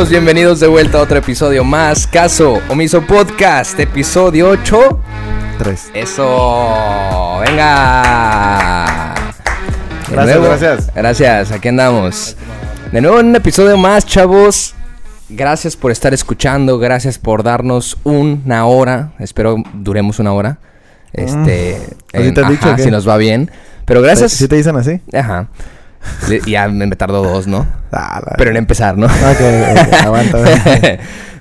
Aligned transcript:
amigos, 0.00 0.08
bienvenidos 0.08 0.60
de 0.60 0.66
vuelta 0.66 0.96
a 0.96 1.02
otro 1.02 1.18
episodio 1.18 1.62
más. 1.62 2.06
Caso 2.06 2.62
Omiso 2.70 3.02
Podcast, 3.02 3.78
episodio 3.78 4.48
8. 4.48 4.98
3. 5.58 5.90
Eso, 5.92 7.38
venga. 7.44 9.14
De 10.08 10.14
Gracias, 10.14 10.40
gracias. 10.40 10.94
Gracias, 10.94 11.52
aquí 11.52 11.68
andamos. 11.68 12.34
De 12.90 13.02
nuevo 13.02 13.20
en 13.20 13.26
un 13.26 13.36
episodio 13.36 13.76
más, 13.76 14.06
chavos. 14.06 14.74
Gracias 15.28 15.76
por 15.76 15.90
estar 15.90 16.14
escuchando, 16.14 16.78
gracias 16.78 17.18
por 17.18 17.42
darnos 17.42 17.98
una 18.02 18.64
hora. 18.64 19.12
Espero 19.18 19.56
duremos 19.74 20.18
una 20.18 20.32
hora. 20.32 20.56
Este, 21.12 21.78
Mm. 22.14 22.16
¿Así 22.16 22.32
te 22.32 22.40
han 22.40 22.54
ajá, 22.54 22.78
si 22.78 22.90
nos 22.90 23.06
va 23.06 23.18
bien. 23.18 23.50
Pero 23.84 24.00
gracias. 24.00 24.32
¿Sí 24.32 24.48
te 24.48 24.56
dicen 24.56 24.76
así? 24.76 25.02
Ajá. 25.12 25.48
Ya 26.46 26.68
me 26.68 26.86
me 26.86 26.96
tardó 26.96 27.22
dos, 27.22 27.46
¿no? 27.46 27.66
Ah, 27.92 28.20
la- 28.24 28.36
Pero 28.36 28.50
en 28.50 28.56
empezar, 28.56 28.96
¿no? 28.96 29.06
Ok, 29.06 29.12
ok, 29.40 29.92
aguanta. 30.04 30.38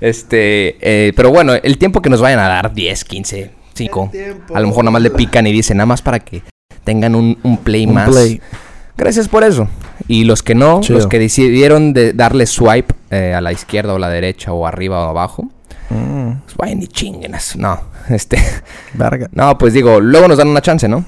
este, 0.02 0.78
eh, 0.82 1.14
pero 1.16 1.30
bueno, 1.30 1.54
el 1.54 1.78
tiempo 1.78 2.02
que 2.02 2.10
nos 2.10 2.22
vayan 2.22 2.40
a 2.40 2.48
dar, 2.48 2.74
10, 2.74 3.04
15, 3.06 3.52
5. 3.74 4.12
A 4.54 4.60
lo 4.60 4.68
mejor 4.68 4.84
nada 4.84 4.92
más 4.92 5.02
le 5.02 5.12
pican 5.12 5.48
y 5.48 5.52
dicen, 5.52 5.78
nada 5.78 5.86
más 5.86 6.02
para 6.02 6.20
que 6.20 6.44
tengan 6.84 7.16
un, 7.16 7.38
un 7.44 7.58
play 7.58 7.86
Un 7.86 7.94
más. 7.94 8.10
play. 8.10 8.42
Gracias 8.98 9.28
por 9.30 9.44
eso. 9.44 9.68
Y 10.08 10.24
los 10.26 10.44
que 10.44 10.56
no, 10.56 10.82
Chido. 10.82 10.98
los 11.00 11.08
que 11.08 11.20
decidieron 11.20 11.94
de 11.94 12.14
darle 12.14 12.46
swipe 12.46 12.94
eh, 13.12 13.34
a 13.34 13.42
la 13.42 13.52
izquierda 13.54 13.94
o 13.94 14.00
la 14.00 14.10
derecha 14.10 14.52
o 14.54 14.66
arriba 14.66 15.06
o 15.06 15.10
abajo, 15.10 15.48
Mm, 15.92 16.42
pues 16.46 16.56
vayan 16.56 16.84
y 16.84 16.88
chinguenas. 16.88 17.56
No, 17.56 17.82
este. 18.10 18.38
verga. 18.94 19.28
No, 19.32 19.58
pues 19.58 19.74
digo, 19.74 20.00
luego 20.00 20.28
nos 20.28 20.38
dan 20.38 20.48
una 20.50 20.62
chance, 20.62 20.88
¿no? 20.88 21.04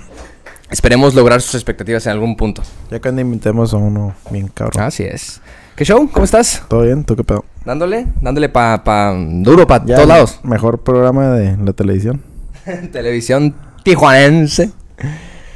Esperemos 0.72 1.14
lograr 1.16 1.42
sus 1.42 1.56
expectativas 1.56 2.06
en 2.06 2.14
algún 2.14 2.36
punto. 2.38 2.64
Ya 2.90 3.00
cuando 3.02 3.22
invitemos 3.22 3.74
a 3.74 3.78
uno 3.78 4.16
bien 4.32 4.48
cabrón. 4.48 4.84
Así 4.84 5.04
es. 5.04 5.42
¿Qué 5.76 5.84
show? 5.86 6.10
¿Cómo 6.12 6.24
estás? 6.24 6.64
¿Todo 6.68 6.84
bien? 6.84 7.04
¿Tú 7.04 7.16
qué 7.16 7.24
pedo? 7.24 7.44
Dándole, 7.66 8.08
dándole 8.22 8.50
pa, 8.50 8.84
pa 8.84 9.14
duro 9.16 9.68
para 9.68 9.86
Ya, 9.86 9.96
todos 9.96 10.08
lados. 10.08 10.40
Mejor 10.44 10.80
programa 10.80 11.30
de 11.32 11.58
la 11.58 11.74
televisión. 11.74 12.22
Televisión 12.92 13.56
tijuanense. 13.84 14.72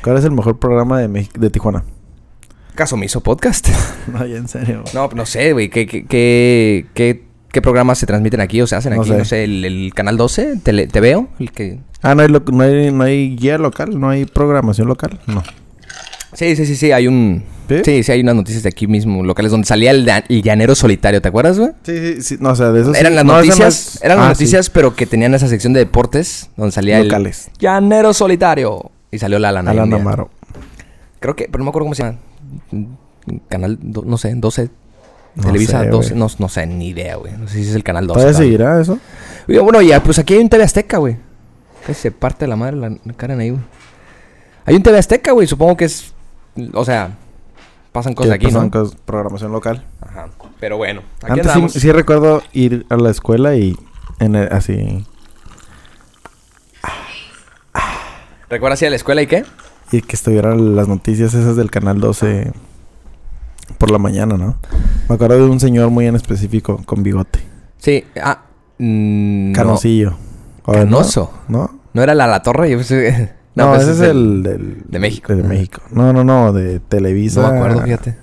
¿Cuál 0.04 0.18
es 0.18 0.26
el 0.26 0.32
mejor 0.32 0.60
programa 0.60 1.00
de, 1.00 1.08
Mex- 1.08 1.34
de 1.34 1.50
Tijuana? 1.50 1.84
Caso 2.76 2.98
me 2.98 3.06
hizo 3.06 3.22
podcast. 3.22 3.70
No, 4.12 4.24
ya 4.26 4.38
en 4.38 4.48
serio. 4.48 4.84
No, 4.94 5.10
no 5.16 5.26
sé, 5.26 5.54
güey. 5.54 5.70
¿Qué, 5.70 5.88
qué, 5.88 6.06
qué, 6.06 6.86
qué, 6.94 7.25
qué 7.56 7.62
programas 7.62 7.98
se 7.98 8.06
transmiten 8.06 8.42
aquí 8.42 8.62
o 8.62 8.68
se 8.68 8.76
hacen 8.76 8.94
No 8.94 9.02
aquí? 9.02 9.12
sé. 9.12 9.18
No 9.18 9.24
sé, 9.26 9.44
el, 9.46 9.64
el 9.64 9.94
Canal 9.94 10.18
12, 10.18 10.58
tele, 10.62 10.88
te 10.88 11.00
veo, 11.00 11.30
el 11.40 11.52
que... 11.54 11.80
Ah, 12.02 12.14
¿no 12.14 12.22
hay, 12.22 12.28
no, 12.28 12.64
hay, 12.64 12.92
no 12.92 13.04
hay 13.06 13.36
guía 13.38 13.58
local, 13.58 13.98
no 14.00 14.10
hay 14.10 14.26
programación 14.26 14.88
local. 14.90 15.20
No. 15.28 15.42
Sí, 16.34 16.56
sí, 16.58 16.66
sí, 16.66 16.76
sí, 16.76 16.92
hay 16.92 17.08
un... 17.08 17.44
¿Sí? 17.70 17.76
¿Sí? 17.84 18.04
sí, 18.04 18.12
hay 18.12 18.20
unas 18.22 18.36
noticias 18.36 18.62
de 18.64 18.70
aquí 18.70 18.88
mismo, 18.88 19.24
locales, 19.24 19.52
donde 19.52 19.66
salía 19.66 19.92
el, 19.92 20.06
llanero 20.44 20.76
solitario, 20.76 21.22
¿te 21.22 21.30
acuerdas, 21.30 21.58
güey? 21.58 21.72
Sí, 21.84 21.98
sí, 21.98 22.22
sí. 22.22 22.38
No, 22.42 22.50
o 22.52 22.56
sea, 22.56 22.72
de 22.72 22.82
eso 22.82 22.94
sí- 22.94 23.00
Eran 23.00 23.16
las 23.16 23.24
no, 23.26 23.32
esa 23.40 23.42
no 23.42 23.46
noticias, 23.48 24.00
eran 24.04 24.18
las 24.18 24.26
Ah, 24.26 24.30
noticias, 24.30 24.70
pero 24.70 24.96
que 24.96 25.06
tenían 25.06 25.34
esa 25.34 25.48
sección 25.48 25.72
de 25.74 25.80
deportes, 25.80 26.50
donde 26.58 26.74
salía 26.74 27.02
Locales. 27.02 27.48
el 27.54 27.60
llanero 27.60 28.14
solitario. 28.14 28.92
Y 29.12 29.18
salió 29.18 29.40
la 29.40 29.50
Sí. 29.50 29.54
lana. 29.56 29.72
Alan 29.72 29.94
Amaro. 29.94 30.30
Creo 31.22 31.36
que, 31.38 31.46
pero 31.46 31.60
no 31.60 31.64
me 31.64 31.70
acuerdo 31.70 31.86
cómo 31.86 31.96
se 31.96 32.04
llama. 32.04 32.18
Canal, 33.48 33.80
do- 33.82 34.04
no 34.06 34.18
sé, 34.18 34.34
12. 34.36 34.70
No 35.36 35.44
Televisa 35.44 35.82
sé, 35.82 35.88
12, 35.90 36.10
güey. 36.10 36.20
no, 36.20 36.28
no 36.40 36.50
sé, 36.50 36.66
ni 36.66 36.88
idea, 36.90 37.16
güey. 37.18 37.34
No 37.38 37.48
sé 37.48 37.56
si 37.64 37.70
es 37.70 37.76
el 37.76 37.84
canal 37.84 38.08
12. 38.08 38.20
¿Todavía 38.20 38.38
seguirá 38.38 38.80
eso? 38.82 38.98
Bueno, 39.48 39.82
ya, 39.82 40.02
pues 40.02 40.18
aquí 40.20 40.34
hay 40.36 40.40
un 40.40 40.50
TV 40.50 40.64
Azteca, 40.64 40.98
güey. 40.98 41.18
Que 41.86 41.94
se 41.94 42.12
parte 42.12 42.48
la 42.48 42.56
madre 42.56 42.78
la, 42.78 42.90
la 42.90 43.14
Karen 43.16 43.40
ahí, 43.40 43.50
güey. 43.52 43.62
Hay 44.66 44.76
un 44.76 44.82
TV 44.84 44.98
Azteca, 44.98 45.32
güey. 45.34 45.46
Supongo 45.48 45.78
que 45.78 45.86
es. 45.86 46.14
O 46.74 46.86
sea, 46.86 47.12
pasan 47.92 48.14
cosas 48.16 48.32
aquí, 48.34 48.46
pasan 48.48 48.66
¿no? 48.66 48.72
cosas- 48.72 48.96
programación 49.06 49.52
local. 49.52 49.86
Ajá. 50.02 50.30
Pero 50.60 50.78
bueno, 50.78 51.02
aquí 51.22 51.32
Antes 51.34 51.48
andamos. 51.48 51.74
sí 51.74 51.92
recuerdo 51.92 52.42
ir 52.54 52.86
a 52.90 52.96
la 52.96 53.12
escuela 53.12 53.56
y 53.56 53.78
en 54.20 54.36
el- 54.36 54.52
así 54.54 55.06
¿Recuerdas 58.50 58.82
ir 58.82 58.88
a 58.88 58.92
la 58.92 58.96
escuela 58.96 59.22
y 59.22 59.28
qué? 59.28 59.44
y 59.92 60.02
que 60.02 60.16
estuvieran 60.16 60.76
las 60.76 60.88
noticias 60.88 61.34
esas 61.36 61.56
del 61.56 61.70
canal 61.70 62.00
12 62.00 62.52
por 63.78 63.92
la 63.92 63.98
mañana, 63.98 64.38
¿no? 64.38 64.58
Me 65.10 65.16
acuerdo 65.16 65.36
de 65.36 65.50
un 65.50 65.60
señor 65.60 65.90
muy 65.90 66.08
en 66.08 66.16
específico 66.16 66.82
con 66.86 67.04
bigote, 67.04 67.40
Sí. 67.78 68.04
Ah. 68.22 68.42
mm, 68.80 69.52
no. 69.52 69.56
canosillo. 69.56 70.16
¿O 70.66 70.74
no? 70.74 70.80
Canoso. 70.80 71.32
¿No? 71.48 71.80
¿No 71.94 72.02
era 72.04 72.16
la 72.16 72.28
La 72.28 72.42
Torre? 72.42 72.70
Yo 72.72 72.78
pensé- 72.80 73.32
No, 73.56 73.70
pues 73.70 73.84
ese 73.84 73.92
es 73.92 74.00
el, 74.02 74.44
del- 74.44 74.84
de 74.88 75.00
México. 75.00 75.34
De 75.36 75.44
México. 75.44 75.82
No, 75.92 76.12
no, 76.12 76.24
no, 76.24 76.52
de 76.52 76.80
Televisa. 76.82 77.42
No 77.44 77.52
me 77.52 77.58
acuerdo, 77.60 77.82
fíjate. 77.84 78.18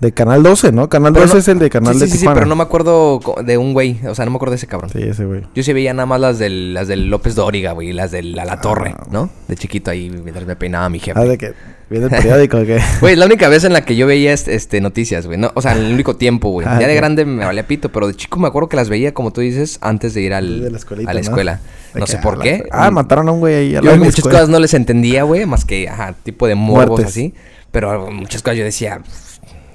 De 0.00 0.12
Canal 0.12 0.42
12, 0.42 0.72
¿no? 0.72 0.88
Canal 0.88 1.12
Pero 1.12 1.26
12 1.26 1.34
no- 1.34 1.38
es 1.40 1.48
el 1.48 1.58
de 1.58 1.68
Canal 1.68 1.92
sí, 1.94 2.00
de 2.00 2.06
sí, 2.06 2.12
sí, 2.12 2.16
sí, 2.16 2.20
Tijuana. 2.22 2.34
pero 2.40 2.46
no 2.48 2.56
me 2.56 2.62
acuerdo 2.62 3.20
de 3.44 3.58
un 3.58 3.74
güey. 3.74 4.00
O 4.08 4.14
sea, 4.14 4.24
no 4.24 4.30
me 4.30 4.36
acuerdo 4.36 4.52
de 4.52 4.56
ese 4.56 4.66
cabrón. 4.66 4.88
Sí, 4.90 5.02
ese 5.02 5.26
güey. 5.26 5.42
Yo 5.54 5.62
sí 5.62 5.72
veía 5.74 5.92
nada 5.92 6.06
más 6.06 6.18
las 6.20 6.38
del, 6.38 6.72
las 6.72 6.88
del 6.88 7.10
López 7.10 7.34
Dóriga, 7.34 7.72
güey. 7.72 7.92
Las 7.92 8.10
de 8.10 8.22
la, 8.22 8.46
la 8.46 8.62
Torre, 8.62 8.94
Ah. 8.98 9.06
¿no? 9.10 9.28
De 9.46 9.56
chiquito 9.56 9.90
ahí 9.90 10.08
mientras 10.10 10.46
me 10.46 10.56
peinaba 10.56 10.88
mi 10.88 11.00
jefe. 11.00 11.20
Ah, 11.20 11.24
de 11.24 11.36
que 11.36 11.52
viene 11.90 12.06
el 12.06 12.10
periódico 12.10 12.64
que 12.64 12.80
Güey, 13.00 13.12
es 13.14 13.18
la 13.18 13.26
única 13.26 13.48
vez 13.48 13.64
en 13.64 13.72
la 13.72 13.84
que 13.84 13.96
yo 13.96 14.06
veía 14.06 14.32
este, 14.32 14.54
este, 14.54 14.80
noticias, 14.80 15.26
güey. 15.26 15.38
No, 15.38 15.50
o 15.54 15.60
sea, 15.60 15.72
el 15.72 15.92
único 15.92 16.16
tiempo, 16.16 16.50
güey. 16.50 16.66
Ah, 16.66 16.78
ya 16.80 16.86
de 16.86 16.94
grande 16.94 17.24
me 17.26 17.44
valía 17.44 17.66
pito, 17.66 17.90
pero 17.90 18.06
de 18.06 18.14
chico 18.14 18.38
me 18.38 18.48
acuerdo 18.48 18.68
que 18.68 18.76
las 18.76 18.88
veía, 18.88 19.12
como 19.12 19.32
tú 19.32 19.40
dices, 19.40 19.78
antes 19.82 20.14
de 20.14 20.22
ir 20.22 20.32
al, 20.32 20.62
De 20.62 20.70
la 20.70 20.78
a 21.06 21.14
la 21.14 21.20
escuela. 21.20 21.60
No 21.94 22.06
sé 22.06 22.18
por 22.18 22.40
qué. 22.40 22.64
Ah, 22.70 22.90
mataron 22.90 23.28
a 23.28 23.32
un 23.32 23.40
güey 23.40 23.54
ahí. 23.54 23.76
al 23.76 23.84
Yo 23.84 23.96
muchas 23.96 24.18
escuela. 24.18 24.38
cosas 24.38 24.48
no 24.48 24.58
les 24.60 24.72
entendía, 24.74 25.24
güey, 25.24 25.44
más 25.46 25.64
que, 25.64 25.88
ajá, 25.88 26.14
tipo 26.22 26.46
de 26.46 26.54
morbos 26.54 27.00
Muertes. 27.00 27.06
así. 27.06 27.34
Pero 27.72 28.10
muchas 28.10 28.42
cosas 28.42 28.58
yo 28.58 28.64
decía, 28.64 29.00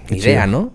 Qué 0.08 0.16
ni 0.16 0.22
idea. 0.22 0.48
¿no? 0.48 0.72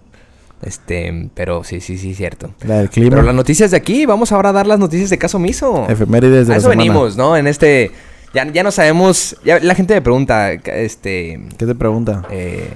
Este, 0.63 1.31
pero 1.35 1.65
sí, 1.65 1.81
sí, 1.81 1.97
sí, 1.97 2.15
cierto. 2.15 2.51
La 2.67 2.79
del 2.79 2.91
clima. 2.91 3.11
Pero 3.11 3.23
las 3.23 3.35
noticias 3.35 3.71
de 3.71 3.79
aquí, 3.79 4.05
vamos 4.05 4.31
ahora 4.33 4.51
a 4.51 4.53
dar 4.53 4.67
las 4.67 4.79
noticias 4.79 5.09
de 5.09 5.17
caso 5.17 5.39
omiso. 5.39 5.87
Efemérides 5.89 6.49
de 6.49 6.53
A 6.53 6.57
la 6.57 6.59
eso 6.59 6.71
semana. 6.71 6.83
venimos, 6.83 7.17
¿no? 7.17 7.37
En 7.37 7.47
este. 7.47 7.91
Ya, 8.33 8.45
ya 8.53 8.63
no 8.63 8.71
sabemos. 8.71 9.37
Ya 9.45 9.59
la 9.61 9.75
gente 9.75 9.95
me 9.95 10.03
pregunta, 10.03 10.53
este. 10.53 11.41
¿Qué 11.59 11.67
te 11.67 11.75
pregunta? 11.75 12.23
eh, 12.31 12.71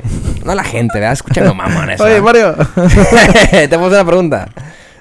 no 0.45 0.55
la 0.55 0.65
gente, 0.65 0.99
¿verdad? 0.99 1.13
Escúchame, 1.13 1.53
mamones. 1.55 2.01
Oye, 2.01 2.21
¿verdad? 2.21 2.67
Mario. 2.75 2.89
Te 3.51 3.69
puse 3.79 3.91
una 3.95 4.05
pregunta. 4.05 4.49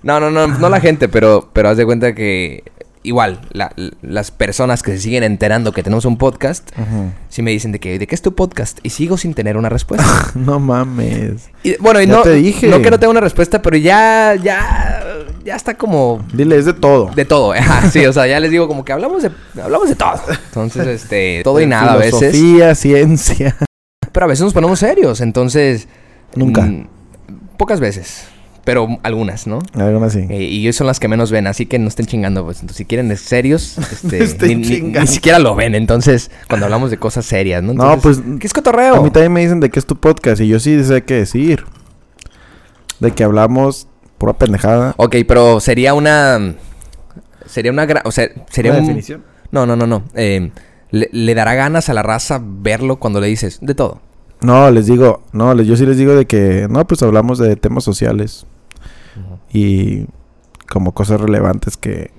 No, 0.03 0.19
no, 0.19 0.29
no, 0.29 0.47
no 0.47 0.69
la 0.69 0.79
gente, 0.79 1.09
pero, 1.09 1.49
pero 1.53 1.69
haz 1.69 1.77
de 1.77 1.85
cuenta 1.85 2.13
que 2.13 2.63
igual, 3.05 3.41
la- 3.51 3.73
las 4.01 4.31
personas 4.31 4.81
que 4.83 4.91
se 4.91 4.99
siguen 4.99 5.23
enterando 5.23 5.71
que 5.73 5.83
tenemos 5.83 6.05
un 6.05 6.17
podcast, 6.17 6.69
sí 7.29 7.41
me 7.41 7.51
dicen 7.51 7.71
de 7.73 7.79
que, 7.79 7.97
¿de 7.99 8.07
qué 8.07 8.15
es 8.15 8.21
tu 8.21 8.33
podcast? 8.35 8.79
Y 8.83 8.91
sigo 8.91 9.17
sin 9.17 9.33
tener 9.33 9.57
una 9.57 9.69
respuesta. 9.69 10.05
no 10.35 10.59
mames. 10.59 11.49
Y, 11.63 11.75
bueno, 11.77 12.01
y 12.01 12.05
Ya 12.07 12.13
no, 12.13 12.21
te 12.21 12.33
dije. 12.33 12.67
no 12.67 12.81
que 12.81 12.91
no 12.91 12.99
tenga 12.99 13.11
una 13.11 13.19
respuesta, 13.21 13.61
pero 13.61 13.75
ya, 13.77 14.35
ya, 14.41 15.03
ya 15.45 15.55
está 15.55 15.75
como 15.75 16.23
Dile, 16.33 16.57
es 16.57 16.65
de 16.65 16.73
todo. 16.73 17.11
de 17.15 17.25
todo, 17.25 17.53
ajá, 17.53 17.89
sí, 17.91 18.05
o 18.05 18.13
sea, 18.13 18.27
ya 18.27 18.39
les 18.39 18.51
digo 18.51 18.67
como 18.67 18.83
que 18.85 18.93
hablamos 18.93 19.23
de 19.23 19.31
hablamos 19.61 19.89
de 19.89 19.95
todo. 19.95 20.13
Entonces, 20.47 20.87
este, 20.87 21.41
todo 21.43 21.59
y 21.61 21.65
nada 21.65 21.93
a 21.93 21.97
veces, 21.97 22.31
Filosofía, 22.35 22.75
ciencia. 22.75 23.57
pero 24.11 24.25
a 24.25 24.29
veces 24.29 24.43
nos 24.43 24.53
ponemos 24.53 24.79
serios, 24.79 25.21
entonces 25.21 25.87
Nunca. 26.35 26.61
mm, 26.61 26.87
pocas 27.57 27.79
veces, 27.79 28.25
pero 28.63 28.87
algunas, 29.03 29.45
¿no? 29.45 29.59
Algo 29.73 30.03
así. 30.05 30.25
Eh, 30.29 30.43
y 30.43 30.71
son 30.71 30.87
las 30.87 30.99
que 30.99 31.07
menos 31.09 31.29
ven, 31.31 31.47
así 31.47 31.65
que 31.65 31.77
no 31.79 31.87
estén 31.89 32.05
chingando, 32.05 32.45
pues. 32.45 32.57
Entonces, 32.61 32.77
si 32.77 32.85
quieren 32.85 33.09
de 33.09 33.17
serios, 33.17 33.77
este, 33.91 34.23
Estén 34.23 34.61
ni, 34.61 34.79
ni- 34.81 34.99
ni 34.99 35.07
siquiera 35.07 35.37
lo 35.39 35.53
ven. 35.55 35.75
Entonces, 35.75 36.31
cuando 36.47 36.65
hablamos 36.67 36.89
de 36.89 36.97
cosas 36.97 37.25
serias, 37.25 37.61
¿no? 37.61 37.73
No, 37.73 37.99
pues, 37.99 38.21
¿Qué 38.39 38.47
es 38.47 38.53
cotorreo? 38.53 38.95
A 38.95 39.01
mí 39.01 39.11
también 39.11 39.33
me 39.33 39.41
dicen 39.41 39.59
de 39.59 39.69
qué 39.69 39.79
es 39.79 39.85
tu 39.85 39.97
podcast 39.97 40.39
y 40.41 40.47
yo 40.47 40.59
sí 40.61 40.81
sé 40.85 41.03
qué 41.03 41.15
decir. 41.15 41.65
De 42.99 43.11
que 43.11 43.23
hablamos 43.25 43.87
pura 44.23 44.33
pendejada. 44.33 44.93
Ok, 44.95 45.17
pero 45.27 45.59
sería 45.59 45.93
una. 45.93 46.55
Sería 47.45 47.71
una. 47.73 47.85
gra- 47.85 48.01
O 48.05 48.11
sea, 48.11 48.29
sería 48.49 48.71
¿Una 48.71 48.79
un. 48.79 48.85
definición? 48.87 49.23
No, 49.51 49.65
no, 49.65 49.75
no, 49.75 49.85
no. 49.85 50.03
Eh, 50.15 50.49
le, 50.91 51.09
le 51.11 51.35
dará 51.35 51.55
ganas 51.55 51.89
a 51.89 51.93
la 51.93 52.03
raza 52.03 52.39
verlo 52.41 52.95
cuando 52.97 53.19
le 53.19 53.27
dices 53.27 53.59
de 53.61 53.75
todo. 53.75 53.99
No, 54.39 54.71
les 54.71 54.85
digo, 54.85 55.23
no, 55.33 55.53
les- 55.53 55.67
yo 55.67 55.75
sí 55.75 55.85
les 55.85 55.97
digo 55.97 56.15
de 56.15 56.25
que, 56.25 56.67
no, 56.69 56.85
pues 56.87 57.03
hablamos 57.03 57.37
de 57.37 57.55
temas 57.57 57.83
sociales 57.83 58.45
y 59.51 60.05
como 60.69 60.93
cosas 60.93 61.19
relevantes 61.19 61.75
que 61.77 62.11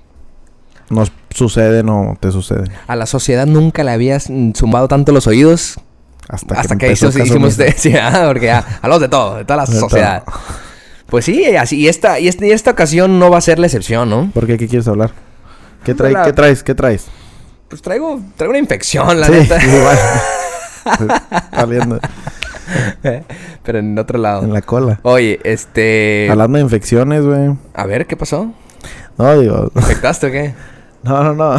nos 0.91 1.11
suceden 1.31 1.89
o 1.89 2.15
te 2.19 2.31
suceden. 2.31 2.71
A 2.87 2.95
la 2.95 3.05
sociedad 3.07 3.47
nunca 3.47 3.83
le 3.83 3.91
habías 3.91 4.29
zumbado 4.55 4.87
tanto 4.87 5.11
los 5.11 5.25
oídos 5.27 5.75
Hasta, 6.29 6.59
hasta 6.59 6.77
que, 6.77 6.91
hizo- 6.91 7.07
Caso 7.07 7.19
hicimos 7.23 7.57
de, 7.57 7.71
sí, 7.77 7.93
ah, 7.99 8.25
porque 8.27 8.45
ya 8.47 8.63
hablamos 8.81 9.01
de 9.01 9.09
todo, 9.09 9.35
de 9.37 9.45
toda 9.45 9.57
la 9.57 9.65
De 9.65 9.79
todo. 9.79 9.89
Pues 11.07 11.25
sí, 11.25 11.55
así, 11.55 11.77
y 11.77 11.87
esta, 11.87 12.19
y 12.19 12.27
esta, 12.27 12.45
y 12.45 12.51
esta 12.51 12.71
ocasión 12.71 13.19
no 13.19 13.29
va 13.29 13.37
a 13.37 13.41
ser 13.41 13.59
la 13.59 13.67
excepción, 13.67 14.09
¿no? 14.09 14.31
¿Por 14.33 14.47
qué? 14.47 14.57
¿Qué 14.57 14.67
quieres 14.67 14.87
hablar? 14.87 15.11
¿Qué, 15.83 15.93
trae, 15.93 16.11
la- 16.11 16.23
¿Qué 16.23 16.33
traes? 16.33 16.63
¿Qué 16.63 16.73
traes? 16.73 17.05
Pues 17.69 17.81
traigo, 17.81 18.19
traigo 18.37 18.51
una 18.51 18.59
infección, 18.59 19.19
la 19.19 19.27
sí, 19.27 19.33
neta. 19.33 19.63
igual. 19.63 19.97
Saliendo 21.51 21.99
Pero 23.63 23.79
en 23.79 23.97
otro 23.97 24.17
lado. 24.19 24.43
en 24.43 24.53
la 24.53 24.61
cola. 24.61 24.99
Oye, 25.03 25.39
este. 25.43 26.27
Hablando 26.29 26.57
de 26.57 26.63
infecciones, 26.63 27.23
güey. 27.23 27.55
A 27.73 27.85
ver, 27.85 28.05
¿qué 28.07 28.15
pasó? 28.17 28.51
No, 29.17 29.39
digo, 29.39 29.71
¿Infectaste 29.75 30.27
o 30.27 30.31
qué? 30.31 30.53
no, 31.03 31.23
no, 31.23 31.33
no. 31.33 31.57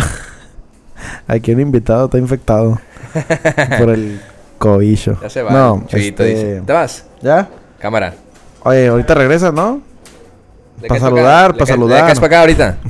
Aquí 1.28 1.52
un 1.52 1.60
invitado 1.60 2.06
está 2.06 2.19
infectado 2.19 2.81
por 3.78 3.90
el 3.90 4.20
cobillo. 4.58 5.19
Ya 5.22 5.31
se 5.31 5.43
va. 5.43 5.50
No, 5.52 5.87
este, 5.90 6.25
dice. 6.25 6.62
¿Te 6.66 6.72
vas? 6.72 7.04
¿Ya? 7.22 7.48
Cámara. 7.78 8.14
Oye, 8.67 8.89
ahorita 8.89 9.15
regresas, 9.15 9.53
¿no? 9.53 9.81
¿De 10.81 10.89
Para 10.89 11.01
saludar, 11.01 11.53
para 11.53 11.53
¿De 11.53 11.59
qué- 11.59 11.67
saludar. 11.67 12.01
¿De 12.03 12.07
qué 12.07 12.13
es 12.13 12.21
para 12.21 12.27
acá 12.27 12.41
ahorita? 12.41 12.79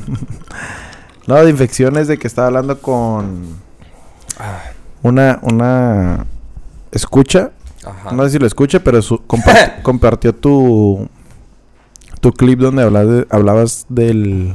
No, 1.26 1.34
de 1.43 1.50
infecciones 1.50 2.06
de 2.06 2.19
que 2.19 2.28
estaba 2.28 2.46
hablando 2.46 2.81
con 2.81 3.56
una, 5.02 5.40
una 5.43 6.25
escucha. 6.93 7.50
Ajá. 7.84 8.12
No 8.12 8.23
sé 8.25 8.31
si 8.31 8.38
lo 8.38 8.46
escucha, 8.46 8.78
pero 8.78 9.02
su- 9.02 9.19
compart- 9.26 9.82
compartió 9.82 10.32
tu 10.34 11.08
tu 12.20 12.32
clip 12.32 12.61
donde 12.61 12.84
hablabas, 12.84 13.08
de- 13.08 13.26
hablabas 13.31 13.87
del 13.88 14.55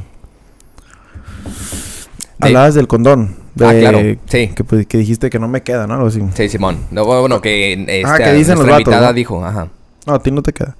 De- 2.38 2.46
hablabas 2.48 2.74
del 2.74 2.88
condón. 2.88 3.36
De, 3.54 3.66
Ah, 3.66 3.74
claro, 3.78 3.98
sí. 4.26 4.48
Que, 4.48 4.64
pues, 4.64 4.86
que 4.86 4.96
dijiste 4.96 5.28
que 5.28 5.38
no 5.38 5.46
me 5.48 5.62
queda, 5.62 5.86
¿no? 5.86 5.92
Algo 5.94 6.06
así. 6.06 6.22
Sí, 6.34 6.48
Simón. 6.48 6.78
No, 6.90 7.04
bueno, 7.04 7.42
que 7.42 7.74
este, 7.74 8.02
Ah, 8.06 8.16
que 8.16 8.32
dicen 8.32 8.54
los 8.56 8.64
vatos, 8.66 8.80
invitada 8.80 9.08
¿no? 9.08 9.12
dijo, 9.12 9.44
ajá. 9.44 9.68
No, 10.06 10.14
a 10.14 10.22
ti 10.22 10.30
no 10.30 10.40
te 10.42 10.54
queda. 10.54 10.74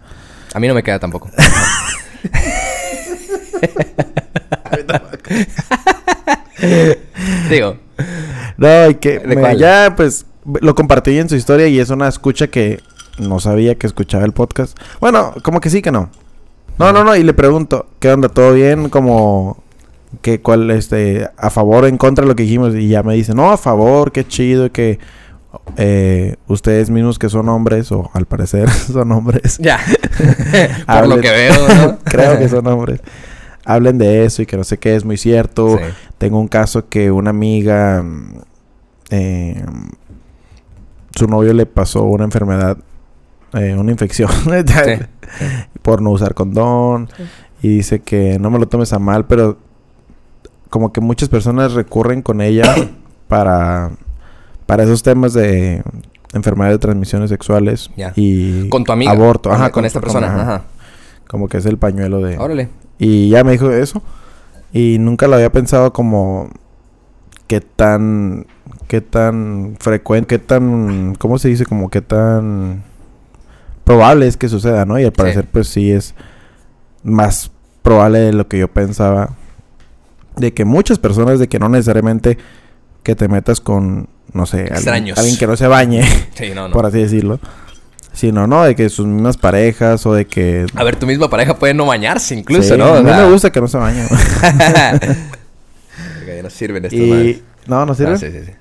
A 0.54 0.60
mí 0.60 0.68
no 0.68 0.74
me 0.74 0.82
queda 0.82 0.98
tampoco. 0.98 1.30
Digo, 7.50 7.76
No, 8.56 8.90
y 8.90 8.94
que 8.96 9.20
ya 9.58 9.94
pues 9.96 10.26
lo 10.60 10.74
compartí 10.74 11.18
en 11.18 11.28
su 11.28 11.36
historia 11.36 11.68
y 11.68 11.78
es 11.78 11.90
una 11.90 12.08
escucha 12.08 12.48
que 12.48 12.80
no 13.18 13.38
sabía 13.40 13.74
que 13.76 13.86
escuchaba 13.86 14.24
el 14.24 14.32
podcast. 14.32 14.78
Bueno, 15.00 15.34
como 15.42 15.60
que 15.60 15.70
sí 15.70 15.82
que 15.82 15.92
no. 15.92 16.10
No, 16.78 16.92
no, 16.92 17.04
no, 17.04 17.14
y 17.16 17.22
le 17.22 17.34
pregunto, 17.34 17.86
¿qué 18.00 18.10
onda? 18.10 18.28
¿Todo 18.28 18.54
bien? 18.54 18.88
Como 18.88 19.62
que 20.20 20.40
cuál 20.40 20.70
este 20.70 21.28
a 21.36 21.50
favor 21.50 21.84
o 21.84 21.86
en 21.86 21.96
contra 21.98 22.24
de 22.24 22.28
lo 22.28 22.36
que 22.36 22.42
dijimos 22.42 22.74
y 22.74 22.88
ya 22.88 23.02
me 23.02 23.14
dice, 23.14 23.34
"No, 23.34 23.50
a 23.50 23.56
favor, 23.56 24.12
qué 24.12 24.26
chido 24.26 24.70
que 24.72 24.98
eh, 25.76 26.36
ustedes 26.48 26.90
mismos 26.90 27.18
que 27.18 27.28
son 27.28 27.48
hombres 27.48 27.92
o 27.92 28.10
al 28.14 28.26
parecer 28.26 28.70
son 28.70 29.12
hombres. 29.12 29.58
ya. 29.58 29.78
Por 30.86 31.08
lo 31.08 31.20
que 31.20 31.30
veo, 31.30 31.68
¿no? 31.68 31.98
Creo 32.04 32.38
que 32.38 32.48
son 32.48 32.66
hombres. 32.66 33.00
Hablen 33.64 33.98
de 33.98 34.24
eso 34.24 34.42
y 34.42 34.46
que 34.46 34.56
no 34.56 34.64
sé 34.64 34.78
qué 34.78 34.96
es 34.96 35.04
muy 35.04 35.16
cierto. 35.16 35.78
Sí. 35.78 35.84
Tengo 36.18 36.38
un 36.38 36.48
caso 36.48 36.88
que 36.88 37.10
una 37.10 37.30
amiga, 37.30 38.02
mm, 38.02 38.34
eh, 39.10 39.64
su 41.14 41.26
novio 41.26 41.52
le 41.52 41.66
pasó 41.66 42.04
una 42.04 42.24
enfermedad, 42.24 42.76
eh, 43.52 43.74
una 43.74 43.92
infección 43.92 44.30
por 45.82 46.02
no 46.02 46.10
usar 46.10 46.34
condón. 46.34 47.08
Y 47.62 47.68
dice 47.68 48.00
que 48.00 48.38
no 48.40 48.50
me 48.50 48.58
lo 48.58 48.66
tomes 48.66 48.92
a 48.92 48.98
mal, 48.98 49.26
pero 49.26 49.58
como 50.68 50.92
que 50.92 51.00
muchas 51.00 51.28
personas 51.28 51.74
recurren 51.74 52.22
con 52.22 52.40
ella 52.40 52.74
para, 53.28 53.92
para 54.66 54.82
esos 54.84 55.02
temas 55.02 55.32
de 55.32 55.82
enfermedades 56.32 56.76
de 56.76 56.78
transmisiones 56.80 57.30
sexuales 57.30 57.90
Ya. 57.96 58.12
y 58.16 58.68
Con 58.68 58.84
tu 58.84 58.92
amiga. 58.92 59.10
aborto. 59.12 59.50
Con, 59.50 59.58
Ajá, 59.58 59.70
con 59.70 59.84
esta 59.84 60.00
persona. 60.00 60.26
ajá. 60.28 60.42
Ajá. 60.42 60.62
Como 61.28 61.48
que 61.48 61.58
es 61.58 61.66
el 61.66 61.78
pañuelo 61.78 62.20
de... 62.20 62.38
Órale. 62.38 62.68
Y 62.98 63.30
ya 63.30 63.42
me 63.44 63.52
dijo 63.52 63.70
eso. 63.70 64.02
Y 64.72 64.96
nunca 64.98 65.26
lo 65.28 65.34
había 65.36 65.50
pensado 65.52 65.92
como 65.92 66.48
qué 67.46 67.60
tan 67.60 68.46
qué 68.88 69.00
tan 69.00 69.76
frecuente, 69.80 70.26
qué 70.26 70.38
tan 70.38 71.14
¿cómo 71.18 71.38
se 71.38 71.48
dice? 71.48 71.66
como 71.66 71.90
qué 71.90 72.00
tan 72.02 72.82
probable 73.84 74.26
es 74.26 74.36
que 74.36 74.48
suceda, 74.48 74.84
¿no? 74.86 74.98
Y 74.98 75.04
al 75.04 75.12
parecer 75.12 75.46
pues 75.50 75.68
sí 75.68 75.90
es 75.90 76.14
más 77.02 77.50
probable 77.82 78.20
de 78.20 78.32
lo 78.32 78.46
que 78.48 78.58
yo 78.58 78.68
pensaba 78.68 79.30
de 80.36 80.54
que 80.54 80.64
muchas 80.64 80.98
personas 80.98 81.38
de 81.38 81.48
que 81.48 81.58
no 81.58 81.68
necesariamente 81.68 82.38
que 83.02 83.14
te 83.16 83.28
metas 83.28 83.60
con 83.60 84.08
no 84.32 84.46
sé, 84.46 84.58
alguien, 84.60 84.74
Extraños. 84.76 85.18
alguien 85.18 85.36
que 85.38 85.46
no 85.46 85.56
se 85.56 85.66
bañe, 85.66 86.02
Sí, 86.34 86.50
no, 86.54 86.68
no. 86.68 86.72
por 86.74 86.86
así 86.86 86.98
decirlo. 87.00 87.38
Sino, 88.14 88.46
¿no? 88.46 88.62
De 88.64 88.74
que 88.76 88.88
sus 88.90 89.06
mismas 89.06 89.38
parejas 89.38 90.04
o 90.04 90.12
de 90.12 90.26
que... 90.26 90.66
A 90.74 90.84
ver, 90.84 90.96
tu 90.96 91.06
misma 91.06 91.30
pareja 91.30 91.58
puede 91.58 91.72
no 91.72 91.86
bañarse 91.86 92.34
incluso, 92.34 92.74
Sí, 92.74 92.78
¿no? 92.78 92.94
A 92.94 93.02
mí 93.02 93.10
me 93.10 93.30
gusta 93.30 93.50
que 93.50 93.60
no 93.60 93.68
se 93.68 93.78
bañe. 93.78 94.06
ya 96.26 96.42
no 96.42 96.50
sirven 96.50 96.84
estas 96.84 97.00
madres. 97.00 97.36
y... 97.38 97.42
No, 97.66 97.86
no 97.86 97.94
sirve. 97.94 98.12
Ah, 98.14 98.18
sí, 98.18 98.30
sí, 98.30 98.38
sí. 98.44 98.52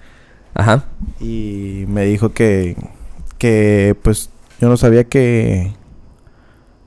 Ajá. 0.54 0.86
Y 1.20 1.86
me 1.88 2.06
dijo 2.06 2.32
que, 2.34 2.76
que 3.38 3.96
pues 4.02 4.30
yo 4.60 4.70
no 4.70 4.78
sabía 4.78 5.04
que 5.06 5.74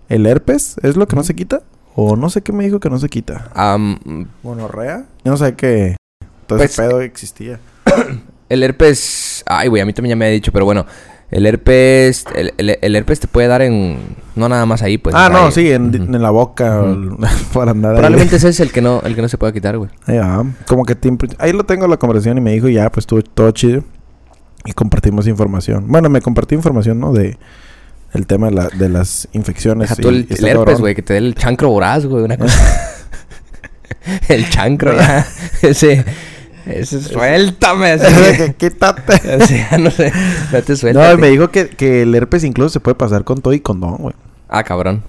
el 0.09 0.27
herpes 0.27 0.77
es 0.83 0.97
lo 0.97 1.07
que 1.09 1.17
no 1.17 1.25
se 1.25 1.35
quita. 1.35 1.63
O 1.97 2.17
no 2.17 2.29
sé 2.31 2.43
qué 2.43 2.53
me 2.53 2.65
dijo 2.65 2.81
que 2.81 2.91
no 2.91 2.99
se 2.99 3.09
quita. 3.09 3.51
Am, 3.55 4.29
¿Monorrea? 4.43 5.05
Yo 5.25 5.31
no 5.33 5.37
sabía 5.37 5.57
que 5.57 5.97
todo 6.47 6.59
Pues, 6.59 6.73
ese 6.73 6.83
pedo 6.83 7.01
existía. 7.03 7.61
el 8.49 8.63
herpes... 8.63 9.43
Ay, 9.47 9.69
güey, 9.69 9.83
a 9.83 9.87
mí 9.87 9.93
también 9.93 10.11
ya 10.11 10.17
me 10.17 10.27
ha 10.27 10.29
dicho, 10.29 10.53
pero 10.53 10.65
bueno. 10.65 10.87
El 11.31 11.47
herpes... 11.47 12.25
El, 12.37 12.53
el- 12.59 12.79
el 12.81 12.97
herpes 12.97 13.19
te 13.21 13.27
puede 13.27 13.49
dar 13.49 13.63
en... 13.63 13.99
No 14.37 14.49
nada 14.49 14.67
más 14.67 14.83
ahí, 14.83 14.99
pues. 14.99 15.15
ah, 15.17 15.29
no, 15.33 15.47
ahí- 15.47 15.53
sí, 15.53 15.71
en, 15.73 16.21
la 16.23 16.31
boca. 16.31 16.81
Ujú. 16.81 16.91
el- 16.93 17.17
por 17.53 17.69
andar 17.69 17.93
ahí. 17.93 17.97
Probablemente 17.99 18.37
ese 18.37 18.51
es 18.51 18.61
el 18.61 18.71
que 18.71 18.81
no, 18.83 19.01
el 19.05 19.15
que 19.17 19.23
no 19.23 19.29
se 19.29 19.39
pueda 19.39 19.53
quitar, 19.53 19.77
güey. 19.79 19.91
Como 20.69 20.85
que. 20.85 20.97
Ahí 21.39 21.53
lo 21.53 21.65
tengo 21.65 21.87
la 21.89 21.97
conversación 21.97 22.39
y 22.39 22.41
me 22.41 22.53
dijo 22.53 22.69
ya, 22.69 22.91
pues 22.91 23.03
estuvo 23.03 23.23
todo 23.23 23.51
chido. 23.51 23.83
Y 24.65 24.73
compartimos 24.73 25.27
información. 25.27 25.85
Bueno, 25.89 26.09
me 26.09 26.21
compartió 26.21 26.57
información, 26.57 27.01
¿no? 27.01 27.13
De 27.13 27.37
el 28.13 28.27
tema 28.27 28.49
de, 28.49 28.55
la- 28.55 28.69
de 28.69 28.89
las 28.89 29.29
infecciones. 29.33 29.89
Deja 29.91 30.01
tú 30.01 30.11
y- 30.11 30.15
el, 30.17 30.27
y 30.31 30.35
está 30.35 30.51
el 30.51 30.57
herpes, 30.59 30.79
güey, 30.79 30.95
que 30.95 31.03
te 31.03 31.15
dé 31.15 31.19
el 31.21 31.35
chancro 31.35 31.69
voraz, 31.71 32.07
güey, 32.07 32.23
una 32.25 32.37
cosa. 32.37 32.93
el 34.29 34.49
chancro, 34.51 34.97
ya. 34.97 35.27
Ese. 35.63 36.05
Ese, 36.67 37.03
suéltame. 37.03 37.93
Así, 37.93 38.53
Quítate. 38.55 39.15
así, 39.43 39.61
no 39.79 39.91
sé. 39.91 40.13
No, 40.53 40.77
suelta. 40.77 41.13
y 41.13 41.17
me 41.19 41.29
dijo 41.29 41.49
que, 41.51 41.69
que 41.69 42.03
el 42.03 42.15
herpes 42.15 42.45
incluso 42.45 42.71
se 42.71 42.81
puede 42.81 42.95
pasar 42.95 43.25
con 43.25 43.41
todo 43.41 43.53
y 43.53 43.61
condón, 43.61 43.97
güey. 43.97 44.15
Ah, 44.49 44.65
cabrón. 44.65 45.03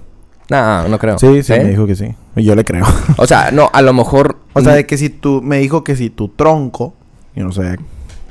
No, 0.48 0.88
no 0.88 0.98
creo. 0.98 1.18
Sí, 1.18 1.42
sí, 1.42 1.52
¿Eh? 1.52 1.60
me 1.62 1.70
dijo 1.70 1.86
que 1.86 1.96
sí. 1.96 2.14
Yo 2.36 2.54
le 2.54 2.64
creo. 2.64 2.84
O 3.16 3.26
sea, 3.26 3.50
no, 3.50 3.70
a 3.72 3.82
lo 3.82 3.92
mejor. 3.92 4.38
o 4.52 4.60
sea, 4.60 4.74
de 4.74 4.86
que 4.86 4.96
si 4.96 5.08
tú... 5.10 5.42
Me 5.42 5.58
dijo 5.58 5.82
que 5.82 5.96
si 5.96 6.10
tu 6.10 6.28
tronco... 6.28 6.94
Yo 7.34 7.44
no 7.44 7.52
sé 7.52 7.76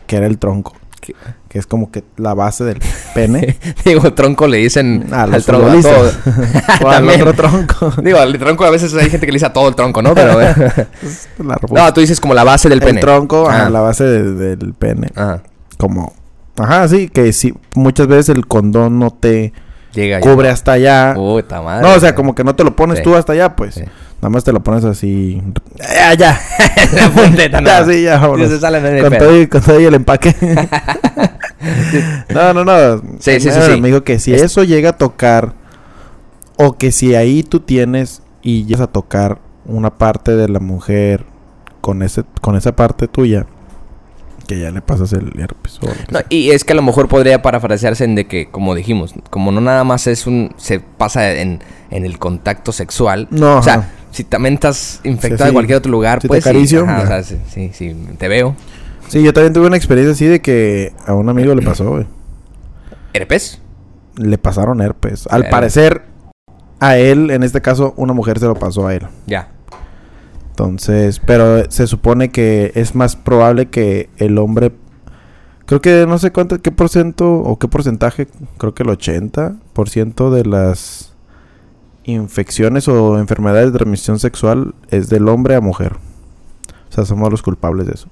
qué 0.08 0.18
era 0.18 0.28
el 0.28 0.38
tronco. 0.38 0.74
¿Qué? 1.02 1.14
Que 1.56 1.60
es 1.60 1.68
como 1.68 1.90
que 1.90 2.04
la 2.18 2.34
base 2.34 2.66
del 2.66 2.82
pene. 3.14 3.56
Digo, 3.86 4.12
tronco 4.14 4.46
le 4.46 4.58
dicen 4.58 5.08
Ah, 5.10 5.22
al 5.24 5.42
tronco. 5.42 5.68
a 5.70 5.82
todo. 5.82 6.12
o 6.84 6.90
al 6.90 7.08
otro 7.22 7.32
tronco. 7.34 7.94
Digo, 8.04 8.18
al 8.20 8.38
tronco 8.38 8.66
a 8.66 8.70
veces 8.72 8.94
hay 8.94 9.10
gente 9.10 9.26
que 9.26 9.32
le 9.32 9.38
dice 9.38 9.46
a 9.46 9.54
todo 9.54 9.70
el 9.70 9.74
tronco, 9.76 10.02
¿no? 10.02 10.14
Pero. 10.14 10.38
no, 11.72 11.94
tú 11.94 12.02
dices 12.02 12.20
como 12.20 12.34
la 12.34 12.44
base 12.44 12.68
del 12.68 12.80
pene. 12.82 13.00
El 13.00 13.06
tronco, 13.06 13.50
ajá, 13.50 13.68
Ah. 13.68 13.70
la 13.70 13.80
base 13.80 14.04
de- 14.04 14.58
del 14.58 14.74
pene. 14.74 15.08
Ajá. 15.16 15.44
Como... 15.78 16.12
Ajá, 16.58 16.90
sí. 16.90 17.08
Que 17.08 17.32
sí... 17.32 17.54
Muchas 17.74 18.08
veces 18.08 18.36
el 18.36 18.48
condón 18.48 19.00
no 19.00 19.12
te 19.12 19.54
Llega 19.94 20.20
cubre 20.20 20.50
hasta 20.50 20.74
allá. 20.74 21.14
Puta 21.16 21.62
madre. 21.62 21.88
no, 21.88 21.94
o 21.94 22.00
sea, 22.02 22.16
como 22.16 22.36
que 22.36 22.44
no 22.44 22.54
te 22.54 22.66
lo 22.66 22.76
pones 22.76 22.98
Sí. 22.98 23.04
tú 23.06 23.16
hasta 23.16 23.32
allá, 23.32 23.56
pues. 23.56 23.76
Sí. 23.76 23.84
Nada 24.22 24.30
más 24.30 24.44
te 24.44 24.52
lo 24.52 24.62
pones 24.62 24.84
así... 24.84 25.42
Ya, 25.78 26.14
ya. 26.16 26.42
la 26.94 27.10
punteta, 27.12 27.62
no. 27.62 27.68
Ya, 27.68 27.86
sí, 27.86 28.04
ya, 28.04 28.18
vámonos. 28.18 28.50
Se 28.50 28.60
sale, 28.60 29.02
con, 29.02 29.18
todo 29.18 29.40
y, 29.42 29.48
con 29.48 29.62
todo 29.62 29.80
y 29.80 29.86
el 29.86 29.94
empaque. 29.94 30.36
No, 32.34 32.54
no, 32.54 32.64
no. 32.66 32.98
Sí, 33.20 33.40
sí, 33.40 33.52
sí, 33.52 33.60
Me- 33.60 33.66
sí. 33.76 33.82
Me 33.82 33.88
dijo 33.90 34.04
que 34.04 34.20
si 34.20 34.34
Es- 34.34 34.42
eso 34.44 34.64
llega 34.64 34.92
a 34.92 34.98
tocar, 34.98 35.54
o 36.58 36.78
que 36.78 36.92
si 36.92 37.16
ahí 37.16 37.44
tú 37.44 37.60
tienes 37.60 38.22
y 38.42 38.66
llegas 38.66 38.82
a 38.82 38.88
tocar 38.88 39.40
una 39.66 39.98
parte 39.98 40.36
de 40.36 40.48
la 40.48 40.60
mujer 40.60 41.26
con 41.82 42.02
ese 42.04 42.24
con 42.42 42.56
esa 42.56 42.76
parte 42.76 43.08
tuya, 43.08 43.46
que 44.48 44.60
ya 44.60 44.70
le 44.72 44.82
pasas 44.82 45.12
el 45.14 45.32
herpes. 45.40 45.80
No, 46.12 46.20
y 46.30 46.52
es 46.52 46.64
que 46.64 46.74
a 46.74 46.76
lo 46.76 46.84
mejor 46.84 47.08
podría 47.08 47.42
parafrasearse 47.42 48.04
en 48.04 48.14
de 48.16 48.28
que, 48.28 48.48
como 48.52 48.76
dijimos, 48.76 49.14
como 49.32 49.52
no 49.52 49.60
nada 49.60 49.84
más 49.84 50.06
es 50.06 50.28
un... 50.28 50.54
Se 50.58 50.80
pasa 50.80 51.32
en, 51.34 51.62
en 51.90 52.06
el 52.06 52.20
contacto 52.20 52.72
sexual. 52.72 53.28
No, 53.32 53.58
o 53.58 53.64
sea, 53.64 53.74
ajá. 53.76 53.90
si 54.12 54.24
también 54.24 54.54
estás 54.54 55.02
infectado 55.04 55.46
Sí, 55.46 55.50
en 55.50 55.54
cualquier 55.54 55.78
otro 55.80 55.92
lugar, 55.92 56.20
Si 56.22 56.28
te 56.28 56.28
pues 56.28 56.44
sí, 56.44 56.78
ajá, 56.78 57.02
o 57.02 57.08
sea, 57.08 57.24
sí, 57.24 57.72
sí, 57.74 57.96
te 58.20 58.28
veo. 58.28 58.56
Sí, 59.08 59.24
yo 59.24 59.34
también 59.34 59.54
tuve 59.54 59.68
una 59.68 59.78
experiencia 59.78 60.14
así 60.14 60.26
de 60.26 60.42
que 60.42 60.94
a 61.06 61.14
un 61.14 61.30
amigo 61.30 61.54
le 61.54 61.62
pasó, 61.62 61.90
güey. 61.92 62.06
¿Herpes? 63.14 63.62
Le 64.18 64.38
pasaron 64.38 64.82
herpes. 64.82 65.28
Al 65.30 65.50
parecer, 65.50 66.04
a 66.80 66.98
él, 66.98 67.32
en 67.32 67.44
este 67.44 67.62
caso, 67.62 67.94
una 67.98 68.14
mujer 68.14 68.40
se 68.40 68.46
lo 68.46 68.56
pasó 68.56 68.88
a 68.88 68.94
él. 68.94 69.08
Ya. 69.28 69.50
Entonces, 70.50 71.20
pero 71.20 71.70
se 71.70 71.86
supone 71.86 72.30
que 72.30 72.72
es 72.76 72.96
más 72.96 73.16
probable 73.16 73.68
que 73.68 74.10
el 74.18 74.38
hombre, 74.38 74.72
creo 75.66 75.82
que 75.82 76.06
no 76.08 76.18
sé 76.18 76.32
cuánto, 76.32 76.62
qué 76.62 76.72
por 76.72 76.88
ciento 76.90 77.40
o 77.40 77.60
qué 77.60 77.68
porcentaje, 77.68 78.28
creo 78.58 78.74
que 78.74 78.84
el 78.84 78.90
80% 78.90 80.30
de 80.30 80.46
las 80.46 81.14
infecciones 82.06 82.88
o 82.88 83.20
enfermedades 83.20 83.74
de 83.74 83.80
transmisión 83.80 84.20
sexual 84.20 84.76
es 84.90 85.10
del 85.10 85.28
hombre 85.28 85.56
a 85.56 85.62
mujer. 85.62 85.98
O 86.90 86.94
sea, 86.94 87.04
somos 87.04 87.30
los 87.30 87.42
culpables 87.42 87.88
de 87.88 87.94
eso. 87.94 88.08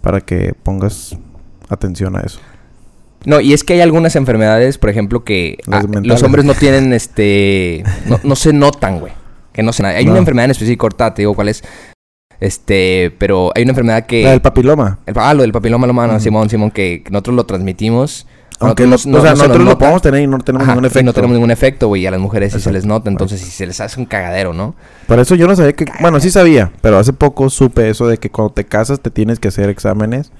Para 0.00 0.20
que 0.20 0.54
pongas 0.62 1.16
atención 1.68 2.16
a 2.16 2.20
eso. 2.20 2.40
No, 3.26 3.40
y 3.40 3.52
es 3.52 3.64
que 3.64 3.74
hay 3.74 3.80
algunas 3.82 4.16
enfermedades, 4.16 4.78
por 4.78 4.88
ejemplo, 4.90 5.24
que 5.24 5.58
ah, 5.70 5.82
los 6.02 6.22
hombres 6.22 6.44
no 6.44 6.54
tienen, 6.54 6.92
este... 6.92 7.84
No, 8.06 8.18
no 8.22 8.34
se 8.34 8.52
notan, 8.52 8.98
güey. 8.98 9.12
Que 9.52 9.62
no 9.62 9.72
se 9.72 9.84
Hay 9.84 10.04
No. 10.06 10.12
una 10.12 10.20
enfermedad 10.20 10.46
en 10.46 10.52
específico, 10.52 10.86
ahorita 10.86 11.12
te 11.14 11.22
digo 11.22 11.34
cuál 11.34 11.48
es. 11.48 11.62
Este, 12.40 13.14
pero 13.18 13.50
hay 13.54 13.64
una 13.64 13.72
enfermedad 13.72 14.06
que... 14.06 14.22
La 14.22 14.30
del 14.30 14.40
papiloma. 14.40 15.00
El, 15.04 15.14
ah, 15.18 15.34
lo 15.34 15.42
del 15.42 15.52
papiloma 15.52 15.86
humano, 15.86 16.14
Ujú. 16.14 16.22
Simón, 16.22 16.48
Simón, 16.48 16.70
que 16.70 17.04
nosotros 17.10 17.36
lo 17.36 17.44
transmitimos. 17.44 18.26
Aunque 18.60 18.86
no- 18.86 18.94
o 18.96 18.98
sea, 18.98 19.10
no 19.12 19.20
nosotros 19.22 19.64
lo 19.64 19.78
podemos 19.78 20.02
tener 20.02 20.22
y 20.22 20.26
no 20.26 20.38
tenemos 20.38 20.64
Ajá, 20.64 20.72
ningún 20.72 20.84
efecto. 20.84 21.04
no 21.06 21.12
tenemos 21.14 21.34
ningún 21.34 21.50
efecto, 21.50 21.88
güey. 21.88 22.02
Y 22.02 22.06
a 22.06 22.10
las 22.10 22.20
mujeres 22.20 22.52
sí 22.52 22.60
se 22.60 22.70
les 22.72 22.84
nota. 22.84 23.08
Entonces, 23.10 23.40
si 23.40 23.50
se 23.50 23.66
les 23.66 23.80
hace 23.80 23.98
un 23.98 24.06
cagadero, 24.06 24.52
¿no? 24.52 24.74
Por 25.06 25.18
eso 25.18 25.34
yo 25.34 25.46
no 25.46 25.56
sabía 25.56 25.72
que... 25.72 25.86
Bueno, 26.00 26.20
sí 26.20 26.30
sabía, 26.30 26.70
pero 26.82 26.98
hace 26.98 27.12
poco 27.14 27.48
supe 27.48 27.88
eso 27.88 28.06
de 28.06 28.18
que 28.18 28.30
cuando 28.30 28.52
te 28.52 28.66
casas 28.66 29.00
te 29.00 29.10
tienes 29.10 29.38
que 29.38 29.48
hacer 29.48 29.70
exámenes. 29.70 30.30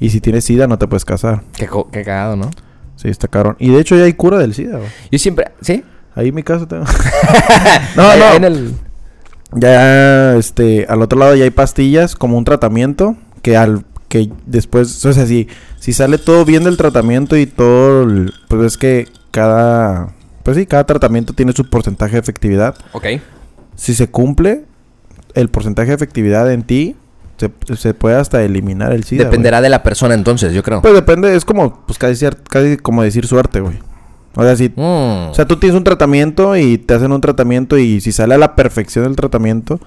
Y 0.00 0.10
si 0.10 0.20
tienes 0.20 0.44
SIDA 0.44 0.66
no 0.66 0.78
te 0.78 0.88
puedes 0.88 1.04
casar. 1.04 1.42
Qué, 1.56 1.68
qué 1.92 2.02
cagado, 2.02 2.36
¿no? 2.36 2.50
Sí, 2.96 3.08
está 3.08 3.28
cabrón. 3.28 3.56
Y 3.58 3.70
de 3.70 3.80
hecho 3.80 3.96
ya 3.96 4.04
hay 4.04 4.12
cura 4.14 4.38
del 4.38 4.52
SIDA, 4.52 4.76
güey. 4.78 4.90
Yo 5.12 5.18
siempre... 5.18 5.46
¿Sí? 5.60 5.84
Ahí 6.16 6.28
en 6.30 6.34
mi 6.34 6.42
casa 6.42 6.66
tengo... 6.66 6.84
no, 7.96 8.16
no. 8.16 8.32
en 8.34 8.44
el... 8.44 8.74
Ya, 9.52 10.36
este, 10.36 10.86
al 10.88 11.02
otro 11.02 11.18
lado 11.18 11.34
ya 11.34 11.44
hay 11.44 11.50
pastillas 11.50 12.14
como 12.14 12.36
un 12.38 12.44
tratamiento 12.44 13.16
que 13.42 13.56
al 13.56 13.84
que 14.10 14.30
después, 14.44 15.02
o 15.06 15.12
sea, 15.14 15.24
si, 15.24 15.48
si 15.78 15.94
sale 15.94 16.18
todo 16.18 16.44
bien 16.44 16.64
del 16.64 16.76
tratamiento 16.76 17.36
y 17.38 17.46
todo, 17.46 18.02
el- 18.02 18.34
pues 18.48 18.62
es 18.66 18.76
que 18.76 19.08
cada, 19.30 20.12
pues 20.42 20.56
sí, 20.58 20.66
cada 20.66 20.84
tratamiento 20.84 21.32
tiene 21.32 21.52
su 21.52 21.64
porcentaje 21.70 22.14
de 22.14 22.18
efectividad. 22.18 22.74
Ok. 22.92 23.06
Si 23.76 23.94
se 23.94 24.10
cumple 24.10 24.64
el 25.34 25.48
porcentaje 25.48 25.88
de 25.88 25.94
efectividad 25.94 26.52
en 26.52 26.64
ti, 26.64 26.96
se, 27.38 27.50
se 27.76 27.94
puede 27.94 28.16
hasta 28.16 28.42
eliminar 28.42 28.92
el 28.92 29.04
SIDA. 29.04 29.24
Dependerá 29.24 29.60
de 29.62 29.70
la 29.70 29.82
persona 29.82 30.12
entonces, 30.14 30.52
yo 30.52 30.62
creo. 30.62 30.82
Pues 30.82 30.92
depende, 30.92 31.34
es 31.34 31.44
como, 31.46 31.86
pues 31.86 31.98
casi, 31.98 32.26
casi 32.50 32.76
como 32.76 33.02
decir 33.02 33.26
suerte, 33.26 33.60
güey. 33.60 33.78
O 34.34 34.42
sea, 34.42 34.54
si 34.56 34.68
Mm. 34.70 35.30
o 35.30 35.34
sea, 35.34 35.46
tú 35.46 35.56
tienes 35.56 35.76
un 35.76 35.84
tratamiento 35.84 36.56
y 36.56 36.78
te 36.78 36.94
hacen 36.94 37.12
un 37.12 37.20
tratamiento 37.20 37.78
y 37.78 38.00
si 38.00 38.12
sale 38.12 38.34
a 38.34 38.38
la 38.38 38.54
perfección 38.56 39.06
el 39.06 39.16
tratamiento, 39.16 39.80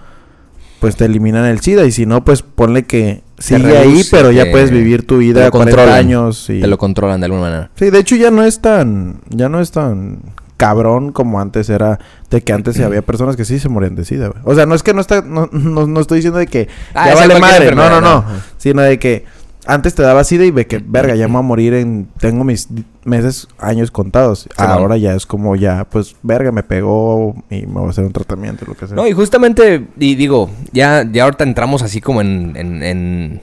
pues 0.80 0.96
te 0.96 1.06
eliminan 1.06 1.46
el 1.46 1.60
SIDA. 1.60 1.86
Y 1.86 1.92
si 1.92 2.06
no, 2.06 2.26
pues 2.26 2.42
ponle 2.42 2.84
que 2.84 3.22
sigue 3.44 3.78
ahí, 3.78 3.90
reduce, 3.92 4.10
pero 4.12 4.32
ya 4.32 4.50
puedes 4.52 4.72
vivir 4.72 5.06
tu 5.06 5.18
vida 5.18 5.46
lo 5.46 5.52
40 5.52 5.72
controlan. 5.76 6.00
años. 6.00 6.50
Y... 6.50 6.62
Te 6.62 6.68
lo 6.68 6.78
controlan 6.78 7.20
de 7.20 7.26
alguna 7.26 7.42
manera. 7.44 7.70
Sí, 7.76 7.90
de 7.90 8.00
hecho 8.00 8.16
ya 8.16 8.32
no 8.32 8.44
es 8.44 8.60
tan, 8.62 9.22
ya 9.30 9.50
no 9.50 9.60
es 9.60 9.72
tan 9.72 10.20
cabrón 10.58 11.12
como 11.12 11.42
antes 11.42 11.70
era, 11.70 12.00
de 12.30 12.42
que 12.42 12.54
antes 12.54 12.80
había 12.80 13.02
personas 13.02 13.36
que 13.36 13.44
sí 13.44 13.60
se 13.60 13.68
morían 13.70 13.96
de 13.96 14.06
SIDA, 14.06 14.30
güey. 14.30 14.40
O 14.46 14.56
sea, 14.56 14.66
no 14.66 14.76
es 14.76 14.84
que 14.84 14.94
no 14.94 15.02
está, 15.02 15.22
no, 15.22 15.50
no, 15.52 15.88
no 15.88 16.00
estoy 16.00 16.20
diciendo 16.20 16.40
de 16.40 16.48
que 16.48 16.70
Ah, 16.94 17.10
ya 17.10 17.16
vale 17.16 17.40
madre, 17.40 17.76
no, 17.76 17.90
no, 17.90 18.00
no. 18.00 18.24
sino 18.58 18.82
de 18.82 18.98
que 18.98 19.26
antes 19.66 19.96
te 19.96 20.02
daba 20.04 20.24
SIDA 20.24 20.46
y 20.46 20.52
ve 20.52 20.68
que, 20.68 20.82
verga, 20.86 21.16
ya 21.16 21.28
me 21.28 21.34
voy 21.34 21.40
a 21.40 21.44
morir 21.44 21.74
en, 21.74 22.08
tengo 22.20 22.44
mis 22.44 22.68
meses, 23.06 23.48
años 23.60 23.92
contados. 23.92 24.48
Ahora 24.58 24.98
ya 24.98 25.14
es 25.16 25.26
como 25.26 25.56
ya, 25.56 25.86
pues, 25.90 26.16
verga, 26.24 26.52
me 26.52 26.64
pegó 26.64 27.36
y 27.50 27.66
me 27.66 27.74
voy 27.80 27.88
a 27.88 27.90
hacer 27.90 28.04
un 28.06 28.12
tratamiento, 28.14 28.66
lo 28.68 28.76
que 28.76 28.88
sea. 28.88 28.96
No, 28.96 29.08
y 29.08 29.14
justamente, 29.14 29.88
y 29.98 30.16
digo, 30.16 30.50
ya, 30.72 31.08
ya 31.12 31.24
ahorita 31.26 31.44
entramos 31.44 31.82
así 31.82 32.02
como 32.02 32.22
en, 32.22 32.54
en, 32.56 32.84
en- 32.84 33.42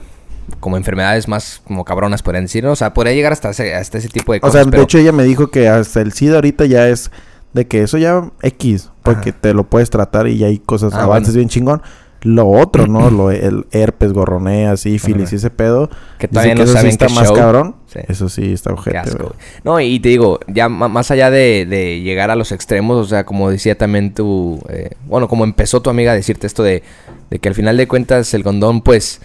como 0.59 0.75
enfermedades 0.75 1.27
más 1.27 1.61
como 1.65 1.85
cabronas, 1.85 2.21
podrían 2.23 2.43
decir. 2.45 2.63
¿no? 2.63 2.71
O 2.71 2.75
sea, 2.75 2.93
podría 2.93 3.13
llegar 3.13 3.31
hasta 3.31 3.51
ese, 3.51 3.73
hasta 3.73 3.97
ese 3.99 4.09
tipo 4.09 4.33
de 4.33 4.39
o 4.39 4.41
cosas. 4.41 4.53
sea, 4.53 4.63
de 4.65 4.71
pero- 4.71 4.83
hecho 4.83 4.97
ella 4.97 5.11
me 5.13 5.23
dijo 5.23 5.47
que 5.47 5.69
hasta 5.69 6.01
el 6.01 6.11
SIDA 6.11 6.35
ahorita 6.35 6.65
ya 6.65 6.87
es 6.89 7.09
de 7.53 7.67
que 7.67 7.81
eso 7.83 7.97
ya 7.97 8.29
X, 8.41 8.89
porque 9.03 9.29
Ajá. 9.31 9.39
te 9.41 9.53
lo 9.53 9.63
puedes 9.65 9.89
tratar 9.89 10.27
y 10.27 10.37
ya 10.37 10.47
hay 10.47 10.57
cosas, 10.59 10.93
Ah, 10.93 11.03
avances 11.03 11.29
bueno. 11.33 11.37
bien 11.39 11.49
chingón. 11.49 11.81
Lo 12.23 12.47
otro, 12.47 12.87
¿no? 12.87 13.09
Lo, 13.11 13.31
el 13.31 13.65
herpes, 13.71 14.13
gorronea, 14.13 14.77
sífilis 14.77 15.27
Ajá. 15.27 15.35
y 15.35 15.37
ese 15.37 15.49
pedo. 15.49 15.89
que 16.19 16.27
todavía 16.27 16.53
que 16.53 16.59
no 16.59 16.65
eso 16.65 16.77
sí 16.77 16.87
está 16.87 17.09
más 17.09 17.27
show. 17.27 17.35
cabrón. 17.35 17.75
Sí. 17.87 17.99
Eso 18.07 18.29
sí 18.29 18.53
está 18.53 18.73
ojete, 18.73 18.97
asco. 18.97 19.35
No, 19.63 19.79
y 19.79 19.99
te 19.99 20.09
digo, 20.09 20.39
ya 20.47 20.69
más 20.69 21.11
allá 21.11 21.29
de, 21.29 21.65
de 21.65 22.01
llegar 22.01 22.31
a 22.31 22.35
los 22.35 22.51
extremos, 22.51 22.97
o 22.97 23.09
sea, 23.09 23.25
como 23.25 23.49
decía 23.49 23.77
también 23.77 24.13
tu... 24.13 24.61
eh, 24.69 24.91
bueno, 25.07 25.27
como 25.27 25.43
empezó 25.43 25.81
tu 25.81 25.89
amiga 25.89 26.11
a 26.13 26.15
decirte 26.15 26.47
esto 26.47 26.63
de, 26.63 26.83
de 27.29 27.39
que 27.39 27.49
al 27.49 27.55
final 27.55 27.77
de 27.77 27.87
cuentas 27.87 28.33
el 28.33 28.43
condón, 28.43 28.81
pues... 28.81 29.21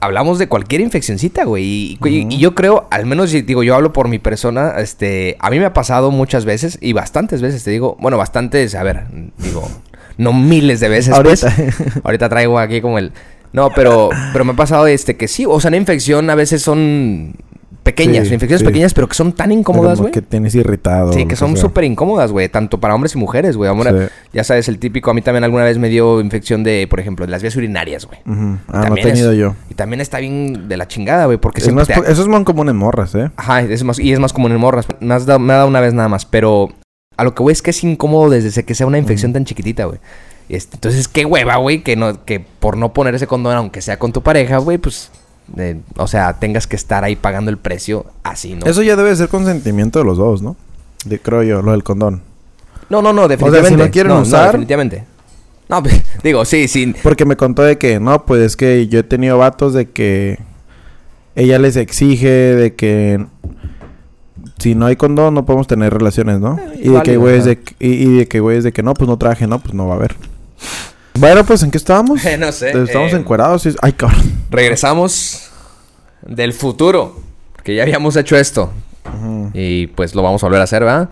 Hablamos 0.00 0.38
de 0.38 0.46
cualquier 0.46 0.80
infeccioncita, 0.80 1.42
güey. 1.44 1.98
Y, 2.04 2.38
yo 2.38 2.54
creo, 2.54 2.86
al 2.92 3.04
menos 3.04 3.32
digo, 3.32 3.64
yo 3.64 3.74
hablo 3.74 3.92
por 3.92 4.06
mi 4.06 4.20
persona, 4.20 4.74
este... 4.78 5.36
A 5.40 5.50
mí 5.50 5.58
me 5.58 5.64
ha 5.64 5.72
pasado 5.72 6.12
muchas 6.12 6.44
veces, 6.44 6.78
y 6.80 6.92
bastantes 6.92 7.42
veces, 7.42 7.64
te 7.64 7.72
digo... 7.72 7.96
Bueno, 7.98 8.16
bastantes, 8.16 8.76
a 8.76 8.84
ver, 8.84 9.06
digo... 9.38 9.68
No 10.18 10.32
miles 10.32 10.80
de 10.80 10.88
veces, 10.88 11.16
pues. 11.22 11.44
Ahorita. 11.44 11.74
Ahorita 12.04 12.28
traigo 12.28 12.58
aquí 12.58 12.80
como 12.82 12.98
el... 12.98 13.12
No, 13.52 13.70
pero, 13.74 14.10
pero 14.34 14.44
me 14.44 14.52
ha 14.52 14.56
pasado 14.56 14.86
este 14.86 15.16
que 15.16 15.26
sí, 15.26 15.46
o 15.48 15.58
sea, 15.58 15.68
una 15.68 15.78
infección 15.78 16.28
a 16.28 16.34
veces 16.34 16.60
son 16.60 17.34
pequeñas, 17.82 18.28
Sí, 18.28 18.34
infecciones 18.34 18.60
sí. 18.60 18.66
pequeñas, 18.66 18.92
pero 18.92 19.08
que 19.08 19.14
son 19.14 19.32
tan 19.32 19.50
incómodas, 19.50 19.98
güey. 19.98 20.12
que 20.12 20.20
tienes 20.20 20.54
irritado. 20.54 21.14
Sí, 21.14 21.24
que 21.24 21.34
son 21.36 21.56
súper 21.56 21.84
incómodas, 21.84 22.30
güey, 22.30 22.50
tanto 22.50 22.78
para 22.78 22.94
hombres 22.94 23.14
y 23.14 23.18
mujeres, 23.18 23.56
güey. 23.56 23.70
Sí. 23.72 24.12
Ya 24.34 24.44
sabes, 24.44 24.68
el 24.68 24.78
típico, 24.78 25.10
a 25.10 25.14
mí 25.14 25.22
también 25.22 25.44
alguna 25.44 25.64
vez 25.64 25.78
me 25.78 25.88
dio 25.88 26.20
infección 26.20 26.62
de, 26.62 26.86
por 26.90 27.00
ejemplo, 27.00 27.24
de 27.24 27.30
las 27.32 27.40
vías 27.40 27.56
urinarias, 27.56 28.04
güey. 28.04 28.18
Y 28.26 28.30
Ah, 28.68 28.84
no 28.90 28.96
he 28.96 29.00
es- 29.00 29.06
tenido 29.06 29.32
yo. 29.32 29.54
Y 29.70 29.74
también 29.74 30.02
está 30.02 30.18
bien 30.18 30.68
de 30.68 30.76
la 30.76 30.86
chingada, 30.86 31.24
güey, 31.24 31.38
porque 31.38 31.62
Es 31.62 31.72
más 31.72 31.86
te- 31.88 31.94
Eso 31.94 32.20
es 32.20 32.28
más 32.28 32.42
común 32.42 32.68
en 32.68 32.76
morras, 32.76 33.14
¿eh? 33.14 33.30
Ajá, 33.36 33.62
es 33.62 33.82
más, 33.82 33.98
y 33.98 34.12
es 34.12 34.18
más 34.18 34.34
común 34.34 34.52
en 34.52 34.58
morras. 34.58 34.86
Me, 35.00 35.14
has 35.14 35.24
dado- 35.24 35.38
me 35.38 35.54
ha 35.54 35.56
dado 35.56 35.68
una 35.68 35.80
vez 35.80 35.94
nada 35.94 36.10
más, 36.10 36.26
pero 36.26 36.68
a 37.18 37.24
lo 37.24 37.34
que 37.34 37.42
voy 37.42 37.52
es 37.52 37.62
que 37.62 37.70
es 37.70 37.82
incómodo 37.82 38.30
desde 38.30 38.64
que 38.64 38.74
sea 38.76 38.86
una 38.86 38.96
infección 38.96 39.32
tan 39.32 39.44
chiquitita, 39.44 39.86
güey. 39.86 39.98
Este, 40.48 40.76
entonces, 40.76 41.08
qué 41.08 41.24
hueva, 41.24 41.56
güey, 41.56 41.82
que, 41.82 41.96
no, 41.96 42.24
que 42.24 42.38
por 42.38 42.76
no 42.76 42.92
poner 42.92 43.14
ese 43.16 43.26
condón, 43.26 43.56
aunque 43.56 43.82
sea 43.82 43.98
con 43.98 44.12
tu 44.12 44.22
pareja, 44.22 44.58
güey, 44.58 44.78
pues, 44.78 45.10
eh, 45.56 45.80
o 45.96 46.06
sea, 46.06 46.34
tengas 46.38 46.68
que 46.68 46.76
estar 46.76 47.02
ahí 47.02 47.16
pagando 47.16 47.50
el 47.50 47.58
precio 47.58 48.06
así, 48.22 48.54
¿no? 48.54 48.66
Eso 48.66 48.82
ya 48.82 48.94
debe 48.94 49.14
ser 49.16 49.28
consentimiento 49.28 49.98
de 49.98 50.04
los 50.04 50.16
dos, 50.16 50.42
¿no? 50.42 50.56
De, 51.04 51.18
creo 51.18 51.42
yo, 51.42 51.60
lo 51.60 51.72
del 51.72 51.82
condón. 51.82 52.22
No, 52.88 53.02
no, 53.02 53.12
no, 53.12 53.26
definitivamente. 53.26 53.84
no 53.84 53.90
quieren 53.90 54.12
no, 54.12 54.22
usar- 54.22 54.46
definitivamente. 54.46 55.04
No, 55.68 55.82
pues, 55.82 56.00
digo, 56.22 56.44
sí, 56.44 56.68
sí. 56.68 56.94
Porque 57.02 57.24
me 57.24 57.36
contó 57.36 57.62
de 57.62 57.78
que, 57.78 57.98
no, 57.98 58.24
pues 58.24 58.42
es 58.42 58.56
que 58.56 58.86
yo 58.86 59.00
he 59.00 59.02
tenido 59.04 59.38
vatos 59.38 59.74
de 59.74 59.90
que 59.90 60.38
ella 61.34 61.58
les 61.58 61.74
exige 61.74 62.28
de 62.28 62.74
que 62.76 63.26
si 64.58 64.74
no 64.74 64.86
hay 64.86 64.96
condón 64.96 65.34
no 65.34 65.44
podemos 65.44 65.66
tener 65.66 65.92
relaciones, 65.92 66.40
¿no? 66.40 66.58
Eh, 66.58 66.80
y 66.84 66.88
de 66.90 67.02
que 67.02 67.16
güeyes 67.16 67.44
de, 67.44 67.60
que- 67.60 67.74
y, 67.78 67.92
y 68.08 68.16
de 68.18 68.28
que 68.28 68.40
güeyes 68.40 68.64
de 68.64 68.72
que 68.72 68.82
no, 68.82 68.94
pues 68.94 69.08
no 69.08 69.16
traje, 69.18 69.46
no, 69.46 69.58
pues 69.58 69.74
no 69.74 69.86
va 69.86 69.94
a 69.94 69.96
haber. 69.96 70.16
Bueno, 71.18 71.44
pues 71.44 71.62
¿en 71.62 71.70
qué 71.70 71.78
estábamos? 71.78 72.20
no 72.38 72.52
sé. 72.52 72.70
Estamos 72.82 73.12
eh, 73.12 73.16
encuerados. 73.16 73.66
y- 73.66 73.74
Ay, 73.82 73.92
cabrón. 73.92 74.22
Regresamos 74.50 75.50
del 76.26 76.52
futuro. 76.52 77.20
Porque 77.54 77.74
ya 77.74 77.82
habíamos 77.82 78.16
hecho 78.16 78.36
esto. 78.36 78.70
Y 79.54 79.88
pues 79.88 80.14
lo 80.14 80.22
vamos 80.22 80.42
a 80.42 80.46
volver 80.46 80.60
a 80.60 80.64
hacer, 80.64 80.84
¿verdad? 80.84 81.08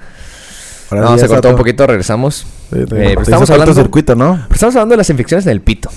Ahora 0.90 1.02
no, 1.10 1.18
se 1.18 1.26
cortó 1.26 1.48
un 1.50 1.56
poquito, 1.56 1.86
regresamos. 1.86 2.36
Sí, 2.36 2.46
sí. 2.70 2.76
Eh, 2.82 2.86
pero 2.88 3.10
hizo 3.12 3.22
estamos 3.22 3.50
hablando- 3.50 3.72
cortocircuito, 3.72 4.14
¿no? 4.14 4.34
Pero 4.44 4.54
estamos 4.54 4.76
hablando 4.76 4.92
de 4.92 4.96
las 4.98 5.10
infecciones 5.10 5.44
del 5.44 5.60
pito. 5.60 5.90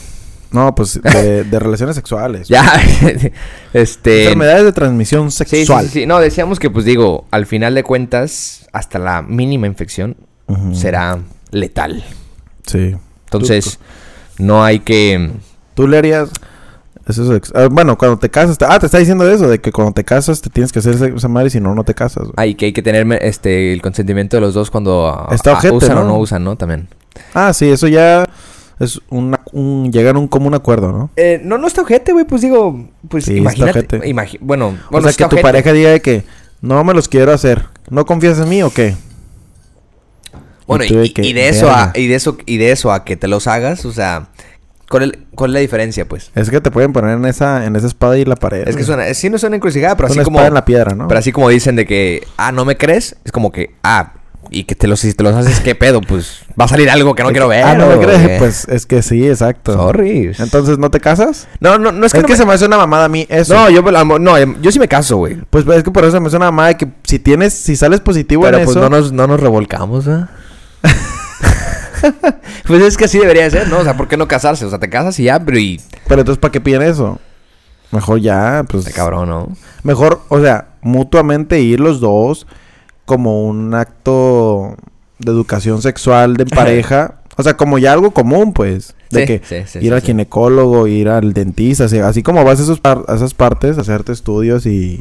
No, 0.52 0.74
pues 0.74 1.02
de, 1.02 1.44
de 1.50 1.60
relaciones 1.60 1.96
sexuales. 1.96 2.48
Ya, 2.48 2.64
este... 3.74 4.24
Enfermedades 4.24 4.66
de 4.66 4.72
transmisión 4.72 5.32
sí, 5.32 5.44
sexual. 5.46 5.86
sí, 5.86 6.02
sí. 6.02 6.06
No, 6.06 6.20
decíamos 6.20 6.60
que, 6.60 6.70
pues 6.70 6.86
digo, 6.86 7.26
al 7.32 7.46
final 7.46 7.76
de 7.76 7.84
cuentas, 7.84 8.68
hasta 8.74 9.00
la 9.00 9.22
mínima 9.22 9.68
infección 9.68 10.16
será 10.74 11.20
letal. 11.52 12.04
Sí. 12.66 12.96
Entonces, 13.26 13.80
no 14.40 14.64
hay 14.64 14.80
que... 14.80 15.32
¿Tú 15.76 15.88
le 15.88 15.98
harías 16.00 16.30
eso 17.10 17.36
es 17.36 17.52
ah, 17.56 17.68
bueno, 17.72 17.98
cuando 17.98 18.20
te 18.20 18.30
casas... 18.30 18.58
te- 18.58 18.66
Ah, 18.66 18.78
te 18.80 18.86
está 18.86 19.00
diciendo 19.00 19.28
eso, 19.30 19.48
de 19.48 19.60
que 19.60 19.72
cuando 19.72 19.94
te 19.94 20.04
casas 20.04 20.42
te 20.42 20.50
tienes 20.52 20.72
que 20.72 20.78
hacer 20.80 20.94
esa- 20.94 21.28
madre 21.28 21.48
y 21.48 21.50
si 21.50 21.60
no, 21.60 21.74
no 21.74 21.84
te 21.84 21.96
casas. 21.96 22.24
güey. 22.26 22.34
Hay 22.38 22.56
que, 22.56 22.68
hay 22.68 22.74
que 22.74 22.84
tener 22.84 23.08
este, 23.24 23.74
el 23.74 23.82
consentimiento 23.82 24.38
de 24.38 24.42
los 24.42 24.54
dos 24.54 24.70
cuando 24.70 25.08
ah, 25.08 25.34
Está 25.34 25.58
ah, 25.58 25.72
usan 25.72 25.98
o 25.98 26.04
no 26.04 26.20
usan, 26.20 26.44
¿no? 26.44 26.56
También. 26.56 26.88
Ah, 27.34 27.52
sí, 27.54 27.68
eso 27.70 27.88
ya 27.88 28.30
es 28.80 29.00
una, 29.10 29.42
un... 29.52 29.92
Llegar 29.92 30.16
a 30.16 30.20
un 30.20 30.28
común 30.28 30.54
acuerdo, 30.54 30.92
¿no? 30.92 31.10
Eh, 31.16 31.42
no, 31.44 31.58
no 31.58 31.68
está 31.68 31.82
ojete, 31.82 32.14
güey. 32.14 32.26
Pues 32.26 32.42
digo, 32.42 32.88
pues 33.08 33.26
Sí, 33.26 33.32
está 33.38 33.42
imagínate. 33.42 33.80
ojete. 33.98 34.08
imagi- 34.10 34.38
bueno, 34.42 34.78
o 34.92 35.02
sea, 35.02 35.10
está 35.10 35.26
que 35.26 35.30
tu 35.30 35.36
ojete. 35.36 35.42
pareja 35.42 35.74
diga 35.74 35.90
de 35.92 36.02
que 36.02 36.24
no 36.62 36.84
me 36.84 36.94
los 36.94 37.08
quiero 37.10 37.32
hacer. 37.34 37.66
¿No 37.90 38.06
confías 38.06 38.40
en 38.40 38.50
mí 38.50 38.62
o 38.64 38.70
qué? 38.72 38.96
Bueno, 40.68 40.84
y, 40.86 41.10
que, 41.14 41.26
y 41.26 41.34
de 41.34 41.50
eso 41.50 41.70
a, 41.72 41.92
y 41.96 42.08
de 42.08 42.16
eso, 42.16 42.38
y 42.46 42.58
de 42.58 42.72
eso 42.72 42.92
a 42.92 43.04
que 43.04 43.18
te 43.18 43.28
los 43.28 43.48
hagas, 43.48 43.86
o 43.86 43.92
sea, 43.92 44.28
¿cuál 44.88 45.04
es, 45.04 45.12
cuál 45.34 45.50
es 45.50 45.54
la 45.56 45.60
diferencia, 45.62 46.08
pues? 46.08 46.30
Es 46.36 46.52
que 46.52 46.62
te 46.62 46.70
pueden 46.70 46.94
poner 46.94 47.18
en 47.18 47.26
esa, 47.26 47.66
en 47.66 47.76
esa 47.76 47.88
espada 47.88 48.20
y 48.20 48.26
la 48.26 48.36
pared. 48.36 48.68
Es 48.68 48.76
que 48.76 48.84
suena, 48.84 49.08
es- 49.08 49.18
sí 49.18 49.32
no 49.32 49.40
suena 49.40 49.56
encrucijada, 49.56 49.96
pero 49.98 50.06
Es 50.08 50.12
así 50.12 50.20
una 50.20 50.26
como. 50.26 50.38
espada 50.38 50.48
en 50.50 50.54
la 50.54 50.66
piedra, 50.66 50.94
¿no? 50.94 51.08
Pero 51.08 51.20
así 51.20 51.32
como 51.32 51.50
dicen 51.50 51.76
de 51.76 51.88
que, 51.88 52.28
ah, 52.38 52.52
no 52.52 52.66
me 52.66 52.78
crees, 52.78 53.16
es 53.26 53.32
como 53.32 53.52
que, 53.52 53.72
ah, 53.82 54.14
y 54.52 54.64
que 54.64 54.76
te 54.76 54.88
los, 54.88 55.00
si 55.00 55.14
te 55.14 55.24
los 55.24 55.36
haces, 55.36 55.60
¿qué 55.60 55.76
pedo? 55.76 56.02
Pues 56.02 56.42
va 56.60 56.66
a 56.66 56.68
salir 56.68 56.90
algo 56.90 57.16
que 57.16 57.24
no 57.24 57.30
quiero 57.30 57.48
que, 57.50 57.56
ver. 57.58 57.64
Ah, 57.66 57.76
no 57.76 57.88
me 57.88 57.98
crees. 58.00 58.28
que- 58.28 58.36
Pues 58.40 58.68
es 58.68 58.86
que 58.86 59.02
sí, 59.02 59.28
exacto. 59.28 59.74
Sorry. 59.74 60.32
Entonces, 60.40 60.78
¿no 60.78 60.90
te 60.92 61.00
casas? 61.00 61.48
no, 61.60 61.78
no, 61.78 61.92
no 61.92 62.06
es 62.06 62.14
Es 62.14 62.20
que, 62.20 62.26
que, 62.26 62.34
no 62.34 62.38
me- 62.38 62.38
se 62.38 62.46
me 62.46 62.54
hace 62.54 62.66
una 62.66 62.78
mamada 62.78 63.06
a 63.06 63.10
mí 63.10 63.26
eso. 63.30 63.54
No, 63.54 63.70
yo, 63.70 63.82
no, 64.20 64.38
em, 64.38 64.62
yo 64.62 64.72
sí 64.72 64.80
me 64.80 64.88
caso, 64.88 65.18
güey. 65.18 65.38
Pues 65.50 65.66
es 65.68 65.84
que 65.84 65.92
por 65.92 66.04
eso 66.04 66.12
se 66.14 66.20
me 66.20 66.28
hace 66.28 66.38
una 66.38 66.46
mamada 66.48 66.70
de 66.70 66.78
que 66.78 66.88
si 67.04 67.20
tienes, 67.20 67.54
si 67.54 67.76
sales 67.76 68.00
positivo 68.02 68.44
Pero 68.44 68.58
en 68.58 68.66
pues 68.66 68.76
eso. 68.78 68.90
no 68.90 68.96
nos, 68.96 69.12
no 69.12 69.28
nos 69.28 69.40
revolcamos, 69.40 70.08
¿eh? 70.08 70.26
pues 72.68 72.82
es 72.82 72.98
que 72.98 73.06
así 73.06 73.20
debería 73.20 73.44
de 73.44 73.52
ser, 73.52 73.68
¿no? 73.68 73.80
O 73.80 73.84
sea, 73.84 73.98
¿por 73.98 74.08
qué 74.08 74.18
no 74.18 74.28
casarse? 74.28 74.66
O 74.66 74.70
sea, 74.70 74.80
te 74.80 74.90
casas 74.90 75.20
y 75.20 75.24
ya, 75.24 75.40
pero 75.40 75.58
y... 75.60 75.82
Pero 76.08 76.22
entonces, 76.22 76.40
¿para 76.40 76.52
qué 76.52 76.62
piden 76.62 76.82
eso? 76.82 77.20
Mejor 77.92 78.20
ya, 78.22 78.64
pues. 78.70 78.86
Está 78.86 78.96
cabrón, 78.96 79.30
¿no? 79.30 79.50
Mejor, 79.84 80.22
o 80.30 80.40
sea, 80.40 80.70
mutuamente 80.82 81.60
ir 81.60 81.80
los 81.80 82.00
dos 82.00 82.46
como 83.10 83.44
un 83.48 83.74
acto 83.74 84.76
de 85.18 85.32
educación 85.32 85.82
sexual 85.82 86.38
de 86.38 86.46
pareja. 86.46 87.16
O 87.40 87.42
sea, 87.44 87.56
como 87.56 87.78
ya 87.78 87.94
algo 87.94 88.12
común, 88.12 88.52
pues. 88.52 88.96
De 89.12 89.22
Sí, 89.22 89.26
que 89.26 89.42
sí, 89.46 89.64
sí, 89.80 89.86
ir 89.86 89.94
al 89.94 90.02
ginecólogo, 90.02 90.88
ir 90.88 91.08
al 91.08 91.32
dentista, 91.32 91.86
así, 91.86 91.98
así 91.98 92.22
como 92.22 92.44
vas 92.44 92.60
a, 92.60 92.64
esos 92.64 92.82
par- 92.82 93.06
a 93.08 93.16
esas 93.16 93.34
partes, 93.34 93.78
hacerte 93.78 94.12
estudios 94.12 94.66
y 94.66 95.00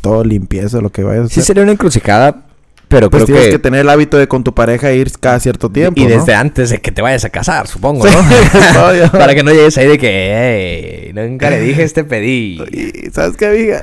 todo, 0.00 0.22
limpieza, 0.22 0.80
lo 0.80 0.90
que 0.90 1.02
vayas 1.02 1.22
a 1.22 1.24
hacer. 1.26 1.42
Sí 1.42 1.46
sería 1.48 1.64
una 1.64 1.72
encrucijada, 1.72 2.44
pero 2.88 3.10
pues 3.10 3.24
creo 3.24 3.36
tienes 3.36 3.46
que... 3.46 3.52
que... 3.52 3.58
tener 3.58 3.80
el 3.82 3.88
hábito 3.88 4.16
de 4.18 4.26
con 4.28 4.42
tu 4.44 4.54
pareja 4.54 4.92
ir 4.92 5.10
cada 5.20 5.38
cierto 5.40 5.70
tiempo, 5.70 6.00
y 6.00 6.04
¿no? 6.04 6.10
desde 6.10 6.34
antes 6.34 6.70
de 6.70 6.78
que 6.80 6.90
te 6.90 7.02
vayas 7.02 7.24
a 7.24 7.30
casar, 7.30 7.66
supongo, 7.66 8.06
¿no? 8.06 8.12
Para 9.12 9.34
que 9.34 9.42
no 9.42 9.50
llegues 9.52 9.76
ahí 9.78 9.86
de 9.88 9.98
que, 9.98 11.04
"Ey, 11.06 11.12
nunca 11.12 11.50
le 11.50 11.60
dije 11.60 11.82
este 11.82 12.04
pedí. 12.04 12.58
¿Sabes 13.12 13.36
qué, 13.36 13.46
amiga? 13.46 13.82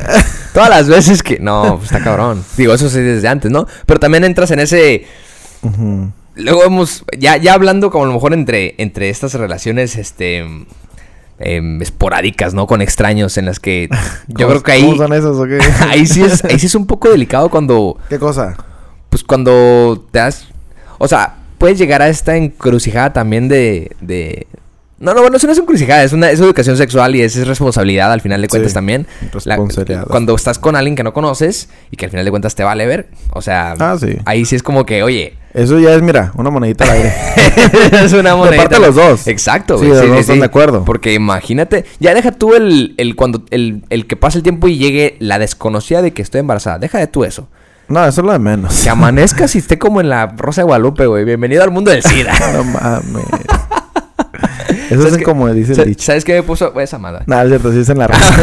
Todas 0.53 0.69
las 0.69 0.88
veces 0.89 1.21
que... 1.24 1.38
No, 1.39 1.77
pues 1.77 1.91
está 1.91 2.03
cabrón. 2.03 2.43
Digo, 2.57 2.74
eso 2.74 2.89
sí 2.89 3.00
desde 3.00 3.27
antes, 3.27 3.51
¿no? 3.51 3.67
Pero 3.85 4.00
también 4.00 4.24
entras 4.24 4.51
en 4.51 4.59
ese... 4.59 5.05
Luego 6.35 6.63
hemos... 6.63 7.03
Ya, 7.17 7.38
ya 7.38 7.53
hablando 7.53 7.89
como 7.91 8.03
a 8.03 8.07
lo 8.07 8.13
mejor 8.13 8.33
entre, 8.33 8.75
entre 8.77 9.09
estas 9.09 9.33
relaciones, 9.35 9.95
este... 9.95 10.45
em, 11.39 11.81
esporádicas, 11.81 12.53
¿no? 12.53 12.67
Con 12.67 12.81
extraños 12.81 13.38
en 13.38 13.45
las 13.45 13.59
que... 13.59 13.88
Yo 14.27 14.47
¿Cómo- 14.47 14.50
creo 14.50 14.63
que 14.63 14.71
ahí... 14.71 14.81
¿Cómo 14.83 14.97
son 14.97 15.13
esos? 15.13 15.47
Ahí 15.89 16.05
sí, 16.05 16.24
es, 16.24 16.43
ahí 16.45 16.59
sí 16.59 16.65
es 16.67 16.75
un 16.75 16.85
poco 16.88 17.09
delicado 17.09 17.50
cuando... 17.50 17.97
¿Qué 18.09 18.19
cosa? 18.19 18.55
Pues 19.15 19.24
cuando 19.24 20.03
te 20.12 20.19
das... 20.19 20.45
O 20.98 21.07
sea, 21.07 21.36
puedes 21.57 21.77
llegar 21.79 22.01
a 22.01 22.10
esta 22.10 22.36
encrucijada 22.36 23.13
también 23.13 23.48
de... 23.48 23.95
de 24.01 24.45
no, 25.00 25.13
no, 25.13 25.22
bueno, 25.22 25.38
eso 25.38 25.48
no 25.48 25.53
es 25.53 25.60
encrucijada, 25.60 26.03
es 26.03 26.12
una 26.12 26.31
es 26.31 26.41
educación 26.41 26.75
sexual 26.75 27.15
y 27.15 27.22
es, 27.22 27.34
es 27.38 27.48
responsabilidad 27.48 28.12
al 28.12 28.19
final 28.19 28.41
de 28.41 28.50
cuentas 28.50 28.72
Sí, 28.72 28.75
también. 28.75 29.07
La- 29.45 29.55
responsabilidad. 29.55 30.07
cuando 30.07 30.36
estás 30.36 30.60
con 30.60 30.75
alguien 30.75 30.98
que 30.98 31.03
no 31.03 31.13
conoces 31.13 31.69
y 31.91 31.95
que 31.95 32.03
al 32.05 32.12
final 32.12 32.25
de 32.25 32.31
cuentas 32.31 32.55
te 32.55 32.65
vale 32.65 32.86
ver, 32.86 33.07
o 33.31 33.41
sea, 33.41 33.75
Ah, 33.79 33.95
sí. 33.98 34.17
ahí 34.25 34.43
sí 34.43 34.57
es 34.57 34.63
como 34.63 34.86
que, 34.86 35.01
oye, 35.03 35.36
Eso 35.53 35.79
ya 35.79 35.93
es, 35.93 36.01
mira, 36.01 36.34
una 36.36 36.50
monedita 36.50 36.84
al 36.84 36.91
aire. 36.91 37.13
es 38.05 38.12
una 38.12 38.36
monedita. 38.36 38.63
parte 38.63 38.75
de 38.81 38.86
los 38.88 38.95
dos. 38.95 39.27
Exacto, 39.27 39.77
Sí, 39.77 39.86
los 39.88 40.05
dos 40.10 40.19
están 40.19 40.39
de 40.39 40.45
acuerdo. 40.45 40.84
Porque 40.84 41.13
imagínate, 41.13 41.86
ya 42.01 42.13
deja 42.13 42.34
tú 42.34 42.53
el, 42.53 42.95
el 42.98 43.15
cuando 43.15 43.43
el, 43.51 43.84
el 43.89 44.07
que 44.07 44.17
pase 44.17 44.39
el 44.39 44.43
tiempo 44.43 44.67
y 44.67 44.77
llegue 44.77 45.15
la 45.19 45.39
desconocida 45.39 46.01
de 46.01 46.12
que 46.12 46.22
estoy 46.22 46.39
embarazada. 46.39 46.79
Deja 46.79 47.00
de 47.00 47.07
tú 47.07 47.24
eso. 47.24 47.48
No, 47.88 48.06
eso 48.06 48.22
es 48.22 48.25
lo 48.25 48.32
de 48.34 48.39
menos. 48.39 48.84
Que 48.84 48.89
amanezcas 48.89 49.54
y 49.56 49.60
esté 49.60 49.77
como 49.77 50.01
en 50.01 50.10
la 50.10 50.27
Rosa 50.27 50.62
de 50.62 50.65
Guadalupe, 50.65 51.06
güey. 51.06 51.24
Bienvenido 51.24 51.63
al 51.63 51.72
mundo 51.72 51.92
del 51.92 52.01
SIDA. 52.01 52.34
no 52.54 52.63
mames. 52.63 53.25
Eso 54.89 55.01
¿Sabes 55.01 55.18
es 55.18 55.24
como 55.24 55.51
dice 55.51 55.74
el 55.82 55.89
dicho. 55.89 56.04
¿Sabes 56.06 56.24
qué 56.24 56.34
me 56.36 56.44
puso? 56.44 56.80
Esa 56.80 57.00
madre. 57.00 57.24
Nada, 57.25 57.44
es 57.44 57.50
cierto, 57.50 57.72
sí 57.72 57.80
es 57.80 57.89
en 57.89 57.98
la 57.98 58.08
raza. 58.08 58.36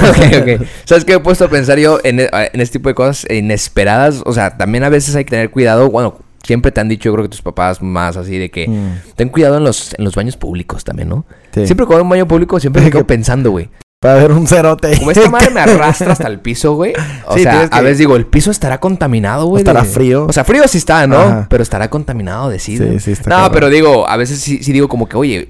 ¿Sabes 0.85 1.05
qué 1.05 1.13
me 1.13 1.17
he 1.19 1.21
puesto 1.21 1.45
a 1.45 1.49
pensar 1.49 1.79
yo 1.79 2.01
en, 2.03 2.19
e- 2.21 2.29
en 2.33 2.61
este 2.61 2.79
tipo 2.79 2.89
de 2.89 2.95
cosas 2.97 3.27
inesperadas? 3.31 4.23
O 4.27 4.33
sea, 4.33 4.57
también 4.57 4.83
a 4.83 4.89
veces 4.89 5.15
hay 5.15 5.25
que 5.25 5.31
tener 5.31 5.51
cuidado. 5.51 5.89
Bueno, 5.91 6.17
siempre 6.43 6.73
te 6.73 6.81
han 6.81 6.89
dicho, 6.89 7.05
yo 7.05 7.13
creo 7.13 7.25
que 7.25 7.29
tus 7.29 7.43
papás 7.43 7.81
más 7.81 8.17
así 8.17 8.39
de 8.39 8.51
que 8.51 8.67
Mm. 8.69 9.15
ten 9.15 9.29
cuidado 9.29 9.57
en 9.59 9.65
los, 9.65 9.95
en 9.97 10.05
los 10.05 10.17
baños 10.17 10.37
públicos 10.37 10.83
también, 10.83 11.09
¿no? 11.11 11.25
Sí. 11.55 11.65
Siempre 11.67 11.87
a 11.89 12.03
un 12.03 12.09
baño 12.09 12.27
público, 12.27 12.59
siempre 12.59 12.83
me 12.83 12.91
quedo 12.91 13.07
pensando, 13.07 13.51
güey. 13.53 13.71
Para 14.03 14.15
ver 14.17 14.33
un 14.33 14.49
cerote. 14.49 14.99
Como 14.99 15.13
esta 15.13 15.31
madre 15.31 15.51
me 15.51 15.61
arrastra 15.63 16.13
hasta 16.13 16.27
el 16.27 16.41
piso, 16.41 16.75
güey. 16.75 16.93
O 17.25 17.35
Sí, 17.37 17.45
sea, 17.45 17.63
a 17.63 17.69
que- 17.69 17.81
veces 17.83 17.99
digo, 17.99 18.17
el 18.17 18.27
piso 18.27 18.51
estará 18.51 18.81
contaminado, 18.81 19.47
güey. 19.47 19.61
Estará 19.61 19.83
de- 19.83 19.89
frío. 19.89 20.27
O 20.29 20.33
sea, 20.33 20.43
frío 20.45 20.67
sí 20.67 20.79
está, 20.79 21.07
¿no? 21.07 21.19
Ajá. 21.21 21.47
Pero 21.49 21.63
estará 21.63 21.89
contaminado 21.89 22.51
de. 22.51 22.59
Sí, 22.59 22.77
sí 22.99 23.13
está 23.13 23.31
No, 23.31 23.53
pero 23.53 23.71
digo, 23.71 24.09
a 24.09 24.17
veces 24.17 24.41
sí, 24.41 24.61
sí 24.63 24.73
digo 24.73 24.89
como 24.89 25.09
que, 25.09 25.17
oye, 25.17 25.49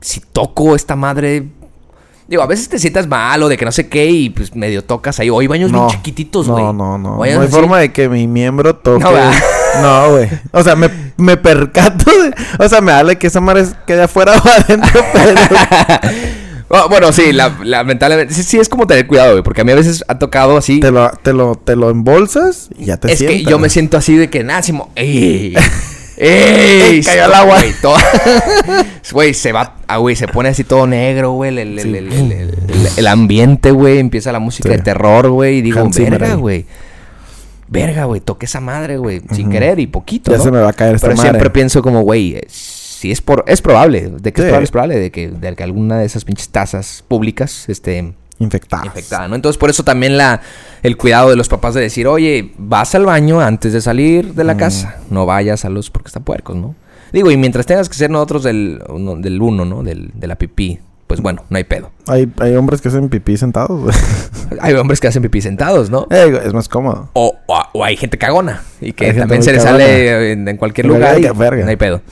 si 0.00 0.20
toco 0.20 0.74
esta 0.74 0.96
madre. 0.96 1.48
Digo, 2.28 2.42
a 2.42 2.46
veces 2.46 2.66
te 2.70 2.78
sientas 2.78 3.06
mal 3.08 3.42
o 3.42 3.48
de 3.50 3.58
que 3.58 3.66
no 3.66 3.72
sé 3.72 3.88
qué 3.88 4.06
y 4.06 4.30
pues 4.30 4.56
medio 4.56 4.82
tocas 4.82 5.20
ahí. 5.20 5.28
O 5.28 5.38
hay 5.40 5.46
baños 5.46 5.70
bien 5.70 5.86
chiquititos, 5.88 6.48
güey. 6.48 6.64
No, 6.64 6.72
no, 6.72 6.96
no. 6.96 7.16
No 7.16 7.22
hay 7.24 7.32
así. 7.32 7.48
forma 7.48 7.78
de 7.78 7.92
que 7.92 8.08
mi 8.08 8.26
miembro 8.26 8.74
toque. 8.74 9.04
No. 9.04 9.10
No, 9.82 10.10
güey. 10.12 10.28
O 10.52 10.62
sea, 10.62 10.76
me, 10.76 10.88
me 11.18 11.36
percato 11.36 12.10
de... 12.10 12.34
O 12.58 12.68
sea, 12.68 12.80
me 12.80 12.92
vale 12.92 13.16
que 13.18 13.26
esa 13.26 13.40
madre 13.40 13.64
quede 13.86 14.02
afuera 14.02 14.32
o 14.42 14.48
adentro, 14.48 15.02
pero... 15.12 15.40
Ah, 16.74 16.86
bueno, 16.88 17.12
sí, 17.12 17.32
la- 17.32 17.54
lamentablemente. 17.62 18.32
Sí, 18.32 18.42
sí, 18.42 18.58
es 18.58 18.68
como 18.68 18.86
tener 18.86 19.06
cuidado, 19.06 19.32
güey. 19.32 19.42
Porque 19.44 19.60
a 19.60 19.64
mí 19.64 19.72
a 19.72 19.74
veces 19.74 20.02
ha 20.08 20.18
tocado 20.18 20.56
así. 20.56 20.80
te, 20.80 20.90
lo, 20.90 21.10
te, 21.10 21.32
lo, 21.34 21.54
te 21.54 21.76
lo 21.76 21.90
embolsas 21.90 22.70
y 22.78 22.86
ya 22.86 22.96
te 22.96 23.12
es 23.12 23.18
que 23.22 23.44
yo 23.44 23.58
me 23.58 23.68
siento 23.68 23.98
así 23.98 24.16
de 24.16 24.30
que, 24.30 24.42
nada, 24.42 24.62
¡Ey! 24.96 25.54
¡Ey! 26.16 27.02
Cayó 27.02 27.24
el 27.24 27.30
se- 27.30 27.36
agua. 27.36 27.58
Güey, 27.60 27.72
todo- 27.82 27.96
Güey, 29.12 29.34
se 29.34 29.52
va, 29.52 29.76
ah, 29.86 29.98
güey, 29.98 30.16
se 30.16 30.26
pone 30.28 30.48
así 30.48 30.64
todo 30.64 30.86
negro, 30.86 31.32
güey. 31.32 31.58
El, 31.58 33.06
ambiente, 33.06 33.70
güey. 33.70 33.98
Empieza 33.98 34.32
la 34.32 34.38
música 34.38 34.70
Sí. 34.70 34.76
de 34.76 34.82
terror, 34.82 35.28
güey. 35.28 35.58
Y 35.58 35.62
digo, 35.62 35.80
Hans 35.80 35.98
verga, 35.98 36.34
güey. 36.36 36.64
Verga, 37.68 38.04
güey, 38.04 38.20
toqué 38.20 38.46
esa 38.46 38.60
madre, 38.60 38.96
güey. 38.98 39.22
Sin 39.34 39.50
querer 39.50 39.78
y 39.80 39.86
poquito, 39.86 40.30
Ya 40.30 40.38
¿no? 40.38 40.44
se 40.44 40.50
me 40.50 40.60
va 40.60 40.70
a 40.70 40.72
caer 40.72 40.94
esta 40.94 41.06
Pero 41.08 41.16
madre. 41.16 41.30
siempre 41.30 41.50
pienso 41.50 41.82
como, 41.82 42.02
güey, 42.02 42.36
eh, 42.36 42.46
si 43.02 43.10
es 43.10 43.20
por... 43.20 43.44
Es 43.48 43.60
probable. 43.60 44.10
¿De 44.20 44.32
qué 44.32 44.40
es 44.40 44.44
Sí. 44.44 44.48
probable? 44.48 44.64
Es 44.64 44.70
probable 44.70 44.98
de 44.98 45.10
que, 45.10 45.28
de 45.28 45.54
que 45.56 45.62
alguna 45.64 45.98
de 45.98 46.06
esas 46.06 46.24
pinches 46.24 46.48
tazas 46.50 47.04
públicas, 47.08 47.68
este 47.68 48.14
Infectadas. 48.38 48.86
infectada, 48.86 49.26
¿no? 49.28 49.34
Entonces, 49.34 49.58
por 49.58 49.70
eso 49.70 49.82
también 49.82 50.16
la, 50.16 50.40
el 50.82 50.96
cuidado 50.96 51.30
de 51.30 51.36
los 51.36 51.48
papás 51.48 51.74
de 51.74 51.80
decir, 51.80 52.06
oye, 52.06 52.52
vas 52.58 52.94
al 52.94 53.04
baño 53.04 53.40
antes 53.40 53.72
de 53.72 53.80
salir 53.80 54.34
de 54.34 54.44
la 54.44 54.54
Mm. 54.54 54.58
casa. 54.58 54.96
No 55.10 55.26
vayas 55.26 55.64
a 55.64 55.68
los 55.70 55.90
porque 55.90 56.08
están 56.08 56.22
puercos, 56.24 56.56
¿no? 56.56 56.74
Digo, 57.12 57.30
y 57.30 57.36
mientras 57.36 57.66
tengas 57.66 57.88
que 57.88 57.94
ser 57.96 58.10
nosotros 58.10 58.42
del 58.44 58.82
uno, 58.88 59.16
del 59.16 59.42
uno, 59.42 59.64
¿no? 59.64 59.82
Del, 59.82 60.10
de 60.14 60.26
la 60.26 60.36
pipí, 60.36 60.78
pues 61.06 61.20
bueno, 61.20 61.44
no 61.50 61.56
hay 61.58 61.64
pedo. 61.64 61.90
Hay, 62.06 62.32
hay 62.40 62.54
hombres 62.56 62.80
que 62.80 62.88
hacen 62.88 63.08
pipí 63.08 63.36
sentados. 63.36 63.94
Hay 64.60 64.74
hombres 64.74 65.00
que 65.00 65.08
hacen 65.08 65.22
pipí 65.22 65.40
sentados, 65.40 65.88
¿no? 65.88 66.06
Eh, 66.10 66.40
es 66.44 66.52
más 66.52 66.68
cómodo. 66.68 67.08
O, 67.14 67.34
o- 67.46 67.62
o 67.72 67.84
hay 67.84 67.96
gente 67.96 68.18
cagona 68.18 68.62
y 68.82 68.92
que 68.92 69.12
también 69.14 69.42
se 69.42 69.50
le 69.50 69.60
sale 69.60 70.32
en, 70.32 70.46
en 70.46 70.56
cualquier 70.58 70.88
Verga, 70.88 70.98
lugar 70.98 71.18
y 71.18 71.22
verga, 71.22 71.38
verga. 71.38 71.64
no 71.64 71.70
hay 71.70 71.76
pedo. 71.76 72.02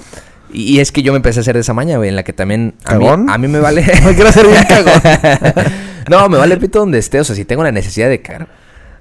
Y, 0.52 0.80
es 0.80 0.92
que 0.92 1.02
yo 1.02 1.12
me 1.12 1.16
empecé 1.16 1.40
a 1.40 1.42
hacer 1.42 1.54
de 1.54 1.60
esa 1.60 1.74
maña, 1.74 1.96
güey, 1.96 2.08
en 2.08 2.16
la 2.16 2.22
que 2.22 2.32
también 2.32 2.74
a 2.84 2.96
mí, 2.96 3.06
mí 3.38 3.48
me 3.48 3.60
vale... 3.60 3.82
No 4.02 4.10
quiero 4.12 4.32
ser 4.32 4.46
bien 4.46 4.64
cagón. 4.68 5.00
no, 6.10 6.28
me 6.28 6.38
vale 6.38 6.56
pito 6.56 6.80
donde 6.80 6.98
esté, 6.98 7.20
o 7.20 7.24
sea, 7.24 7.36
si 7.36 7.44
tengo 7.44 7.62
la 7.62 7.72
necesidad 7.72 8.08
de 8.08 8.20
cagar. 8.20 8.48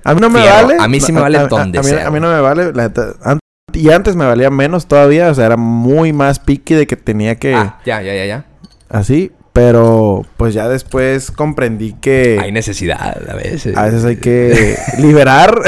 A 0.04 0.14
mí 0.14 0.22
no 0.22 0.30
me 0.30 0.40
vale. 0.40 0.78
A 0.80 0.88
mí 0.88 1.00
sí 1.00 1.12
me 1.12 1.22
vale 1.22 1.38
a- 1.38 1.48
donde 1.48 1.80
a, 1.80 1.82
mí, 1.82 1.88
sea, 1.90 2.08
a 2.08 2.12
mí 2.12 2.20
no 2.20 2.32
me 2.32 2.40
vale. 2.40 2.72
la 2.74 2.84
neta, 2.84 3.14
an- 3.24 3.40
y 3.74 3.90
antes 3.92 4.16
me 4.16 4.26
valía 4.26 4.50
menos 4.50 4.88
todavía. 4.88 5.30
O 5.30 5.36
sea, 5.36 5.46
era 5.46 5.58
muy 5.58 6.14
más 6.14 6.40
piqui 6.40 6.74
de 6.76 6.88
que 6.88 6.96
tenía 6.96 7.36
que... 7.36 7.54
Ah, 7.54 7.80
ya, 7.86 8.02
ya, 8.02 8.14
ya, 8.14 8.26
ya. 8.26 8.46
Así. 8.90 9.32
Pero 9.52 10.26
pues 10.38 10.54
ya 10.54 10.70
después 10.70 11.32
comprendí 11.32 11.94
que... 11.94 12.40
Hay 12.42 12.52
necesidad 12.52 13.18
a 13.30 13.36
veces. 13.36 13.76
A 13.76 13.86
veces 13.86 14.06
hay 14.06 14.18
que 14.18 14.78
liberar 15.00 15.60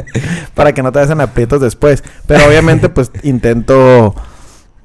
para 0.54 0.72
que 0.72 0.82
no 0.82 0.90
te 0.90 1.00
hacen 1.00 1.20
aprietos 1.20 1.60
después. 1.60 2.02
Pero 2.26 2.46
obviamente, 2.46 2.88
pues 2.88 3.12
intento 3.22 4.14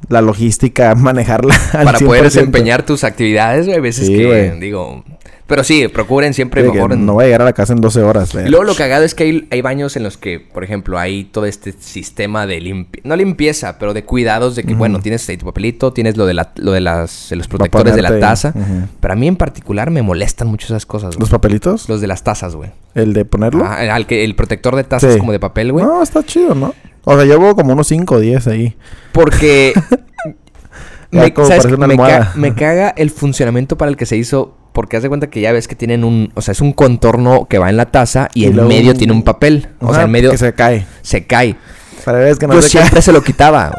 la 0.10 0.22
logística, 0.22 0.96
manejarla 0.96 1.56
al 1.74 1.86
Para 1.86 2.00
poder 2.00 2.22
100%. 2.22 2.26
desempeñar 2.26 2.86
tus 2.86 3.04
actividades, 3.04 3.66
güey. 3.66 3.76
Hay 3.76 3.82
veces 3.82 4.08
Sí, 4.08 4.16
que, 4.16 4.58
digo... 4.60 5.04
Pero 5.48 5.66
sí, 5.66 5.86
procuren 5.90 6.34
siempre 6.34 6.64
Sí, 6.64 6.72
mejor... 6.72 6.98
No 6.98 7.12
voy 7.16 7.24
a 7.26 7.28
llegar 7.28 7.42
a 7.42 7.46
la 7.46 7.52
casa 7.52 7.74
en 7.74 7.82
12 7.82 8.02
horas. 8.04 8.34
Y 8.34 8.38
ve. 8.38 8.50
luego 8.50 8.64
lo 8.64 8.74
cagado 8.74 9.04
es 9.04 9.14
que 9.14 9.24
hay, 9.26 9.48
hay 9.52 9.60
baños 9.62 9.98
en 9.98 10.04
los 10.04 10.16
que, 10.16 10.40
por 10.40 10.64
ejemplo, 10.64 10.98
hay 10.98 11.26
todo 11.26 11.46
este 11.46 11.74
sistema 11.74 12.48
de 12.48 12.62
limpieza, 12.62 13.06
no 13.06 13.18
limpieza, 13.18 13.78
pero 13.78 13.94
de 13.94 14.06
cuidados 14.06 14.56
de 14.56 14.64
que, 14.64 14.76
bueno, 14.76 15.02
tienes 15.02 15.28
ahí 15.28 15.36
tu 15.36 15.46
papelito, 15.46 15.92
tienes 15.92 16.16
lo 16.16 16.26
de, 16.26 16.36
la, 16.36 16.54
lo 16.56 16.72
de 16.72 16.80
las, 16.80 17.28
de 17.32 17.36
los 17.36 17.50
protectores 17.50 17.96
de 17.96 18.02
la 18.02 18.18
taza. 18.18 18.54
Pero 19.02 19.14
a 19.14 19.18
mí 19.18 19.28
en 19.28 19.36
particular 19.36 19.92
me 19.92 20.02
molestan 20.02 20.48
mucho 20.48 20.68
esas 20.68 20.86
cosas. 20.86 21.20
¿Los 21.20 21.30
papelitos? 21.30 21.90
Los 21.90 22.00
de 22.00 22.08
las 22.08 22.24
tazas, 22.24 22.56
güey. 22.56 22.70
¿El 22.96 23.12
de 23.12 23.26
ponerlo? 23.26 23.66
Ah, 23.66 23.94
al 23.94 24.06
que 24.08 24.24
el 24.24 24.36
protector 24.36 24.78
de 24.78 24.86
tazas 24.86 25.16
Sí. 25.16 25.20
como 25.20 25.34
de 25.34 25.40
papel, 25.42 25.74
güey. 25.74 25.84
No, 25.84 26.02
está 26.02 26.24
chido, 26.24 26.56
¿no? 26.56 26.74
O 27.04 27.16
sea, 27.16 27.26
llevo 27.26 27.56
como 27.56 27.74
unos 27.74 27.88
5 27.88 28.16
o 28.16 28.20
10 28.20 28.48
ahí. 28.48 28.76
Porque. 29.12 29.74
Me, 31.12 31.34
¿sabes 31.36 31.66
una 31.66 31.88
Me 31.88 31.98
ca- 31.98 32.04
almohada. 32.06 32.32
me 32.36 32.56
caga 32.56 32.94
el 32.96 33.10
funcionamiento 33.10 33.78
para 33.78 33.90
el 33.92 33.98
que 33.98 34.06
se 34.06 34.16
hizo. 34.16 34.56
Porque 34.72 34.96
haz 34.96 35.04
de 35.04 35.10
cuenta 35.10 35.30
que 35.30 35.42
ya 35.42 35.52
ves 35.52 35.68
que 35.68 35.76
tienen 35.76 36.06
un. 36.06 36.32
O 36.36 36.42
sea, 36.42 36.54
es 36.54 36.62
un 36.62 36.72
contorno 36.72 37.48
que 37.50 37.58
va 37.60 37.70
en 37.70 37.76
la 37.76 37.88
taza 37.88 38.30
y, 38.34 38.44
Y 38.44 38.48
en 38.48 38.66
medio 38.68 38.92
un- 38.92 38.98
tiene 38.98 39.12
un 39.12 39.24
papel. 39.24 39.68
O 39.82 39.94
sea, 39.94 40.04
en 40.04 40.12
medio 40.12 40.32
Que 40.32 40.38
se... 40.38 40.46
se 40.46 40.54
cae. 40.54 40.86
cae. 41.28 41.58
Para 42.06 42.20
ver, 42.20 42.28
es 42.30 42.40
que 42.40 42.48
no 42.48 42.54
Yo 42.54 42.62
se 42.62 42.70
cae 42.78 42.82
siempre 42.84 43.02
se 43.02 43.12
lo 43.12 43.22
quitaba. 43.24 43.76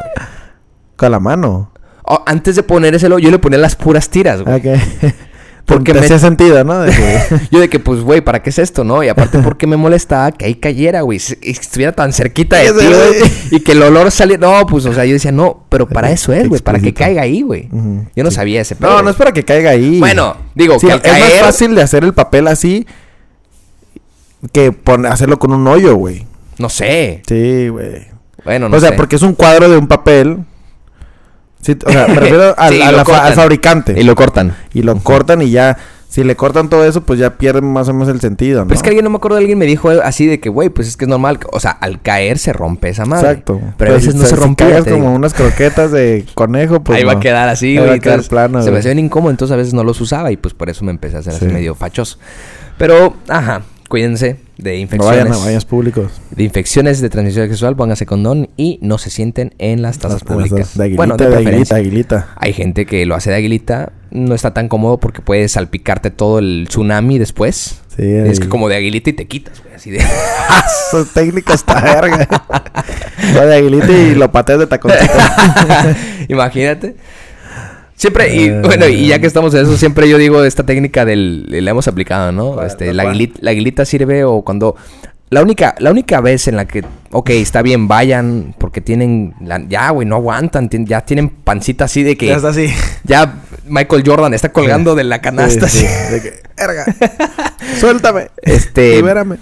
con 0.95 1.09
la 1.11 1.19
mano. 1.19 1.71
O, 2.03 2.21
antes 2.27 2.55
de 2.55 2.61
ponérselo, 2.63 3.17
yo 3.17 3.31
le 3.31 3.39
ponía 3.39 3.57
las 3.57 3.75
puras 3.75 4.09
tiras, 4.09 4.43
güey. 4.43 4.55
Ok. 4.55 4.65
Porque 5.73 5.93
me 5.93 5.99
hacía 5.99 6.19
sentido, 6.19 6.63
¿no? 6.63 6.81
De 6.81 6.91
que- 6.91 7.39
Yo 7.51 7.59
de 7.59 7.69
que, 7.69 7.79
pues, 7.79 8.01
güey, 8.01 8.21
¿para 8.21 8.41
qué 8.41 8.49
es 8.49 8.59
esto, 8.59 8.83
no? 8.83 9.03
Y 9.03 9.09
aparte, 9.09 9.39
porque 9.39 9.67
me 9.67 9.77
molestaba 9.77 10.31
que 10.31 10.45
ahí 10.45 10.55
cayera, 10.55 11.01
güey. 11.01 11.19
Y 11.41 11.51
Estuviera 11.51 11.91
tan 11.91 12.13
cerquita 12.13 12.57
de 12.57 12.71
ti, 12.71 12.79
sé, 12.79 12.87
güey. 12.87 13.31
Y 13.51 13.59
que 13.61 13.73
el 13.73 13.81
olor 13.83 14.11
saliera. 14.11 14.47
No, 14.47 14.65
pues, 14.65 14.85
o 14.85 14.93
sea, 14.93 15.05
yo 15.05 15.13
decía, 15.13 15.31
no, 15.31 15.65
pero 15.69 15.87
para 15.87 16.11
eso 16.11 16.33
es, 16.33 16.47
güey. 16.47 16.61
Para 16.61 16.79
que 16.79 16.93
caiga 16.93 17.21
ahí, 17.23 17.41
güey. 17.41 17.69
Yo 18.15 18.23
no 18.23 18.29
sí. 18.29 18.35
sabía 18.35 18.61
ese 18.61 18.75
pedo. 18.75 18.91
No, 18.91 19.01
no 19.01 19.09
es 19.09 19.15
para 19.15 19.31
que 19.31 19.43
caiga 19.43 19.71
ahí. 19.71 19.99
Bueno, 19.99 20.37
digo, 20.55 20.79
Sí, 20.79 20.87
que 20.87 20.93
al 20.93 21.01
es 21.03 21.19
más 21.19 21.33
fácil 21.41 21.75
de 21.75 21.81
hacer 21.81 22.03
el 22.03 22.13
papel 22.13 22.47
así 22.47 22.85
que 24.51 24.75
hacerlo 25.09 25.39
con 25.39 25.53
un 25.53 25.65
hoyo, 25.67 25.95
güey. 25.95 26.25
No 26.57 26.69
sé. 26.69 27.21
Sí, 27.27 27.69
güey. 27.69 28.07
Bueno, 28.43 28.67
no 28.67 28.77
o 28.77 28.79
sea, 28.79 28.89
sé. 28.89 28.95
porque 28.95 29.15
es 29.15 29.21
un 29.21 29.33
cuadro 29.33 29.69
de 29.69 29.77
un 29.77 29.87
papel. 29.87 30.39
Sí, 31.63 31.75
o 31.85 31.91
sea, 31.91 32.07
me 32.07 32.15
refiero 32.15 32.53
al, 32.57 32.73
Sí, 32.73 32.81
a 32.81 32.91
lo 32.91 32.97
la 32.97 33.05
fa- 33.05 33.11
cortan. 33.11 33.25
al 33.27 33.33
fabricante. 33.33 33.95
Y 33.99 34.03
lo 34.03 34.15
cortan. 34.15 34.55
Y 34.73 34.81
lo 34.83 34.95
cortan 34.99 35.41
y 35.41 35.49
ya 35.49 35.77
Si 36.09 36.23
le 36.23 36.35
cortan 36.35 36.69
todo 36.69 36.85
eso, 36.85 37.01
pues 37.01 37.17
ya 37.17 37.37
pierden 37.39 37.65
más 37.73 37.89
o 37.89 37.93
menos 37.93 38.07
el 38.09 38.21
sentido, 38.21 38.59
¿no? 38.61 38.67
Pero 38.67 38.75
es 38.75 38.83
que 38.83 38.89
alguien, 38.89 39.03
no 39.03 39.09
me 39.09 39.15
acuerdo, 39.15 39.37
alguien 39.37 39.57
me 39.57 39.65
dijo 39.65 39.89
así 39.89 40.27
de 40.27 40.39
que, 40.39 40.47
güey, 40.49 40.69
pues 40.69 40.87
es 40.87 40.95
que 40.95 41.05
es 41.05 41.09
normal. 41.09 41.39
O 41.51 41.59
sea, 41.59 41.71
al 41.71 42.01
caer 42.03 42.37
se 42.37 42.53
rompe 42.53 42.89
esa 42.89 43.05
madre. 43.05 43.29
Exacto. 43.29 43.59
Pero 43.79 43.91
a 43.91 43.95
veces 43.95 44.13
no 44.13 44.23
se, 44.25 44.35
rompe. 44.35 44.63
Si 44.63 44.69
caes 44.73 44.83
como 44.85 45.11
unas 45.11 45.33
croquetas 45.33 45.91
de 45.91 46.23
conejo, 46.35 46.83
pues 46.83 46.99
Ahí 46.99 47.03
va 47.03 47.13
no. 47.13 47.17
a 47.17 47.21
quedar 47.21 47.49
así, 47.49 47.69
Ahí 47.69 47.77
güey. 47.77 47.89
va 47.89 47.95
a 47.95 47.99
quedar 47.99 48.13
entonces, 48.19 48.29
plano, 48.29 48.59
Se 48.59 48.65
me 48.65 48.71
güey. 48.73 48.79
hacía 48.81 48.93
bien 48.93 49.05
incómodo, 49.05 49.31
entonces 49.31 49.53
a 49.53 49.57
veces 49.57 49.73
no 49.73 49.83
los 49.83 49.99
usaba 50.01 50.31
y 50.31 50.37
pues 50.37 50.53
por 50.53 50.69
eso 50.69 50.85
me 50.85 50.91
empecé 50.91 51.15
a 51.15 51.19
hacer 51.21 51.33
así 51.33 51.47
Sí. 51.47 51.51
medio 51.51 51.73
fachoso. 51.73 52.19
Pero, 52.77 53.15
ajá, 53.27 53.63
cuídense 53.89 54.37
de 54.57 54.71
No 54.73 54.77
infecciones. 54.77 55.19
vayan 55.23 55.33
a 55.33 55.37
baños 55.45 55.65
públicos. 55.65 56.11
de 56.31 56.43
infecciones 56.43 57.01
de 57.01 57.09
transmisión 57.09 57.47
sexual, 57.49 57.75
pónganse 57.75 58.05
condón 58.05 58.49
y 58.55 58.79
no 58.81 58.97
se 58.97 59.09
sienten 59.09 59.53
en 59.57 59.81
las 59.81 59.97
tazas 59.99 60.21
Las- 60.23 60.31
públicas. 60.31 60.77
De 60.77 60.83
aguilita, 60.83 60.97
bueno, 60.97 61.17
de, 61.17 61.29
de 61.29 61.75
aguilita. 61.75 62.29
Hay 62.35 62.53
gente 62.53 62.85
que 62.85 63.05
lo 63.05 63.15
hace 63.15 63.29
de 63.31 63.37
aguilita, 63.37 63.91
no 64.11 64.35
está 64.35 64.53
tan 64.53 64.67
cómodo 64.67 64.99
porque 64.99 65.21
puede 65.21 65.47
salpicarte 65.49 66.11
todo 66.11 66.39
el 66.39 66.65
tsunami 66.69 67.17
después. 67.17 67.79
Sí, 67.95 68.03
Es 68.03 68.39
que 68.39 68.49
como 68.49 68.69
de 68.69 68.75
aguilita 68.75 69.09
y 69.11 69.13
te 69.13 69.25
quitas, 69.27 69.61
güey, 69.61 69.75
así 69.75 69.91
de... 69.91 69.99
Su 70.91 71.05
técnica 71.05 71.53
está 71.53 71.79
verga. 71.81 72.27
Va 73.37 73.45
de 73.45 73.55
aguilita 73.55 73.91
y 73.91 74.15
lo 74.15 74.31
pateas 74.31 74.59
de 74.59 74.67
taconcito. 74.67 75.13
Imagínate. 76.29 76.95
Siempre, 77.95 78.35
y 78.35 78.45
Eh. 78.45 78.61
bueno, 78.63 78.87
y 78.87 79.07
ya 79.07 79.19
que 79.19 79.27
estamos 79.27 79.53
en 79.53 79.61
eso, 79.63 79.77
siempre 79.77 80.09
yo 80.09 80.17
digo 80.17 80.43
esta 80.43 80.63
técnica 80.65 81.05
del, 81.05 81.45
la 81.49 81.71
hemos 81.71 81.87
aplicado, 81.87 82.31
¿no? 82.31 82.61
Este, 82.63 82.93
¿La 82.93 83.03
aguilita, 83.03 83.39
la 83.41 83.51
aguilita 83.51 83.85
sirve 83.85 84.23
o 84.25 84.41
cuando, 84.41 84.75
la 85.29 85.41
única, 85.41 85.75
la 85.79 85.91
única 85.91 86.19
vez 86.19 86.47
en 86.47 86.55
la 86.57 86.65
que, 86.65 86.83
ok, 87.11 87.29
está 87.31 87.61
bien, 87.61 87.87
vayan, 87.87 88.55
porque 88.57 88.81
tienen, 88.81 89.33
la- 89.41 89.63
ya, 89.67 89.89
güey, 89.91 90.07
no 90.07 90.15
aguantan, 90.17 90.69
tien- 90.69 90.85
ya 90.85 91.01
tienen 91.01 91.29
pancita 91.29 91.85
así 91.85 92.03
de 92.03 92.17
que, 92.17 92.27
ya 92.27 92.35
está 92.35 92.49
así. 92.49 92.67
ya 93.03 93.35
Michael 93.65 94.03
Jordan 94.05 94.33
está 94.33 94.49
colgando 94.51 94.95
de 94.95 95.03
la 95.05 95.21
canasta, 95.21 95.67
Sí, 95.69 95.85
así. 95.85 95.87
sí, 95.87 96.13
de 96.13 96.21
que, 96.21 96.41
verga. 96.57 96.85
Suéltame. 97.79 98.27
Este, 98.41 98.95
Libérame. 98.97 99.37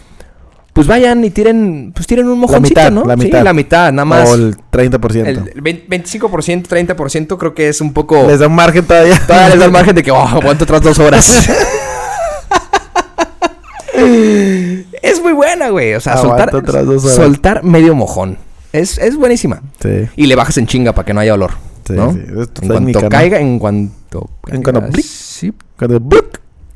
Pues 0.74 0.88
vayan 0.88 1.24
y 1.26 1.30
tiren, 1.32 1.92
pues 1.94 2.08
tiren 2.08 2.28
un 2.28 2.40
mojoncito, 2.40 2.80
mitad, 2.80 2.92
¿no? 2.92 3.04
la 3.04 3.16
Sí, 3.18 3.24
mitad. 3.26 3.44
la 3.44 3.54
mitad, 3.54 3.92
nada 3.92 4.06
más. 4.06 4.30
O 4.30 4.36
el 4.36 4.56
30%. 4.72 5.26
El, 5.26 5.52
el 5.54 5.62
20 5.62 5.88
25%, 6.20 6.68
30% 6.68 7.38
creo 7.38 7.54
que 7.54 7.68
es 7.68 7.82
un 7.82 7.92
poco... 7.94 8.26
Les 8.28 8.40
da 8.40 8.48
un 8.48 8.56
margen 8.56 8.86
todavía. 8.86 9.20
Todavía 9.28 9.50
les 9.50 9.60
da 9.60 9.66
el 9.66 9.72
margen 9.72 9.96
de 9.96 10.04
que, 10.04 10.12
oh, 10.12 10.18
aguanto 10.18 10.64
otras 10.64 10.82
dos 10.82 10.98
horas. 11.00 11.50
es 15.02 15.22
muy 15.22 15.34
buena, 15.34 15.70
güey. 15.70 15.94
O 15.96 16.00
sea, 16.00 16.18
soltar, 16.18 16.56
otras 16.56 16.86
dos 16.86 17.04
horas. 17.04 17.16
soltar 17.16 17.64
medio 17.64 17.96
mojón. 17.96 18.38
Es, 18.72 18.98
es 18.98 19.18
buenísima. 19.18 19.62
Sí. 19.82 20.08
Y 20.16 20.28
le 20.28 20.36
bajas 20.36 20.58
en 20.58 20.68
chinga 20.68 20.94
para 20.94 21.06
que 21.06 21.14
no 21.14 21.20
haya 21.20 21.34
olor. 21.34 21.52
Sí, 21.86 21.94
¿no? 21.94 22.14
sí. 22.14 22.20
En 22.62 22.68
cuanto 22.68 23.10
caiga, 23.10 23.40
en 23.40 23.60
cuanto... 23.60 24.30
En 24.48 24.64
cuanto 24.64 24.82
caiga, 24.82 24.94
blic. 24.94 25.06
sí, 25.06 25.52
Cuando-. 25.78 26.00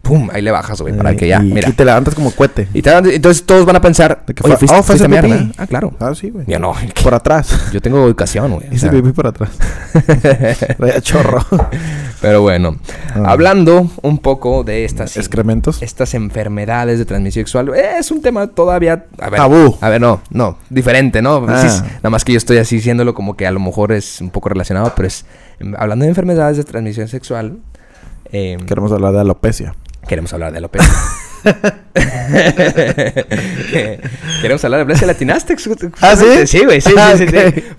Pum, 0.06 0.30
ahí 0.32 0.42
le 0.42 0.52
bajas, 0.52 0.80
güey, 0.82 0.96
para 0.96 1.12
Eh, 1.12 1.18
que 1.18 1.28
ya, 1.28 1.40
y, 1.42 1.52
mira. 1.52 1.68
y 1.68 1.74
te 1.74 1.84
levantas 1.84 2.14
como 2.16 2.30
cohete. 2.32 2.68
Y 2.74 2.82
te 2.82 2.92
entonces 2.92 3.44
todos 3.46 3.66
van 3.66 3.76
a 3.76 3.82
pensar, 3.82 4.24
De 4.28 4.34
que 4.34 4.44
oye, 4.44 4.56
fue- 4.56 4.68
fuiste, 4.68 4.78
oh, 4.78 4.84
fuiste 4.84 4.92
a 5.04 5.08
hacer 5.08 5.10
mear, 5.10 5.24
pipí. 5.26 5.34
¿verdad? 5.38 5.56
Ah, 5.58 5.68
claro. 5.68 5.94
Ah, 6.00 6.14
sí, 6.16 6.30
güey. 6.30 6.46
Yo 6.48 6.60
no. 6.60 6.74
Por 7.04 7.14
atrás. 7.16 7.50
Yo 7.74 7.82
tengo 7.82 8.06
educación, 8.06 8.54
güey. 8.54 8.68
Hice 8.72 8.90
pipí 8.90 9.12
por 9.12 9.28
atrás. 9.28 9.50
Traía 10.78 11.02
chorro. 11.02 11.44
Pero 12.22 12.42
bueno, 12.42 12.78
Ah. 13.14 13.24
hablando 13.28 13.90
un 14.02 14.18
poco 14.20 14.64
de 14.64 14.86
estas... 14.86 15.18
Excrementos. 15.18 15.82
estas 15.82 16.14
enfermedades 16.14 16.98
de 17.00 17.06
transmisión 17.06 17.44
sexual 17.46 17.72
es 17.76 18.10
un 18.12 18.22
tema 18.22 18.48
todavía 18.48 19.06
a 19.20 19.30
ver, 19.30 19.40
Tabú. 19.40 19.78
A 19.82 19.90
ver, 19.90 20.02
no, 20.02 20.22
no, 20.30 20.58
diferente, 20.70 21.22
¿no? 21.22 21.46
Ah. 21.48 21.68
Sí, 21.68 21.82
nada 21.98 22.10
más 22.10 22.24
que 22.24 22.32
yo 22.34 22.38
estoy 22.38 22.58
así 22.58 22.78
diciéndolo 22.78 23.14
como 23.14 23.36
que 23.36 23.46
a 23.46 23.52
lo 23.52 23.60
mejor 23.60 23.92
es 23.92 24.22
un 24.22 24.30
poco 24.30 24.50
relacionado, 24.50 24.92
pero 24.96 25.08
es 25.08 25.26
em, 25.60 25.74
hablando 25.78 26.04
de 26.04 26.10
enfermedades 26.10 26.58
de 26.58 26.64
transmisión 26.64 27.08
sexual. 27.08 27.58
eh, 28.32 28.58
Queremos 28.66 28.92
hablar 28.92 29.14
de 29.14 29.22
alopecia. 29.22 29.76
Queremos 30.08 30.34
hablar 30.34 30.52
de 30.52 30.58
alopecia. 30.60 30.94
queremos 34.42 34.64
hablar 34.64 34.80
de 34.80 34.84
alopecia 34.84 35.08
latinaste. 35.08 35.56
¿Ah, 36.02 36.16
sí? 36.16 36.48
Sí, 36.48 36.66
güey, 36.66 36.82
sí, 36.82 36.90
sí, 36.90 36.96
Ah, 36.98 37.14
sí. 37.18 37.26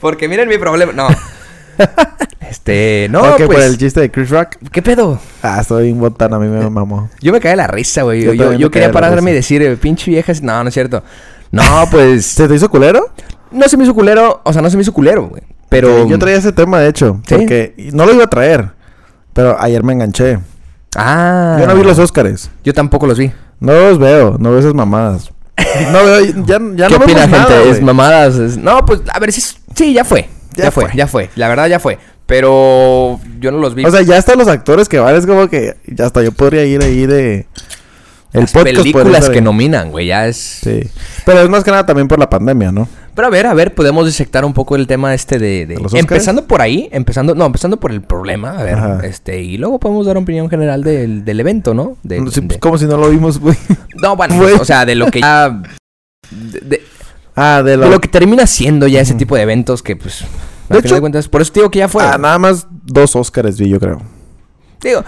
Porque 0.00 0.28
miren 0.28 0.48
mi 0.48 0.58
problema. 0.58 0.92
No. 0.92 1.08
Este, 2.48 3.08
no, 3.10 3.22
ok, 3.22 3.36
pues. 3.38 3.48
por 3.48 3.60
el 3.60 3.76
chiste 3.76 4.00
de 4.00 4.10
Chris 4.10 4.30
Rock. 4.30 4.56
¿Qué 4.70 4.80
pedo? 4.80 5.20
Ah, 5.42 5.58
estoy 5.60 5.90
en 5.90 5.98
botana, 5.98 6.36
a 6.36 6.38
mí 6.38 6.46
me 6.46 6.70
mamó. 6.70 7.10
Yo 7.20 7.32
me 7.32 7.40
caí 7.40 7.50
de 7.50 7.56
la 7.56 7.66
risa, 7.66 8.02
güey. 8.02 8.22
Yo 8.36 8.70
quería 8.70 8.92
pararme 8.92 9.32
y 9.32 9.34
decir, 9.34 9.62
eh, 9.62 9.76
pinche 9.76 10.10
vieja. 10.10 10.32
No, 10.42 10.62
no 10.62 10.68
es 10.68 10.74
cierto. 10.74 11.02
No, 11.50 11.86
pues. 11.90 12.24
¿Se 12.26 12.46
te 12.46 12.54
hizo 12.54 12.70
culero? 12.70 13.12
no 13.50 13.68
se 13.68 13.76
me 13.76 13.84
hizo 13.84 13.94
culero. 13.94 14.40
O 14.44 14.52
sea, 14.52 14.62
no 14.62 14.70
se 14.70 14.76
me 14.76 14.82
hizo 14.82 14.92
culero, 14.92 15.26
güey. 15.26 15.42
Pero. 15.68 16.06
Yo 16.06 16.18
traía 16.18 16.36
ese 16.36 16.52
tema, 16.52 16.78
de 16.80 16.88
hecho. 16.88 17.20
¿Sí? 17.26 17.34
Porque 17.34 17.74
no 17.92 18.06
lo 18.06 18.14
iba 18.14 18.24
a 18.24 18.30
traer. 18.30 18.70
Pero 19.32 19.60
ayer 19.60 19.82
me 19.82 19.92
enganché. 19.92 20.38
Ah. 20.96 21.56
Yo 21.60 21.66
no 21.66 21.74
vi 21.74 21.82
los 21.84 21.98
Óscares. 21.98 22.50
Yo 22.64 22.72
tampoco 22.74 23.06
los 23.06 23.18
vi. 23.18 23.30
No 23.60 23.72
los 23.72 23.98
veo, 23.98 24.36
no 24.38 24.50
veo 24.50 24.58
esas 24.60 24.74
mamadas. 24.74 25.30
No 25.92 26.04
veo, 26.04 26.20
ya, 26.44 26.58
ya 26.74 26.86
¿Qué 26.88 26.98
no 26.98 27.04
opina, 27.04 27.20
gente? 27.22 27.38
nada, 27.38 27.62
es 27.62 27.82
mamadas. 27.82 28.34
es- 28.36 28.56
No, 28.56 28.84
pues, 28.84 29.00
a 29.12 29.18
ver, 29.18 29.32
sí, 29.32 29.40
sí, 29.74 29.92
ya 29.92 30.04
fue. 30.04 30.28
Ya, 30.56 30.64
Ya 30.64 30.70
fue, 30.70 30.84
fue. 30.86 30.92
ya 30.96 31.06
fue. 31.06 31.30
La 31.36 31.48
verdad, 31.48 31.66
ya 31.66 31.78
fue. 31.80 31.98
Pero 32.26 33.20
yo 33.38 33.52
no 33.52 33.58
los 33.58 33.74
vi. 33.74 33.84
O 33.84 33.90
sea, 33.90 34.02
ya 34.02 34.16
hasta 34.18 34.34
los 34.34 34.48
actores 34.48 34.88
que 34.88 34.98
van 34.98 35.14
es 35.14 35.26
como 35.26 35.48
que 35.48 35.76
ya 35.86 36.06
hasta 36.06 36.22
yo 36.22 36.32
podría 36.32 36.64
ir 36.64 36.82
ahí 36.82 37.06
de 37.06 37.46
el 38.32 38.40
las 38.40 38.52
podcast 38.52 38.76
películas 38.78 39.30
que 39.30 39.40
nominan, 39.40 39.90
güey, 39.92 40.06
ya 40.08 40.26
es. 40.26 40.36
Sí. 40.36 40.80
Pero 41.24 41.40
es 41.40 41.48
más 41.48 41.62
que 41.62 41.70
nada 41.70 41.86
también 41.86 42.08
por 42.08 42.18
la 42.18 42.28
pandemia, 42.28 42.72
¿no? 42.72 42.88
Pero 43.16 43.26
a 43.26 43.30
ver, 43.30 43.46
a 43.46 43.54
ver, 43.54 43.74
podemos 43.74 44.06
disectar 44.06 44.44
un 44.44 44.52
poco 44.52 44.76
el 44.76 44.86
tema 44.86 45.12
este 45.14 45.38
de... 45.40 45.66
de- 45.66 45.74
¿De 45.74 45.80
los 45.80 45.92
empezando 45.94 46.44
por 46.46 46.60
ahí, 46.62 46.88
empezando... 46.92 47.34
No, 47.34 47.46
empezando 47.46 47.78
por 47.80 47.90
el 47.90 48.02
problema, 48.02 48.50
a 48.58 48.62
ver, 48.62 48.74
Ajá. 48.74 49.00
este... 49.06 49.42
Y 49.42 49.56
luego 49.56 49.80
podemos 49.80 50.06
dar 50.06 50.16
opinión 50.18 50.48
general 50.50 50.84
del, 50.84 51.24
del 51.24 51.40
evento, 51.40 51.74
¿no? 51.74 51.96
De, 52.04 52.18
Sí, 52.30 52.42
pues, 52.42 52.48
de- 52.48 52.58
como 52.60 52.76
si 52.78 52.84
no 52.84 52.96
lo 52.98 53.08
vimos, 53.10 53.40
güey. 53.40 53.56
No, 54.00 54.14
bueno, 54.14 54.36
pues, 54.38 54.60
o 54.60 54.64
sea, 54.64 54.84
de 54.84 54.94
lo 54.94 55.10
que 55.10 55.20
ya... 55.22 55.62
De, 56.30 56.82
Ah, 57.34 57.62
de 57.64 57.76
lo, 57.76 57.88
lo 57.90 58.00
que 58.00 58.08
termina 58.08 58.46
siendo 58.46 58.86
ya 58.86 59.00
ese 59.00 59.14
tipo 59.14 59.34
de 59.36 59.42
eventos 59.42 59.82
que, 59.82 59.96
pues... 59.96 60.24
De 60.68 60.78
hecho- 60.78 60.94
de 60.94 61.00
cuentas, 61.00 61.28
por 61.28 61.40
eso 61.42 61.52
digo 61.54 61.70
que 61.70 61.78
ya 61.80 61.88
fue. 61.88 62.02
Ah, 62.04 62.18
nada 62.18 62.38
más 62.38 62.66
dos 62.70 63.14
Óscares 63.16 63.58
vi, 63.58 63.68
yo 63.68 63.78
creo. 63.80 64.00
Digo, 64.82 65.02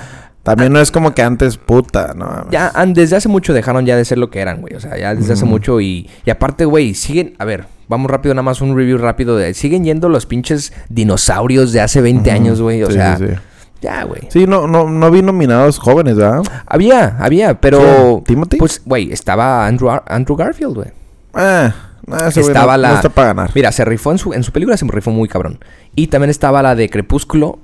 También 0.48 0.72
no 0.72 0.80
es 0.80 0.90
como 0.90 1.14
que 1.14 1.22
antes, 1.22 1.56
puta, 1.58 2.14
no. 2.16 2.46
ya 2.50 2.72
desde 2.86 3.16
hace 3.16 3.28
mucho 3.28 3.52
dejaron 3.52 3.84
ya 3.84 3.96
de 3.96 4.04
ser 4.04 4.16
lo 4.18 4.30
que 4.30 4.40
eran, 4.40 4.60
güey. 4.62 4.74
O 4.74 4.80
sea, 4.80 4.96
ya 4.98 5.14
desde 5.14 5.34
hace 5.34 5.44
mucho 5.44 5.80
y... 5.80 6.08
Y 6.24 6.30
aparte, 6.30 6.64
güey, 6.64 6.94
siguen... 6.94 7.34
A 7.38 7.44
ver, 7.44 7.66
vamos 7.88 8.10
rápido, 8.10 8.34
nada 8.34 8.42
más 8.44 8.60
un 8.62 8.74
review 8.76 8.96
rápido 8.98 9.36
de... 9.36 9.52
Siguen 9.52 9.84
yendo 9.84 10.08
los 10.08 10.24
pinches 10.26 10.72
dinosaurios 10.88 11.72
de 11.72 11.80
hace 11.82 12.00
20 12.00 12.28
Ujú. 12.30 12.34
años, 12.36 12.60
güey. 12.62 12.82
O 12.82 12.86
Sí, 12.86 12.92
sea, 12.94 13.16
sí, 13.18 13.26
sí. 13.28 13.34
ya, 13.82 14.04
güey. 14.04 14.22
Sí, 14.30 14.46
no, 14.46 14.66
no, 14.66 14.88
no 14.88 15.10
vi 15.10 15.20
nominados 15.22 15.78
jóvenes, 15.78 16.16
¿verdad? 16.16 16.42
Había, 16.66 17.16
había, 17.18 17.60
pero... 17.60 18.22
¿Timothy? 18.24 18.56
Pues, 18.56 18.80
güey, 18.84 19.12
estaba 19.12 19.66
Andrew, 19.66 19.90
Ar- 19.90 20.04
Andrew 20.08 20.36
Garfield, 20.36 20.74
güey. 20.74 20.88
Ah, 21.34 21.74
no, 22.06 22.16
ese 22.16 22.40
güey 22.40 22.52
Estaba 22.52 22.76
no, 22.78 22.82
la... 22.82 22.88
no 22.88 22.94
está 22.96 23.08
para 23.10 23.28
ganar. 23.28 23.50
Mira, 23.54 23.70
se 23.70 23.84
rifó 23.84 24.12
en 24.12 24.18
su, 24.18 24.32
en 24.32 24.42
su 24.42 24.50
película, 24.52 24.76
se 24.78 24.86
rifó 24.86 25.10
muy 25.10 25.28
cabrón. 25.28 25.58
Y 25.94 26.06
también 26.06 26.30
estaba 26.30 26.62
la 26.62 26.74
de 26.74 26.88
Crepúsculo, 26.88 27.58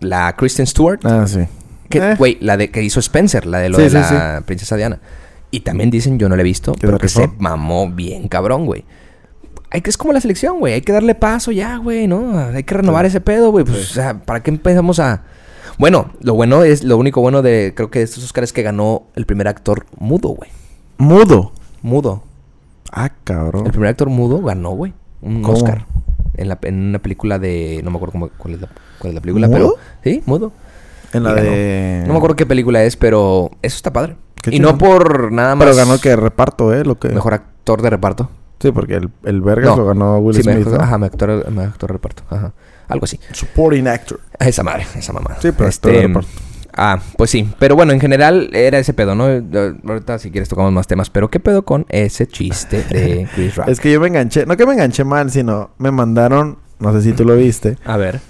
la 0.00 0.34
Kristen 0.36 0.66
Stewart. 0.66 1.00
Ah, 1.04 1.24
sí. 1.26 1.40
Que, 1.86 1.98
Eh. 1.98 2.14
Güey, 2.16 2.38
la 2.40 2.56
de 2.56 2.70
que 2.70 2.82
hizo 2.82 3.00
Spencer, 3.00 3.46
la 3.46 3.58
de 3.58 3.68
lo 3.68 3.76
Sí, 3.78 3.84
de 3.84 3.90
sí, 3.90 3.96
la 3.96 4.42
princesa 4.44 4.76
Diana. 4.76 4.98
Y 5.50 5.60
también 5.60 5.90
dicen, 5.90 6.18
yo 6.18 6.28
no 6.28 6.36
la 6.36 6.42
he 6.42 6.44
visto, 6.44 6.72
¿Que 6.72 6.86
pero 6.86 6.98
que 6.98 7.08
se 7.08 7.28
mamó 7.38 7.88
bien 7.90 8.28
cabrón, 8.28 8.66
güey. 8.66 8.84
Hay 9.70 9.80
que, 9.80 9.90
es 9.90 9.96
como 9.96 10.12
la 10.12 10.20
selección, 10.20 10.58
güey. 10.60 10.74
Hay 10.74 10.80
que 10.82 10.92
darle 10.92 11.14
paso 11.14 11.50
ya, 11.52 11.76
güey, 11.76 12.06
¿no? 12.06 12.38
Hay 12.38 12.62
que 12.64 12.74
renovar 12.74 13.04
ese 13.06 13.20
pedo, 13.20 13.50
güey. 13.50 13.64
Pues, 13.64 13.90
o 13.90 13.94
sea, 13.94 14.22
¿para 14.22 14.42
qué 14.42 14.50
empezamos 14.50 14.98
a...? 15.00 15.22
Bueno, 15.78 16.10
lo 16.20 16.34
bueno 16.34 16.62
es... 16.64 16.84
Lo 16.84 16.96
único 16.96 17.20
bueno 17.20 17.42
de... 17.42 17.72
Creo 17.76 17.90
que 17.90 17.98
de 18.00 18.04
estos 18.04 18.24
Oscars 18.24 18.46
es 18.48 18.52
que 18.52 18.62
ganó 18.62 19.04
el 19.16 19.26
primer 19.26 19.48
actor 19.48 19.86
mudo, 19.98 20.30
güey. 20.30 20.50
Mudo. 20.98 21.52
Mudo. 21.82 22.22
Ah, 22.92 23.10
cabrón. 23.24 23.66
El 23.66 23.72
primer 23.72 23.90
actor 23.90 24.08
mudo 24.08 24.40
ganó, 24.42 24.70
güey. 24.70 24.94
Un 25.20 25.42
¿Cómo? 25.42 25.56
Oscar. 25.58 25.84
En, 26.36 26.48
la, 26.48 26.58
en 26.62 26.88
una 26.88 26.98
película 27.00 27.38
de... 27.38 27.80
No 27.84 27.90
me 27.90 27.96
acuerdo 27.96 28.12
cómo- 28.12 28.30
cuál, 28.38 28.54
es 28.54 28.60
la, 28.60 28.68
cuál 28.98 29.10
es 29.10 29.14
la 29.16 29.20
película, 29.20 29.48
¿Mudo? 29.48 29.56
pero... 29.56 29.74
Sí, 30.04 30.22
mudo. 30.26 30.52
En 31.12 31.22
la 31.22 31.34
de... 31.34 32.02
No 32.06 32.12
me 32.12 32.16
acuerdo 32.18 32.36
qué 32.36 32.46
película 32.46 32.82
es, 32.84 32.96
pero... 32.96 33.50
Eso 33.62 33.76
está 33.76 33.92
padre. 33.92 34.16
Qué 34.42 34.54
Y 34.54 34.60
no 34.60 34.76
por 34.78 35.32
nada 35.32 35.54
más... 35.54 35.66
Pero 35.66 35.76
ganó 35.76 35.98
que 36.00 36.14
reparto, 36.16 36.72
¿eh? 36.74 36.84
Lo 36.84 36.98
que... 36.98 37.08
Mejor 37.08 37.34
actor 37.34 37.82
de 37.82 37.90
reparto. 37.90 38.30
Sí, 38.60 38.72
porque 38.72 38.94
el, 38.94 39.10
el 39.24 39.40
Vergas 39.42 39.70
No. 39.70 39.76
lo 39.76 39.86
ganó 39.86 40.18
Will 40.18 40.34
sí, 40.36 40.42
Smith, 40.42 40.58
mejor, 40.58 40.74
¿no? 40.74 40.80
ajá, 40.82 40.98
mejor 40.98 41.12
actor, 41.30 41.50
mejor 41.50 41.68
actor 41.68 41.88
de 41.88 41.92
reparto. 41.92 42.22
Ajá. 42.30 42.52
Algo 42.88 43.04
así. 43.04 43.20
Supporting 43.32 43.86
actor. 43.88 44.20
Esa 44.38 44.62
madre, 44.62 44.86
esa 44.96 45.12
mamá. 45.12 45.36
Sí, 45.40 45.50
pero 45.52 45.68
actor 45.68 45.92
de 45.92 46.02
reparto. 46.02 46.28
Ah, 46.78 47.00
pues 47.16 47.30
sí. 47.30 47.48
Pero 47.58 47.74
bueno, 47.74 47.92
en 47.92 48.00
general 48.00 48.50
era 48.52 48.78
ese 48.78 48.92
pedo, 48.92 49.14
¿no? 49.14 49.30
Eh, 49.30 49.42
Ahorita 49.88 50.18
si 50.18 50.30
quieres 50.30 50.48
tocamos 50.48 50.72
más 50.72 50.86
temas. 50.86 51.08
Pero 51.08 51.30
¿qué 51.30 51.40
pedo 51.40 51.64
con 51.64 51.86
ese 51.88 52.26
chiste 52.26 52.82
de 52.84 53.26
Chris 53.34 53.56
Rock? 53.56 53.68
Es 53.68 53.80
que 53.80 53.90
yo 53.90 53.98
me 54.00 54.08
enganché... 54.08 54.44
No 54.44 54.56
que 54.58 54.66
me 54.66 54.74
enganché 54.74 55.02
mal, 55.04 55.30
sino... 55.30 55.70
Me 55.78 55.90
mandaron... 55.90 56.58
No 56.78 56.92
sé 56.92 57.00
si 57.00 57.12
tú 57.14 57.24
lo 57.24 57.34
viste. 57.36 57.78
A 57.86 57.96
ver. 57.96 58.20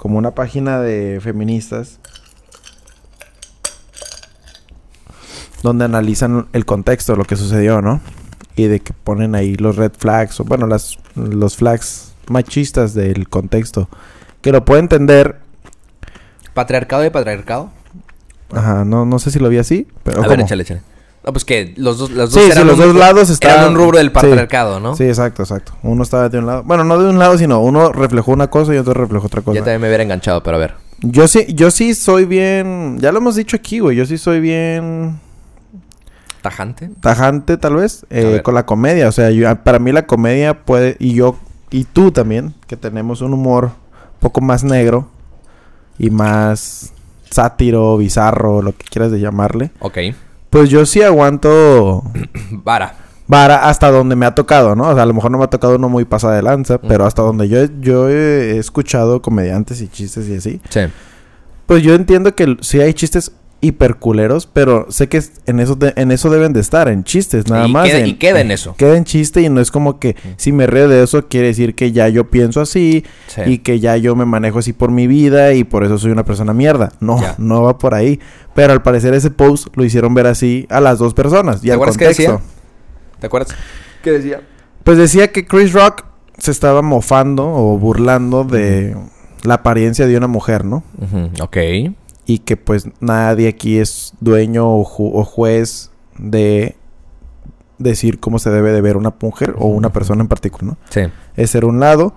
Como 0.00 0.16
una 0.16 0.30
página 0.30 0.80
de 0.80 1.20
feministas... 1.22 1.98
Donde 5.62 5.84
analizan 5.84 6.48
el 6.54 6.64
contexto, 6.64 7.16
lo 7.16 7.24
que 7.24 7.36
sucedió, 7.36 7.82
¿no? 7.82 8.00
Y 8.56 8.68
de 8.68 8.80
que 8.80 8.94
ponen 8.94 9.34
ahí 9.34 9.56
los 9.56 9.76
red 9.76 9.92
flags... 9.92 10.40
O 10.40 10.44
bueno, 10.44 10.66
las, 10.66 10.96
los 11.14 11.56
flags 11.56 12.14
machistas 12.28 12.94
del 12.94 13.28
contexto. 13.28 13.90
Que 14.40 14.52
lo 14.52 14.64
puedo 14.64 14.80
entender... 14.80 15.38
¿Patriarcado 16.54 17.02
de 17.02 17.10
patriarcado? 17.10 17.70
Ajá, 18.52 18.86
no, 18.86 19.04
no 19.04 19.18
sé 19.18 19.30
si 19.30 19.38
lo 19.38 19.50
vi 19.50 19.58
así, 19.58 19.86
pero 20.02 20.24
A 20.24 20.28
ver, 20.28 20.40
échale, 20.40 20.62
échale. 20.62 20.80
No, 21.24 21.32
pues 21.32 21.44
que 21.44 21.74
los 21.76 21.98
dos, 21.98 22.10
los 22.10 22.30
dos 22.32 22.40
Sí, 22.42 22.46
sí, 22.46 22.52
eran 22.52 22.66
los 22.66 22.78
un- 22.78 22.86
dos 22.86 22.96
lados 22.96 23.28
estaban... 23.28 23.58
Eran 23.58 23.70
un 23.72 23.76
rubro 23.76 23.98
del 23.98 24.06
sí. 24.08 24.12
patriarcado, 24.14 24.80
¿no? 24.80 24.96
Sí, 24.96 25.04
exacto, 25.04 25.42
exacto. 25.42 25.72
Uno 25.82 26.02
estaba 26.02 26.28
de 26.30 26.38
un 26.38 26.46
lado. 26.46 26.62
Bueno, 26.62 26.82
no 26.84 26.98
de 26.98 27.10
un 27.10 27.18
lado, 27.18 27.36
sino 27.36 27.60
uno 27.60 27.92
reflejó 27.92 28.32
una 28.32 28.48
cosa 28.48 28.74
y 28.74 28.78
otro 28.78 28.94
reflejó 28.94 29.26
otra 29.26 29.42
cosa. 29.42 29.54
Ya 29.58 29.60
también 29.64 29.82
me 29.82 29.88
hubiera 29.88 30.02
enganchado, 30.02 30.42
pero 30.42 30.56
a 30.56 30.60
ver. 30.60 30.74
Yo 31.00 31.28
sí, 31.28 31.46
yo 31.54 31.70
sí 31.70 31.94
soy 31.94 32.24
bien... 32.24 32.98
Ya 33.00 33.12
lo 33.12 33.18
hemos 33.18 33.36
dicho 33.36 33.56
aquí, 33.56 33.80
güey. 33.80 33.96
Yo 33.98 34.06
sí 34.06 34.16
soy 34.16 34.40
bien 34.40 35.18
¿Tajante? 36.42 36.88
tajante, 37.02 37.58
tal 37.58 37.76
vez, 37.76 38.06
eh, 38.08 38.40
con 38.42 38.54
la 38.54 38.64
comedia. 38.64 39.08
O 39.08 39.12
sea, 39.12 39.30
yo- 39.30 39.54
para 39.62 39.78
mí 39.78 39.92
la 39.92 40.06
comedia 40.06 40.54
puede... 40.64 40.96
Y 40.98 41.12
yo... 41.14 41.36
Y 41.70 41.84
tú 41.84 42.10
también, 42.12 42.54
que 42.66 42.76
tenemos 42.76 43.20
un 43.20 43.34
humor 43.34 43.64
un 43.66 44.20
poco 44.20 44.40
más 44.40 44.64
negro 44.64 45.06
y 45.98 46.10
más 46.10 46.92
sátiro, 47.30 47.96
bizarro, 47.98 48.60
lo 48.62 48.72
que 48.74 48.84
quieras 48.86 49.12
de 49.12 49.20
llamarle. 49.20 49.70
Ok. 49.80 49.98
Pues 50.50 50.68
yo 50.68 50.84
sí 50.84 51.02
aguanto 51.02 52.02
Vara. 52.50 52.94
vara 53.26 53.68
hasta 53.68 53.90
donde 53.90 54.16
me 54.16 54.26
ha 54.26 54.34
tocado, 54.34 54.74
¿no? 54.74 54.88
O 54.88 54.94
sea, 54.94 55.04
a 55.04 55.06
lo 55.06 55.14
mejor 55.14 55.30
no 55.30 55.38
me 55.38 55.44
ha 55.44 55.50
tocado 55.50 55.76
uno 55.76 55.88
muy 55.88 56.04
pasada 56.04 56.34
de 56.36 56.42
lanza, 56.42 56.78
pero 56.78 57.06
hasta 57.06 57.22
donde 57.22 57.48
yo, 57.48 57.58
yo 57.80 58.08
he 58.08 58.58
escuchado 58.58 59.22
comediantes 59.22 59.80
y 59.80 59.88
chistes 59.88 60.28
y 60.28 60.36
así. 60.36 60.60
Sí. 60.68 60.80
Pues 61.66 61.82
yo 61.84 61.94
entiendo 61.94 62.34
que 62.34 62.56
sí 62.62 62.80
hay 62.80 62.92
chistes 62.94 63.32
hiperculeros, 63.62 64.46
pero 64.46 64.86
sé 64.90 65.08
que 65.08 65.22
en 65.46 65.60
eso, 65.60 65.74
de- 65.76 65.92
en 65.96 66.10
eso 66.12 66.30
deben 66.30 66.52
de 66.52 66.60
estar, 66.60 66.88
en 66.88 67.04
chistes, 67.04 67.48
nada 67.48 67.66
y 67.68 67.72
más. 67.72 67.86
Queda, 67.88 67.98
en- 68.00 68.06
y 68.06 68.14
queda 68.14 68.40
en 68.40 68.50
eso. 68.50 68.74
Queda 68.76 68.96
en 68.96 69.04
chiste 69.04 69.42
y 69.42 69.48
no 69.48 69.60
es 69.60 69.70
como 69.70 69.98
que 69.98 70.16
si 70.36 70.50
me 70.52 70.66
río 70.66 70.88
de 70.88 71.02
eso 71.02 71.28
quiere 71.28 71.48
decir 71.48 71.74
que 71.74 71.92
ya 71.92 72.08
yo 72.08 72.30
pienso 72.30 72.60
así 72.60 73.04
Sí. 73.26 73.42
y 73.46 73.58
que 73.58 73.78
ya 73.80 73.96
yo 73.96 74.16
me 74.16 74.24
manejo 74.24 74.58
así 74.60 74.72
por 74.72 74.90
mi 74.90 75.06
vida 75.06 75.52
y 75.52 75.64
por 75.64 75.84
eso 75.84 75.98
soy 75.98 76.10
una 76.10 76.24
persona 76.24 76.52
mierda. 76.54 76.92
No, 77.00 77.20
Ya. 77.20 77.34
no 77.38 77.62
va 77.62 77.78
por 77.78 77.94
ahí. 77.94 78.18
Pero 78.54 78.72
al 78.72 78.82
parecer 78.82 79.14
ese 79.14 79.30
post 79.30 79.68
lo 79.76 79.84
hicieron 79.84 80.14
ver 80.14 80.26
así 80.26 80.66
a 80.70 80.80
las 80.80 80.98
dos 80.98 81.14
personas 81.14 81.58
y 81.62 81.66
¿Te 81.66 81.72
al 81.72 81.74
acuerdas 81.76 81.96
qué 81.98 82.04
contexto. 82.06 82.32
decía? 82.32 82.46
¿Te 83.20 83.26
acuerdas? 83.26 83.54
¿Qué 84.02 84.10
decía? 84.12 84.40
Pues 84.84 84.96
decía 84.96 85.30
que 85.30 85.44
Chris 85.46 85.72
Rock 85.74 86.04
se 86.38 86.50
estaba 86.50 86.80
mofando 86.80 87.46
o 87.46 87.76
burlando 87.78 88.44
de 88.44 88.96
la 89.42 89.54
apariencia 89.54 90.06
de 90.06 90.16
una 90.16 90.26
mujer, 90.26 90.64
¿no? 90.64 90.82
Ok. 91.42 91.56
Y 92.30 92.38
que 92.40 92.56
pues 92.56 92.88
nadie 93.00 93.48
aquí 93.48 93.78
es 93.78 94.12
dueño 94.20 94.68
o, 94.68 94.84
ju- 94.84 95.10
o 95.14 95.24
juez 95.24 95.90
de 96.18 96.76
decir 97.78 98.20
cómo 98.20 98.38
se 98.38 98.50
debe 98.50 98.72
de 98.72 98.80
ver 98.80 98.96
una 98.96 99.14
mujer 99.20 99.54
o 99.58 99.66
una 99.66 99.90
persona 99.90 100.22
en 100.22 100.28
particular, 100.28 100.64
¿no? 100.64 100.76
Sí. 100.90 101.00
Es 101.36 101.50
ser 101.50 101.64
un 101.64 101.80
lado 101.80 102.14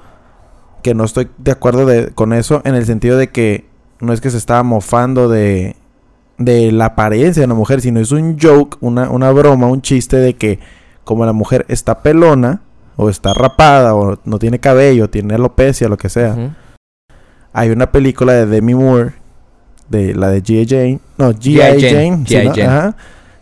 que 0.84 0.94
no 0.94 1.04
estoy 1.06 1.30
de 1.38 1.52
acuerdo 1.52 1.86
de- 1.86 2.10
con 2.10 2.34
eso 2.34 2.62
en 2.66 2.76
el 2.76 2.86
sentido 2.86 3.18
de 3.18 3.30
que 3.30 3.66
no 4.02 4.12
es 4.14 4.20
que 4.22 4.30
se 4.30 4.38
estaba 4.38 4.62
mofando 4.64 5.30
de, 5.30 5.78
de 6.38 6.72
la 6.74 6.88
apariencia 6.88 7.42
de 7.42 7.46
una 7.46 7.56
mujer, 7.56 7.80
sino 7.82 8.00
es 8.02 8.12
un 8.12 8.38
joke, 8.40 8.78
una, 8.82 9.10
una 9.10 9.32
broma, 9.32 9.68
un 9.68 9.82
chiste 9.82 10.18
de 10.18 10.36
que 10.36 10.60
como 11.06 11.26
la 11.26 11.32
mujer 11.34 11.66
está 11.70 12.02
pelona 12.04 12.62
o 12.98 13.10
está 13.10 13.34
rapada 13.34 13.96
o 13.96 14.20
no 14.26 14.38
tiene 14.40 14.60
cabello, 14.60 15.10
tiene 15.10 15.36
alopecia, 15.36 15.88
lo 15.88 15.98
que 15.98 16.10
sea. 16.10 16.36
Hay 17.54 17.70
una 17.70 17.92
película 17.92 18.34
de 18.34 18.46
Demi 18.46 18.76
Moore, 18.76 19.14
de 19.90 20.16
la 20.16 20.30
de 20.30 20.42
G.I. 20.44 20.66
Jane, 20.68 21.00
no, 21.18 21.32
G.I. 21.34 22.26
Jane. 22.28 22.64
Ajá. 22.64 22.96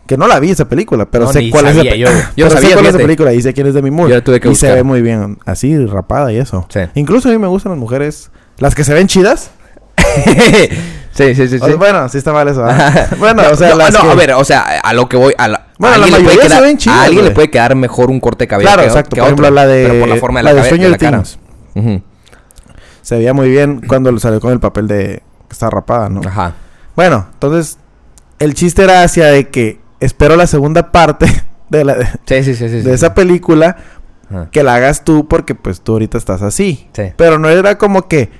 Que 0.06 0.16
no 0.18 0.26
la 0.26 0.40
vi 0.40 0.50
esa 0.50 0.68
película, 0.68 1.06
pero 1.06 1.26
No, 1.26 1.32
sé 1.32 1.48
cuál 1.50 1.68
es 1.68 1.76
sabía 1.76 1.92
esa 1.92 1.96
yo. 1.96 2.08
Yo 2.36 2.48
pero 2.48 2.50
sabía, 2.50 2.68
sé 2.68 2.74
cuál 2.74 2.84
es 2.84 2.88
esa 2.90 2.98
fíjate. 2.98 3.02
película 3.04 3.32
y 3.32 3.40
sé 3.42 3.52
quién 3.54 3.66
es 3.68 3.74
Demi 3.74 3.90
Moore. 3.90 4.10
Yo 4.10 4.16
la 4.16 4.24
tuve 4.24 4.40
que 4.40 4.48
y 4.50 4.54
se 4.54 4.70
ve 4.72 4.82
muy 4.82 5.00
bien 5.00 5.38
así, 5.46 5.78
rapada 5.86 6.32
y 6.32 6.36
eso. 6.38 6.66
Sí. 6.68 6.80
Incluso 6.94 7.28
a 7.28 7.32
mí 7.32 7.38
me 7.38 7.46
gustan 7.46 7.70
las 7.72 7.78
mujeres, 7.78 8.30
las 8.58 8.74
que 8.74 8.84
se 8.84 8.92
ven 8.94 9.06
chidas. 9.06 9.50
sí, 11.12 11.34
sí, 11.34 11.48
sí, 11.48 11.58
O- 11.60 11.66
sí. 11.66 11.72
bueno, 11.74 12.08
sí 12.08 12.18
está 12.18 12.32
mal 12.32 12.48
eso. 12.48 12.64
bueno, 13.18 13.42
o 13.50 13.56
sea, 13.56 13.70
no, 13.70 13.76
las 13.76 13.94
no, 13.94 14.00
que- 14.02 14.10
a 14.10 14.14
ver, 14.14 14.32
o 14.32 14.44
sea, 14.44 14.80
a 14.82 14.92
lo 14.92 15.08
que 15.08 15.16
voy, 15.16 15.34
a, 15.38 15.48
la, 15.48 15.66
Bueno, 15.78 15.94
a 15.94 15.98
la 15.98 16.04
alguien, 16.06 16.20
le 16.22 16.24
puede 16.24 16.36
mayoría 16.38 16.56
se 16.58 16.62
ven 16.62 16.76
chidas, 16.78 16.96
a 16.98 17.02
alguien 17.04 17.24
le 17.24 17.30
puede 17.30 17.50
quedar 17.50 17.74
mejor 17.76 18.10
un 18.10 18.20
corte 18.20 18.44
de 18.44 18.48
cabello 18.48 18.66
Claro, 18.68 18.82
que, 18.82 18.88
exacto. 18.88 19.14
que 19.14 19.20
Por 19.20 19.28
ejemplo, 19.28 19.46
otro, 19.46 19.54
la 19.54 19.66
de 19.66 19.86
pero 19.86 20.00
por 20.00 20.08
la 20.08 20.16
forma 20.16 20.40
de 20.40 20.44
la, 20.44 20.52
la 20.52 20.62
de 20.62 20.88
la 20.88 20.98
cara. 20.98 21.22
Se 23.02 23.16
veía 23.16 23.32
muy 23.34 23.48
bien 23.50 23.80
cuando 23.86 24.16
salió 24.18 24.40
con 24.40 24.52
el 24.52 24.60
papel 24.60 24.86
de 24.88 25.22
que 25.52 25.54
está 25.54 25.68
rapada, 25.68 26.08
¿no? 26.08 26.22
Ajá. 26.26 26.54
Bueno, 26.96 27.26
entonces 27.34 27.78
el 28.38 28.54
chiste 28.54 28.82
era 28.82 29.02
hacia 29.02 29.26
de 29.26 29.48
que 29.50 29.80
espero 30.00 30.34
la 30.36 30.46
segunda 30.46 30.90
parte 30.92 31.26
de 31.68 31.84
la 31.84 31.94
de, 31.94 32.06
Sí, 32.24 32.42
sí, 32.42 32.54
sí, 32.54 32.68
sí. 32.70 32.76
de 32.76 32.82
sí. 32.84 32.90
esa 32.90 33.12
película 33.14 33.76
Ajá. 34.30 34.48
que 34.50 34.62
la 34.62 34.74
hagas 34.76 35.04
tú 35.04 35.28
porque 35.28 35.54
pues 35.54 35.82
tú 35.82 35.92
ahorita 35.92 36.16
estás 36.16 36.40
así. 36.42 36.88
Sí. 36.94 37.12
Pero 37.16 37.38
no 37.38 37.48
era 37.50 37.76
como 37.78 38.08
que 38.08 38.30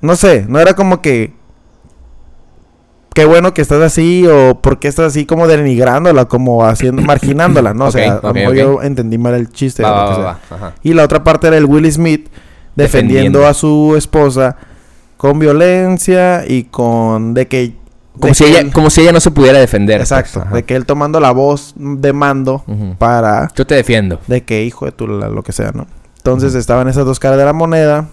no 0.00 0.14
sé, 0.14 0.46
no 0.48 0.60
era 0.60 0.74
como 0.74 1.02
que 1.02 1.34
qué 3.14 3.24
bueno 3.24 3.52
que 3.52 3.62
estás 3.62 3.82
así 3.82 4.24
o 4.28 4.60
por 4.62 4.78
qué 4.78 4.86
estás 4.86 5.06
así 5.06 5.26
como 5.26 5.48
denigrándola, 5.48 6.26
como 6.26 6.64
haciendo 6.64 7.02
marginándola, 7.06 7.74
¿no? 7.74 7.84
Ok, 7.86 7.88
o 7.88 7.92
sea, 7.92 8.12
a 8.12 8.20
lo 8.22 8.28
ok, 8.28 8.34
mejor 8.34 8.52
ok. 8.52 8.58
yo 8.58 8.82
entendí 8.82 9.18
mal 9.18 9.34
el 9.34 9.50
chiste 9.50 9.82
Va, 9.82 9.90
va, 9.90 10.38
va. 10.52 10.74
Y 10.84 10.94
la 10.94 11.02
otra 11.04 11.24
parte 11.24 11.48
era 11.48 11.56
el 11.56 11.64
Will 11.64 11.90
Smith 11.90 12.28
defendiendo, 12.76 13.40
Defendiendo. 13.40 13.46
a 13.48 13.54
su 13.54 13.94
esposa 13.96 14.56
con 15.18 15.38
violencia 15.38 16.44
y 16.48 16.64
con 16.64 17.34
de 17.34 17.46
que 17.46 17.74
Como 18.14 18.28
de 18.28 18.34
si, 18.34 18.44
que 18.44 18.50
ella, 18.50 18.60
él- 18.60 18.72
como 18.72 18.88
si 18.88 19.02
ella 19.02 19.12
no 19.12 19.20
se 19.20 19.30
pudiera 19.30 19.58
defender. 19.58 20.00
exacto, 20.00 20.42
de 20.52 20.62
que 20.62 20.74
él 20.74 20.86
tomando 20.86 21.20
la 21.20 21.30
voz 21.32 21.74
de 21.76 22.12
mando 22.14 22.64
para 22.98 23.50
Yo 23.54 23.66
te 23.66 23.74
defiendo. 23.74 24.18
de 24.26 24.42
que 24.44 24.64
hijo 24.64 24.86
de 24.86 24.92
tu 24.92 25.06
la- 25.06 25.28
lo 25.28 25.42
que 25.42 25.52
sea, 25.52 25.72
¿no? 25.74 25.86
Entonces 26.16 26.54
estaban 26.54 26.88
esas 26.88 27.04
dos 27.04 27.18
caras 27.20 27.36
de 27.38 27.44
la 27.44 27.52
moneda 27.52 28.08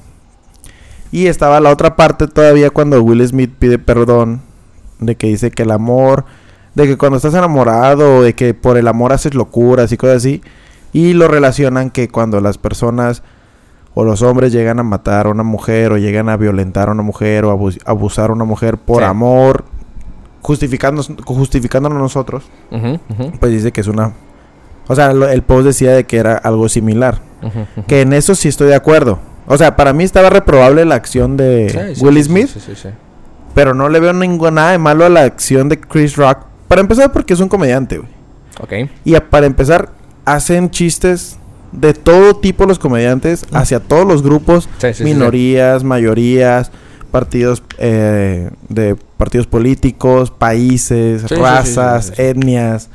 y 1.11 1.27
estaba 1.27 1.59
la 1.59 1.69
otra 1.71 1.95
parte 1.95 2.27
todavía 2.27 2.69
cuando 2.69 3.01
Will 3.01 3.25
Smith 3.27 3.51
pide 3.57 3.77
perdón 3.79 4.41
de 4.99 5.15
que 5.15 5.27
dice 5.27 5.51
que 5.51 5.63
el 5.63 5.71
amor, 5.71 6.25
de 6.75 6.87
que 6.87 6.97
cuando 6.97 7.17
estás 7.17 7.33
enamorado, 7.33 8.21
de 8.21 8.33
que 8.33 8.53
por 8.53 8.77
el 8.77 8.87
amor 8.87 9.13
haces 9.13 9.33
locuras 9.33 9.91
y 9.91 9.97
cosas 9.97 10.17
así 10.17 10.41
y 10.93 11.13
lo 11.13 11.27
relacionan 11.27 11.89
que 11.89 12.07
cuando 12.09 12.39
las 12.41 12.57
personas 12.57 13.21
o 13.95 14.03
los 14.03 14.21
hombres 14.21 14.51
llegan 14.51 14.77
a 14.79 14.83
matar 14.83 15.25
a 15.25 15.29
una 15.29 15.41
mujer 15.43 15.91
o 15.93 15.97
llegan 15.97 16.29
a 16.29 16.37
violentar 16.37 16.89
a 16.89 16.91
una 16.91 17.01
mujer 17.01 17.45
o 17.45 17.51
abus- 17.51 17.79
abusar 17.85 18.29
a 18.29 18.33
una 18.33 18.43
mujer 18.45 18.77
por 18.77 18.99
Sí. 18.99 19.05
amor 19.05 19.65
justificándonos 20.41 21.11
justificándonos 21.25 21.97
nosotros 21.99 22.43
pues 23.39 23.51
dice 23.51 23.71
que 23.71 23.81
es 23.81 23.87
una... 23.87 24.13
O 24.87 24.93
sea, 24.95 25.13
lo- 25.13 25.27
el 25.27 25.41
post 25.41 25.65
decía 25.65 25.93
de 25.93 26.03
que 26.03 26.17
era 26.17 26.35
algo 26.35 26.69
similar. 26.69 27.19
Que 27.87 28.01
en 28.01 28.13
eso 28.13 28.35
sí 28.35 28.47
estoy 28.49 28.67
de 28.67 28.75
acuerdo. 28.75 29.17
O 29.47 29.57
sea, 29.57 29.75
para 29.75 29.93
mí 29.93 30.03
estaba 30.03 30.29
reprobable 30.29 30.85
la 30.85 30.93
acción 30.95 31.37
de 31.37 31.69
Sí, 31.69 31.95
sí, 31.99 32.05
Will 32.05 32.23
Smith, 32.23 32.47
sí, 32.49 32.59
sí, 32.59 32.73
sí. 32.75 32.89
pero 33.55 33.73
no 33.73 33.89
le 33.89 33.99
veo 33.99 34.13
ningún 34.13 34.53
nada 34.55 34.71
de 34.71 34.77
malo 34.77 35.05
a 35.05 35.09
la 35.09 35.21
acción 35.23 35.69
de 35.69 35.79
Chris 35.79 36.15
Rock. 36.17 36.39
Para 36.67 36.81
empezar, 36.81 37.11
porque 37.11 37.33
es 37.33 37.39
un 37.39 37.49
comediante, 37.49 37.97
güey. 37.97 38.09
Ok. 38.59 38.89
Y 39.05 39.15
a- 39.15 39.27
para 39.29 39.45
empezar, 39.47 39.89
hacen 40.25 40.69
chistes 40.69 41.37
de 41.75 41.93
todo 41.93 42.35
tipo 42.37 42.65
los 42.65 42.79
comediantes 42.79 43.45
hacia 43.51 43.79
todos 43.79 44.05
los 44.05 44.23
grupos, 44.23 44.65
Sí, 44.79 44.87
sí, 44.87 44.87
sí, 44.87 44.93
sí. 44.99 45.03
minorías, 45.03 45.83
mayorías, 45.83 46.71
partidos 47.11 47.63
eh, 47.77 48.49
de 48.69 48.95
partidos 49.17 49.47
políticos, 49.47 50.31
países, 50.31 51.29
razas, 51.29 52.13
etnias 52.17 52.89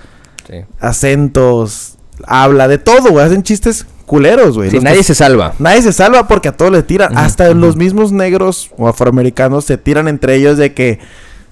acentos, 0.81 1.97
habla 2.27 2.69
de 2.69 2.79
todo, 2.79 3.11
güey. 3.11 3.25
Hacen 3.25 3.43
chistes 3.43 3.87
culeros, 4.07 4.57
güey. 4.57 4.71
Sí, 4.71 4.81
nadie 4.81 4.99
que- 4.99 5.05
se 5.05 5.15
salva. 5.15 5.55
nadie 5.59 5.83
se 5.83 5.93
salva 5.93 6.27
porque 6.27 6.49
a 6.49 6.57
todos 6.57 6.73
le 6.73 6.83
tiran. 6.83 7.17
Hasta 7.17 7.51
los 7.55 7.77
mismos 7.77 8.13
negros 8.13 8.71
o 8.77 8.89
afroamericanos 8.89 9.65
se 9.65 9.79
tiran 9.79 10.09
entre 10.09 10.35
ellos 10.35 10.59
de 10.59 10.75
que 10.75 10.99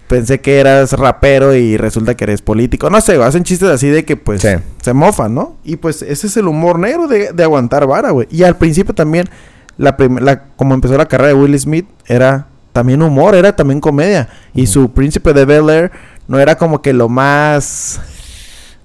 pensé 0.08 0.40
que 0.40 0.58
eras 0.58 0.92
rapero 0.94 1.54
y 1.54 1.76
resulta 1.76 2.16
que 2.16 2.24
eres 2.24 2.42
político. 2.42 2.90
No 2.90 3.00
sé, 3.00 3.22
hacen 3.22 3.44
chistes 3.44 3.68
así 3.68 3.88
de 3.88 4.04
que 4.04 4.16
pues 4.16 4.40
Sí. 4.42 4.48
se 4.82 4.92
mofan, 4.92 5.34
¿no? 5.34 5.56
Y 5.64 5.76
pues 5.76 6.02
ese 6.02 6.26
es 6.26 6.36
el 6.36 6.48
humor 6.48 6.78
negro 6.78 7.06
de, 7.06 7.32
de 7.32 7.42
aguantar 7.44 7.86
vara, 7.86 8.10
güey. 8.10 8.26
Y 8.30 8.42
al 8.42 8.56
principio 8.56 8.94
también, 8.94 9.28
la, 9.76 9.96
la 10.20 10.44
como 10.56 10.74
empezó 10.74 10.96
la 10.96 11.06
carrera 11.06 11.28
de 11.28 11.34
Will 11.34 11.58
Smith, 11.58 11.86
era 12.06 12.46
también 12.72 13.02
humor, 13.02 13.34
era 13.34 13.54
también 13.54 13.80
comedia. 13.80 14.28
Y 14.54 14.66
su 14.66 14.90
Príncipe 14.92 15.32
de 15.32 15.44
Bel 15.44 15.68
Air 15.70 15.90
no 16.26 16.38
era 16.38 16.56
como 16.56 16.82
que 16.82 16.92
lo 16.92 17.08
más 17.08 18.00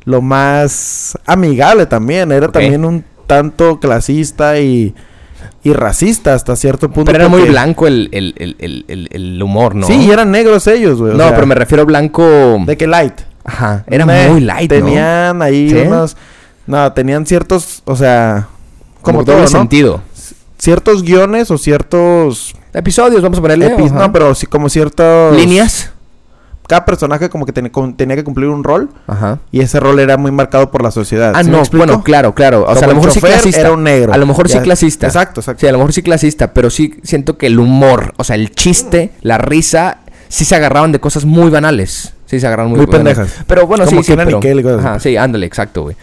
lo 0.05 0.21
más 0.21 1.17
amigable 1.25 1.85
también. 1.85 2.31
Era 2.31 2.49
también 2.49 2.83
un 2.85 3.05
tanto 3.27 3.79
clasista 3.79 4.59
y, 4.59 4.93
y 5.63 5.71
racista 5.73 6.33
hasta 6.33 6.55
cierto 6.55 6.89
punto. 6.89 7.11
Pero 7.11 7.23
era 7.25 7.29
muy 7.29 7.43
blanco 7.47 7.87
el, 7.87 8.09
el, 8.11 8.33
el, 8.37 9.07
el, 9.09 9.41
humor, 9.41 9.75
¿no? 9.75 9.87
Sí, 9.87 9.93
y 9.93 10.11
eran 10.11 10.29
negros 10.31 10.67
ellos, 10.67 10.99
güey. 10.99 11.13
No, 11.13 11.19
sea, 11.27 11.35
pero 11.35 11.47
me 11.47 11.55
refiero 11.55 11.85
blanco. 11.85 12.59
De 12.65 12.75
que 12.75 12.85
light. 12.85 13.13
Ajá. 13.45 13.83
Era 13.87 14.05
Me- 14.05 14.29
muy 14.29 14.41
light, 14.41 14.71
¿no? 14.71 14.77
Tenían 14.85 15.41
ahí 15.41 15.69
¿Sí? 15.69 15.75
unos... 15.77 16.17
No, 16.67 16.91
tenían 16.93 17.25
ciertos... 17.25 17.81
O 17.85 17.95
sea... 17.95 18.47
Como, 19.01 19.19
Como 19.19 19.25
todo, 19.25 19.41
¿no? 19.41 19.47
sentido. 19.47 20.01
Ciertos 20.57 21.03
guiones 21.03 21.49
o 21.51 21.57
ciertos... 21.57 22.55
Episodios, 22.73 23.21
vamos 23.21 23.37
a 23.39 23.41
ponerle. 23.41 23.75
epi- 23.75 23.91
no, 23.91 24.11
pero 24.11 24.33
sí 24.35 24.45
como 24.47 24.67
ciertos... 24.69 25.35
Líneas. 25.35 25.91
Cada 26.73 26.85
personaje 26.85 27.29
como 27.29 27.45
que 27.45 27.53
ten- 27.53 27.69
con- 27.69 27.95
tenía 27.95 28.15
que 28.15 28.23
cumplir 28.23 28.49
un 28.49 28.63
rol. 28.63 28.89
Ajá. 29.05 29.37
Y 29.51 29.59
ese 29.61 29.79
rol 29.79 29.99
era 29.99 30.17
muy 30.17 30.31
marcado 30.31 30.71
por 30.71 30.81
la 30.81 30.89
sociedad. 30.89 31.33
Ah, 31.35 31.43
¿sí 31.43 31.51
no, 31.51 31.61
bueno, 31.73 32.03
claro, 32.03 32.33
claro. 32.33 32.61
O 32.61 32.65
Como 32.65 32.75
sea, 32.77 32.85
a 32.85 32.89
lo 32.89 32.95
mejor 32.95 33.11
sí 33.11 33.19
clasista. 33.21 33.61
era 33.61 33.71
un 33.71 33.83
negro. 33.83 34.11
A 34.11 34.17
lo 34.17 34.25
mejor 34.25 34.47
sí 34.47 34.55
Ya- 34.55 34.63
clasista. 34.63 35.05
Exacto, 35.05 35.41
exacto. 35.41 35.61
Sí, 35.61 35.67
a 35.67 35.71
lo 35.71 35.77
mejor 35.77 35.93
sí 35.93 36.01
clasista, 36.01 36.51
pero 36.53 36.71
sí 36.71 36.95
siento 37.03 37.37
que 37.37 37.45
el 37.45 37.59
humor, 37.59 38.13
o 38.17 38.23
sea, 38.23 38.35
el 38.37 38.49
chiste, 38.49 39.11
la 39.21 39.37
risa, 39.37 39.99
sí 40.29 40.45
se 40.45 40.55
agarraban 40.55 40.91
de 40.91 40.99
cosas 40.99 41.25
muy 41.25 41.51
banales. 41.51 42.13
Sí 42.25 42.39
se 42.39 42.47
agarraron 42.47 42.71
muy, 42.71 42.79
Muy 42.79 42.87
banales. 42.87 43.17
pendejas. 43.19 43.43
Pero 43.45 43.67
bueno, 43.67 43.85
Como 43.85 44.01
sí, 44.01 44.11
sí, 44.11 44.17
pero- 44.17 44.79
Ajá, 44.79 44.99
sí, 44.99 45.15
ándale, 45.15 45.45
exacto, 45.45 45.83
güey. 45.83 45.95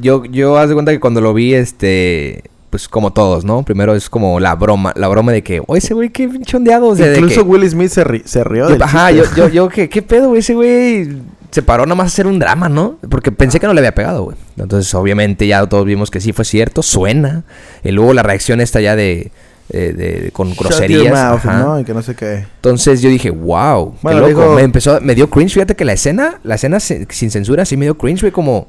Yo, 0.00 0.24
yo 0.26 0.56
haz 0.58 0.68
de 0.68 0.74
cuenta 0.74 0.92
que 0.92 1.00
cuando 1.00 1.20
lo 1.20 1.34
vi, 1.34 1.54
este... 1.54 2.44
Pues 2.74 2.88
como 2.88 3.12
todos, 3.12 3.44
¿no? 3.44 3.62
Primero 3.62 3.94
es 3.94 4.10
como 4.10 4.40
la 4.40 4.56
broma, 4.56 4.92
la 4.96 5.06
broma 5.06 5.30
de 5.30 5.44
que, 5.44 5.62
oye, 5.68 5.78
ese 5.78 5.94
güey, 5.94 6.08
qué 6.10 6.28
pinche 6.28 6.56
ondeado. 6.56 6.88
O 6.88 6.96
sea, 6.96 7.06
de 7.06 7.18
Incluso 7.18 7.44
que- 7.44 7.48
Will 7.48 7.70
Smith 7.70 7.88
se, 7.90 8.04
ri- 8.04 8.24
se 8.24 8.42
rió 8.42 8.66
del 8.66 8.82
ajá, 8.82 9.12
yo, 9.12 9.22
chiste. 9.22 9.40
yo, 9.42 9.48
yo, 9.48 9.68
¿qué, 9.72 9.88
qué 9.88 10.02
pedo, 10.02 10.30
güey? 10.30 10.40
Ese 10.40 10.54
güey 10.54 11.08
se 11.52 11.62
paró 11.62 11.84
nada 11.86 11.94
más 11.94 12.06
a 12.06 12.08
hacer 12.08 12.26
un 12.26 12.40
drama, 12.40 12.68
¿no? 12.68 12.98
Porque 13.08 13.30
pensé 13.30 13.60
que 13.60 13.68
no 13.68 13.74
le 13.74 13.78
había 13.78 13.94
pegado, 13.94 14.24
güey. 14.24 14.36
Entonces, 14.56 14.92
obviamente, 14.96 15.46
ya 15.46 15.64
todos 15.68 15.84
vimos 15.86 16.10
que 16.10 16.20
sí 16.20 16.32
fue 16.32 16.44
cierto, 16.44 16.82
suena. 16.82 17.44
Y 17.84 17.92
luego 17.92 18.12
la 18.12 18.24
reacción 18.24 18.60
está 18.60 18.80
ya 18.80 18.96
de, 18.96 19.30
eh, 19.70 19.92
de- 19.96 20.30
con 20.32 20.48
Shut 20.48 20.58
groserías. 20.58 21.12
mouth, 21.12 21.46
ajá. 21.46 21.58
¿no? 21.60 21.78
Y 21.78 21.84
que 21.84 21.94
no 21.94 22.02
sé 22.02 22.16
qué. 22.16 22.44
Entonces 22.56 23.00
yo 23.02 23.08
dije, 23.08 23.30
wow, 23.30 23.94
Bueno, 24.02 24.26
qué 24.26 24.32
loco. 24.32 24.54
Me 24.56 24.62
empezó, 24.62 25.00
me 25.00 25.14
dio 25.14 25.30
cringe. 25.30 25.52
Fíjate 25.54 25.76
que 25.76 25.84
la 25.84 25.92
escena, 25.92 26.40
la 26.42 26.56
escena 26.56 26.80
sin 26.80 27.06
censura 27.30 27.64
sí 27.66 27.76
me 27.76 27.84
dio 27.84 27.96
cringe, 27.96 28.22
güey, 28.22 28.32
como 28.32 28.66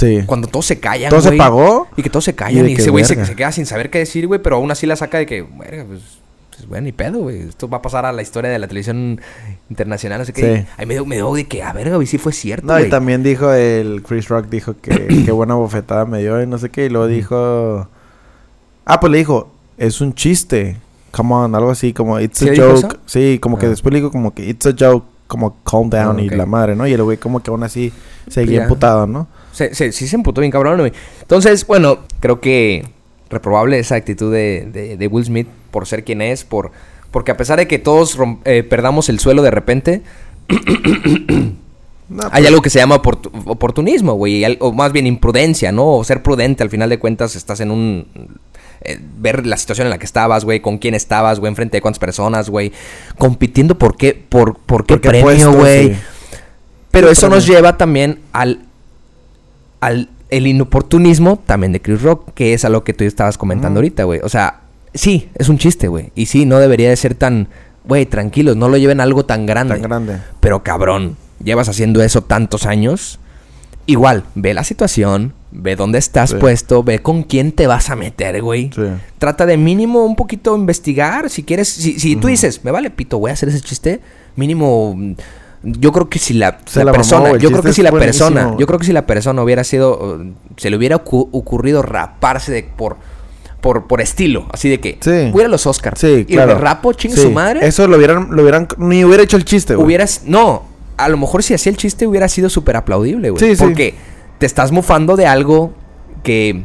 Sí. 0.00 0.22
cuando 0.26 0.48
todos 0.48 0.66
se 0.66 0.80
callan, 0.80 1.10
Todo 1.10 1.20
se 1.20 1.32
pagó. 1.32 1.88
Y 1.96 2.02
que 2.02 2.10
todos 2.10 2.24
se 2.24 2.34
callan 2.34 2.68
y, 2.68 2.72
ese 2.72 2.90
güey 2.90 3.04
se, 3.04 3.16
queda 3.36 3.52
sin 3.52 3.66
saber 3.66 3.90
qué 3.90 3.98
decir, 3.98 4.26
güey, 4.26 4.40
pero 4.42 4.56
aún 4.56 4.70
así 4.70 4.86
la 4.86 4.96
saca 4.96 5.18
de 5.18 5.26
que, 5.26 5.42
verga, 5.42 5.84
pues, 5.86 6.00
pues 6.50 6.66
bueno, 6.68 6.84
ni 6.84 6.92
pedo, 6.92 7.18
güey. 7.20 7.40
Esto 7.48 7.68
va 7.68 7.78
a 7.78 7.82
pasar 7.82 8.04
a 8.06 8.12
la 8.12 8.22
historia 8.22 8.50
de 8.50 8.58
la 8.58 8.66
televisión 8.66 9.20
internacional, 9.68 10.18
no 10.20 10.24
sé 10.24 10.32
qué. 10.32 10.58
Sí. 10.60 10.66
Ahí 10.78 10.86
me 10.86 10.94
dio, 10.94 11.04
me 11.06 11.16
dio 11.16 11.32
de 11.34 11.46
que, 11.46 11.62
a 11.62 11.72
verga, 11.72 11.96
güey, 11.96 12.06
sí 12.06 12.18
fue 12.18 12.32
cierto, 12.32 12.66
No, 12.66 12.72
güey. 12.74 12.86
y 12.86 12.90
también 12.90 13.22
dijo 13.22 13.52
el 13.52 14.02
Chris 14.02 14.28
Rock, 14.28 14.46
dijo 14.48 14.74
que 14.80 14.90
qué 15.26 15.32
buena 15.32 15.54
bofetada 15.54 16.04
me 16.06 16.20
dio 16.20 16.42
y 16.42 16.46
no 16.46 16.58
sé 16.58 16.70
qué. 16.70 16.86
Y 16.86 16.88
luego 16.88 17.06
dijo... 17.06 17.88
Ah, 18.84 18.98
pues 19.00 19.10
le 19.12 19.18
dijo, 19.18 19.52
es 19.78 20.00
un 20.00 20.14
chiste. 20.14 20.76
Come 21.12 21.34
on, 21.34 21.54
algo 21.54 21.70
así 21.70 21.92
como 21.92 22.18
it's 22.20 22.38
¿Sí 22.38 22.48
a 22.48 22.54
joke. 22.56 22.78
eso? 22.78 22.88
Sí, 23.06 23.38
como 23.40 23.58
que 23.58 23.66
Ah. 23.66 23.70
después 23.70 23.92
le 23.92 23.98
dijo 24.00 24.10
como 24.10 24.32
que 24.34 24.48
it's 24.48 24.66
a 24.66 24.74
joke, 24.78 25.04
como 25.26 25.56
calm 25.64 25.90
down 25.90 26.18
Ah, 26.18 26.22
y 26.22 26.28
la 26.30 26.46
madre, 26.46 26.74
¿no? 26.76 26.86
Y 26.86 26.92
el 26.92 27.02
güey 27.02 27.18
como 27.18 27.42
que 27.42 27.50
aún 27.50 27.62
así 27.62 27.92
seguía 28.28 28.58
Ya. 28.58 28.62
emputado, 28.64 29.06
¿no? 29.06 29.28
Se, 29.52 29.74
se- 29.74 29.92
sí 29.92 30.06
se 30.08 30.16
emputó 30.16 30.40
bien 30.40 30.50
cabrón, 30.50 30.78
güey. 30.78 30.92
Entonces, 31.22 31.66
bueno, 31.66 32.00
creo 32.20 32.40
que 32.40 32.84
reprobable 33.28 33.78
esa 33.78 33.94
actitud 33.96 34.32
de, 34.32 34.68
de- 34.72 34.96
de 34.96 35.06
Will 35.06 35.24
Smith 35.24 35.48
por 35.70 35.86
ser 35.86 36.04
quien 36.04 36.22
es, 36.22 36.44
por 36.44 36.70
porque 37.10 37.32
a 37.32 37.36
pesar 37.36 37.58
de 37.58 37.66
que 37.66 37.78
todos 37.78 38.16
eh, 38.44 38.62
perdamos 38.62 39.08
el 39.08 39.18
suelo 39.20 39.42
de 39.42 39.50
repente, 39.50 40.02
No, 42.08 42.24
hay 42.32 42.44
algo 42.44 42.60
que 42.60 42.70
se 42.70 42.80
llama 42.80 43.00
oportu- 43.00 43.30
oportunismo, 43.46 44.14
güey, 44.14 44.44
o 44.58 44.72
más 44.72 44.90
bien 44.90 45.06
imprudencia, 45.06 45.70
¿no? 45.70 45.86
O 45.92 46.02
ser 46.02 46.24
prudente, 46.24 46.64
al 46.64 46.68
final 46.68 46.90
de 46.90 46.98
cuentas 46.98 47.36
estás 47.36 47.60
en 47.60 47.70
un... 47.70 48.04
eh, 48.80 48.98
ver 49.18 49.46
la 49.46 49.56
situación 49.56 49.86
en 49.86 49.90
la 49.90 49.98
que 49.98 50.06
estabas, 50.06 50.44
güey, 50.44 50.58
con 50.58 50.78
quién 50.78 50.94
estabas, 50.94 51.38
güey, 51.38 51.50
enfrente 51.50 51.76
de 51.76 51.80
cuántas 51.82 52.00
personas, 52.00 52.50
güey, 52.50 52.72
compitiendo 53.16 53.78
por 53.78 53.96
qué, 53.96 54.12
por, 54.28 54.56
por 54.58 54.84
qué 54.86 54.96
premio, 54.96 55.52
güey. 55.52 55.94
sí. 55.94 56.00
Pero 56.90 57.10
eso 57.10 57.28
nos 57.28 57.46
lleva 57.46 57.78
también 57.78 58.18
al, 58.32 58.64
al 59.80 60.08
el 60.30 60.46
inoportunismo 60.46 61.38
también 61.44 61.72
de 61.72 61.80
Chris 61.82 62.02
Rock, 62.02 62.32
que 62.34 62.54
es 62.54 62.64
a 62.64 62.68
lo 62.68 62.84
que 62.84 62.94
tú 62.94 63.04
estabas 63.04 63.36
comentando 63.36 63.78
ahorita, 63.78 64.04
güey. 64.04 64.20
O 64.22 64.28
sea, 64.28 64.60
sí, 64.94 65.28
es 65.34 65.48
un 65.48 65.58
chiste, 65.58 65.88
güey. 65.88 66.12
Y 66.14 66.26
sí, 66.26 66.46
no 66.46 66.58
debería 66.58 66.88
de 66.88 66.96
ser 66.96 67.14
tan, 67.16 67.48
güey, 67.84 68.06
tranquilos, 68.06 68.56
no 68.56 68.68
lo 68.68 68.76
lleven 68.76 69.00
a 69.00 69.02
algo 69.02 69.24
tan 69.24 69.44
grande. 69.44 69.74
Tan 69.74 69.82
grande. 69.82 70.18
Pero 70.38 70.62
cabrón, 70.62 71.16
llevas 71.42 71.68
haciendo 71.68 72.00
eso 72.02 72.22
tantos 72.22 72.64
años. 72.66 73.18
Igual, 73.86 74.22
ve 74.36 74.54
la 74.54 74.62
situación, 74.62 75.32
ve 75.50 75.74
dónde 75.74 75.98
estás 75.98 76.30
Sí. 76.30 76.36
puesto, 76.36 76.84
ve 76.84 77.00
con 77.00 77.24
quién 77.24 77.50
te 77.50 77.66
vas 77.66 77.90
a 77.90 77.96
meter, 77.96 78.40
güey. 78.40 78.70
Sí. 78.72 78.82
Trata 79.18 79.46
de 79.46 79.56
mínimo 79.56 80.04
un 80.04 80.14
poquito 80.14 80.54
investigar. 80.56 81.28
Si 81.28 81.42
quieres, 81.42 81.68
si, 81.68 81.98
si 81.98 82.14
tú 82.14 82.28
dices, 82.28 82.64
me 82.64 82.70
vale 82.70 82.90
pito, 82.90 83.18
voy 83.18 83.30
a 83.30 83.34
hacer 83.34 83.48
ese 83.48 83.60
chiste, 83.60 84.00
mínimo. 84.36 84.96
Yo 85.62 85.92
creo 85.92 86.08
que 86.08 86.18
si 86.18 86.32
la, 86.34 86.56
persona, 86.58 87.36
yo 87.36 87.50
creo 87.50 87.62
que 87.62 87.72
si 87.74 87.82
la 87.82 87.90
buenísimo, 87.90 88.28
persona, 88.30 88.56
yo 88.58 88.66
creo 88.66 88.78
que 88.78 88.86
si 88.86 88.92
la 88.94 89.06
persona 89.06 89.42
hubiera 89.42 89.62
sido, 89.62 90.18
se 90.56 90.70
le 90.70 90.76
hubiera 90.76 91.04
ocu- 91.04 91.28
ocurrido 91.32 91.82
raparse 91.82 92.50
de 92.50 92.62
por, 92.62 92.96
por, 93.60 93.86
por 93.86 94.00
estilo, 94.00 94.46
así 94.52 94.70
de 94.70 94.80
que, 94.80 94.96
Sí. 95.02 95.30
voy 95.32 95.40
a 95.40 95.42
ir 95.42 95.44
a 95.46 95.48
los 95.48 95.66
Oscars 95.66 96.00
Sí, 96.00 96.24
y 96.26 96.32
claro. 96.34 96.56
rapo, 96.58 96.94
chingue 96.94 97.16
Sí. 97.16 97.22
su 97.24 97.30
madre, 97.30 97.66
Eso 97.66 97.86
lo 97.86 97.98
hubieran, 97.98 98.28
lo 98.30 98.40
hubieran, 98.40 98.68
ni 98.78 99.04
hubiera 99.04 99.22
hecho 99.22 99.36
el 99.36 99.44
chiste, 99.44 99.74
güey. 99.74 99.84
hubieras, 99.84 100.22
no, 100.24 100.62
a 100.96 101.08
lo 101.10 101.18
mejor 101.18 101.42
si 101.42 101.52
hacía 101.52 101.68
el 101.70 101.76
chiste 101.76 102.06
hubiera 102.06 102.28
sido 102.28 102.48
súper 102.48 102.76
aplaudible, 102.76 103.28
güey, 103.28 103.54
Sí, 103.54 103.62
porque 103.62 103.94
te 104.38 104.46
estás 104.46 104.72
mufando 104.72 105.16
de 105.16 105.26
algo 105.26 105.72
que 106.22 106.62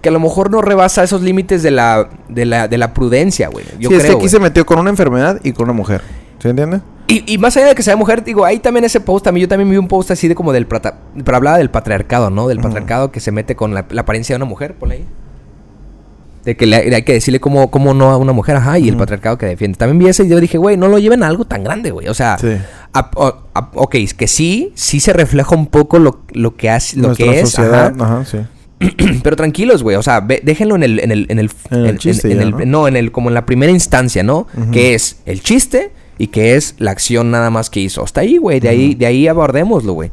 que 0.00 0.08
a 0.08 0.12
lo 0.12 0.18
mejor 0.18 0.50
no 0.50 0.62
rebasa 0.62 1.04
esos 1.04 1.22
límites 1.22 1.62
de 1.62 1.70
la, 1.70 2.08
de 2.28 2.44
la, 2.44 2.66
de 2.66 2.76
la 2.76 2.92
prudencia, 2.92 3.46
güey. 3.48 3.64
Yo 3.78 3.88
sí, 3.88 3.94
creo, 3.94 3.98
este 4.00 4.12
aquí 4.16 4.28
se 4.28 4.40
metió 4.40 4.66
con 4.66 4.80
una 4.80 4.90
enfermedad 4.90 5.38
y 5.44 5.52
con 5.52 5.62
una 5.66 5.74
mujer. 5.74 6.02
¿Se 6.40 6.48
entiende? 6.50 6.80
Y, 7.12 7.34
y 7.34 7.38
más 7.38 7.56
allá 7.56 7.66
de 7.66 7.74
que 7.74 7.82
sea 7.82 7.96
mujer, 7.96 8.24
digo, 8.24 8.44
ahí 8.44 8.58
también 8.58 8.84
ese 8.84 9.00
post, 9.00 9.24
también 9.24 9.42
yo 9.42 9.48
también 9.48 9.68
vi 9.70 9.76
un 9.76 9.88
post 9.88 10.10
así 10.10 10.28
de 10.28 10.34
como 10.34 10.52
del 10.52 10.66
pero 10.66 11.36
hablaba 11.36 11.58
del 11.58 11.70
patriarcado, 11.70 12.30
¿no? 12.30 12.48
Del 12.48 12.58
patriarcado 12.60 13.12
que 13.12 13.20
se 13.20 13.32
mete 13.32 13.54
con 13.56 13.74
la, 13.74 13.84
la 13.90 14.00
apariencia 14.02 14.34
de 14.34 14.36
una 14.38 14.46
mujer, 14.48 14.74
ponle 14.74 14.94
ahí. 14.96 15.06
De 16.44 16.56
que 16.56 16.66
le, 16.66 16.76
hay 16.76 17.02
que 17.02 17.12
decirle 17.12 17.38
cómo, 17.38 17.70
cómo 17.70 17.94
no 17.94 18.10
a 18.10 18.16
una 18.16 18.32
mujer, 18.32 18.56
ajá, 18.56 18.76
y 18.78 18.88
el 18.88 18.96
patriarcado 18.96 19.38
que 19.38 19.46
defiende. 19.46 19.78
También 19.78 19.98
vi 20.00 20.08
ese 20.08 20.24
y 20.24 20.28
yo 20.28 20.40
dije, 20.40 20.58
güey, 20.58 20.76
no 20.76 20.88
lo 20.88 20.98
lleven 20.98 21.22
a 21.22 21.28
algo 21.28 21.44
tan 21.44 21.62
grande, 21.62 21.92
güey. 21.92 22.08
O 22.08 22.14
sea, 22.14 22.36
Sí. 22.38 22.56
a- 22.94 23.10
ok, 23.74 23.94
es 23.96 24.12
que 24.14 24.26
sí, 24.26 24.72
sí 24.74 24.98
se 24.98 25.12
refleja 25.12 25.54
un 25.54 25.66
poco 25.66 26.00
lo, 26.00 26.22
lo 26.32 26.56
que 26.56 26.68
hace, 26.70 26.96
lo 26.96 27.08
Nuestra 27.08 27.26
que 27.26 27.40
es, 27.40 27.50
sociedad, 27.50 27.94
ajá. 28.00 28.14
ajá, 28.20 28.24
sí. 28.24 28.38
Pero 29.22 29.36
tranquilos, 29.36 29.84
güey. 29.84 29.94
O 29.96 30.02
sea, 30.02 30.18
ve- 30.20 30.40
déjenlo 30.42 30.74
en 30.74 30.82
el, 30.82 30.98
en 30.98 31.12
el, 31.12 31.26
en 31.28 31.38
el, 31.38 31.50
En 31.70 31.86
el 31.86 31.98
chiste 31.98 32.34
ya, 32.34 32.42
el- 32.42 32.50
¿no? 32.50 32.64
¿no? 32.66 32.88
en 32.88 32.96
el, 32.96 33.12
como 33.12 33.28
en 33.30 33.34
la 33.34 33.46
primera 33.46 33.70
instancia, 33.70 34.24
¿no? 34.24 34.48
Que 34.72 34.94
es 34.94 35.20
el 35.26 35.42
chiste 35.42 35.92
y 36.18 36.28
que 36.28 36.56
es 36.56 36.74
la 36.78 36.90
acción 36.90 37.30
nada 37.30 37.50
más 37.50 37.70
que 37.70 37.80
hizo. 37.80 38.02
Hasta 38.02 38.20
ahí, 38.20 38.36
güey. 38.36 38.60
De 38.60 38.68
ahí, 38.68 38.94
de 38.94 39.06
ahí 39.06 39.28
abordémoslo, 39.28 39.92
güey. 39.92 40.10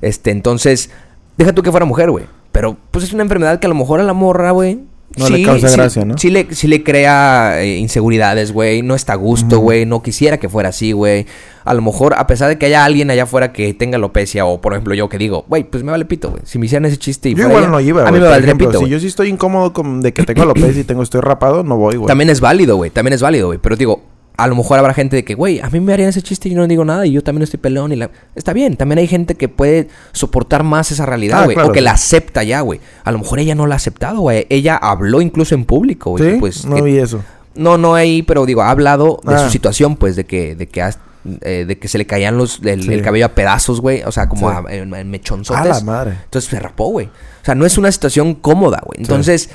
Este, 0.00 0.30
entonces, 0.30 0.90
deja 1.36 1.52
tú 1.52 1.62
que 1.62 1.70
fuera 1.70 1.86
mujer, 1.86 2.10
güey. 2.10 2.24
Pero, 2.52 2.76
pues 2.90 3.04
es 3.04 3.12
una 3.12 3.22
enfermedad 3.22 3.58
que 3.60 3.66
a 3.66 3.70
lo 3.70 3.74
mejor 3.74 4.00
a 4.00 4.04
la 4.04 4.12
morra, 4.12 4.50
güey. 4.50 4.80
No 5.16 5.28
le 5.28 5.42
causa 5.42 5.68
sí- 5.68 5.76
gracia, 5.76 6.04
¿no? 6.04 6.16
Sí 6.16 6.30
le, 6.30 6.54
sí 6.54 6.68
le 6.68 6.82
crea 6.82 7.60
eh, 7.62 7.76
inseguridades, 7.76 8.52
güey. 8.52 8.82
No 8.82 8.94
está 8.94 9.12
a 9.12 9.16
gusto, 9.16 9.58
güey. 9.58 9.84
No 9.84 10.02
quisiera 10.02 10.38
que 10.38 10.48
fuera 10.48 10.70
así, 10.70 10.92
güey. 10.92 11.26
A 11.64 11.74
lo 11.74 11.82
mejor, 11.82 12.14
a 12.16 12.26
pesar 12.26 12.48
de 12.48 12.58
que 12.58 12.66
haya 12.66 12.84
alguien 12.84 13.10
allá 13.10 13.24
afuera 13.24 13.52
que 13.52 13.74
tenga 13.74 13.96
alopecia, 13.96 14.46
o 14.46 14.60
por 14.60 14.72
ejemplo 14.72 14.94
yo 14.94 15.08
que 15.08 15.18
digo, 15.18 15.44
güey, 15.48 15.64
pues 15.64 15.82
me 15.82 15.90
vale 15.90 16.06
pito, 16.06 16.30
güey. 16.30 16.42
Si 16.44 16.58
me 16.58 16.66
hicieran 16.66 16.86
ese 16.86 16.96
chiste 16.96 17.28
y 17.28 17.34
Yo 17.34 17.44
igual 17.46 17.64
ella, 17.64 17.70
no 17.70 17.80
iba, 17.80 18.08
A 18.08 18.10
mí 18.10 18.18
me 18.18 18.36
ejemplo, 18.38 18.70
pito, 18.70 18.80
Si 18.80 18.88
yo 18.88 18.98
sí 18.98 19.06
estoy 19.06 19.28
incómodo 19.28 19.72
con 19.72 20.00
de 20.00 20.12
que 20.12 20.24
tengo 20.24 20.42
alopecia 20.42 20.80
y 20.80 20.84
tengo 20.84 21.02
estoy 21.02 21.20
rapado, 21.20 21.62
no 21.62 21.76
voy, 21.76 21.96
güey. 21.96 22.06
También 22.06 22.30
es 22.30 22.40
válido, 22.40 22.76
güey. 22.76 22.90
También 22.90 23.12
es 23.12 23.20
válido, 23.20 23.48
güey. 23.48 23.58
Pero 23.58 23.76
digo, 23.76 24.02
a 24.36 24.46
lo 24.46 24.56
mejor 24.56 24.78
habrá 24.78 24.94
gente 24.94 25.16
de 25.16 25.24
que, 25.24 25.34
güey, 25.34 25.60
a 25.60 25.68
mí 25.70 25.78
me 25.80 25.92
harían 25.92 26.08
ese 26.08 26.22
chiste 26.22 26.48
y 26.48 26.52
yo 26.52 26.58
no 26.58 26.66
digo 26.66 26.84
nada 26.84 27.06
y 27.06 27.12
yo 27.12 27.22
también 27.22 27.42
estoy 27.42 27.60
peleón 27.60 27.92
y 27.92 27.96
la... 27.96 28.10
Está 28.34 28.52
bien. 28.52 28.76
También 28.76 28.98
hay 28.98 29.06
gente 29.06 29.34
que 29.34 29.48
puede 29.48 29.88
soportar 30.12 30.62
más 30.64 30.90
esa 30.90 31.06
realidad, 31.06 31.40
Ah, 31.40 31.44
güey. 31.44 31.54
claro, 31.54 31.68
o 31.70 31.72
que 31.72 31.80
la 31.80 31.92
acepta 31.92 32.42
ya, 32.42 32.60
güey. 32.62 32.80
A 33.04 33.12
lo 33.12 33.18
mejor 33.18 33.38
ella 33.40 33.54
no 33.54 33.66
la 33.66 33.74
ha 33.74 33.76
aceptado, 33.76 34.20
güey. 34.20 34.46
Ella 34.50 34.76
habló 34.76 35.20
incluso 35.20 35.54
en 35.54 35.64
público, 35.64 36.10
güey. 36.10 36.32
¿Sí? 36.34 36.36
Pues, 36.40 36.64
no 36.64 36.76
que- 36.76 36.82
vi 36.82 36.98
eso. 36.98 37.22
no, 37.54 37.76
no 37.78 37.94
ahí, 37.94 38.22
pero 38.22 38.46
digo, 38.46 38.62
ha 38.62 38.70
hablado 38.70 39.20
de 39.24 39.34
Ah. 39.34 39.38
su 39.38 39.50
situación, 39.50 39.96
pues, 39.96 40.16
de 40.16 40.24
que, 40.24 40.54
de 40.56 40.66
que, 40.66 40.82
has- 40.82 40.98
eh, 41.42 41.64
de 41.68 41.78
que 41.78 41.86
se 41.86 41.98
le 41.98 42.06
caían 42.06 42.36
los, 42.38 42.60
el, 42.64 42.82
Sí. 42.82 42.92
el 42.92 43.02
cabello 43.02 43.26
a 43.26 43.34
pedazos, 43.34 43.80
güey. 43.80 44.02
O 44.04 44.10
sea, 44.12 44.28
como 44.28 44.50
Sí. 44.50 44.56
a- 44.68 44.74
en, 44.74 44.92
en 44.94 45.14
A 45.54 45.64
la 45.64 45.80
madre. 45.82 46.18
Entonces 46.24 46.50
se 46.50 46.58
rapó, 46.58 46.86
güey. 46.86 47.06
O 47.06 47.44
sea, 47.44 47.54
no 47.54 47.66
es 47.66 47.76
una 47.78 47.92
situación 47.92 48.34
cómoda, 48.34 48.80
güey. 48.84 49.00
Entonces, 49.00 49.42
sí, 49.42 49.50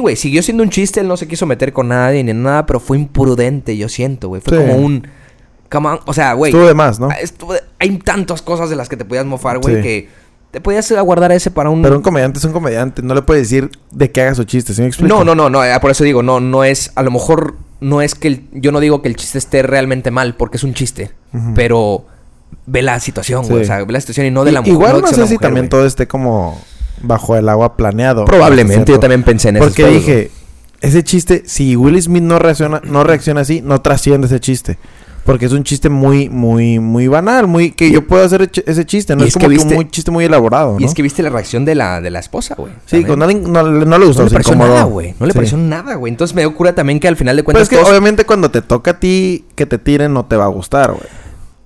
güey, 0.00 0.16
siguió 0.16 0.42
siendo 0.42 0.62
un 0.62 0.70
chiste, 0.70 1.00
él 1.00 1.08
no 1.08 1.16
se 1.16 1.28
quiso 1.28 1.46
meter 1.46 1.72
con 1.72 1.88
nadie 1.88 2.22
ni 2.24 2.32
nada, 2.32 2.66
pero 2.66 2.80
fue 2.80 2.98
imprudente, 2.98 3.76
yo 3.76 3.88
siento, 3.88 4.28
güey. 4.28 4.40
Fue 4.42 4.58
Sí. 4.58 4.64
como 4.64 4.76
un. 4.84 5.06
come 5.70 5.88
on, 5.88 6.00
o 6.06 6.12
sea, 6.12 6.32
güey. 6.32 6.50
Estuvo 6.50 6.66
de 6.66 6.74
más, 6.74 6.98
¿no? 6.98 7.08
ah, 7.10 7.14
estuvo 7.20 7.52
de- 7.54 7.62
hay 7.78 7.96
tantas 7.98 8.42
cosas 8.42 8.70
de 8.70 8.74
las 8.76 8.88
que 8.88 8.96
te 8.96 9.04
podías 9.04 9.24
mofar, 9.24 9.58
güey, 9.58 9.76
Sí. 9.76 9.82
que 9.82 10.08
te 10.50 10.60
podías 10.60 10.90
aguardar 10.90 11.30
ese 11.30 11.52
para 11.52 11.70
un. 11.70 11.80
Pero 11.80 11.94
un 11.96 12.02
comediante 12.02 12.40
es 12.40 12.44
un 12.44 12.52
comediante. 12.52 13.02
No 13.02 13.14
le 13.14 13.22
puede 13.22 13.38
decir 13.40 13.70
de 13.92 14.10
que 14.10 14.20
haga 14.20 14.34
su 14.34 14.42
chiste. 14.42 14.74
¿Sí 14.74 14.80
me 14.82 14.88
explico? 14.88 15.14
No, 15.16 15.22
no, 15.24 15.36
no, 15.36 15.48
no, 15.48 15.64
eh, 15.64 15.70
por 15.80 15.92
eso 15.92 16.02
digo, 16.02 16.24
no, 16.24 16.40
no 16.40 16.64
es, 16.64 16.90
a 16.96 17.04
lo 17.04 17.12
mejor 17.12 17.54
no 17.78 18.02
es 18.02 18.16
que 18.16 18.26
el, 18.26 18.44
yo 18.52 18.72
no 18.72 18.80
digo 18.80 19.00
que 19.00 19.08
el 19.08 19.14
chiste 19.14 19.38
esté 19.38 19.62
realmente 19.62 20.10
mal, 20.10 20.34
porque 20.34 20.56
es 20.56 20.64
un 20.64 20.74
chiste, 20.74 21.12
pero 21.54 22.04
ve 22.66 22.82
la 22.82 22.98
situación, 22.98 23.46
güey, 23.46 23.58
Sí. 23.58 23.62
o 23.62 23.66
sea, 23.76 23.84
ve 23.84 23.92
la 23.92 24.00
situación 24.00 24.26
y 24.26 24.32
no 24.32 24.42
de 24.44 24.50
la 24.50 24.60
mujer. 24.62 24.72
Igual 24.74 25.00
no 25.02 25.06
sea 25.06 25.18
sé 25.18 25.26
si 25.28 25.34
mujer, 25.34 25.38
también 25.38 25.68
todo 25.68 25.86
esté 25.86 26.08
como 26.08 26.60
bajo 27.02 27.36
el 27.36 27.48
agua 27.48 27.76
planeado. 27.76 28.24
Probablemente, 28.24 28.92
yo 28.92 29.00
también 29.00 29.22
pensé 29.22 29.48
en 29.50 29.56
eso. 29.56 29.64
Porque 29.66 29.86
dije, 29.86 30.30
ese 30.80 31.02
chiste, 31.04 31.42
si 31.46 31.76
Will 31.76 32.00
Smith 32.00 32.22
no 32.22 32.38
reacciona, 32.38 32.80
no 32.84 33.04
reacciona 33.04 33.40
así, 33.42 33.60
no 33.62 33.80
trasciende 33.80 34.26
ese 34.26 34.40
chiste. 34.40 34.78
Porque 35.24 35.44
es 35.44 35.52
un 35.52 35.64
chiste 35.64 35.90
muy, 35.90 36.30
muy, 36.30 36.78
muy 36.78 37.06
banal, 37.06 37.46
muy 37.46 37.72
que 37.72 37.90
yo 37.90 38.06
puedo 38.06 38.24
hacer 38.24 38.50
ese 38.66 38.86
chiste, 38.86 39.14
no 39.14 39.22
es, 39.22 39.34
como 39.34 39.48
que 39.48 39.54
viste- 39.54 39.76
un 39.76 39.90
chiste 39.90 40.10
muy 40.10 40.24
elaborado, 40.24 40.72
¿no? 40.74 40.80
Y 40.80 40.84
es 40.84 40.94
que 40.94 41.02
viste 41.02 41.22
la 41.22 41.28
reacción 41.28 41.66
de 41.66 41.74
la, 41.74 42.00
de 42.00 42.08
la 42.08 42.20
esposa, 42.20 42.54
güey. 42.56 42.72
sí, 42.86 43.04
con 43.04 43.18
nadie- 43.18 43.34
no, 43.38 43.62
le- 43.62 43.84
no 43.84 43.98
le 43.98 44.06
gustó, 44.06 44.22
No 44.22 44.28
le 44.28 44.32
pareció 44.32 44.56
nada, 44.56 44.84
güey. 44.84 45.14
No 45.20 45.26
le 45.26 45.32
Sí. 45.32 45.36
pareció 45.36 45.58
nada, 45.58 45.94
güey. 45.96 46.10
Entonces 46.10 46.34
me 46.34 46.40
dio 46.40 46.54
cura 46.54 46.74
también 46.74 46.98
que 46.98 47.06
al 47.06 47.16
final 47.16 47.36
de 47.36 47.42
Pero 47.42 47.44
cuentas 47.44 47.62
es 47.64 47.68
que 47.68 47.76
todos- 47.76 47.90
obviamente 47.90 48.24
cuando 48.24 48.50
te 48.50 48.62
toca 48.62 48.92
a 48.92 48.98
ti 48.98 49.44
que 49.56 49.66
te 49.66 49.76
tiren 49.78 50.14
no 50.14 50.24
te 50.24 50.36
va 50.36 50.44
a 50.46 50.48
gustar, 50.48 50.92
güey. 50.92 51.04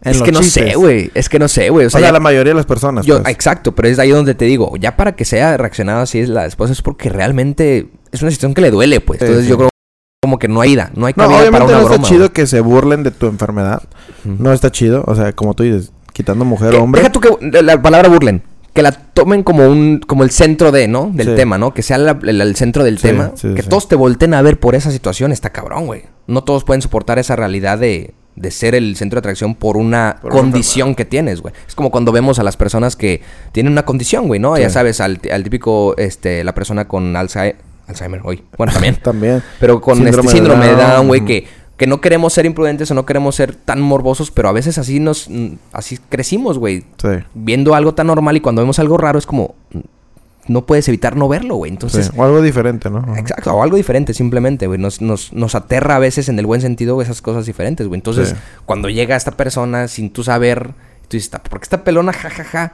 Es 0.04 0.22
que 0.22 0.32
no 0.32 0.42
sé, 0.42 0.74
güey. 0.74 1.10
Es 1.14 1.28
que 1.28 1.38
no 1.38 1.48
sé, 1.48 1.70
güey. 1.70 1.84
O 1.84 1.88
O 1.88 1.90
sea, 1.90 2.00
ya- 2.00 2.12
la 2.12 2.20
mayoría 2.20 2.52
de 2.52 2.56
las 2.56 2.66
personas. 2.66 3.06
yo, 3.06 3.22
pues. 3.22 3.34
exacto, 3.34 3.74
pero 3.74 3.88
es 3.88 3.98
ahí 3.98 4.10
donde 4.10 4.34
te 4.34 4.44
digo, 4.44 4.76
ya 4.76 4.96
para 4.96 5.16
que 5.16 5.24
sea 5.24 5.56
reaccionado 5.56 6.00
así 6.02 6.18
es 6.18 6.28
la 6.28 6.44
esposa 6.46 6.72
es 6.72 6.82
porque 6.82 7.08
realmente 7.08 7.88
es 8.12 8.22
una 8.22 8.30
situación 8.30 8.54
que 8.54 8.60
le 8.60 8.70
duele, 8.70 9.00
pues. 9.00 9.20
Entonces 9.22 9.44
sí. 9.44 9.50
yo 9.50 9.56
creo 9.56 9.70
como 10.22 10.38
que 10.38 10.48
no 10.48 10.60
hay 10.60 10.72
ida, 10.72 10.90
no 10.94 11.06
hay 11.06 11.14
No, 11.16 11.24
cabida 11.24 11.38
obviamente 11.40 11.52
para 11.52 11.64
una 11.64 11.72
no 11.80 11.84
broma. 11.88 11.94
está 11.96 12.08
chido 12.08 12.32
que 12.32 12.46
se 12.46 12.60
burlen 12.60 13.02
de 13.02 13.10
tu 13.10 13.26
enfermedad. 13.26 13.82
No 14.24 14.52
está 14.52 14.70
chido. 14.70 15.04
O 15.06 15.14
sea, 15.14 15.32
como 15.32 15.54
tú 15.54 15.62
dices, 15.64 15.92
quitando 16.12 16.44
mujer 16.44 16.70
Que- 16.70 16.76
o 16.78 16.82
hombre. 16.82 17.00
Deja 17.02 17.12
tú 17.12 17.20
que 17.20 17.62
la 17.62 17.80
palabra 17.82 18.08
burlen. 18.08 18.42
Que 18.72 18.82
la 18.82 18.90
tomen 18.90 19.42
como 19.44 19.68
un 19.68 20.00
como 20.06 20.24
el 20.24 20.30
centro 20.30 20.72
de, 20.72 20.88
¿no? 20.88 21.10
Del 21.14 21.28
Sí. 21.28 21.34
tema, 21.36 21.58
¿no? 21.58 21.72
Que 21.74 21.82
sea 21.82 21.96
la- 21.98 22.18
el, 22.22 22.40
el 22.40 22.56
centro 22.56 22.82
del 22.84 22.98
Sí, 22.98 23.08
tema. 23.08 23.30
sí, 23.36 23.54
que 23.54 23.62
todos 23.62 23.86
te 23.86 23.94
volten 23.96 24.34
a 24.34 24.42
ver 24.42 24.58
por 24.58 24.74
esa 24.74 24.90
situación. 24.90 25.30
Está 25.30 25.50
cabrón, 25.50 25.86
güey. 25.86 26.02
No 26.26 26.42
todos 26.42 26.64
pueden 26.64 26.82
soportar 26.82 27.18
esa 27.20 27.36
realidad 27.36 27.78
de, 27.78 28.14
de 28.36 28.50
ser 28.50 28.74
el 28.74 28.96
centro 28.96 29.16
de 29.16 29.20
atracción 29.20 29.54
por 29.54 29.76
una 29.76 30.18
Por 30.20 30.32
una 30.32 30.40
condición 30.40 30.94
que 30.94 31.04
tienes, 31.04 31.40
güey. 31.40 31.54
Es 31.66 31.74
como 31.74 31.90
cuando 31.90 32.12
vemos 32.12 32.38
a 32.38 32.42
las 32.42 32.56
personas 32.56 32.96
que 32.96 33.22
tienen 33.52 33.72
una 33.72 33.84
condición, 33.84 34.26
güey, 34.26 34.40
¿no? 34.40 34.56
Sí. 34.56 34.62
Ya 34.62 34.70
sabes, 34.70 35.00
al, 35.00 35.20
al 35.32 35.44
típico, 35.44 35.96
este, 35.96 36.42
la 36.44 36.54
persona 36.54 36.86
con 36.86 37.16
Alzheimer, 37.16 37.56
Alzheimer 37.86 38.20
hoy. 38.24 38.42
Bueno, 38.56 38.72
también. 38.74 38.96
También. 38.96 39.42
Pero 39.60 39.80
con 39.80 39.96
Síndrome 39.96 40.20
este 40.20 40.36
síndrome 40.36 40.66
de 40.66 40.74
Down, 40.74 41.06
güey, 41.06 41.24
que, 41.24 41.46
que 41.76 41.86
no 41.86 42.00
queremos 42.00 42.32
ser 42.32 42.46
imprudentes 42.46 42.90
o 42.90 42.94
no 42.94 43.06
queremos 43.06 43.34
ser 43.34 43.54
tan 43.54 43.80
morbosos, 43.80 44.30
pero 44.30 44.48
a 44.48 44.52
veces 44.52 44.78
así 44.78 45.00
nos 45.00 45.28
mm, 45.28 45.54
así 45.72 45.98
crecimos, 46.08 46.58
güey. 46.58 46.84
Sí. 47.00 47.08
Viendo 47.34 47.74
algo 47.74 47.94
tan 47.94 48.06
normal 48.06 48.36
y 48.36 48.40
cuando 48.40 48.62
vemos 48.62 48.78
algo 48.78 48.96
raro 48.96 49.18
es 49.18 49.26
como 49.26 49.54
no 50.48 50.66
puedes 50.66 50.86
evitar 50.88 51.16
no 51.16 51.28
verlo, 51.28 51.56
güey. 51.56 51.70
Entonces, 51.72 52.06
sí. 52.06 52.12
O 52.16 52.24
algo 52.24 52.42
diferente, 52.42 52.90
¿no? 52.90 53.16
Exacto, 53.16 53.52
o 53.54 53.62
algo 53.62 53.76
diferente 53.76 54.14
simplemente, 54.14 54.66
güey. 54.66 54.78
Nos, 54.78 55.00
nos, 55.00 55.32
nos 55.32 55.54
aterra 55.54 55.96
a 55.96 55.98
veces 55.98 56.28
en 56.28 56.38
el 56.38 56.46
buen 56.46 56.60
sentido 56.60 57.00
esas 57.02 57.22
cosas 57.22 57.46
diferentes, 57.46 57.86
güey. 57.88 57.98
Entonces, 57.98 58.30
Sí. 58.30 58.34
cuando 58.66 58.88
llega 58.88 59.16
esta 59.16 59.32
persona 59.32 59.88
sin 59.88 60.10
tú 60.10 60.22
saber, 60.24 60.68
tú 61.08 61.16
dices, 61.16 61.30
¿por 61.50 61.60
qué 61.60 61.64
está 61.64 61.84
pelona? 61.84 62.12
Ja, 62.12 62.30
ja, 62.30 62.44
ja. 62.44 62.72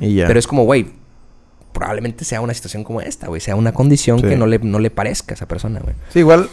Y 0.00 0.14
ya. 0.16 0.26
Pero 0.26 0.38
es 0.38 0.46
como, 0.46 0.64
güey, 0.64 0.86
probablemente 1.72 2.24
sea 2.24 2.40
una 2.40 2.54
situación 2.54 2.84
como 2.84 3.00
esta, 3.00 3.28
güey. 3.28 3.40
Sea 3.40 3.56
una 3.56 3.72
condición 3.72 4.20
Sí. 4.20 4.26
que 4.28 4.36
no 4.36 4.46
le, 4.46 4.58
no 4.58 4.78
le 4.78 4.90
parezca 4.90 5.34
a 5.34 5.36
esa 5.36 5.46
persona, 5.46 5.80
güey. 5.80 5.94
Sí, 6.12 6.20
igual. 6.20 6.48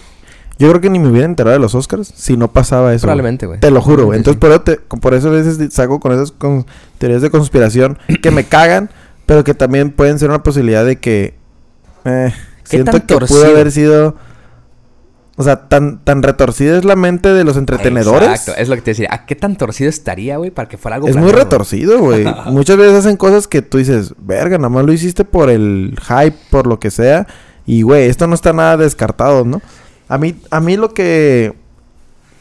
Yo 0.60 0.70
creo 0.70 0.82
que 0.82 0.90
ni 0.90 0.98
me 0.98 1.08
hubiera 1.10 1.26
enterado 1.28 1.54
de 1.54 1.60
los 1.60 1.76
Oscars 1.76 2.12
si 2.16 2.36
no 2.36 2.52
pasaba 2.52 2.92
eso. 2.94 3.04
Probablemente, 3.04 3.46
güey. 3.46 3.60
Te 3.60 3.70
lo 3.70 3.80
juro, 3.82 4.06
güey. 4.06 4.18
Entonces, 4.18 4.40
por, 4.40 4.50
eso 4.50 4.62
te- 4.62 4.78
por 4.78 5.14
eso 5.14 5.28
a 5.28 5.32
veces 5.32 5.60
saco 5.72 6.00
con 6.00 6.14
esas 6.14 6.32
con- 6.32 6.66
teorías 6.98 7.22
de 7.22 7.30
conspiración 7.30 8.00
que 8.24 8.32
me 8.32 8.44
cagan, 8.44 8.90
pero 9.28 9.44
que 9.44 9.54
también 9.54 9.92
pueden 9.92 10.18
ser 10.18 10.30
una 10.30 10.42
posibilidad 10.42 10.84
de 10.84 10.96
que. 10.96 11.36
eh, 12.06 12.34
¿Qué 12.64 12.78
siento 12.78 13.06
que 13.06 13.18
pudo 13.18 13.46
haber 13.46 13.72
sido. 13.72 14.16
O 15.36 15.44
sea, 15.44 15.68
tan, 15.68 16.04
tan 16.04 16.24
retorcida 16.24 16.80
es 16.80 16.86
la 16.86 16.96
mente 16.96 17.32
de 17.32 17.44
los 17.44 17.58
entretenedores. 17.58 18.28
Exacto, 18.28 18.60
es 18.60 18.70
lo 18.70 18.76
que 18.76 18.82
te 18.82 18.92
decía. 18.92 19.10
¿A 19.12 19.28
qué 19.28 19.36
tan 19.36 19.56
torcido 19.56 19.88
estaría, 19.88 20.38
güey, 20.38 20.50
para 20.50 20.68
que 20.68 20.78
fuera 20.78 20.96
algo 20.96 21.10
Es 21.10 21.16
muy 21.16 21.32
retorcido, 21.32 22.00
güey. 22.00 22.26
Muchas 22.48 22.78
veces 22.78 22.96
hacen 22.96 23.18
cosas 23.18 23.48
que 23.48 23.62
tú 23.62 23.78
dices, 23.78 24.16
verga, 24.18 24.58
nada 24.58 24.70
más 24.70 24.84
lo 24.84 24.94
hiciste 24.94 25.26
por 25.26 25.52
el 25.52 25.96
hype, 26.02 26.36
por 26.50 26.66
lo 26.66 26.80
que 26.80 26.90
sea. 26.90 27.28
Y, 27.68 27.84
güey, 27.84 28.10
esto 28.10 28.26
no 28.26 28.34
está 28.34 28.52
nada 28.52 28.78
descartado, 28.78 29.46
¿no? 29.46 29.62
A 30.08 30.18
mí, 30.18 30.36
a 30.50 30.60
mí 30.60 30.76
lo 30.76 30.94
que... 30.96 31.54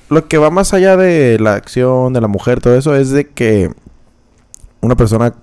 Lo 0.09 0.29
que 0.29 0.39
va 0.39 0.51
más 0.51 0.73
allá 0.73 0.97
de 0.97 1.37
la 1.39 1.55
acción, 1.55 2.13
de 2.13 2.21
la 2.21 2.29
mujer, 2.29 2.61
todo 2.61 2.77
eso, 2.77 2.95
es 2.95 3.11
de 3.11 3.29
que 3.29 3.73
una 4.81 4.97
persona 4.97 5.35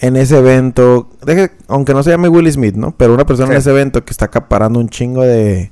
en 0.00 0.16
ese 0.16 0.38
evento, 0.38 1.08
deje- 1.22 1.52
aunque 1.68 1.94
no 1.94 2.02
se 2.02 2.10
llame 2.10 2.28
Will 2.28 2.50
Smith, 2.52 2.74
¿no? 2.76 2.92
Pero 2.96 3.14
una 3.14 3.24
persona 3.26 3.52
en 3.52 3.58
ese 3.58 3.70
evento 3.70 4.04
que 4.04 4.10
está 4.10 4.26
acaparando 4.26 4.78
un 4.78 4.88
chingo 4.88 5.22
de, 5.22 5.70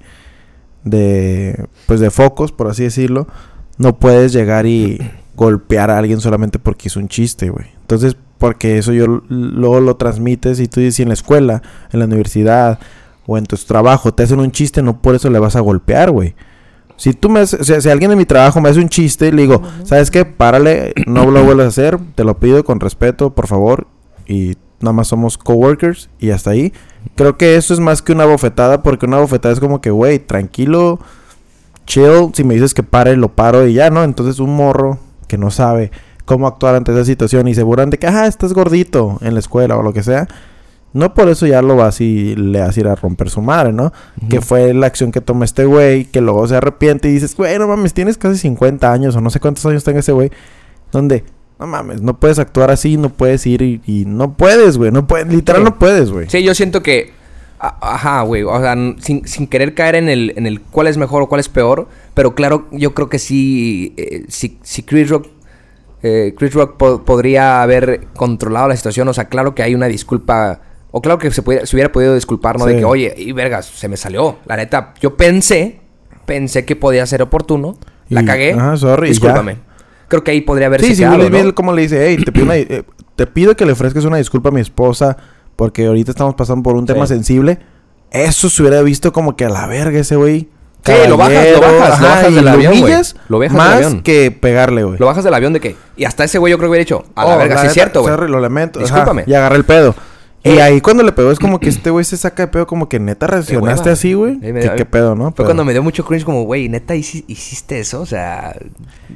de, 0.84 1.66
pues 1.86 2.00
de 2.00 2.10
focos, 2.10 2.52
por 2.52 2.68
así 2.68 2.82
decirlo, 2.84 3.26
no 3.78 3.98
puedes 3.98 4.32
llegar 4.32 4.66
y 4.66 4.98
golpear 5.36 5.90
a 5.90 5.98
alguien 5.98 6.20
solamente 6.20 6.58
porque 6.58 6.88
hizo 6.88 7.00
un 7.00 7.08
chiste, 7.08 7.50
güey. 7.50 7.66
Entonces, 7.80 8.16
porque 8.38 8.78
eso 8.78 8.92
yo 8.92 9.22
luego 9.28 9.80
lo 9.80 9.96
transmites 9.96 10.60
y 10.60 10.68
tú 10.68 10.80
dices, 10.80 10.96
si 10.96 11.02
en 11.02 11.08
la 11.08 11.14
escuela, 11.14 11.62
en 11.92 11.98
la 12.00 12.04
universidad 12.06 12.78
o 13.26 13.38
en 13.38 13.44
tu 13.46 13.56
trabajo 13.56 14.12
te 14.12 14.22
hacen 14.22 14.40
un 14.40 14.50
chiste, 14.50 14.82
no 14.82 15.00
por 15.00 15.14
eso 15.14 15.30
le 15.30 15.38
vas 15.38 15.56
a 15.56 15.60
golpear, 15.60 16.10
güey. 16.10 16.34
Si 16.96 17.12
tú 17.12 17.28
me 17.28 17.40
haces, 17.40 17.60
o 17.60 17.64
sea, 17.64 17.80
si 17.80 17.88
alguien 17.88 18.10
de 18.10 18.16
mi 18.16 18.24
trabajo 18.24 18.60
me 18.60 18.68
hace 18.68 18.78
un 18.80 18.88
chiste, 18.88 19.32
le 19.32 19.42
digo, 19.42 19.60
¿sabes 19.84 20.10
qué? 20.12 20.24
Párale, 20.24 20.92
no 21.06 21.28
lo 21.30 21.42
vuelvas 21.42 21.64
a 21.66 21.68
hacer, 21.68 21.98
te 22.14 22.22
lo 22.22 22.38
pido 22.38 22.62
con 22.64 22.78
respeto, 22.78 23.34
por 23.34 23.48
favor, 23.48 23.88
y 24.26 24.56
nada 24.80 24.92
más 24.92 25.08
somos 25.08 25.38
coworkers 25.38 26.10
y 26.18 26.30
hasta 26.30 26.50
ahí. 26.50 26.72
Creo 27.16 27.36
que 27.36 27.56
eso 27.56 27.74
es 27.74 27.80
más 27.80 28.02
que 28.02 28.12
una 28.12 28.24
bofetada, 28.24 28.82
porque 28.82 29.06
una 29.06 29.18
bofetada 29.18 29.52
es 29.52 29.60
como 29.60 29.80
que, 29.80 29.90
güey, 29.90 30.18
tranquilo, 30.18 31.00
chill, 31.86 32.30
si 32.32 32.44
me 32.44 32.54
dices 32.54 32.74
que 32.74 32.82
pare, 32.82 33.16
lo 33.16 33.34
paro 33.34 33.66
y 33.66 33.74
ya, 33.74 33.90
¿no? 33.90 34.04
Entonces 34.04 34.40
un 34.40 34.54
morro 34.56 34.98
que 35.26 35.38
no 35.38 35.50
sabe 35.50 35.90
cómo 36.24 36.46
actuar 36.46 36.74
ante 36.74 36.92
esa 36.92 37.04
situación 37.04 37.48
y 37.48 37.54
se 37.54 37.62
burlan 37.62 37.90
de 37.90 37.98
que, 37.98 38.06
ah, 38.06 38.26
estás 38.26 38.52
gordito 38.52 39.18
en 39.20 39.34
la 39.34 39.40
escuela 39.40 39.76
o 39.76 39.82
lo 39.82 39.92
que 39.92 40.02
sea. 40.02 40.26
No 40.92 41.12
por 41.12 41.28
eso 41.28 41.44
ya 41.46 41.60
lo 41.60 41.74
vas 41.74 42.00
y 42.00 42.36
le 42.36 42.60
vas 42.60 42.76
a 42.76 42.80
ir 42.80 42.86
a 42.86 42.94
romper 42.94 43.28
su 43.28 43.42
madre, 43.42 43.72
¿no? 43.72 43.92
Que 44.30 44.40
fue 44.40 44.72
la 44.74 44.86
acción 44.86 45.10
que 45.10 45.20
toma 45.20 45.44
este 45.44 45.64
güey, 45.64 46.04
que 46.04 46.20
luego 46.20 46.46
se 46.46 46.54
arrepiente 46.54 47.08
y 47.08 47.12
dices, 47.12 47.36
güey, 47.36 47.58
no 47.58 47.66
mames, 47.66 47.92
tienes 47.94 48.16
casi 48.16 48.38
50 48.38 48.92
años 48.92 49.16
o 49.16 49.20
no 49.20 49.28
sé 49.28 49.40
cuántos 49.40 49.66
años 49.66 49.82
tenga 49.82 49.98
ese 49.98 50.12
güey. 50.12 50.30
Donde, 50.92 51.24
no 51.64 51.70
mames, 51.70 52.02
no 52.02 52.18
puedes 52.18 52.38
actuar 52.38 52.70
así, 52.70 52.96
no 52.96 53.08
puedes 53.08 53.46
ir 53.46 53.62
y, 53.62 53.80
y 53.86 54.04
no 54.06 54.34
puedes, 54.36 54.76
güey, 54.76 54.90
no 54.90 55.06
puedes, 55.06 55.26
literal 55.28 55.62
Sí. 55.62 55.64
no 55.70 55.78
puedes, 55.78 56.10
güey. 56.10 56.28
Sí, 56.28 56.42
yo 56.42 56.54
siento 56.54 56.82
que. 56.82 57.12
a- 57.58 57.94
Ajá, 57.94 58.22
güey. 58.22 58.42
O 58.42 58.60
sea, 58.60 58.74
sin, 59.00 59.26
sin 59.26 59.46
querer 59.46 59.74
caer 59.74 59.94
en 59.94 60.08
el, 60.08 60.34
en 60.36 60.46
el 60.46 60.60
cuál 60.60 60.86
es 60.86 60.96
mejor 60.98 61.22
o 61.22 61.28
cuál 61.28 61.40
es 61.40 61.48
peor. 61.48 61.88
Pero 62.12 62.34
claro, 62.34 62.66
yo 62.72 62.92
creo 62.94 63.08
que 63.08 63.18
sí. 63.18 63.94
eh, 63.96 64.24
si, 64.28 64.58
si 64.62 64.82
Chris 64.82 65.08
Rock. 65.08 65.28
eh, 66.02 66.34
Chris 66.36 66.52
Rock 66.52 66.76
po- 66.76 67.02
podría 67.04 67.62
haber 67.62 68.08
controlado 68.14 68.68
la 68.68 68.76
situación. 68.76 69.08
O 69.08 69.14
sea, 69.14 69.24
claro 69.30 69.54
que 69.54 69.62
hay 69.62 69.74
una 69.74 69.86
disculpa. 69.86 70.60
O 70.90 71.00
claro 71.00 71.18
que 71.18 71.30
se, 71.30 71.40
puede- 71.42 71.66
se 71.66 71.74
hubiera 71.74 71.90
podido 71.90 72.14
disculpar, 72.14 72.58
¿no? 72.58 72.66
De 72.66 72.76
que, 72.76 72.84
oye, 72.84 73.14
y 73.16 73.32
vergas, 73.32 73.66
se 73.66 73.88
me 73.88 73.96
salió. 73.96 74.38
La 74.44 74.56
neta, 74.56 74.92
yo 75.00 75.16
pensé. 75.16 75.80
Pensé 76.26 76.64
que 76.64 76.76
podía 76.76 77.06
ser 77.06 77.22
oportuno. 77.22 77.76
La 78.10 78.24
cagué. 78.24 78.52
ajá, 78.52 78.76
sorry, 78.76 79.08
ya. 79.14 79.42
Creo 80.08 80.22
que 80.24 80.30
ahí 80.32 80.40
podría 80.40 80.66
haberse 80.68 80.86
Sí, 80.88 80.94
sí, 80.96 81.04
Will 81.04 81.26
Smith 81.28 81.44
¿no? 81.44 81.54
como 81.54 81.72
le 81.72 81.82
dice, 81.82 82.06
hey, 82.06 82.18
te 82.24 82.30
pido, 82.32 82.44
una- 82.46 82.56
eh, 82.56 82.84
te 83.16 83.26
pido 83.26 83.56
que 83.56 83.64
le 83.66 83.72
ofrezcas 83.72 84.04
una 84.04 84.16
disculpa 84.18 84.48
a 84.50 84.52
mi 84.52 84.60
esposa 84.60 85.16
porque 85.56 85.86
ahorita 85.86 86.10
estamos 86.10 86.34
pasando 86.34 86.62
por 86.62 86.74
un 86.76 86.86
tema 86.86 87.06
Sí. 87.06 87.14
sensible. 87.14 87.58
Eso 88.10 88.48
se 88.48 88.62
hubiera 88.62 88.80
visto 88.82 89.12
como 89.12 89.36
que 89.36 89.44
a 89.44 89.48
la 89.48 89.66
verga 89.66 89.98
ese 89.98 90.16
güey. 90.16 90.48
Sí, 90.84 90.92
lo 91.08 91.16
bajas, 91.16 91.46
lo 91.54 91.60
bajas, 91.62 92.00
lo 92.00 92.06
bajas 92.08 92.30
y 92.30 92.34
del 92.34 92.44
lo 92.44 92.50
avión, 92.50 92.80
güey. 92.80 92.92
Lo 93.28 93.38
bajas 93.38 93.52
del 93.52 93.56
más 93.56 93.74
avión. 93.76 94.02
que 94.02 94.30
pegarle, 94.30 94.84
güey. 94.84 94.98
Lo 94.98 95.06
bajas 95.06 95.24
del 95.24 95.32
avión 95.32 95.52
de 95.54 95.60
que. 95.60 95.76
Y 95.96 96.04
hasta 96.04 96.24
ese 96.24 96.36
güey 96.38 96.50
yo 96.50 96.58
creo 96.58 96.66
que 96.68 96.70
hubiera 96.72 96.84
dicho. 96.84 97.04
A 97.14 97.24
la 97.24 97.34
Oh, 97.34 97.38
verga, 97.38 97.58
sí 97.62 97.66
es 97.68 97.72
cierto, 97.72 98.02
güey. 98.02 98.14
Lo 98.28 98.38
lamento. 98.38 98.80
ajá, 98.80 98.86
Discúlpame. 98.88 99.24
y 99.26 99.32
agarré 99.32 99.56
el 99.56 99.64
pedo. 99.64 99.94
Y 100.44 100.50
Eh. 100.50 100.62
ahí 100.62 100.80
cuando 100.80 101.02
le 101.02 101.10
pegó 101.12 101.30
es 101.32 101.38
como 101.38 101.58
que 101.58 101.68
este 101.70 101.90
güey 101.90 102.04
se 102.04 102.16
saca 102.16 102.44
de 102.44 102.48
pedo 102.52 102.66
como 102.66 102.88
que 102.88 103.00
neta 103.00 103.26
reaccionaste 103.26 103.90
así, 103.90 104.12
güey. 104.12 104.38
¿Qué, 104.40 104.84
pedo, 104.84 105.14
¿no? 105.14 105.24
Fue 105.24 105.32
Pero- 105.36 105.46
cuando 105.46 105.64
me 105.64 105.72
dio 105.72 105.82
mucho 105.82 106.04
cringe 106.04 106.24
como, 106.24 106.42
güey, 106.44 106.68
neta 106.68 106.94
hici- 106.94 107.24
hiciste 107.26 107.80
eso, 107.80 108.00
o 108.02 108.06
sea... 108.06 108.54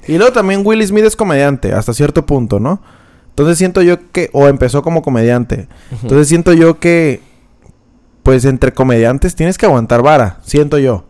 Y 0.07 0.17
luego 0.17 0.33
también 0.33 0.63
Will 0.65 0.85
Smith 0.87 1.05
es 1.05 1.17
comediante 1.17 1.73
hasta 1.73 1.93
cierto 1.93 2.25
punto, 2.27 2.59
¿no? 2.61 2.81
Entonces 3.31 3.59
siento 3.59 3.83
yo 3.83 4.11
que, 4.11 4.31
o 4.33 4.49
empezó 4.49 4.83
como 4.83 5.03
comediante. 5.03 5.69
Entonces 6.03 6.27
siento 6.29 6.53
yo 6.55 6.81
que, 6.81 7.21
pues 8.23 8.45
entre 8.45 8.73
comediantes 8.73 9.35
tienes 9.37 9.57
que 9.59 9.67
aguantar 9.67 10.03
vara, 10.03 10.39
siento 10.43 10.79
yo. 10.79 11.05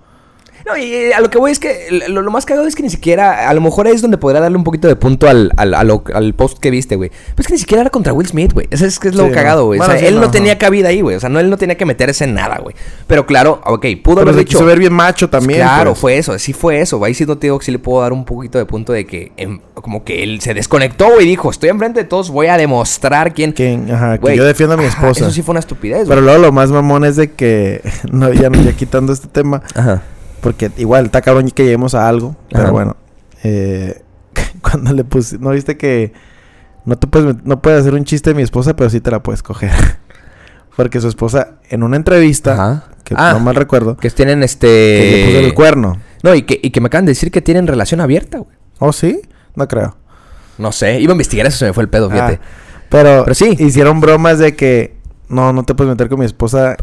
No, 0.68 0.76
y 0.76 0.92
eh, 0.92 1.14
a 1.14 1.20
lo 1.20 1.30
que 1.30 1.38
voy 1.38 1.50
es 1.50 1.58
que 1.58 1.88
lo, 2.08 2.20
lo 2.20 2.30
más 2.30 2.44
cagado 2.44 2.66
es 2.66 2.74
que 2.74 2.82
ni 2.82 2.90
siquiera, 2.90 3.48
a 3.48 3.54
lo 3.54 3.60
mejor 3.62 3.86
ahí 3.86 3.94
es 3.94 4.02
donde 4.02 4.18
podría 4.18 4.42
darle 4.42 4.58
un 4.58 4.64
poquito 4.64 4.86
de 4.86 4.96
punto 4.96 5.26
al, 5.26 5.50
al, 5.56 6.34
post 6.34 6.58
que 6.58 6.70
viste, 6.70 6.96
güey. 6.96 7.08
Pero 7.10 7.34
es 7.38 7.46
que 7.46 7.52
ni 7.54 7.58
siquiera 7.58 7.80
era 7.80 7.90
contra 7.90 8.12
Will 8.12 8.26
Smith, 8.28 8.52
güey. 8.52 8.66
Eso 8.70 8.84
es 8.84 8.98
que 8.98 9.08
es 9.08 9.14
lo 9.14 9.28
Sí, 9.28 9.32
cagado, 9.32 9.64
güey. 9.64 9.78
Bueno, 9.78 9.94
o 9.94 9.96
sea, 9.96 10.00
sí, 10.00 10.06
él 10.06 10.16
no, 10.16 10.26
no, 10.26 10.30
tenía 10.30 10.58
cabida 10.58 10.88
ahí, 10.88 11.00
güey. 11.00 11.16
O 11.16 11.20
sea, 11.20 11.30
no, 11.30 11.40
él 11.40 11.48
no 11.48 11.56
tenía 11.56 11.76
que 11.76 11.86
meterse 11.86 12.24
en 12.24 12.34
nada, 12.34 12.58
güey. 12.58 12.76
Pero 13.06 13.24
claro, 13.24 13.62
ok, 13.64 13.86
pudo 14.02 14.16
Pero 14.16 14.30
haber 14.30 14.34
se 14.34 14.40
dicho... 14.40 14.64
ver 14.64 14.78
bien 14.78 14.92
macho 14.92 15.30
también. 15.30 15.60
Claro, 15.60 15.92
pues. 15.92 16.00
fue 16.00 16.18
eso, 16.18 16.38
sí 16.38 16.52
fue 16.52 16.80
eso. 16.82 17.02
Ahí 17.02 17.14
sí 17.14 17.24
no 17.24 17.38
te 17.38 17.46
digo 17.46 17.58
que 17.58 17.64
sí 17.64 17.72
le 17.72 17.78
puedo 17.78 18.02
dar 18.02 18.12
un 18.12 18.26
poquito 18.26 18.58
de 18.58 18.66
punto 18.66 18.92
de 18.92 19.06
que 19.06 19.32
em, 19.38 19.60
como 19.74 20.04
que 20.04 20.22
él 20.22 20.42
se 20.42 20.52
desconectó, 20.52 21.12
güey, 21.12 21.24
y 21.24 21.30
dijo, 21.30 21.50
estoy 21.50 21.70
enfrente 21.70 22.00
de 22.00 22.04
todos, 22.04 22.30
voy 22.30 22.48
a 22.48 22.58
demostrar 22.58 23.32
quién... 23.32 23.54
Que, 23.54 23.78
ajá, 23.90 24.18
que 24.18 24.36
yo 24.36 24.44
defiendo 24.44 24.74
a 24.74 24.76
mi 24.76 24.84
ajá, 24.84 24.98
esposa. 24.98 25.24
Eso 25.24 25.30
sí 25.32 25.40
fue 25.40 25.52
una 25.52 25.60
estupidez, 25.60 26.06
Pero 26.08 26.20
güey. 26.20 26.24
luego 26.24 26.42
lo 26.42 26.52
más 26.52 26.70
mamón 26.70 27.04
es 27.04 27.16
de 27.16 27.32
que, 27.32 27.80
no, 28.12 28.30
ya, 28.32 28.50
ya 28.50 28.72
quitando 28.74 29.14
este 29.14 29.28
tema, 29.28 29.62
Ajá. 29.74 30.02
Porque 30.40 30.70
igual 30.76 31.06
está 31.06 31.20
cabrón 31.22 31.50
que 31.50 31.64
lleguemos 31.64 31.94
a 31.94 32.08
algo, 32.08 32.36
pero 32.50 32.64
Ajá. 32.64 32.72
bueno, 32.72 32.96
eh, 33.44 34.02
cuando 34.62 34.92
le 34.92 35.04
puse, 35.04 35.38
¿no 35.38 35.50
viste 35.50 35.76
que 35.76 36.12
no 36.84 36.96
te 36.96 37.06
puedes, 37.06 37.36
no 37.44 37.60
puedes 37.62 37.80
hacer 37.80 37.94
un 37.94 38.04
chiste 38.04 38.30
de 38.30 38.34
mi 38.34 38.42
esposa, 38.42 38.74
pero 38.76 38.88
sí 38.90 39.00
te 39.00 39.10
la 39.10 39.22
puedes 39.22 39.42
coger? 39.42 39.70
porque 40.76 41.00
su 41.00 41.08
esposa, 41.08 41.56
en 41.68 41.82
una 41.82 41.96
entrevista, 41.96 42.52
Ajá. 42.52 42.84
que 43.04 43.14
Ah. 43.16 43.32
no 43.34 43.40
mal 43.40 43.54
recuerdo, 43.56 43.96
Que 43.96 44.10
tienen 44.10 44.40
que 44.40 44.44
este... 44.46 45.10
le 45.10 45.26
puso 45.26 45.38
el 45.40 45.54
cuerno. 45.54 46.00
No, 46.22 46.34
y 46.34 46.42
que, 46.42 46.58
y 46.62 46.70
que 46.70 46.80
me 46.80 46.86
acaban 46.86 47.04
de 47.06 47.12
decir 47.12 47.30
que 47.30 47.42
tienen 47.42 47.66
relación 47.66 48.00
abierta, 48.00 48.38
güey. 48.38 48.56
¿Oh, 48.78 48.92
sí? 48.92 49.20
No 49.54 49.66
creo. 49.68 49.96
No 50.56 50.72
sé, 50.72 51.00
iba 51.00 51.12
a 51.12 51.14
investigar 51.14 51.46
eso, 51.46 51.58
se 51.58 51.64
me 51.66 51.72
fue 51.72 51.82
el 51.84 51.88
pedo, 51.88 52.10
fíjate. 52.10 52.40
Ah, 52.42 52.46
pero, 52.88 53.22
Pero 53.24 53.34
sí. 53.34 53.56
hicieron 53.58 54.00
bromas 54.00 54.38
de 54.38 54.56
que 54.56 54.96
no, 55.28 55.52
no 55.52 55.62
te 55.62 55.74
puedes 55.74 55.90
meter 55.90 56.08
con 56.08 56.20
mi 56.20 56.24
esposa 56.26 56.76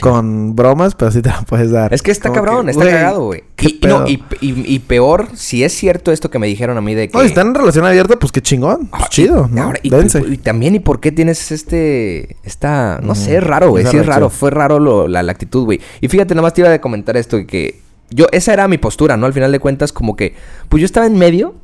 con, 0.00 0.54
bromas, 0.54 0.94
pero 0.94 1.10
sí 1.10 1.20
te 1.22 1.28
la 1.30 1.42
puedes 1.42 1.70
dar. 1.70 1.92
Es 1.92 2.02
que 2.02 2.10
está 2.10 2.28
Como 2.28 2.42
cabrón, 2.42 2.66
que, 2.66 2.72
está 2.72 2.84
cagado, 2.84 3.24
güey. 3.26 3.42
¿qué 3.56 3.66
Y, 3.68 3.78
y 3.82 3.86
no, 3.88 4.04
pedo? 4.04 4.08
y, 4.08 4.22
y- 4.40 4.64
y 4.74 4.78
peor, 4.80 5.28
si 5.34 5.64
es 5.64 5.72
cierto 5.72 6.12
esto 6.12 6.30
que 6.30 6.38
me 6.38 6.46
dijeron 6.46 6.76
a 6.76 6.80
mí 6.80 6.94
de 6.94 7.08
que... 7.08 7.16
No, 7.16 7.22
si 7.22 7.28
están 7.28 7.48
en 7.48 7.54
relación 7.54 7.84
abierta, 7.84 8.16
pues 8.18 8.30
qué 8.32 8.40
chingón. 8.40 8.86
Pues 8.86 9.02
Ah, 9.04 9.08
chido, 9.08 9.48
y- 9.50 9.54
¿no? 9.54 9.62
ahora, 9.64 9.80
y, 9.82 9.90
también, 10.38 10.74
¿y 10.76 10.78
por 10.80 11.00
qué 11.00 11.12
tienes 11.12 11.50
este... 11.52 12.36
Esta... 12.44 13.00
No 13.02 13.14
sé, 13.14 13.36
es 13.36 13.42
raro, 13.44 13.70
güey. 13.70 13.84
Sí 13.86 13.96
es 13.96 14.06
raro. 14.06 14.30
Fue 14.30 14.50
raro 14.50 14.78
lo- 14.78 15.08
la, 15.08 15.22
la 15.22 15.32
actitud, 15.32 15.64
güey. 15.64 15.80
Y 16.00 16.08
fíjate, 16.08 16.34
nada 16.34 16.42
más 16.42 16.54
te 16.54 16.60
iba 16.60 16.72
a 16.72 16.80
comentar 16.80 17.16
esto 17.16 17.38
que... 17.46 17.80
yo, 18.10 18.26
esa 18.32 18.52
era 18.52 18.68
mi 18.68 18.78
postura, 18.78 19.16
¿no? 19.16 19.26
Al 19.26 19.32
final 19.32 19.50
de 19.52 19.58
cuentas, 19.58 19.92
como 19.92 20.14
que, 20.16 20.34
pues 20.68 20.80
yo 20.80 20.86
estaba 20.86 21.06
en 21.06 21.16
medio, 21.18 21.54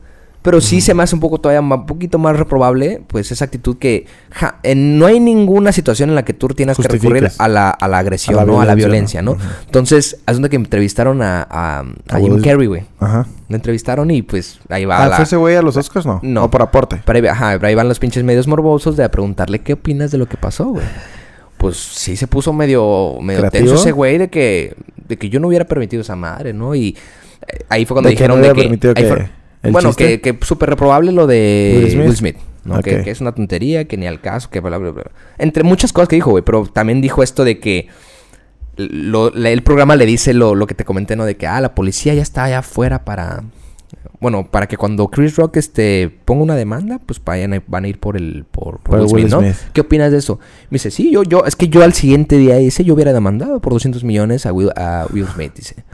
pero 0.44 0.60
sí 0.60 0.82
se 0.82 0.92
me 0.92 1.02
hace 1.02 1.14
un 1.14 1.22
poco 1.22 1.38
todavía 1.38 1.62
un 1.62 1.86
poquito 1.86 2.18
más 2.18 2.36
reprobable, 2.36 3.00
pues 3.06 3.32
esa 3.32 3.46
actitud 3.46 3.78
que 3.78 4.04
ja, 4.30 4.58
no 4.76 5.06
hay 5.06 5.18
ninguna 5.18 5.72
situación 5.72 6.10
en 6.10 6.14
la 6.14 6.26
que 6.26 6.34
tú 6.34 6.48
tienes 6.48 6.76
que 6.76 6.86
recurrir 6.86 7.30
a 7.38 7.48
la, 7.48 7.70
a 7.70 7.88
la 7.88 7.96
agresión, 7.98 8.38
A 8.38 8.44
la 8.44 8.52
¿no? 8.52 8.60
A 8.60 8.66
la 8.66 8.74
violencia, 8.74 9.22
¿no? 9.22 9.38
Entonces, 9.64 10.18
es 10.26 10.34
donde 10.34 10.50
que 10.50 10.56
entrevistaron 10.56 11.22
a, 11.22 11.46
a, 11.50 11.84
Jim 12.18 12.42
Carrey, 12.42 12.66
güey. 12.66 12.82
Ajá. 13.00 13.26
Lo 13.48 13.56
entrevistaron 13.56 14.10
y 14.10 14.20
pues 14.20 14.60
ahí 14.68 14.84
va 14.84 15.02
Ah, 15.02 15.08
la... 15.08 15.16
¿fue 15.16 15.24
ese 15.24 15.36
güey 15.36 15.56
a 15.56 15.62
los 15.62 15.78
Oscars? 15.78 16.04
No. 16.04 16.20
No. 16.22 16.44
O 16.44 16.50
por 16.50 16.60
aporte. 16.60 17.00
Pero 17.02 17.18
ahí, 17.18 17.26
ajá, 17.26 17.52
pero 17.54 17.68
ahí 17.68 17.74
van 17.74 17.88
los 17.88 17.98
pinches 17.98 18.22
medios 18.22 18.46
morbosos 18.46 18.98
de 18.98 19.04
a 19.04 19.10
preguntarle 19.10 19.60
qué 19.62 19.72
opinas 19.72 20.10
de 20.10 20.18
lo 20.18 20.26
que 20.26 20.36
pasó, 20.36 20.66
güey. 20.66 20.84
Pues 21.56 21.78
sí 21.78 22.18
se 22.18 22.26
puso 22.26 22.52
medio, 22.52 23.14
medio 23.22 23.40
¿Creativo? 23.40 23.64
tenso 23.68 23.80
ese 23.80 23.92
güey 23.92 24.18
de 24.18 24.28
que, 24.28 24.76
de 25.08 25.16
que 25.16 25.30
yo 25.30 25.40
no 25.40 25.48
hubiera 25.48 25.64
permitido 25.64 26.02
esa 26.02 26.16
madre, 26.16 26.52
¿no? 26.52 26.74
Y 26.74 26.88
eh, 27.48 27.64
ahí 27.70 27.86
fue 27.86 27.94
cuando 27.94 28.10
¿De 28.10 28.14
que 28.14 28.22
dijeron 28.24 28.42
no 28.42 28.46
de 28.46 28.78
que... 28.78 28.94
qué? 28.94 29.04
fue- 29.06 29.43
¿El 29.64 29.72
bueno, 29.72 29.88
chiste? 29.90 30.20
que, 30.20 30.34
que 30.36 30.44
súper 30.46 30.70
reprobable 30.70 31.10
lo 31.12 31.26
de 31.26 31.80
Will 31.96 32.00
Will 32.00 32.16
Smith. 32.16 32.36
¿no? 32.64 32.80
Que, 32.80 33.02
es 33.10 33.20
una 33.20 33.32
tontería, 33.32 33.86
que 33.86 33.96
ni 33.96 34.06
al 34.06 34.20
caso, 34.20 34.48
que 34.50 34.60
bla, 34.60 34.78
bla, 34.78 34.90
bla. 34.90 35.10
Entre 35.38 35.62
muchas 35.64 35.92
cosas 35.92 36.08
que 36.08 36.16
dijo, 36.16 36.30
güey. 36.30 36.42
Pero 36.44 36.66
también 36.66 37.00
dijo 37.00 37.22
esto 37.22 37.44
de 37.44 37.58
que... 37.58 37.88
Lo, 38.76 39.32
el 39.32 39.62
programa 39.62 39.94
le 39.94 40.04
dice 40.06 40.34
lo, 40.34 40.54
lo 40.56 40.66
que 40.66 40.74
te 40.74 40.84
comenté, 40.84 41.14
¿no? 41.14 41.24
De 41.24 41.36
que, 41.36 41.46
ah, 41.46 41.60
la 41.60 41.74
policía 41.74 42.12
ya 42.14 42.22
está 42.22 42.44
allá 42.44 42.58
afuera 42.60 43.04
para... 43.04 43.44
Bueno, 44.20 44.50
para 44.50 44.66
que 44.66 44.76
cuando 44.76 45.08
Chris 45.08 45.36
Rock 45.36 45.58
este, 45.58 46.10
ponga 46.24 46.42
una 46.42 46.56
demanda, 46.56 46.98
pues 47.04 47.20
vayan 47.22 47.52
a- 47.54 47.62
van 47.66 47.84
a 47.84 47.88
ir 47.88 48.00
por 48.00 48.16
el 48.16 48.44
por, 48.50 48.80
Will 48.88 49.02
Will 49.02 49.08
Smith, 49.10 49.28
¿no? 49.30 49.40
Smith. 49.40 49.56
¿Qué 49.72 49.82
opinas 49.82 50.10
de 50.10 50.18
eso? 50.18 50.40
Me 50.70 50.76
dice, 50.76 50.90
sí, 50.90 51.12
yo, 51.12 51.22
yo, 51.24 51.44
es 51.44 51.54
que 51.56 51.68
yo 51.68 51.84
al 51.84 51.92
siguiente 51.92 52.38
día 52.38 52.56
dice, 52.56 52.84
yo 52.84 52.94
hubiera 52.94 53.12
demandado 53.12 53.60
por 53.60 53.72
200 53.74 54.02
millones 54.02 54.46
a 54.46 54.52
Will, 54.52 54.70
a 54.76 55.06
Will 55.12 55.26
Smith, 55.26 55.52
dice. 55.54 55.84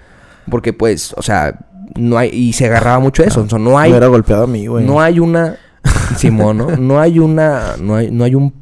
Porque 0.48 0.72
pues, 0.72 1.12
o 1.16 1.22
sea, 1.22 1.66
no 1.96 2.18
hay, 2.18 2.30
y 2.30 2.52
se 2.52 2.66
agarraba 2.66 2.98
mucho 2.98 3.22
eso, 3.22 3.42
o 3.42 3.48
sea, 3.48 3.58
no 3.58 3.70
Me 3.70 3.76
hay, 3.78 3.90
hubiera 3.90 4.06
golpeado 4.08 4.44
a 4.44 4.46
mí, 4.46 4.66
güey. 4.66 4.84
no 4.86 5.00
hay 5.00 5.18
una, 5.20 5.56
Simón, 6.16 6.58
¿no? 6.58 6.76
No 6.76 7.00
hay 7.00 7.18
una, 7.18 7.76
no 7.80 7.94
hay, 7.96 8.10
no 8.10 8.24
hay 8.24 8.34
un, 8.34 8.52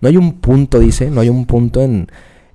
no 0.00 0.08
hay 0.08 0.16
un 0.16 0.34
punto, 0.40 0.78
dice, 0.78 1.10
no 1.10 1.20
hay 1.20 1.28
un 1.28 1.46
punto 1.46 1.82
en, 1.82 2.08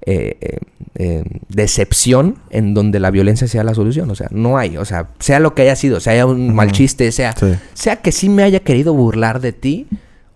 eh, 0.05 0.38
eh, 0.41 0.57
eh, 0.95 1.23
de 1.49 1.63
excepción 1.63 2.38
en 2.49 2.73
donde 2.73 2.99
la 2.99 3.09
violencia 3.11 3.47
sea 3.47 3.63
la 3.63 3.73
solución, 3.73 4.09
o 4.11 4.15
sea, 4.15 4.27
no 4.31 4.57
hay, 4.57 4.77
o 4.77 4.86
sea, 4.86 5.09
sea 5.19 5.39
lo 5.39 5.55
que 5.55 5.63
haya 5.63 5.75
sido, 5.75 5.99
sea 5.99 6.25
un 6.25 6.53
mal 6.53 6.71
chiste, 6.71 7.11
sea, 7.11 7.34
Sí. 7.38 7.53
sea 7.73 7.97
que 7.97 8.11
sí 8.11 8.29
me 8.29 8.43
haya 8.43 8.59
querido 8.59 8.93
burlar 8.93 9.39
de 9.39 9.53
ti, 9.53 9.88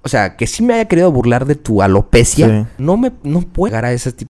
o 0.04 0.10
sea, 0.10 0.36
que 0.38 0.48
sí 0.48 0.64
me 0.64 0.74
haya 0.74 0.86
querido 0.86 1.12
burlar 1.12 1.46
de 1.46 1.56
tu 1.56 1.82
alopecia, 1.82 2.48
Sí. 2.48 2.68
no 2.78 2.98
me 2.98 3.12
no 3.24 3.42
puedo 3.42 3.70
llegar 3.72 3.86
a 3.86 3.92
ese 3.94 4.12
tipo 4.14 4.27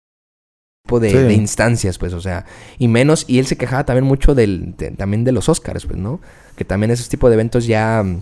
de, 0.99 1.09
Sí. 1.11 1.17
de 1.17 1.33
instancias, 1.33 1.97
pues, 1.97 2.13
o 2.13 2.21
sea, 2.21 2.45
y 2.79 2.88
menos, 2.88 3.25
y 3.27 3.39
él 3.39 3.45
se 3.45 3.57
quejaba 3.57 3.85
también 3.85 4.05
mucho 4.05 4.33
del, 4.35 4.75
de- 4.77 4.91
también 4.91 5.23
de 5.23 5.31
los 5.31 5.49
Oscars, 5.49 5.85
pues, 5.85 5.97
¿no? 5.99 6.19
Que 6.55 6.65
también 6.65 6.91
esos 6.91 7.09
tipos 7.09 7.29
de 7.29 7.35
eventos 7.35 7.65
ya 7.67 8.01
mm, 8.03 8.21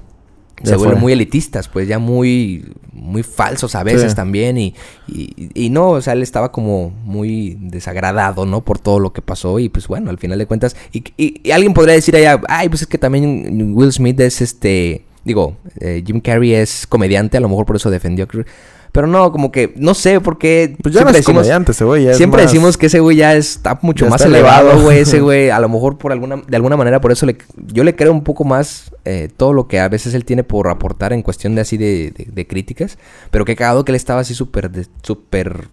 Ya 0.64 0.70
se 0.72 0.76
vuelven 0.78 1.00
muy 1.02 1.12
elitistas, 1.12 1.68
pues, 1.68 1.86
ya 1.88 2.00
muy, 2.00 2.72
muy 2.94 3.24
falsos 3.24 3.76
a 3.76 3.84
veces 3.84 4.12
Sí. 4.12 4.16
también, 4.16 4.58
y, 4.58 4.74
y, 5.08 5.50
y 5.54 5.70
no, 5.70 5.90
o 5.90 6.02
sea, 6.02 6.14
él 6.14 6.24
estaba 6.24 6.52
como 6.54 6.92
muy 7.04 7.58
desagradado, 7.60 8.46
¿no? 8.46 8.62
Por 8.64 8.80
todo 8.80 9.00
lo 9.00 9.12
que 9.14 9.22
pasó, 9.22 9.60
y 9.60 9.68
pues 9.70 9.88
bueno, 9.90 10.10
al 10.10 10.18
final 10.18 10.40
de 10.40 10.46
cuentas, 10.48 10.76
y, 10.94 11.04
y- 11.18 11.42
y 11.44 11.52
alguien 11.52 11.74
podría 11.74 11.94
decir 11.96 12.16
allá, 12.16 12.42
ay, 12.48 12.70
pues 12.70 12.82
es 12.84 12.88
que 12.88 12.98
también 12.98 13.74
Will 13.76 13.92
Smith 13.92 14.20
es 14.22 14.42
este, 14.42 15.05
digo, 15.26 15.58
eh, 15.82 16.02
Jim 16.06 16.22
Carrey 16.22 16.54
es 16.54 16.88
comediante, 16.88 17.36
a 17.36 17.42
lo 17.42 17.50
mejor 17.50 17.66
por 17.66 17.76
eso 17.76 17.90
defendió 17.90 18.24
a 18.24 18.28
Chris- 18.28 18.46
pero 18.94 19.08
no, 19.08 19.30
como 19.34 19.52
que, 19.52 19.74
no 19.76 19.94
sé, 19.94 20.22
porque 20.22 20.78
Pues 20.82 20.96
ya 20.96 21.02
no 21.02 21.08
siempre 21.08 21.20
es 21.20 21.26
decimos, 21.26 21.42
comediante 21.42 21.72
ese 21.74 21.84
güey. 21.84 22.04
ya 22.06 22.12
es 22.12 22.18
siempre 22.18 22.44
más- 22.44 22.50
decimos 22.54 22.78
que 22.78 22.86
ese 22.86 23.02
güey 23.02 23.18
ya 23.18 23.36
está 23.36 23.78
mucho 23.82 24.06
Ya 24.06 24.12
más 24.12 24.22
está 24.22 24.30
elevado, 24.30 24.82
güey, 24.84 25.00
ese 25.00 25.20
güey, 25.20 25.50
a 25.50 25.60
lo 25.60 25.68
mejor 25.68 25.98
por 25.98 26.14
alguna, 26.14 26.38
de 26.48 26.56
alguna 26.56 26.78
manera, 26.78 27.02
por 27.02 27.12
eso 27.12 27.26
le, 27.26 27.36
yo 27.74 27.84
le 27.84 27.94
creo 27.94 28.14
un 28.14 28.24
poco 28.24 28.46
más 28.46 28.92
eh, 29.04 29.28
todo 29.36 29.52
lo 29.52 29.68
que 29.68 29.82
a 29.82 29.90
veces 29.90 30.14
él 30.14 30.24
tiene 30.24 30.46
por 30.46 30.70
aportar 30.70 31.12
en 31.12 31.24
cuestión 31.24 31.56
de 31.56 31.62
así 31.62 31.76
de, 31.76 32.14
de- 32.16 32.30
de 32.32 32.48
críticas, 32.48 32.98
pero 33.32 33.44
que 33.44 33.58
cagado 33.58 33.84
que 33.84 33.92
él 33.92 33.98
estaba 33.98 34.22
así 34.22 34.34
súper, 34.34 34.72
súper, 35.02 35.68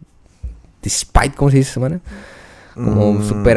despite, 0.82 1.32
¿cómo 1.36 1.50
se 1.52 1.58
dice, 1.58 1.74
semana? 1.74 2.00
Como 2.74 3.12
Mm, 3.12 3.22
súper... 3.28 3.56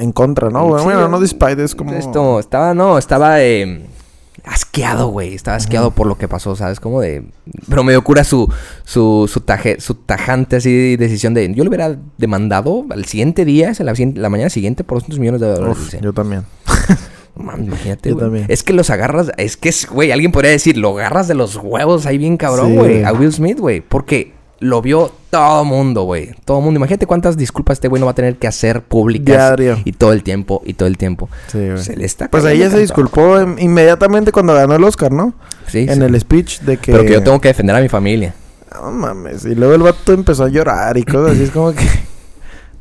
En 0.00 0.10
contra, 0.12 0.50
¿no? 0.50 0.78
Sí, 0.78 0.84
bueno, 0.84 1.06
eh, 1.06 1.08
no 1.08 1.20
despide, 1.20 1.62
es 1.62 1.74
como... 1.74 1.92
Esto, 1.92 2.40
estaba, 2.40 2.74
no, 2.74 2.98
estaba 2.98 3.40
eh, 3.42 3.86
asqueado, 4.44 5.08
güey. 5.08 5.34
Estaba 5.34 5.56
asqueado 5.56 5.90
por 5.90 6.06
lo 6.06 6.18
que 6.18 6.28
pasó, 6.28 6.54
¿sabes? 6.56 6.80
Como 6.80 7.00
de... 7.00 7.24
Pero 7.68 7.82
me 7.84 7.98
cura 8.00 8.24
su, 8.24 8.52
su, 8.84 9.28
su, 9.32 9.40
taje- 9.40 9.80
su 9.80 9.94
tajante 9.94 10.56
así 10.56 10.96
decisión 10.96 11.34
de... 11.34 11.52
Yo 11.54 11.64
lo 11.64 11.70
hubiera 11.70 11.96
demandado 12.18 12.84
al 12.90 13.04
siguiente 13.06 13.44
día, 13.44 13.72
la, 13.78 13.94
la 14.14 14.28
mañana 14.28 14.50
siguiente, 14.50 14.84
por 14.84 14.98
200 14.98 15.18
millones 15.18 15.40
de 15.40 15.48
dólares. 15.48 15.76
Uf, 15.78 15.94
yo 16.00 16.12
también. 16.12 16.44
Mames, 17.34 17.66
imagínate, 17.68 18.08
Yo 18.10 18.14
güey. 18.16 18.26
también. 18.26 18.46
Es 18.48 18.62
que 18.62 18.72
los 18.72 18.90
agarras... 18.90 19.32
Es 19.36 19.56
que, 19.56 19.72
güey, 19.90 20.12
alguien 20.12 20.32
podría 20.32 20.50
decir, 20.50 20.76
lo 20.76 20.90
agarras 20.98 21.28
de 21.28 21.34
los 21.34 21.56
huevos 21.56 22.06
ahí 22.06 22.18
bien 22.18 22.36
cabrón, 22.36 22.74
güey. 22.76 23.04
a 23.04 23.12
Will 23.12 23.32
Smith, 23.32 23.58
güey. 23.58 23.80
Porque 23.80 24.32
lo 24.60 24.80
vio 24.82 25.12
todo 25.30 25.64
mundo, 25.64 26.02
güey. 26.04 26.34
Todo 26.44 26.60
mundo. 26.60 26.78
Imagínate 26.78 27.06
cuántas 27.06 27.36
disculpas 27.36 27.74
este 27.76 27.88
güey 27.88 28.00
no 28.00 28.06
va 28.06 28.12
a 28.12 28.14
tener 28.14 28.36
que 28.36 28.46
hacer 28.46 28.82
públicas. 28.82 29.36
Diario. 29.36 29.78
Y 29.84 29.92
todo 29.92 30.12
el 30.12 30.22
tiempo, 30.22 30.62
y 30.64 30.74
todo 30.74 30.88
el 30.88 30.96
tiempo. 30.96 31.28
Sí, 31.48 31.58
güey. 31.58 31.78
Se 31.78 31.96
le 31.96 32.04
está 32.06 32.28
Pues 32.28 32.44
ella 32.44 32.70
se 32.70 32.78
disculpó 32.78 33.40
inmediatamente 33.58 34.32
cuando 34.32 34.54
ganó 34.54 34.74
el 34.74 34.84
Oscar, 34.84 35.12
¿no? 35.12 35.34
Sí, 35.66 35.86
en 35.88 35.96
sí. 35.96 36.02
el 36.02 36.20
speech 36.20 36.60
de 36.60 36.78
que... 36.78 36.92
Pero 36.92 37.04
que 37.04 37.12
yo 37.12 37.22
tengo 37.22 37.40
que 37.40 37.48
defender 37.48 37.76
a 37.76 37.80
mi 37.80 37.88
familia. 37.88 38.34
No 38.74 38.90
mames. 38.90 39.44
Y 39.44 39.54
luego 39.54 39.74
el 39.74 39.82
vato 39.82 40.12
empezó 40.12 40.44
a 40.44 40.48
llorar 40.48 40.96
y 40.96 41.04
cosas 41.04 41.32
así. 41.32 41.44
Es 41.44 41.50
como 41.50 41.72
que... 41.72 41.84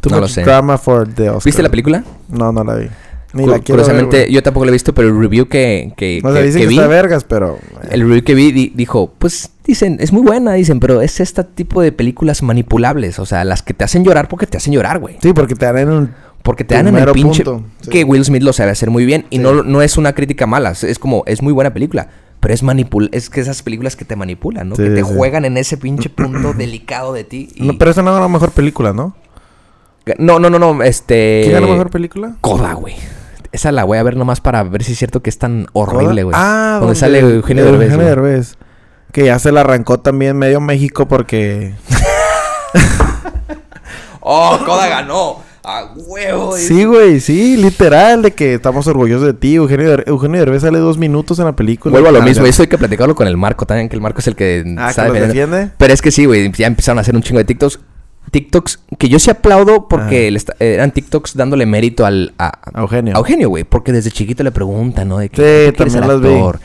Too 0.02 0.10
No 0.12 0.18
lo 0.18 0.22
much 0.24 0.32
sé. 0.32 0.44
drama 0.44 0.78
for 0.78 1.08
the 1.08 1.30
Oscar. 1.30 1.46
¿Viste 1.46 1.64
la 1.64 1.70
película? 1.70 2.04
No, 2.30 2.52
no 2.52 2.64
la 2.64 2.76
vi. 2.76 2.88
Ni 3.36 3.46
la 3.46 3.54
ver, 3.54 3.64
Curiosamente, 3.64 4.32
yo 4.32 4.42
tampoco 4.42 4.66
la 4.66 4.70
he 4.72 4.74
visto, 4.74 4.94
pero 4.94 5.10
el 5.10 5.20
review 5.20 5.48
que, 5.48 5.94
que, 5.98 6.22
O 6.24 6.32
sea, 6.32 6.42
que- 6.42 6.48
dicen 6.48 6.62
que 6.62 6.68
vi, 6.68 6.76
está 6.76 6.88
vergas, 6.88 7.24
pero... 7.24 7.58
eh, 7.84 7.88
el 7.92 8.02
review 8.02 8.24
que 8.24 8.34
vi 8.34 8.52
di- 8.52 8.72
dijo, 8.74 9.14
pues 9.20 9.52
dicen, 9.66 9.98
es 10.00 10.12
muy 10.14 10.22
buena, 10.24 10.54
dicen, 10.54 10.80
pero 10.80 11.02
es 11.02 11.20
este 11.20 11.44
tipo 11.44 11.82
de 11.82 11.92
películas 11.92 12.42
manipulables, 12.44 13.20
o 13.20 13.26
sea, 13.26 13.44
las 13.44 13.62
que 13.62 13.74
te 13.74 13.84
hacen 13.84 14.04
llorar 14.04 14.28
porque 14.30 14.48
te 14.48 14.58
hacen 14.58 14.74
llorar, 14.74 15.00
güey. 15.00 15.18
Sí, 15.22 15.34
porque 15.34 15.54
te 15.56 15.66
dan 15.66 15.78
en 15.78 15.90
un... 15.90 16.12
Porque 16.44 16.64
te 16.64 16.76
dan 16.76 16.88
en 16.88 16.96
el 16.98 17.12
pinche 17.12 17.44
punto, 17.44 17.66
sí. 17.82 17.90
que 17.90 18.04
Will 18.04 18.24
Smith 18.24 18.44
lo 18.44 18.54
sabe 18.54 18.70
hacer 18.72 18.92
muy 18.92 19.04
bien 19.06 19.26
y 19.32 19.38
Sí. 19.38 19.42
no, 19.42 19.64
no 19.64 19.82
es 19.82 19.98
una 19.98 20.14
crítica 20.14 20.46
mala, 20.46 20.72
es- 20.72 21.00
como 21.00 21.24
es 21.26 21.42
muy 21.42 21.52
buena 21.54 21.74
película, 21.74 22.08
pero 22.40 22.54
es 22.54 22.62
manipul 22.62 23.10
es 23.12 23.32
que 23.32 23.42
esas 23.42 23.64
películas 23.64 23.96
que 23.96 24.06
te 24.06 24.16
manipulan, 24.16 24.70
¿no? 24.70 24.76
Sí, 24.76 24.84
que 24.84 24.90
te 24.92 25.02
juegan 25.02 25.44
en 25.46 25.58
ese 25.58 25.76
pinche 25.78 26.10
punto 26.10 26.54
delicado 26.58 27.14
de 27.14 27.24
ti. 27.24 27.50
y- 27.56 27.64
No, 27.66 27.78
pero 27.80 27.90
esa 27.92 28.04
no 28.04 28.14
es 28.16 28.22
la 28.22 28.28
mejor 28.28 28.52
película, 28.52 28.94
¿no? 28.94 29.16
no, 30.20 30.38
no, 30.40 30.52
no, 30.52 30.60
no, 30.60 30.84
este 30.84 31.42
¿Quién 31.46 31.56
ganó 31.56 31.68
mejor 31.70 31.90
película? 31.90 32.36
Coda, 32.42 32.74
güey. 32.74 32.94
Esa 33.56 33.72
la 33.72 33.84
voy 33.86 33.98
a 33.98 34.04
ver 34.04 34.18
nomás 34.18 34.42
para 34.42 34.64
ver 34.64 34.84
si 34.84 34.92
es 34.92 34.98
cierto 34.98 35.22
que 35.24 35.30
es 35.30 35.38
tan 35.40 35.68
horrible, 35.74 36.24
güey. 36.24 36.36
Ah, 36.38 36.78
donde 36.82 36.96
sale 36.96 37.20
Eugenio 37.20 37.64
de 37.64 37.72
Derbez. 37.72 37.90
Eugenio. 37.92 38.06
Derbez. 38.08 38.56
Que 39.14 39.26
ya 39.26 39.40
se 39.40 39.52
la 39.54 39.62
arrancó 39.62 40.00
también 40.02 40.38
medio 40.38 40.60
México 40.60 41.08
porque... 41.08 41.74
Oh, 44.28 44.60
Coda 44.66 44.88
ganó. 44.88 45.44
A 45.64 45.94
huevo. 45.96 46.56
Sí, 46.58 46.84
güey, 46.86 47.20
sí, 47.20 47.58
literal, 47.58 48.22
de 48.22 48.32
que 48.32 48.56
estamos 48.56 48.86
orgullosos 48.88 49.26
de 49.26 49.34
ti. 49.34 49.56
Eugenio, 49.56 49.88
Der- 49.90 50.04
Eugenio 50.08 50.40
Derbez 50.40 50.62
sale 50.62 50.78
dos 50.80 50.98
minutos 50.98 51.40
en 51.40 51.46
la 51.46 51.56
película. 51.56 51.92
Vuelvo 51.92 52.10
a 52.10 52.12
lo 52.12 52.22
Ah, 52.22 52.26
mismo. 52.26 52.46
Eso 52.46 52.62
hay 52.64 52.68
que 52.68 52.78
platicarlo 52.78 53.16
con 53.16 53.28
el 53.28 53.38
Marco 53.38 53.66
también, 53.66 53.88
que 53.90 53.96
el 53.96 54.02
Marco 54.02 54.20
es 54.20 54.28
el 54.28 54.36
que 54.36 54.64
Ah, 54.78 54.90
está 54.90 55.06
que 55.08 55.12
defendiendo. 55.14 55.56
defiende. 55.56 55.76
Pero 55.78 55.94
es 55.94 56.02
que 56.02 56.12
sí, 56.12 56.26
güey, 56.26 56.52
ya 56.52 56.68
empezaron 56.68 56.98
a 57.00 57.02
hacer 57.02 57.16
un 57.16 57.24
chingo 57.24 57.40
de 57.40 57.46
TikToks. 57.46 57.80
TikToks 58.40 58.80
que 58.98 59.08
yo 59.08 59.18
sí 59.18 59.30
aplaudo 59.32 59.88
porque 59.88 60.30
le 60.30 60.38
está- 60.38 60.56
eran 60.60 60.92
TikToks 60.92 61.38
dándole 61.38 61.66
mérito 61.66 62.06
al, 62.06 62.34
a, 62.38 62.52
A 62.74 62.82
Eugenio. 62.82 63.16
a 63.16 63.20
Eugenio, 63.20 63.48
güey. 63.48 63.64
Porque 63.64 63.94
desde 63.94 64.12
chiquito 64.12 64.44
le 64.44 64.52
preguntan, 64.52 65.08
¿no? 65.08 65.20
De 65.20 65.30
que 65.30 65.36
Sí, 65.38 65.72
¿tú 65.72 65.78
quieres 65.78 65.94
también 65.94 66.22
las 66.22 66.54
vi. 66.54 66.60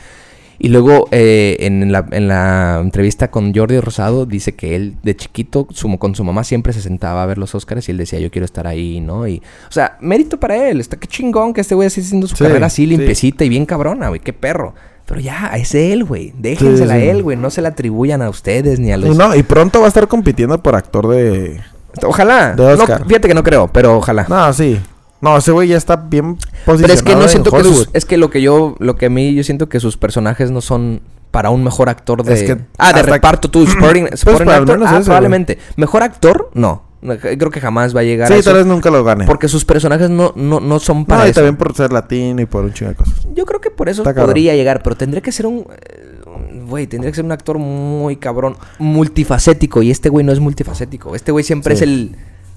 Y 0.59 0.67
luego 0.67 1.07
eh, 1.11 1.55
en, 1.61 1.91
la, 1.93 2.05
en 2.11 2.27
la 2.27 2.79
entrevista 2.83 3.31
con 3.31 3.51
Jordi 3.55 3.79
Rosado 3.79 4.25
dice 4.25 4.53
que 4.53 4.75
él 4.75 4.95
de 5.01 5.15
chiquito 5.15 5.65
su- 5.71 5.97
con 5.97 6.13
su 6.13 6.23
mamá 6.25 6.43
siempre 6.43 6.73
se 6.73 6.81
sentaba 6.81 7.23
a 7.23 7.25
ver 7.25 7.37
los 7.39 7.55
Oscars 7.55 7.87
y 7.87 7.91
él 7.93 7.97
decía 7.97 8.19
yo 8.19 8.29
quiero 8.29 8.45
estar 8.45 8.67
ahí, 8.67 8.99
¿no? 8.99 9.25
Y, 9.27 9.37
o 9.37 9.71
sea, 9.71 9.97
mérito 10.01 10.39
para 10.39 10.69
él. 10.69 10.81
Está 10.81 10.97
qué 10.97 11.07
chingón 11.07 11.53
que 11.53 11.61
este 11.61 11.73
güey 11.73 11.87
esté 11.87 12.01
haciendo 12.01 12.27
su 12.27 12.35
Sí, 12.35 12.43
carrera 12.43 12.67
así 12.67 12.83
sí. 12.83 12.87
limpiecita 12.87 13.43
y 13.45 13.49
bien 13.49 13.65
cabrona, 13.65 14.09
güey. 14.09 14.19
Qué 14.19 14.33
perro. 14.33 14.75
Pero 15.11 15.21
ya, 15.21 15.51
es 15.55 15.75
él, 15.75 16.05
güey. 16.05 16.33
Déjensela 16.37 16.93
Sí, 16.95 16.99
sí. 17.01 17.07
a 17.07 17.11
él, 17.11 17.21
güey. 17.23 17.35
No 17.37 17.49
se 17.49 17.61
la 17.61 17.69
atribuyan 17.69 18.21
a 18.21 18.29
ustedes 18.29 18.79
ni 18.79 18.91
a 18.91 18.97
los... 18.97 19.13
Y, 19.13 19.17
no, 19.17 19.35
y 19.35 19.43
pronto 19.43 19.79
va 19.79 19.85
a 19.85 19.87
estar 19.89 20.07
compitiendo 20.07 20.57
por 20.63 20.75
actor 20.75 21.07
de... 21.09 21.59
Ojalá. 22.03 22.53
De 22.53 22.63
No, 22.63 22.83
Oscar. 22.83 23.05
fíjate 23.05 23.27
que 23.27 23.33
no 23.33 23.43
creo, 23.43 23.67
pero 23.67 23.97
ojalá. 23.97 24.25
No, 24.29 24.53
sí. 24.53 24.79
No, 25.19 25.37
ese 25.37 25.51
güey 25.51 25.67
ya 25.67 25.77
está 25.77 25.97
bien 25.97 26.35
posicionado 26.65 26.81
Pero 26.81 26.93
es 26.93 27.03
que 27.03 27.15
no 27.15 27.23
en 27.23 27.29
siento 27.29 27.51
que 27.51 27.63
sus, 27.63 27.89
es 27.93 28.05
que 28.05 28.17
lo 28.17 28.29
que 28.29 28.41
yo, 28.41 28.75
lo 28.79 28.95
que 28.95 29.07
a 29.07 29.09
mí 29.09 29.33
yo 29.35 29.43
siento 29.43 29.69
que 29.69 29.79
sus 29.79 29.97
personajes 29.97 30.49
no 30.49 30.61
son 30.61 31.01
para 31.29 31.49
un 31.49 31.63
mejor 31.63 31.89
actor 31.89 32.23
de 32.23 32.33
Es 32.33 32.43
que 32.43 32.57
ah 32.77 32.91
de 32.93 33.03
reparto 33.03 33.49
tú 33.51 33.67
supporting, 33.67 34.07
supporting 34.17 34.47
pero 34.47 34.51
al 34.51 34.59
actor, 34.61 34.77
menos 34.79 34.91
ah, 34.93 34.97
ese, 34.97 35.05
probablemente 35.05 35.57
mejor 35.75 36.03
actor 36.03 36.49
no 36.53 36.61
No, 36.61 36.83
creo 37.19 37.49
que 37.49 37.59
jamás 37.59 37.95
va 37.95 38.01
a 38.01 38.03
llegar 38.03 38.31
a 38.31 38.35
Sí, 38.37 38.43
tal 38.43 38.55
vez 38.55 38.65
nunca 38.65 38.89
lo 38.91 39.03
gane. 39.03 39.25
porque 39.25 39.47
sus 39.47 39.65
personajes 39.65 40.09
no 40.09 40.33
no, 40.35 40.59
no 40.59 40.79
son 40.79 41.05
para 41.05 41.21
no, 41.21 41.27
y 41.27 41.31
eso 41.31 41.39
también 41.41 41.55
por 41.57 41.75
ser 41.75 41.91
latino 41.91 42.41
y 42.41 42.45
por 42.45 42.63
un 42.63 42.73
chingo 42.73 42.89
de 42.91 42.95
cosas. 42.95 43.15
yo 43.33 43.45
creo 43.45 43.59
que 43.59 43.71
por 43.71 43.89
eso 43.89 44.01
Está 44.03 44.13
cabrón. 44.13 44.27
podría 44.27 44.55
llegar 44.55 44.81
pero 44.83 44.95
tendría 44.95 45.21
que 45.21 45.31
ser 45.31 45.45
un 45.47 45.65
eh, 45.69 46.21
güey 46.67 46.87
tendría 46.87 47.11
que 47.11 47.15
ser 47.15 47.25
un 47.25 47.31
actor 47.31 47.57
muy 47.57 48.17
cabrón 48.17 48.55
multifacético 48.79 49.81
y 49.81 49.91
este 49.91 50.09
güey 50.09 50.25
no 50.25 50.31
es 50.31 50.39
multifacético 50.39 51.15
este 51.15 51.31
güey 51.31 51.43
siempre 51.43 51.75
Sí. 51.75 51.83
es 51.83 51.89
el 51.89 52.15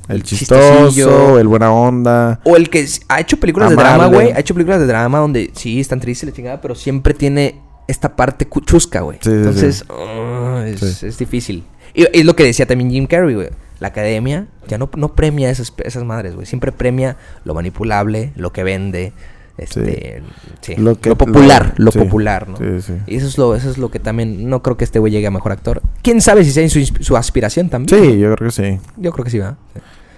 El 0.09 0.23
chistoso, 0.23 1.39
el 1.39 1.49
buena 1.49 1.73
onda. 1.73 2.39
O 2.45 2.57
el 2.57 2.69
que 2.69 2.87
ha 3.09 3.21
hecho 3.21 3.39
películas 3.39 3.71
de 3.71 3.77
drama, 3.77 4.07
güey. 4.09 4.33
Ha 4.33 4.41
hecho 4.41 4.53
películas 4.53 4.79
de 4.81 4.87
drama 4.87 5.19
donde 5.19 5.51
sí 5.55 5.81
están 5.81 5.99
tristes 5.99 6.29
la 6.29 6.35
chingada, 6.37 6.61
pero 6.61 6.75
siempre 6.75 7.15
tiene 7.15 7.59
esta 7.89 8.15
parte 8.15 8.45
cu- 8.47 8.61
chusca, 8.61 9.01
güey. 9.01 9.17
Sí, 9.23 9.31
sí, 9.31 9.31
sí. 9.31 9.37
Entonces, 9.39 9.85
ah, 9.89 10.63
es, 10.67 10.81
Sí. 10.81 11.07
es 11.07 11.17
difícil. 11.17 11.65
Y 11.95 12.05
es 12.13 12.25
lo 12.27 12.37
que 12.37 12.45
decía 12.45 12.67
también 12.67 12.91
Jim 12.91 13.07
Carrey, 13.07 13.35
güey. 13.35 13.49
La 13.81 13.89
academia 13.89 14.47
ya 14.69 14.79
no, 14.79 14.89
no 14.97 15.15
premia 15.15 15.51
esas, 15.51 15.73
esas 15.85 16.05
madres, 16.05 16.35
güey. 16.35 16.47
Siempre 16.47 16.73
premia 16.73 17.17
lo 17.45 17.55
manipulable, 17.55 18.33
lo 18.37 18.53
que 18.53 18.63
vende. 18.65 19.13
Este, 19.57 20.23
sí. 20.63 20.75
Lo 20.77 20.91
Lo, 20.93 21.01
que- 21.01 21.15
popular, 21.15 21.75
lo- 21.77 21.85
lo 21.87 21.91
sí. 21.93 21.99
popular, 22.01 22.49
¿no? 22.49 22.57
Sí, 22.57 22.65
sí. 22.83 22.93
Y 23.07 23.17
eso 23.17 23.27
es 23.29 23.39
lo, 23.39 23.55
eso 23.55 23.71
es 23.71 23.79
lo 23.79 23.91
que 23.91 24.01
también 24.01 24.49
no 24.49 24.63
creo 24.63 24.77
que 24.77 24.85
este 24.85 24.99
güey 24.99 25.13
llegue 25.13 25.27
a 25.29 25.31
mejor 25.31 25.53
actor. 25.53 25.81
¿Quién 26.03 26.21
sabe 26.21 26.45
si 26.45 26.51
sea 26.51 26.69
su, 26.69 26.79
insp- 26.81 27.03
su 27.03 27.17
aspiración 27.17 27.69
también? 27.69 28.03
Sí, 28.03 28.19
yo 28.19 28.35
creo 28.35 28.49
que 28.49 28.53
sí. 28.55 28.81
Yo 28.97 29.13
creo 29.13 29.25
que 29.25 29.31
sí, 29.31 29.39
va. 29.39 29.57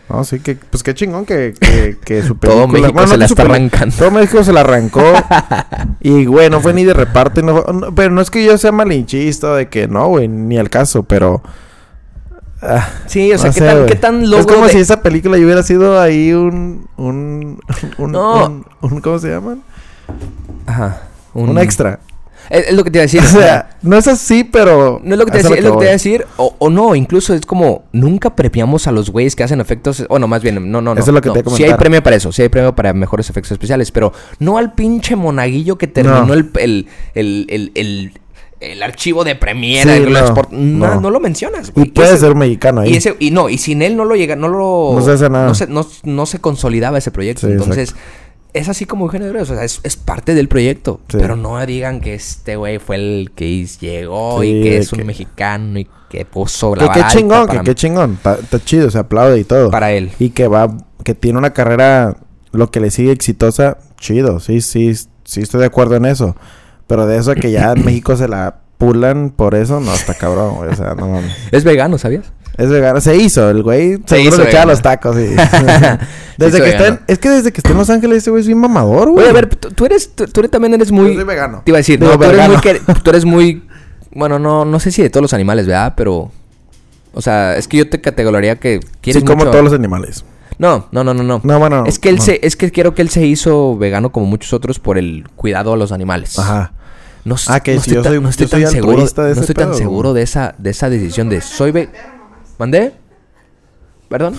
No, 0.09 0.23
sí, 0.25 0.39
que, 0.41 0.55
pues 0.55 0.83
qué 0.83 0.95
chingón 0.95 1.27
que, 1.27 1.53
que, 1.61 1.97
que 2.03 2.23
su 2.27 2.37
Todo 2.37 2.67
película... 2.69 2.81
México 2.93 3.07
se 3.09 3.17
la 3.19 3.27
su 3.29 3.35
está 3.35 3.43
arrancando. 3.43 3.95
Todo 3.97 4.11
México 4.13 4.45
se 4.45 4.53
la 4.53 4.61
arrancó. 4.61 5.03
y, 6.01 6.25
güey, 6.27 6.49
no 6.49 6.61
fue 6.61 6.73
ni 6.73 6.85
de 6.85 6.95
reparto. 6.95 7.43
No, 7.43 7.63
fue- 7.63 7.75
no- 7.75 7.95
pero 7.95 8.11
no 8.11 8.21
es 8.21 8.31
que 8.31 8.45
yo 8.45 8.57
sea 8.57 8.73
malinchista 8.73 9.55
de 9.57 9.69
que 9.69 9.87
no, 9.89 10.09
güey, 10.09 10.29
ni 10.29 10.57
al 10.59 10.71
caso, 10.71 11.03
pero... 11.03 11.43
ah, 12.63 12.89
Sí, 13.07 13.33
o 13.33 13.39
sea, 13.39 13.49
no 13.49 13.55
¿qué, 13.55 13.61
sé, 13.61 13.67
tan. 13.67 13.87
¿qué 13.87 13.95
tan 13.97 14.23
logro 14.31 14.39
Es 14.41 14.47
como 14.47 14.67
de- 14.67 14.73
si 14.73 14.79
esa 14.79 15.03
película 15.03 15.37
hubiera 15.37 15.63
sido 15.63 16.01
ahí 16.01 16.33
un... 16.33 16.87
Un... 16.97 17.61
un, 17.99 18.13
No. 18.13 18.47
un- 18.47 18.67
un- 18.81 19.01
¿Cómo 19.01 19.19
se 19.19 19.29
llaman? 19.29 19.63
Ajá. 20.67 21.03
Un, 21.35 21.59
extra. 21.59 22.01
Es, 22.49 22.69
es 22.69 22.75
lo 22.75 22.85
que 22.85 22.91
te 22.91 22.99
iba 22.99 23.03
a 23.03 23.07
decir. 23.07 23.21
o 23.25 23.27
sea, 23.27 23.71
no 23.83 23.97
es 23.97 24.07
así, 24.09 24.45
pero... 24.45 25.01
no 25.03 25.15
es 25.15 25.19
lo 25.19 25.27
que 25.27 25.33
te 25.33 25.39
eso 25.39 25.49
iba 25.49 25.55
a 25.55 25.57
decir, 25.57 25.65
es 25.67 25.71
lo 25.71 25.73
que 25.73 25.79
te 25.79 25.85
iba 25.85 25.91
a 25.91 25.93
decir. 25.93 26.27
O, 26.37 26.55
o 26.59 26.71
no, 26.71 26.95
incluso 26.95 27.35
es 27.35 27.45
como, 27.45 27.85
nunca 27.93 28.35
premiamos 28.37 28.87
a 28.87 28.93
los 28.93 29.11
güeyes 29.11 29.35
que 29.37 29.43
hacen 29.45 29.61
efectos. 29.61 30.05
O 30.09 30.19
no, 30.19 30.29
más 30.29 30.43
bien, 30.43 30.55
no, 30.55 30.61
no, 30.81 30.95
no. 30.95 31.01
Eso 31.01 31.11
es 31.11 31.15
lo 31.15 31.21
que 31.21 31.29
no. 31.29 31.35
te 31.35 31.41
a 31.41 31.43
Sí 31.43 31.49
hay 31.51 31.57
comentar. 31.71 31.79
premio 31.79 32.03
para 32.03 32.17
eso, 32.17 32.33
sí 32.33 32.43
hay 32.43 32.49
premio 32.49 32.75
para 32.75 32.93
mejores 32.93 33.29
efectos 33.29 33.53
especiales. 33.53 33.91
Pero 33.91 34.13
no 34.39 34.59
al 34.59 34.73
pinche 34.75 35.17
monaguillo 35.17 35.77
que 35.77 35.89
terminó 35.89 36.35
el, 36.35 36.51
el, 36.59 36.89
el, 37.15 37.73
el, 37.75 38.21
el- 38.61 38.83
archivo 38.83 39.25
de 39.25 39.35
Premiere. 39.37 39.97
Sí, 40.05 40.11
no, 40.11 40.19
export- 40.19 40.51
no, 40.51 40.95
no. 40.95 41.01
no 41.01 41.11
lo 41.11 41.21
mencionas. 41.21 41.69
Y 41.69 41.73
güey. 41.73 41.91
puede 41.91 42.09
ese- 42.11 42.19
ser 42.19 42.35
mexicano 42.35 42.81
ahí. 42.83 42.93
Y, 42.93 42.97
ese, 42.97 43.17
y 43.19 43.31
no, 43.31 43.49
y 43.49 43.59
sin 43.59 43.83
él 43.83 43.97
no 43.97 44.05
lo 44.05 44.15
llega, 44.17 44.37
no 44.37 44.49
lo... 44.49 44.93
No 44.95 45.01
se 45.05 45.13
hace 45.13 45.29
nada. 45.31 45.47
No 45.47 45.55
se, 45.55 45.67
no- 45.67 45.87
no 46.05 46.27
se 46.27 46.39
consolidaba 46.41 46.99
ese 46.99 47.11
proyecto. 47.11 47.47
Sí, 47.47 47.53
Entonces, 47.53 47.95
es 48.53 48.69
así 48.71 48.87
como 48.87 49.05
Eugenio 49.05 49.27
Derbez, 49.27 49.51
o 49.51 49.55
sea, 49.55 49.65
es, 49.65 49.81
es 49.83 49.97
parte 49.97 50.35
del 50.35 50.49
proyecto. 50.49 51.01
Sí. 51.09 51.19
Pero 51.21 51.37
no 51.37 51.65
digan 51.67 52.01
que 52.01 52.15
este 52.15 52.57
güey 52.57 52.79
fue 52.79 52.97
el 52.97 53.33
que 53.35 53.67
llegó 53.81 54.43
y 54.43 54.63
que 54.63 54.79
es 54.79 54.93
un 54.93 55.01
que- 55.01 55.05
mexicano 55.05 55.79
y 55.79 55.87
que 56.09 56.25
puso 56.25 56.75
la 56.75 56.91
Que 56.93 57.01
qué 57.01 57.07
chingón, 57.09 57.49
que 57.49 57.61
qué 57.61 57.75
chingón. 57.75 58.13
Está, 58.15 58.35
está 58.37 58.65
chido, 58.65 58.91
se 58.91 58.99
aplaude 58.99 59.39
y 59.41 59.45
todo. 59.45 59.71
para 59.71 59.93
él. 59.93 60.11
Y 60.19 60.31
que 60.31 60.49
va, 60.49 60.75
que 61.05 61.15
tiene 61.15 61.39
una 61.39 61.53
carrera, 61.53 62.17
lo 62.53 62.71
que 62.71 62.81
le 62.81 62.91
sigue 62.91 63.13
exitosa, 63.13 63.77
chido. 64.01 64.41
Sí, 64.41 64.61
sí, 64.63 64.95
sí 65.25 65.41
estoy 65.43 65.61
de 65.61 65.67
acuerdo 65.67 65.97
en 65.97 66.07
eso. 66.07 66.35
Pero 66.87 67.07
de 67.07 67.17
eso 67.19 67.35
que 67.35 67.51
ya 67.51 67.73
en 67.73 67.85
México 67.85 68.17
se 68.17 68.29
la 68.29 68.57
pulan 68.79 69.31
por 69.31 69.55
eso, 69.55 69.81
no, 69.81 69.93
está 69.95 70.15
cabrón, 70.15 70.57
güey. 70.57 70.71
O 70.71 70.77
sea, 70.77 70.95
no 70.95 71.09
mames. 71.09 71.33
Es 71.51 71.65
vegano, 71.65 71.99
¿sabías? 71.99 72.33
Es 72.59 72.69
vegano. 72.71 73.01
Se 73.01 73.17
hizo, 73.17 73.51
el 73.51 73.63
güey. 73.63 73.97
Se 74.07 74.17
seguro 74.17 74.29
hizo 74.37 74.43
le 74.45 74.49
echaba 74.51 74.67
los 74.67 74.83
tacos, 74.83 75.17
desde 75.17 75.35
que 75.37 76.69
está 76.71 76.87
en, 76.87 76.95
vegano. 76.95 76.99
es 77.07 77.19
que 77.19 77.29
desde 77.31 77.53
que 77.53 77.59
está 77.61 77.71
en 77.73 77.79
Los 77.79 77.91
Ángeles 77.91 78.19
ese 78.19 78.31
güey 78.31 78.41
es 78.43 78.47
bien 78.47 78.59
mamador, 78.59 79.11
güey. 79.11 79.23
Oye, 79.25 79.31
a 79.31 79.33
ver, 79.33 79.49
tú, 79.49 79.85
eres, 79.87 80.15
tú, 80.15 80.27
tú 80.27 80.41
eres- 80.41 80.51
también 80.51 80.75
eres 80.75 80.93
muy... 80.93 81.09
Yo 81.09 81.15
soy 81.15 81.25
vegano. 81.25 81.63
Te 81.65 81.71
iba 81.71 81.77
a 81.79 81.81
decir, 81.81 81.99
Digo, 81.99 82.13
no, 82.13 82.19
tú 82.19 82.25
eres, 82.25 82.49
muy 82.49 82.57
quer- 82.59 83.03
tú 83.03 83.11
eres 83.11 83.25
muy... 83.25 83.63
Bueno, 84.13 84.39
no, 84.39 84.65
no 84.65 84.81
sé 84.81 84.91
si 84.91 85.03
de 85.03 85.11
todos 85.11 85.23
los 85.23 85.35
animales, 85.35 85.67
¿verdad? 85.67 85.95
Pero... 85.97 86.31
O 87.13 87.21
sea, 87.23 87.57
es 87.57 87.67
que 87.69 87.79
yo 87.79 87.89
te 87.89 88.01
categorizaría 88.01 88.57
que 88.57 88.81
quieres 89.01 89.23
Sí, 89.23 89.27
como 89.27 89.39
mucho- 89.39 89.51
todos 89.51 89.65
los 89.65 89.73
animales. 89.73 90.25
No, 90.59 90.87
no, 90.93 91.05
no, 91.05 91.13
no, 91.13 91.23
no. 91.23 91.41
No, 91.43 91.59
bueno. 91.59 91.85
es 91.87 91.99
que 91.99 92.09
él 92.09 92.17
no. 92.17 92.23
se, 92.23 92.41
es 92.43 92.57
que 92.57 92.71
quiero 92.71 92.95
que 92.95 93.03
él 93.03 93.11
se 93.11 93.27
hizo 93.27 93.77
vegano 93.77 94.11
como 94.13 94.25
muchos 94.27 94.53
otros 94.55 94.79
por 94.79 94.97
el 94.97 95.29
cuidado 95.37 95.75
a 95.75 95.77
los 95.77 95.93
animales. 95.93 96.39
Ajá. 96.39 96.73
No, 97.27 97.35
Ah, 97.49 97.59
que 97.59 97.75
no 97.75 97.81
si 97.81 97.91
estoy 97.91 97.95
yo 97.97 98.03
tan, 98.03 98.13
soy- 98.13 98.21
no 98.23 98.29
estoy 98.31 98.47
yo 98.47 98.51
soy 98.51 98.63
tan 98.63 98.73
seguro, 98.73 99.05
de 99.05 99.35
no 99.35 99.41
estoy 99.41 99.55
tan 99.57 99.75
seguro 99.75 100.13
de 100.15 100.23
esa, 100.23 100.55
de 100.59 100.71
esa 100.71 100.89
decisión 100.89 101.29
de 101.29 101.41
soy 101.41 101.73
ve... 101.73 101.89
¿Mandé? 102.57 102.93
¿Perdón? 104.09 104.37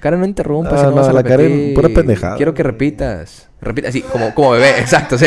Karen, 0.00 0.20
no 0.20 0.26
interrumpas. 0.26 0.80
Ah, 0.82 0.86
no 0.90 1.02
no, 1.06 1.12
la 1.12 1.22
Karen, 1.22 1.72
pura 1.74 1.90
pendejada. 1.90 2.36
Quiero 2.36 2.54
que 2.54 2.62
repitas. 2.62 3.48
Repita 3.60 3.88
así, 3.90 4.00
como, 4.00 4.34
como 4.34 4.50
bebé, 4.52 4.70
exacto, 4.80 5.18
sí. 5.18 5.26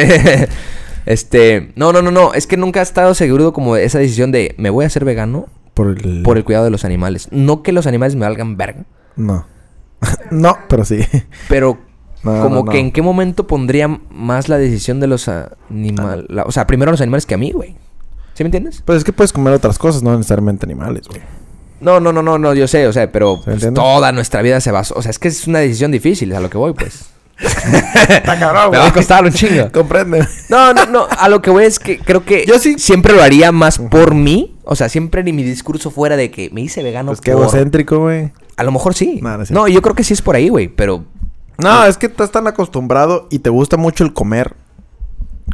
Este, 1.05 1.71
no, 1.75 1.93
no, 1.93 2.01
no, 2.01 2.09
no, 2.11 2.33
es 2.33 2.47
que 2.47 2.57
nunca 2.57 2.79
he 2.79 2.83
estado 2.83 3.13
seguro 3.13 3.53
como 3.53 3.75
de 3.75 3.85
esa 3.85 3.99
decisión 3.99 4.31
de 4.31 4.55
me 4.57 4.69
voy 4.71 4.83
a 4.83 4.87
hacer 4.87 5.05
vegano 5.05 5.45
Por 5.75 5.89
el... 5.89 6.21
por 6.23 6.37
el 6.37 6.43
cuidado 6.43 6.65
de 6.65 6.71
los 6.71 6.85
animales. 6.85 7.27
No 7.31 7.61
que 7.63 7.71
los 7.71 7.85
animales 7.87 8.15
me 8.15 8.25
valgan 8.25 8.57
verga, 8.57 8.85
No. 9.15 9.45
no, 10.31 10.57
pero 10.67 10.85
sí. 10.85 10.99
pero 11.49 11.77
No, 12.23 12.41
como 12.41 12.55
no, 12.57 12.65
que 12.65 12.77
no. 12.77 12.83
en 12.85 12.91
qué 12.91 13.01
momento 13.01 13.47
pondría 13.47 13.87
más 14.09 14.49
la 14.49 14.57
decisión 14.57 14.99
de 14.99 15.07
los 15.07 15.29
animales. 15.69 16.25
O 16.45 16.51
sea, 16.51 16.67
primero 16.67 16.91
los 16.91 17.01
animales 17.01 17.25
que 17.25 17.35
a 17.35 17.37
mí, 17.37 17.51
güey. 17.51 17.75
¿Sí 18.33 18.43
me 18.43 18.47
entiendes? 18.47 18.81
Pues 18.85 18.99
es 18.99 19.03
que 19.03 19.13
puedes 19.13 19.33
comer 19.33 19.53
otras 19.53 19.79
cosas, 19.79 20.03
no 20.03 20.15
necesariamente 20.15 20.65
animales, 20.65 21.07
güey. 21.07 21.21
No, 21.79 21.99
no, 21.99 22.11
no, 22.11 22.21
no, 22.23 22.37
no, 22.39 22.53
yo 22.53 22.67
sé, 22.67 22.87
o 22.87 22.93
sea, 22.93 23.11
pero 23.11 23.39
pues, 23.43 23.71
toda 23.73 24.11
nuestra 24.11 24.41
vida 24.41 24.59
se 24.61 24.71
basó. 24.71 24.95
O 24.95 25.01
sea, 25.01 25.11
es 25.11 25.19
que 25.19 25.27
es 25.27 25.47
una 25.47 25.59
decisión 25.59 25.91
difícil, 25.91 26.33
a 26.35 26.39
lo 26.39 26.49
que 26.49 26.57
voy, 26.57 26.73
pues. 26.73 27.05
Está 27.39 28.39
cabrón, 28.39 28.71
Me 28.71 28.77
va 28.79 28.87
a 28.87 28.93
costar 28.93 29.23
un 29.23 29.31
chingo. 29.31 29.69
Comprende. 29.73 30.27
No, 30.49 30.73
no, 30.73 30.85
no, 30.87 31.07
a 31.09 31.29
lo 31.29 31.41
que 31.41 31.51
voy 31.51 31.65
es 31.65 31.77
que 31.77 31.99
creo 31.99 32.25
que 32.25 32.45
Yo 32.47 32.57
sí- 32.57 32.79
siempre 32.79 33.13
lo 33.13 33.21
haría 33.21 33.51
más 33.51 33.77
por 33.77 34.15
mí. 34.15 34.55
O 34.63 34.75
sea, 34.75 34.89
siempre 34.89 35.23
ni 35.23 35.33
mi 35.33 35.43
discurso 35.43 35.91
fuera 35.91 36.17
de 36.17 36.31
que 36.31 36.49
me 36.51 36.61
hice 36.61 36.83
vegano 36.83 37.11
Pues 37.11 37.21
por... 37.21 37.29
egocéntrico, 37.29 37.99
güey. 37.99 38.31
A 38.57 38.63
lo 38.63 38.71
mejor 38.71 38.95
sí. 38.95 39.21
No, 39.51 39.67
yo 39.67 39.81
creo 39.83 39.95
que 39.95 40.03
sí 40.03 40.13
es 40.13 40.21
por 40.21 40.35
ahí, 40.35 40.49
güey, 40.49 40.67
pero... 40.67 41.05
No, 41.57 41.85
es 41.85 41.97
que 41.97 42.05
estás 42.07 42.31
tan 42.31 42.47
acostumbrado 42.47 43.27
y 43.29 43.39
te 43.39 43.49
gusta 43.49 43.77
mucho 43.77 44.03
el 44.03 44.13
comer 44.13 44.55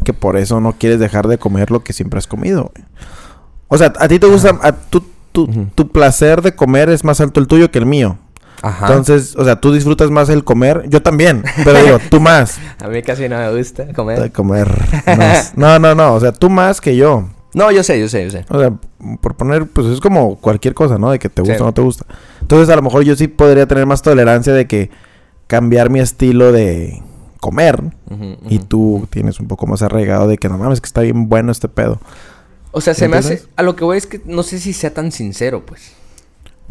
que 0.04 0.14
por 0.14 0.38
eso 0.38 0.60
no 0.60 0.74
quieres 0.74 1.00
dejar 1.00 1.28
de 1.28 1.38
comer 1.38 1.72
lo 1.72 1.84
que 1.84 1.94
siempre 1.94 2.18
has 2.18 2.28
comido, 2.28 2.72
güey. 2.76 2.86
O 3.68 3.78
sea, 3.78 3.94
a 4.00 4.08
ti 4.08 4.20
te 4.20 4.28
gusta, 4.28 4.58
a 4.62 4.72
tu, 4.74 5.04
tu, 5.32 5.48
tu 5.76 5.88
placer 5.90 6.42
de 6.42 6.56
comer 6.56 6.90
es 6.90 7.04
más 7.04 7.22
alto 7.22 7.40
el 7.40 7.48
tuyo 7.48 7.72
que 7.72 7.80
el 7.80 7.86
mío. 7.86 8.18
Ajá. 8.62 8.88
Entonces, 8.88 9.36
o 9.36 9.44
sea, 9.44 9.58
tú 9.60 9.72
disfrutas 9.74 10.10
más 10.10 10.30
el 10.30 10.44
comer, 10.44 10.86
yo 10.88 11.02
también, 11.02 11.44
pero 11.64 11.84
digo, 11.84 12.00
tú 12.10 12.20
más 12.22 12.60
A 12.84 12.88
mí 12.88 13.02
casi 13.02 13.28
no 13.28 13.38
me 13.38 13.56
gusta 13.58 13.84
de 13.86 13.94
comer. 13.94 14.32
comer. 14.32 14.68
más. 15.18 15.54
No, 15.58 15.78
no, 15.80 15.94
no, 15.96 16.14
o 16.16 16.20
sea, 16.20 16.32
tú 16.32 16.50
más 16.50 16.80
que 16.82 16.96
yo. 16.96 17.28
No, 17.54 17.72
yo 17.72 17.84
sé, 17.84 18.00
yo 18.00 18.08
sé, 18.10 18.24
yo 18.24 18.32
sé. 18.32 18.46
O 18.50 18.60
sea, 18.60 18.74
por 19.22 19.36
poner, 19.36 19.68
pues 19.68 19.88
es 19.88 20.00
como 20.00 20.38
cualquier 20.38 20.74
cosa, 20.74 20.98
¿no? 20.98 21.12
De 21.12 21.20
que 21.20 21.30
te 21.30 21.42
gusta 21.42 21.58
Sí. 21.58 21.62
o 21.62 21.66
no 21.66 21.74
te 21.74 21.82
gusta. 21.82 22.06
Entonces, 22.42 22.70
a 22.70 22.76
lo 22.76 22.82
mejor 22.82 23.04
yo 23.04 23.16
sí 23.16 23.28
podría 23.28 23.68
tener 23.68 23.86
más 23.86 24.02
tolerancia 24.02 24.54
de 24.54 24.66
que 24.66 24.90
cambiar 25.54 25.92
mi 25.92 26.00
estilo 26.00 26.52
de 26.52 27.00
comer. 27.40 27.80
Y 28.50 28.58
tú 28.58 29.08
tienes 29.12 29.40
un 29.40 29.48
poco 29.48 29.68
más 29.68 29.84
arraigado 29.84 30.28
de 30.28 30.40
que 30.40 30.50
no 30.50 30.58
mames, 30.58 30.82
que 30.82 30.88
está 30.88 31.02
bien 31.02 31.30
bueno 31.30 31.52
este 31.52 31.68
pedo. 31.68 32.00
O 32.72 32.82
sea, 32.82 32.96
se 32.96 33.08
me 33.08 33.18
hace... 33.18 33.44
A 33.56 33.62
lo 33.62 33.76
que 33.76 33.84
voy 33.84 33.98
es 33.98 34.08
que 34.08 34.20
no 34.26 34.42
sé 34.42 34.58
si 34.58 34.74
sea 34.74 34.96
tan 34.96 35.12
sincero, 35.12 35.64
pues. 35.64 35.92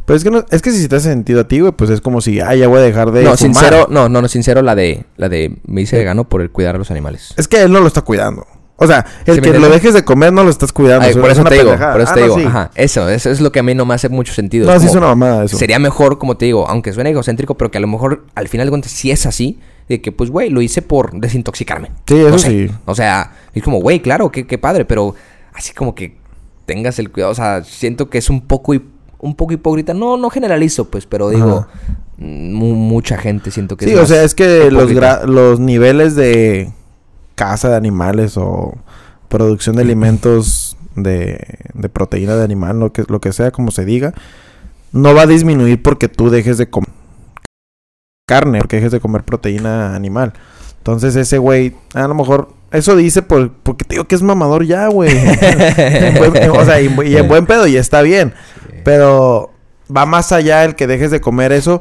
Pero 0.04 0.16
es 0.16 0.24
que, 0.24 0.32
no, 0.32 0.44
es 0.50 0.62
que 0.62 0.72
si 0.72 0.88
te 0.88 0.96
hace 0.96 1.10
sentido 1.10 1.42
a 1.42 1.44
ti, 1.46 1.60
güey, 1.60 1.70
pues 1.70 1.90
es 1.90 2.00
como 2.00 2.20
si, 2.20 2.40
ah, 2.40 2.56
ya 2.56 2.66
voy 2.66 2.80
a 2.80 2.82
dejar 2.82 3.12
de. 3.12 3.22
no, 3.22 3.36
fumar. 3.36 3.54
sincero... 3.54 3.86
No, 3.88 4.08
no, 4.08 4.20
no, 4.20 4.26
sincero 4.26 4.62
la 4.62 4.74
de... 4.74 5.04
La 5.16 5.28
de 5.28 5.58
me 5.64 5.82
hice 5.82 5.96
vegano 5.96 6.28
por 6.28 6.42
el 6.42 6.50
cuidar 6.50 6.74
a 6.74 6.78
los 6.78 6.90
animales. 6.90 7.34
Es 7.36 7.46
que 7.46 7.62
él 7.62 7.70
no 7.70 7.78
lo 7.78 7.86
está 7.86 8.00
cuidando. 8.00 8.48
O 8.82 8.86
sea, 8.86 9.06
el 9.26 9.34
¿Sí 9.36 9.40
me 9.40 9.52
que 9.52 9.58
lo 9.58 9.68
dejes 9.68 9.94
de 9.94 10.04
comer 10.04 10.32
no 10.32 10.44
lo 10.44 10.50
estás 10.50 10.72
cuidando. 10.72 11.06
Ay, 11.06 11.14
por 11.14 11.26
es 11.30 11.38
eso 11.38 11.44
te 11.44 11.54
digo, 11.54 11.66
pendejada. 11.66 11.92
por 11.92 12.00
eso 12.02 12.10
Ah, 12.10 12.14
te 12.14 12.20
no, 12.20 12.26
digo, 12.26 12.38
sí. 12.38 12.44
ajá, 12.46 12.70
eso, 12.74 13.08
eso 13.08 13.30
es 13.30 13.40
lo 13.40 13.52
que 13.52 13.60
a 13.60 13.62
mí 13.62 13.74
no 13.74 13.84
me 13.86 13.94
hace 13.94 14.08
mucho 14.08 14.32
sentido. 14.32 14.66
No, 14.72 14.78
sí 14.80 14.86
es 14.86 14.94
una 14.94 15.06
mamada 15.08 15.44
eso. 15.44 15.56
Sería 15.56 15.78
mejor, 15.78 16.18
como 16.18 16.36
te 16.36 16.44
digo, 16.46 16.68
aunque 16.68 16.92
suene 16.92 17.10
egocéntrico, 17.10 17.56
pero 17.56 17.70
que 17.70 17.78
a 17.78 17.80
lo 17.80 17.86
mejor 17.88 18.24
al 18.34 18.48
final 18.48 18.66
de 18.66 18.70
cuentas 18.70 18.92
sí 18.92 19.10
es 19.10 19.26
así, 19.26 19.58
de 19.88 20.00
que 20.00 20.12
pues, 20.12 20.30
güey, 20.30 20.50
lo 20.50 20.60
hice 20.62 20.82
por 20.82 21.12
desintoxicarme. 21.18 21.90
Sí, 22.06 22.18
eso 22.20 22.30
No 22.30 22.38
sé. 22.38 22.48
sí. 22.68 22.74
O 22.86 22.94
sea, 22.94 23.32
es 23.54 23.62
como, 23.62 23.80
güey, 23.80 24.00
claro, 24.00 24.30
qué, 24.30 24.46
qué 24.46 24.58
padre, 24.58 24.84
pero 24.84 25.14
así 25.54 25.72
como 25.72 25.94
que 25.94 26.16
tengas 26.66 26.98
el 26.98 27.10
cuidado, 27.10 27.32
o 27.32 27.34
sea, 27.34 27.64
siento 27.64 28.08
que 28.08 28.18
es 28.18 28.30
un 28.30 28.40
poco, 28.42 28.72
un 29.18 29.34
poco 29.36 29.52
hipócrita. 29.52 29.94
No, 29.94 30.16
no 30.16 30.30
generalizo, 30.30 30.88
pues, 30.90 31.06
pero 31.06 31.28
digo, 31.30 31.66
mu- 32.18 32.74
mucha 32.74 33.18
gente 33.18 33.50
siento 33.50 33.76
que 33.76 33.84
Sí, 33.86 33.92
es 33.92 33.98
o 33.98 34.06
sea, 34.06 34.22
es 34.22 34.34
que 34.34 34.70
los, 34.70 34.84
hipócrita. 34.90 35.26
los 35.26 35.58
niveles 35.60 36.14
de 36.14 36.70
caza 37.34 37.70
de 37.70 37.76
animales 37.76 38.36
o 38.36 38.74
producción 39.28 39.76
de 39.76 39.82
alimentos 39.82 40.76
de, 40.94 41.38
de 41.74 41.88
proteína 41.88 42.36
de 42.36 42.44
animal, 42.44 42.78
lo 42.78 42.92
que, 42.92 43.04
lo 43.08 43.20
que 43.20 43.32
sea, 43.32 43.50
como 43.50 43.70
se 43.70 43.84
diga, 43.84 44.12
no 44.92 45.14
va 45.14 45.22
a 45.22 45.26
disminuir 45.26 45.82
porque 45.82 46.08
tú 46.08 46.30
dejes 46.30 46.58
de 46.58 46.68
comer 46.68 46.90
carne, 48.26 48.58
porque 48.60 48.76
dejes 48.76 48.92
de 48.92 49.00
comer 49.00 49.22
proteína 49.24 49.94
animal. 49.94 50.32
Entonces 50.78 51.16
ese 51.16 51.38
güey, 51.38 51.74
a 51.94 52.08
lo 52.08 52.14
mejor, 52.14 52.48
eso 52.72 52.96
dice 52.96 53.22
por, 53.22 53.52
porque 53.52 53.84
te 53.84 53.94
digo 53.94 54.04
que 54.04 54.14
es 54.14 54.22
mamador 54.22 54.64
ya, 54.64 54.88
güey. 54.88 55.16
O 56.52 56.64
sea, 56.64 56.80
y, 56.80 56.94
y 57.06 57.16
en 57.16 57.28
buen 57.28 57.46
pedo 57.46 57.66
y 57.66 57.76
está 57.76 58.02
bien. 58.02 58.34
Pero 58.84 59.50
va 59.94 60.06
más 60.06 60.32
allá 60.32 60.64
el 60.64 60.74
que 60.74 60.86
dejes 60.86 61.10
de 61.10 61.20
comer 61.20 61.52
eso. 61.52 61.80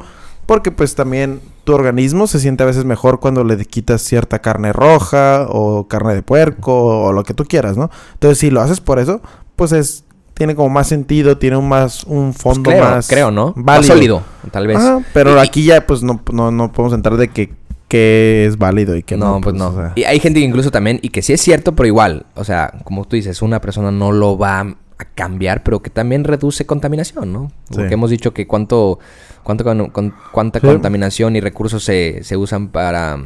Porque 0.51 0.69
pues 0.69 0.95
también 0.95 1.39
tu 1.63 1.71
organismo 1.73 2.27
se 2.27 2.37
siente 2.41 2.63
a 2.63 2.65
veces 2.65 2.83
mejor 2.83 3.21
cuando 3.21 3.45
le 3.45 3.63
quitas 3.65 4.01
cierta 4.01 4.39
carne 4.39 4.73
roja 4.73 5.45
o 5.47 5.87
carne 5.87 6.13
de 6.13 6.23
puerco 6.23 7.05
o 7.05 7.13
lo 7.13 7.23
que 7.23 7.33
tú 7.33 7.45
quieras, 7.45 7.77
¿no? 7.77 7.89
Entonces 8.15 8.37
si 8.37 8.49
lo 8.51 8.59
haces 8.59 8.81
por 8.81 8.99
eso, 8.99 9.21
pues 9.55 9.71
es 9.71 10.03
tiene 10.33 10.53
como 10.53 10.67
más 10.67 10.87
sentido, 10.87 11.37
tiene 11.37 11.55
un 11.55 11.69
más 11.69 12.03
un 12.03 12.33
fondo 12.33 12.69
creo, 12.69 12.83
más 12.83 13.07
creo, 13.07 13.31
¿no? 13.31 13.53
Más 13.55 13.77
válido. 13.87 13.93
sólido, 13.93 14.23
tal 14.51 14.67
vez. 14.67 14.75
Ajá, 14.75 14.99
pero 15.13 15.37
Y- 15.37 15.39
aquí 15.39 15.63
ya 15.63 15.87
pues 15.87 16.03
no, 16.03 16.21
no, 16.33 16.51
no 16.51 16.69
podemos 16.73 16.93
entrar 16.95 17.15
de 17.15 17.29
que, 17.29 17.53
que 17.87 18.45
es 18.45 18.57
válido 18.57 18.97
y 18.97 19.03
que 19.03 19.15
no. 19.15 19.35
no, 19.35 19.39
pues 19.41 19.55
no. 19.55 19.69
o 19.69 19.73
sea. 19.73 19.93
Y 19.95 20.03
hay 20.03 20.19
gente 20.19 20.41
que 20.41 20.45
incluso 20.45 20.69
también, 20.69 20.99
y 21.01 21.09
que 21.09 21.21
sí 21.21 21.31
es 21.31 21.39
cierto, 21.39 21.73
pero 21.77 21.87
igual, 21.87 22.25
o 22.35 22.43
sea, 22.43 22.73
como 22.83 23.05
tú 23.05 23.15
dices, 23.15 23.41
una 23.41 23.61
persona 23.61 23.89
no 23.91 24.11
lo 24.11 24.37
va 24.37 24.59
a 24.59 24.75
cambiar, 25.15 25.63
pero 25.63 25.81
que 25.81 25.89
también 25.89 26.25
reduce 26.25 26.65
contaminación, 26.65 27.31
¿no? 27.31 27.51
Porque 27.69 27.87
Sí. 27.87 27.93
hemos 27.93 28.09
dicho 28.09 28.33
que 28.33 28.45
cuánto, 28.47 28.99
cuánto 29.43 29.63
con- 29.63 29.89
con- 29.89 30.13
cuánta 30.31 30.59
Sí. 30.59 30.67
contaminación 30.67 31.35
y 31.35 31.41
recursos 31.41 31.83
se, 31.83 32.23
se 32.23 32.37
usan 32.37 32.69
para, 32.69 33.17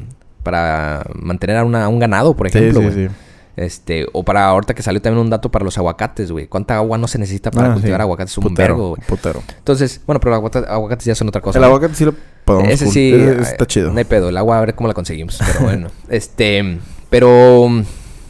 para 0.43 1.03
mantener 1.15 1.57
a, 1.57 1.63
una- 1.63 1.85
a 1.85 1.87
un 1.89 1.99
ganado, 1.99 2.35
por 2.35 2.47
ejemplo, 2.47 2.81
sí, 2.81 2.87
güey. 2.87 3.07
sí. 3.07 3.13
Este, 3.57 4.05
o 4.11 4.23
para 4.23 4.47
ahorita 4.47 4.73
que 4.73 4.83
salió 4.83 5.01
también 5.01 5.21
un 5.23 5.29
dato 5.29 5.49
para 5.49 5.63
los 5.63 5.77
aguacates, 5.77 6.29
güey. 6.29 6.45
¿Cuánta 6.47 6.75
agua 6.75 6.97
no 6.97 7.07
se 7.07 7.17
necesita 7.17 7.51
para 7.51 7.69
Ah, 7.69 7.73
cultivar 7.73 8.01
aguacates? 8.01 8.37
Un 8.37 8.43
Putero, 8.43 8.73
vergo, 8.75 8.89
güey. 8.89 9.01
Putero. 9.07 9.41
Entonces, 9.57 10.01
bueno, 10.05 10.19
pero 10.19 10.31
los 10.31 10.37
aguacates, 10.39 10.69
aguacates 10.69 11.05
ya 11.05 11.15
son 11.15 11.29
otra 11.29 11.39
cosa. 11.41 11.57
El 11.59 11.63
aguacate 11.63 11.95
sí 11.95 12.03
lo 12.03 12.13
podemos 12.43 12.69
Ese 12.69 12.87
sí. 12.87 13.13
ese 13.13 13.41
está 13.43 13.65
chido. 13.65 13.91
No 13.93 13.97
hay 13.97 14.03
pedo. 14.03 14.27
El 14.27 14.35
agua, 14.35 14.57
a 14.57 14.61
ver 14.61 14.75
cómo 14.75 14.89
la 14.89 14.93
conseguimos. 14.93 15.39
Pero 15.39 15.59
bueno. 15.63 15.87
este. 16.09 16.79
Pero. 17.09 17.69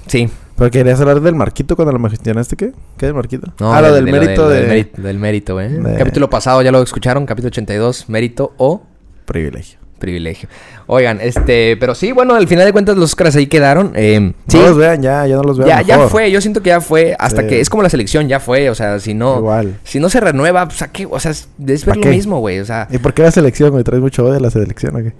Sí. 0.05 0.29
Pero 0.57 0.71
querías 0.71 0.99
hablar 1.01 1.19
del 1.21 1.35
marquito 1.35 1.75
cuando 1.75 1.91
lo 1.91 1.99
mencionaste, 1.99 2.55
¿qué? 2.55 2.71
¿Qué 2.97 3.05
del 3.07 3.15
marquito? 3.15 3.51
No, 3.59 3.73
ah, 3.73 3.81
lo 3.81 3.87
de- 3.89 3.95
del 3.95 4.05
de 4.05 4.11
mérito 4.11 4.47
del, 4.49 4.61
de... 4.61 4.67
del 4.67 4.69
mérito, 4.69 5.01
del 5.01 5.19
mérito, 5.19 5.61
¿eh? 5.61 5.69
de- 5.69 5.97
Capítulo 5.97 6.29
pasado 6.29 6.61
ya 6.61 6.71
lo 6.71 6.81
escucharon. 6.81 7.25
Capítulo 7.25 7.49
82. 7.49 8.07
Mérito 8.09 8.53
o 8.57 8.83
privilegio. 9.25 9.79
privilegio. 9.99 10.47
Oigan, 10.87 11.19
este. 11.19 11.75
Pero 11.77 11.93
sí, 11.95 12.11
bueno, 12.13 12.35
al 12.35 12.47
final 12.47 12.65
de 12.65 12.71
cuentas 12.71 12.95
los 12.95 13.05
Oscars 13.11 13.35
ahí 13.35 13.47
quedaron. 13.47 13.91
eh, 13.95 14.31
sí. 14.47 14.57
No 14.57 14.63
los 14.67 14.77
vean 14.77 15.01
ya, 15.01 15.25
ya 15.27 15.35
no 15.35 15.43
los 15.43 15.57
vean 15.57 15.67
ya, 15.67 15.81
ya 15.81 16.07
fue. 16.07 16.31
Yo 16.31 16.39
siento 16.39 16.61
que 16.61 16.69
ya 16.69 16.79
fue. 16.79 17.15
Hasta 17.19 17.41
Sí. 17.41 17.47
que 17.49 17.59
es 17.59 17.69
como 17.69 17.83
la 17.83 17.89
selección. 17.89 18.27
Ya 18.29 18.39
fue. 18.39 18.69
O 18.69 18.75
sea, 18.75 18.99
si 18.99 19.13
no. 19.13 19.37
Igual. 19.39 19.77
Si 19.83 19.99
no 19.99 20.07
se 20.09 20.19
renueva, 20.21 20.67
pues, 20.67 20.81
¿a 20.83 20.87
qué? 20.89 21.05
O 21.09 21.19
sea, 21.19 21.31
es, 21.31 21.49
es 21.67 21.83
¿Pa 21.83 21.91
ver 21.91 21.97
lo 21.97 22.03
qué? 22.03 22.09
mismo, 22.11 22.39
güey. 22.39 22.59
O 22.59 22.65
sea, 22.65 22.87
¿Y 22.91 22.97
por 22.99 23.13
qué 23.13 23.23
la 23.23 23.31
selección, 23.31 23.71
güey? 23.71 23.83
¿Traes 23.83 24.01
mucho 24.01 24.23
odio 24.23 24.35
a 24.37 24.39
la 24.39 24.51
selección 24.51 24.95
o 24.95 24.99
qué? 24.99 25.13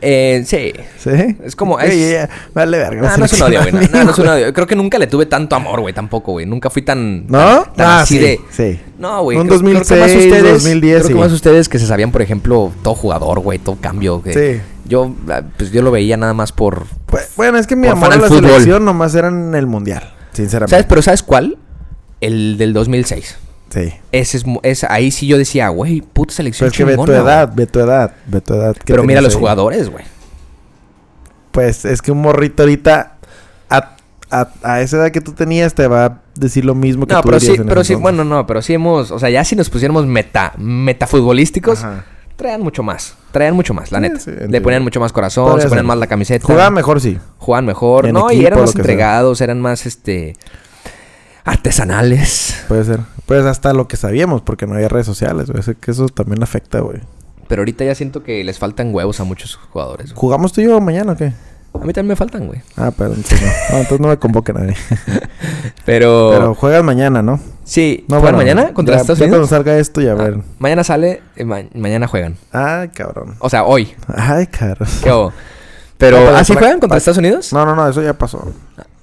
Eh, 0.00 0.42
sí. 0.46 0.72
¿Sí? 0.98 1.36
Es 1.44 1.56
como- 1.56 1.78
es- 1.80 1.90
ey, 1.90 2.02
ey, 2.02 2.26
Vale, 2.54 2.78
verga. 2.78 3.02
la 3.02 3.10
No, 3.10 3.16
no 3.18 3.24
es 3.24 3.32
un 3.32 3.42
odio, 3.42 3.60
güey. 3.70 3.84
a 3.92 4.04
No, 4.04 4.10
es 4.10 4.18
un 4.18 4.28
odio. 4.28 4.52
Creo 4.52 4.66
que 4.66 4.76
nunca 4.76 4.98
le 4.98 5.06
tuve 5.06 5.26
tanto 5.26 5.56
amor, 5.56 5.80
güey. 5.80 5.94
Tampoco, 5.94 6.32
güey. 6.32 6.46
Nunca 6.46 6.70
fui 6.70 6.82
tan. 6.82 7.26
¿No? 7.26 7.38
Tan, 7.64 7.74
tan 7.74 7.86
ah, 7.86 8.00
así 8.00 8.14
sí, 8.14 8.20
de. 8.20 8.40
sí. 8.50 8.80
No, 8.98 9.22
güey. 9.22 9.36
Un 9.38 9.46
creo- 9.46 9.58
creo 9.60 9.72
que 9.72 9.74
2006, 9.80 10.00
más 10.00 10.24
ustedes, 10.24 10.52
2010, 10.64 10.94
Creo 10.98 11.08
que 11.08 11.14
sí. 11.14 11.18
más 11.20 11.32
ustedes 11.32 11.68
que 11.68 11.78
se 11.78 11.86
sabían, 11.86 12.12
por 12.12 12.22
ejemplo, 12.22 12.72
todo 12.82 12.94
jugador, 12.94 13.40
güey. 13.40 13.58
Todo 13.58 13.76
cambio. 13.80 14.22
que 14.22 14.32
Sí. 14.56 14.60
Yo, 14.88 15.12
ah, 15.28 15.42
pues 15.56 15.72
yo 15.72 15.82
lo 15.82 15.90
veía 15.90 16.16
nada 16.16 16.32
más 16.34 16.52
por. 16.52 16.86
Pues, 17.06 17.30
bueno, 17.36 17.58
es 17.58 17.66
que 17.66 17.74
mi 17.76 17.88
amor 17.88 18.12
a 18.12 18.16
la 18.16 18.28
fútbol. 18.28 18.44
selección 18.50 18.84
nomás 18.84 19.14
era 19.14 19.28
en 19.28 19.54
el 19.54 19.66
mundial. 19.66 20.12
Sinceramente. 20.32 20.70
¿Sabes? 20.70 20.86
Pero 20.88 21.02
¿sabes 21.02 21.22
cuál? 21.22 21.58
El 22.20 22.56
del 22.58 22.72
2006. 22.72 23.36
Sí. 23.70 23.92
Ese 24.12 24.36
es, 24.38 24.44
es 24.62 24.84
ahí 24.84 25.10
sí 25.10 25.26
yo 25.26 25.36
decía, 25.38 25.68
güey, 25.68 26.00
puta 26.00 26.32
selección 26.34 26.70
Pero 26.70 26.72
es 26.72 26.76
que 26.78 26.84
ve 26.84 27.04
tu 27.04 27.12
edad, 27.12 27.46
güey". 27.52 27.56
ve 27.56 27.66
tu 27.66 27.80
edad, 27.80 28.12
ve 28.26 28.40
tu 28.40 28.54
edad. 28.54 28.76
Pero 28.84 29.02
mira 29.04 29.20
los 29.20 29.34
ahí. 29.34 29.38
jugadores, 29.40 29.90
güey. 29.90 30.04
Pues 31.52 31.84
es 31.84 32.02
que 32.02 32.12
un 32.12 32.20
morrito 32.20 32.62
ahorita 32.62 33.16
a, 33.70 33.96
a, 34.30 34.48
a 34.62 34.80
esa 34.82 34.98
edad 34.98 35.10
que 35.10 35.20
tú 35.20 35.32
tenías 35.32 35.74
te 35.74 35.86
va 35.88 36.04
a 36.04 36.18
decir 36.34 36.64
lo 36.64 36.74
mismo 36.74 37.06
que 37.06 37.14
No, 37.14 37.22
tú 37.22 37.28
pero 37.28 37.40
sí, 37.40 37.54
en 37.54 37.66
pero 37.66 37.82
sí, 37.82 37.94
bueno, 37.94 38.24
no, 38.24 38.46
pero 38.46 38.60
sí 38.62 38.74
hemos, 38.74 39.10
o 39.10 39.18
sea, 39.18 39.30
ya 39.30 39.42
si 39.44 39.56
nos 39.56 39.70
pusiéramos 39.70 40.06
meta, 40.06 40.52
metafutbolísticos, 40.58 41.82
Ajá. 41.82 42.04
traían 42.36 42.60
mucho 42.60 42.82
más, 42.82 43.16
traían 43.32 43.54
mucho 43.54 43.72
más, 43.72 43.90
la 43.90 44.00
neta. 44.00 44.20
sí, 44.20 44.30
Le 44.48 44.60
ponían 44.60 44.82
mucho 44.82 45.00
más 45.00 45.12
corazón, 45.12 45.46
Podría 45.46 45.62
se 45.62 45.68
ponían 45.70 45.84
ser. 45.84 45.88
más 45.88 45.98
la 45.98 46.06
camiseta. 46.06 46.46
Jugaba 46.46 46.70
mejor, 46.70 47.00
sí. 47.00 47.18
Jugaban 47.38 47.64
mejor, 47.64 48.06
En 48.06 48.12
no, 48.14 48.30
y 48.30 48.44
eran 48.44 48.60
más 48.60 48.70
sea. 48.72 48.80
entregados, 48.80 49.40
eran 49.40 49.60
más, 49.60 49.86
este, 49.86 50.36
artesanales. 51.46 52.64
Puede 52.68 52.84
ser. 52.84 53.00
Pues 53.24 53.44
hasta 53.44 53.72
lo 53.72 53.88
que 53.88 53.96
sabíamos, 53.96 54.42
porque 54.42 54.66
no 54.66 54.74
había 54.74 54.88
redes 54.88 55.06
sociales, 55.06 55.50
güey. 55.50 55.62
Sé 55.62 55.74
que 55.76 55.90
eso 55.92 56.06
también 56.08 56.42
afecta, 56.42 56.80
güey. 56.80 57.00
Pero 57.48 57.62
ahorita 57.62 57.84
ya 57.84 57.94
siento 57.94 58.22
que 58.22 58.42
les 58.44 58.58
faltan 58.58 58.94
huevos 58.94 59.20
a 59.20 59.24
muchos 59.24 59.56
jugadores. 59.56 60.10
güey. 60.12 60.20
¿Jugamos 60.20 60.52
tú 60.52 60.60
y 60.60 60.64
yo 60.64 60.80
mañana 60.80 61.12
o 61.12 61.16
qué? 61.16 61.32
A 61.74 61.78
mí 61.84 61.92
también 61.92 62.08
me 62.08 62.16
faltan, 62.16 62.46
güey. 62.46 62.60
Ah, 62.76 62.90
pero 62.96 63.10
entonces 63.10 63.40
no. 63.42 63.46
No, 63.48 63.78
entonces 63.78 64.00
no 64.00 64.08
me 64.08 64.16
convoque 64.18 64.52
nadie. 64.52 64.74
Pero, 65.84 66.30
Pero 66.32 66.54
juegas 66.54 66.82
mañana, 66.82 67.22
¿no? 67.22 67.38
sí, 67.64 68.04
No, 68.08 68.18
¿juegan 68.18 68.36
bueno, 68.36 68.38
mañana 68.54 68.74
contra 68.74 68.94
ya- 68.96 69.00
Estados 69.02 69.18
ya 69.18 69.26
Unidos? 69.26 69.48
cuando 69.48 69.56
salga 69.56 69.78
esto, 69.78 70.00
ya 70.00 70.12
Ah, 70.12 70.14
ver. 70.14 70.38
mañana 70.58 70.82
sale, 70.84 71.22
eh, 71.36 71.44
ma- 71.44 71.62
mañana 71.74 72.08
juegan. 72.08 72.36
Ay, 72.50 72.88
cabrón. 72.88 73.36
O 73.38 73.48
sea, 73.50 73.62
hoy. 73.64 73.94
Ay, 74.08 74.46
caro. 74.48 74.84
¿Qué 75.02 75.12
hubo? 75.12 75.32
Pero, 75.98 76.18
No, 76.30 76.36
¿ah, 76.36 76.44
sí 76.44 76.54
juegan 76.54 76.80
contra 76.80 76.98
Estados 76.98 77.18
Unidos? 77.18 77.52
No, 77.52 77.64
no, 77.66 77.76
no, 77.76 77.88
eso 77.88 78.02
ya 78.02 78.14
pasó. 78.14 78.52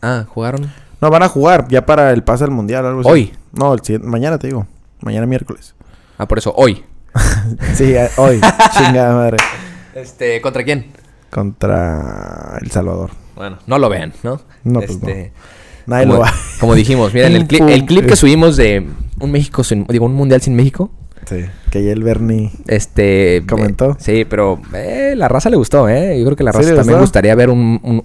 Ah, 0.02 0.26
jugaron. 0.28 0.70
No, 1.04 1.10
van 1.12 1.24
a 1.24 1.28
jugar 1.30 1.68
ya 1.68 1.86
para 1.86 2.12
el 2.12 2.24
pase 2.24 2.46
al 2.46 2.52
mundial, 2.52 2.86
algo 2.86 3.02
así. 3.02 3.10
Hoy. 3.10 3.34
No, 3.52 3.74
el 3.74 3.82
siguiente- 3.82 4.08
mañana 4.08 4.38
te 4.40 4.48
digo. 4.48 4.66
Mañana 5.02 5.26
miércoles. 5.26 5.76
Ah, 6.18 6.28
por 6.28 6.38
eso, 6.38 6.54
hoy. 6.56 6.84
Sí, 7.76 7.94
eh, 7.94 8.10
hoy. 8.18 8.40
Chingada 8.78 9.14
madre. 9.16 9.38
Este, 9.94 10.40
¿contra 10.42 10.64
quién? 10.64 10.88
Contra 11.30 12.58
El 12.62 12.72
Salvador. 12.72 13.12
Bueno, 13.36 13.58
no 13.68 13.78
lo 13.80 13.90
vean, 13.90 14.14
¿no? 14.24 14.40
No, 14.64 14.80
pues 14.80 14.92
este, 14.92 15.32
Nadie 15.88 16.04
como, 16.06 16.14
lo 16.16 16.22
va. 16.22 16.34
como 16.60 16.76
dijimos, 16.76 17.14
miren, 17.14 17.34
el, 17.34 17.48
cli- 17.48 17.70
el 17.70 17.86
clip 17.86 18.06
que 18.06 18.16
subimos 18.16 18.56
de 18.56 18.88
un 19.20 19.32
México 19.32 19.64
sin, 19.64 19.86
digo, 19.88 20.06
un 20.06 20.14
mundial 20.16 20.42
sin 20.42 20.56
México, 20.56 20.92
Sí. 21.26 21.38
Que 21.72 21.84
ya 21.84 21.92
el 21.94 22.04
Bernie. 22.04 22.52
este... 22.68 23.44
¿Comentó? 23.48 23.92
eh, 23.92 23.96
sí, 24.00 24.26
pero 24.26 24.62
eh, 24.74 25.14
la 25.16 25.28
raza 25.30 25.50
le 25.50 25.56
gustó, 25.56 25.88
¿eh? 25.88 26.18
Yo 26.20 26.26
creo 26.26 26.36
que 26.36 26.44
la 26.44 26.52
¿Sí 26.52 26.58
raza 26.58 26.70
también 26.76 26.86
gustó? 26.98 27.00
gustaría 27.02 27.34
ver 27.36 27.50
un, 27.50 27.80
un- 27.82 28.04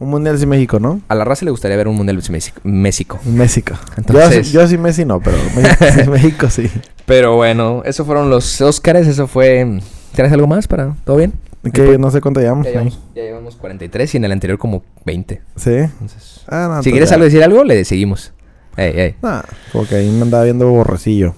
Un 0.00 0.10
mundial 0.10 0.38
sin 0.38 0.48
México, 0.48 0.80
¿no? 0.80 1.00
A 1.08 1.14
la 1.14 1.24
raza 1.24 1.44
le 1.44 1.50
gustaría 1.50 1.76
ver 1.76 1.86
un 1.88 1.94
mundial 1.96 2.20
sin 2.22 2.32
México. 2.32 2.60
México. 2.64 3.18
México. 3.24 3.74
Entonces- 3.96 4.50
Yo, 4.52 4.60
yo 4.62 4.68
sí 4.68 4.76
Messi 4.76 5.04
no, 5.04 5.20
pero 5.20 5.36
México, 5.56 5.84
sí, 6.04 6.10
México 6.10 6.50
sí. 6.50 6.70
Pero 7.06 7.36
bueno, 7.36 7.82
eso 7.84 8.04
fueron 8.04 8.28
los 8.30 8.60
Oscars, 8.60 9.06
eso 9.06 9.26
fue... 9.28 9.80
¿Tienes 10.14 10.32
algo 10.32 10.46
más 10.46 10.66
para...? 10.66 10.96
¿Todo 11.04 11.16
bien? 11.18 11.32
Que 11.72 11.96
no 11.96 12.10
sé 12.10 12.20
cuánto 12.20 12.40
llevamos. 12.40 12.66
Ya 12.66 12.72
llevamos, 12.72 13.00
ya 13.14 13.22
llevamos 13.22 13.56
43 13.56 14.14
y 14.14 14.16
en 14.18 14.24
el 14.24 14.32
anterior 14.32 14.58
como 14.58 14.82
20. 15.06 15.40
Sí. 15.56 15.70
Entonces, 15.70 16.42
Ah, 16.46 16.66
no, 16.68 16.82
si 16.82 16.90
entonces 16.90 16.92
quieres 16.92 17.12
algo 17.12 17.24
decir 17.24 17.42
algo, 17.42 17.64
le 17.64 17.84
seguimos. 17.86 18.32
Ey, 18.76 18.92
ey. 19.00 19.14
Nah, 19.22 19.40
como 19.72 19.86
que 19.86 19.94
ahí 19.94 20.10
me 20.10 20.22
andaba 20.22 20.44
viendo 20.44 20.68
borrecillo. 20.68 21.34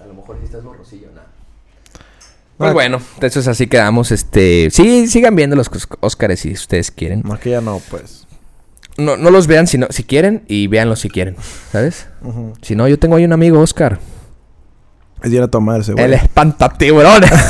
A 0.00 0.06
lo 0.06 0.14
mejor 0.14 0.36
si 0.38 0.44
estás 0.44 0.62
borrosillo. 0.62 1.07
Pues 2.58 2.72
bueno, 2.74 3.00
entonces 3.14 3.46
así 3.48 3.66
quedamos. 3.68 4.10
Este, 4.10 4.68
sí, 4.72 5.06
sigan 5.06 5.36
viendo 5.36 5.54
los 5.56 5.68
Os- 5.68 5.88
Óscares 6.00 6.40
si 6.40 6.52
ustedes 6.52 6.90
quieren. 6.90 7.22
No, 7.24 7.38
que 7.38 7.50
ya 7.50 7.60
no, 7.60 7.80
pues. 7.90 8.26
No, 8.96 9.16
no 9.16 9.30
los 9.30 9.46
vean 9.46 9.66
si, 9.68 9.78
no, 9.78 9.86
si 9.90 10.02
quieren 10.02 10.42
y 10.48 10.66
véanlos 10.66 10.98
si 11.00 11.08
quieren, 11.08 11.36
¿sabes? 11.70 12.08
Si 12.62 12.74
no, 12.74 12.88
yo 12.88 12.98
tengo 12.98 13.14
ahí 13.16 13.24
un 13.24 13.32
amigo, 13.32 13.60
Oscar. 13.60 14.00
Es 15.22 15.32
ir 15.32 15.40
a 15.40 15.48
tomarse, 15.48 15.92
güey. 15.92 16.04
El 16.04 16.14
espantatiburones. 16.14 17.30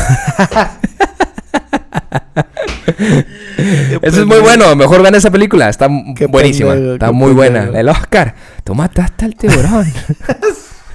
Eso 4.02 4.20
es 4.20 4.26
muy 4.26 4.40
bueno. 4.40 4.74
Mejor 4.76 5.02
vean 5.02 5.14
esa 5.14 5.30
película. 5.30 5.68
Está 5.68 5.88
Qué 6.16 6.26
buenísima. 6.26 6.72
pendejo, 6.72 6.94
Está 6.94 7.12
muy 7.12 7.32
buena. 7.32 7.64
El 7.74 7.88
Oscar. 7.88 8.34
Tú 8.64 8.74
mataste 8.74 9.24
al 9.24 9.34
tiburón. 9.34 9.86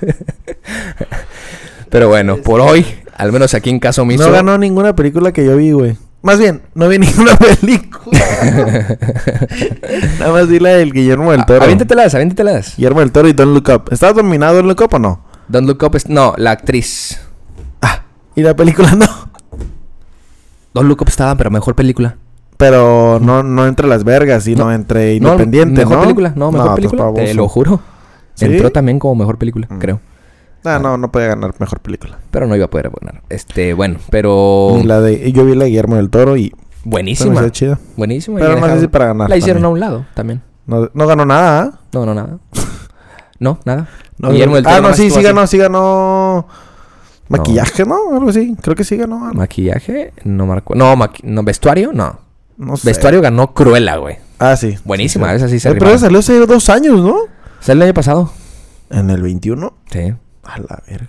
Pero 1.93 2.07
bueno, 2.07 2.37
por 2.37 2.59
hoy, 2.59 2.83
al 3.15 3.31
menos 3.31 3.53
aquí 3.53 3.69
en 3.69 3.79
caso 3.79 4.01
omiso. 4.01 4.25
No 4.25 4.31
ganó 4.31 4.57
ninguna 4.57 4.95
película 4.95 5.31
que 5.31 5.45
yo 5.45 5.55
vi, 5.55 5.71
güey. 5.73 5.95
Más 6.23 6.39
bien, 6.39 6.63
no 6.73 6.87
vi 6.89 6.97
ninguna 6.99 7.37
película. 7.37 8.19
Nada 10.19 10.31
más 10.31 10.47
vi 10.47 10.59
la 10.59 10.69
del 10.71 10.91
Guillermo 10.91 11.31
del 11.31 11.41
Ah, 11.41 11.45
Toro. 11.45 11.63
Aviéntatelas, 11.63 12.15
aviéntatelas. 12.15 12.75
Guillermo 12.77 13.01
del 13.01 13.11
Toro 13.11 13.27
y 13.27 13.33
Don't 13.33 13.53
Look 13.53 13.69
Up. 13.75 13.93
¿Estaba 13.93 14.13
dominado 14.13 14.55
Don't 14.55 14.67
Look 14.67 14.81
Up 14.81 14.95
o 14.95 14.99
no? 14.99 15.23
Don't 15.47 15.67
Look 15.67 15.83
Up 15.83 15.95
es... 15.95 16.09
No, 16.09 16.33
la 16.37 16.51
actriz. 16.51 17.19
Ah, 17.81 18.03
y 18.35 18.41
la 18.41 18.55
película 18.55 18.91
no. 18.95 19.05
Don't 20.73 20.87
Look 20.89 21.01
Up 21.01 21.09
estaba, 21.09 21.35
pero 21.35 21.51
mejor 21.51 21.75
película. 21.75 22.15
Pero 22.57 23.19
no, 23.21 23.43
no 23.43 23.67
entre 23.67 23.87
las 23.87 24.03
vergas, 24.03 24.45
sino 24.45 24.65
No. 24.65 24.71
entre 24.73 25.19
No, 25.19 25.29
independientes, 25.33 25.77
mejor 25.79 25.97
¿no? 25.97 26.01
película. 26.03 26.33
No, 26.35 26.51
mejor 26.51 26.67
pues, 26.69 26.75
película. 26.77 27.13
Te 27.13 27.33
lo 27.33 27.47
juro. 27.47 27.81
¿Sí? 28.35 28.45
Entró 28.45 28.71
también 28.71 28.97
como 28.97 29.13
mejor 29.15 29.37
película, 29.37 29.67
Mm. 29.69 29.77
creo. 29.79 29.99
Ah, 30.65 30.79
no, 30.79 30.97
no 30.97 31.11
podía 31.11 31.27
ganar 31.27 31.53
mejor 31.59 31.79
película. 31.79 32.19
Pero 32.31 32.47
no 32.47 32.55
iba 32.55 32.65
a 32.65 32.69
poder 32.69 32.89
ganar. 33.01 33.21
Este, 33.29 33.73
bueno, 33.73 33.99
pero... 34.09 34.79
La 34.83 35.01
de, 35.01 35.31
yo 35.31 35.45
vi 35.45 35.55
la 35.55 35.65
de 35.65 35.69
Guillermo 35.71 35.95
del 35.97 36.09
Toro 36.09 36.37
y 36.37 36.53
Buenísima. 36.85 37.41
Buenísima. 37.95 38.39
Pero 38.39 38.59
no 38.59 38.67
sé 38.67 38.79
si 38.81 38.87
para 38.87 39.07
ganar. 39.07 39.29
La 39.29 39.37
hicieron 39.37 39.63
a 39.63 39.69
un 39.69 39.79
lado 39.79 40.05
también. 40.13 40.41
No, 40.65 40.89
no 40.93 41.07
ganó 41.07 41.25
nada, 41.25 41.61
¿ah? 41.61 41.79
No, 41.93 42.05
no, 42.05 42.13
nada. 42.13 42.37
No, 43.39 43.59
nada. 43.65 43.87
No, 44.17 44.31
Guillermo 44.31 44.55
del 44.55 44.63
Toro 44.63 44.75
Ah, 44.75 44.81
no, 44.81 44.93
sí, 44.93 45.09
sí 45.09 45.15
así. 45.15 45.23
ganó, 45.23 45.47
sí 45.47 45.57
ganó. 45.57 46.47
Maquillaje, 47.29 47.85
¿no? 47.85 48.15
Algo 48.15 48.29
así. 48.29 48.55
Creo 48.61 48.75
que 48.75 48.83
sí 48.83 48.97
ganó. 48.97 49.17
Maquillaje, 49.33 50.13
no 50.23 50.45
marcó. 50.45 50.75
No, 50.75 50.95
maqui- 50.95 51.23
no, 51.23 51.43
vestuario, 51.43 51.91
no. 51.93 52.19
No 52.57 52.77
sé. 52.77 52.87
Vestuario 52.87 53.21
ganó 53.21 53.53
Cruella, 53.53 53.95
güey. 53.97 54.17
Ah, 54.39 54.55
sí. 54.57 54.77
Buenísima, 54.83 55.27
Sí, 55.27 55.31
sí. 55.31 55.35
esa 55.37 55.47
sí 55.49 55.59
se 55.59 55.69
Eh, 55.69 55.75
Pero 55.79 55.97
salió 55.97 56.19
hace 56.19 56.37
dos 56.45 56.69
años, 56.69 57.01
¿no? 57.01 57.15
¿Salió 57.59 57.83
el 57.83 57.87
año 57.89 57.93
pasado? 57.93 58.31
En 58.89 59.09
el 59.09 59.21
21. 59.21 59.73
Sí. 59.89 60.13
A 60.43 60.59
la 60.59 60.81
verga. 60.87 61.07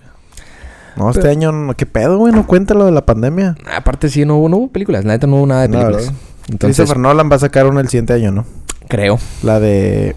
No, 0.97 1.11
este 1.11 1.29
año, 1.29 1.51
no- 1.51 1.75
¿qué 1.77 1.87
pedo, 1.87 2.19
güey? 2.19 2.33
No 2.33 2.47
cuenta 2.47 2.75
lo 2.75 2.85
de 2.87 2.93
la 2.93 3.05
pandemia. 3.05 3.57
Aparte 3.75 4.09
sí, 4.09 4.25
no 4.25 4.37
hubo, 4.37 4.49
no 4.49 4.57
hubo 4.59 4.69
películas. 4.69 5.05
La 5.05 5.13
neta 5.15 5.27
no 5.27 5.37
hubo 5.37 5.47
nada 5.47 5.63
de 5.63 5.69
No, 5.69 5.79
películas. 5.79 6.07
¿verdad? 6.07 6.19
Entonces, 6.51 6.77
Christopher 6.77 6.99
Nolan 7.01 7.31
va 7.31 7.37
a 7.37 7.39
sacar 7.41 7.67
una 7.67 7.81
el 7.81 7.89
siguiente 7.89 8.13
año, 8.13 8.31
¿no? 8.31 8.45
creo. 8.89 9.19
La 9.43 9.59
de... 9.61 10.15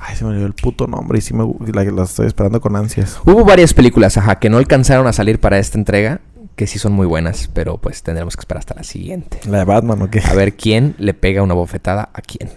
Ay, 0.00 0.16
se 0.16 0.24
me 0.24 0.30
olvidó 0.30 0.46
el 0.46 0.52
puto 0.54 0.86
nombre 0.86 1.18
y 1.18 1.20
sí 1.22 1.34
me 1.34 1.44
la 1.72 2.02
estoy 2.02 2.26
esperando 2.26 2.60
con 2.60 2.76
ansias. 2.76 3.18
Hubo 3.24 3.44
varias 3.44 3.72
películas, 3.74 4.16
ajá, 4.18 4.38
que 4.38 4.50
no 4.50 4.58
alcanzaron 4.58 5.06
a 5.06 5.12
salir 5.12 5.40
para 5.40 5.58
esta 5.58 5.78
entrega, 5.78 6.20
que 6.56 6.66
sí 6.66 6.78
son 6.78 6.92
muy 6.92 7.06
buenas, 7.06 7.48
pero 7.54 7.78
pues 7.78 8.02
tendremos 8.02 8.36
que 8.36 8.40
esperar 8.40 8.58
hasta 8.58 8.74
la 8.74 8.82
siguiente. 8.84 9.40
¿La 9.48 9.58
de 9.58 9.64
Batman 9.64 10.02
o 10.02 10.10
qué? 10.10 10.20
A 10.28 10.34
ver 10.34 10.54
quién 10.56 10.94
le 10.98 11.14
pega 11.14 11.42
una 11.42 11.54
bofetada 11.54 12.10
a 12.12 12.20
quién. 12.20 12.50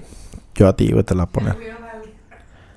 Yo 0.55 0.67
a 0.67 0.75
ti, 0.75 0.91
güey, 0.91 1.03
te 1.03 1.15
la 1.15 1.25
poner. 1.27 1.55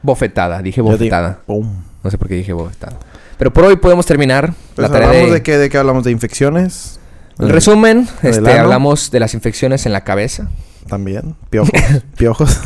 Bofetada, 0.02 0.62
dije 0.62 0.80
bofetada. 0.80 1.40
Pum. 1.46 1.82
No 2.02 2.10
sé 2.10 2.18
por 2.18 2.28
qué 2.28 2.34
dije 2.34 2.52
bofetada. 2.52 2.96
Pero 3.38 3.52
por 3.52 3.64
hoy 3.64 3.76
podemos 3.76 4.06
terminar 4.06 4.52
Pues 4.74 4.88
la 4.88 4.92
tarea 4.92 5.08
hablamos 5.08 5.30
de... 5.30 5.34
de... 5.36 5.42
qué, 5.42 5.58
de 5.58 5.70
qué 5.70 5.78
hablamos, 5.78 6.04
de 6.04 6.10
infecciones. 6.10 7.00
Eh, 7.38 7.46
resumen, 7.46 8.08
este, 8.22 8.58
hablamos 8.58 9.10
de 9.10 9.20
las 9.20 9.34
infecciones 9.34 9.86
en 9.86 9.92
la 9.92 10.02
cabeza. 10.02 10.48
También, 10.88 11.34
piojos, 11.50 11.70
piojos 12.16 12.60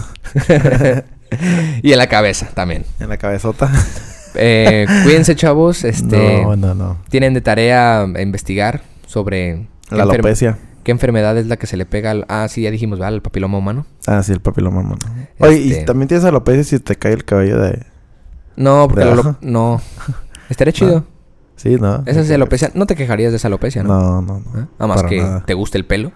y 1.82 1.92
en 1.92 1.98
la 1.98 2.06
cabeza 2.08 2.48
también. 2.54 2.84
en 3.00 3.08
la 3.08 3.16
cabezota. 3.16 3.70
Eh, 4.34 4.86
cuídense, 5.04 5.36
chavos. 5.36 5.84
Este, 5.84 6.42
No, 6.42 6.56
no, 6.56 6.74
no. 6.74 6.98
Tienen 7.08 7.34
de 7.34 7.40
tarea 7.40 8.06
investigar 8.18 8.82
sobre 9.06 9.66
La 9.90 10.02
alopecia. 10.04 10.58
Qué 10.86 10.92
enfermedad 10.92 11.36
es 11.36 11.48
la 11.48 11.56
que 11.56 11.66
se 11.66 11.76
le 11.76 11.84
pega 11.84 12.12
al... 12.12 12.26
Ah, 12.28 12.46
sí, 12.48 12.62
ya 12.62 12.70
dijimos, 12.70 13.00
¿verdad? 13.00 13.12
El 13.16 13.20
papiloma 13.20 13.58
humano. 13.58 13.86
Ah, 14.06 14.22
sí, 14.22 14.30
el 14.30 14.38
papiloma 14.38 14.82
humano. 14.82 14.98
Oye, 15.40 15.56
Este- 15.68 15.82
y 15.82 15.84
también 15.84 16.06
tienes 16.06 16.24
alopecia 16.24 16.62
si 16.62 16.78
te 16.78 16.94
cae 16.94 17.12
el 17.12 17.24
cabello 17.24 17.60
de... 17.60 17.84
No, 18.54 18.86
porque. 18.88 19.04
No. 19.40 19.80
Estaría 20.48 20.72
chido. 20.72 21.04
Sí, 21.56 21.74
¿no? 21.80 22.04
Esa 22.06 22.20
es 22.20 22.30
alopecia. 22.30 22.70
No 22.74 22.86
te 22.86 22.94
quejarías 22.94 23.32
de 23.32 23.38
esa 23.38 23.48
alopecia, 23.48 23.82
¿no? 23.82 23.88
No, 23.88 24.22
no, 24.22 24.40
no. 24.54 24.60
¿Eh? 24.60 24.66
Nada 24.78 24.86
más 24.86 25.02
que 25.02 25.18
nada. 25.20 25.44
te 25.44 25.54
guste 25.54 25.76
el 25.76 25.84
pelo. 25.86 26.12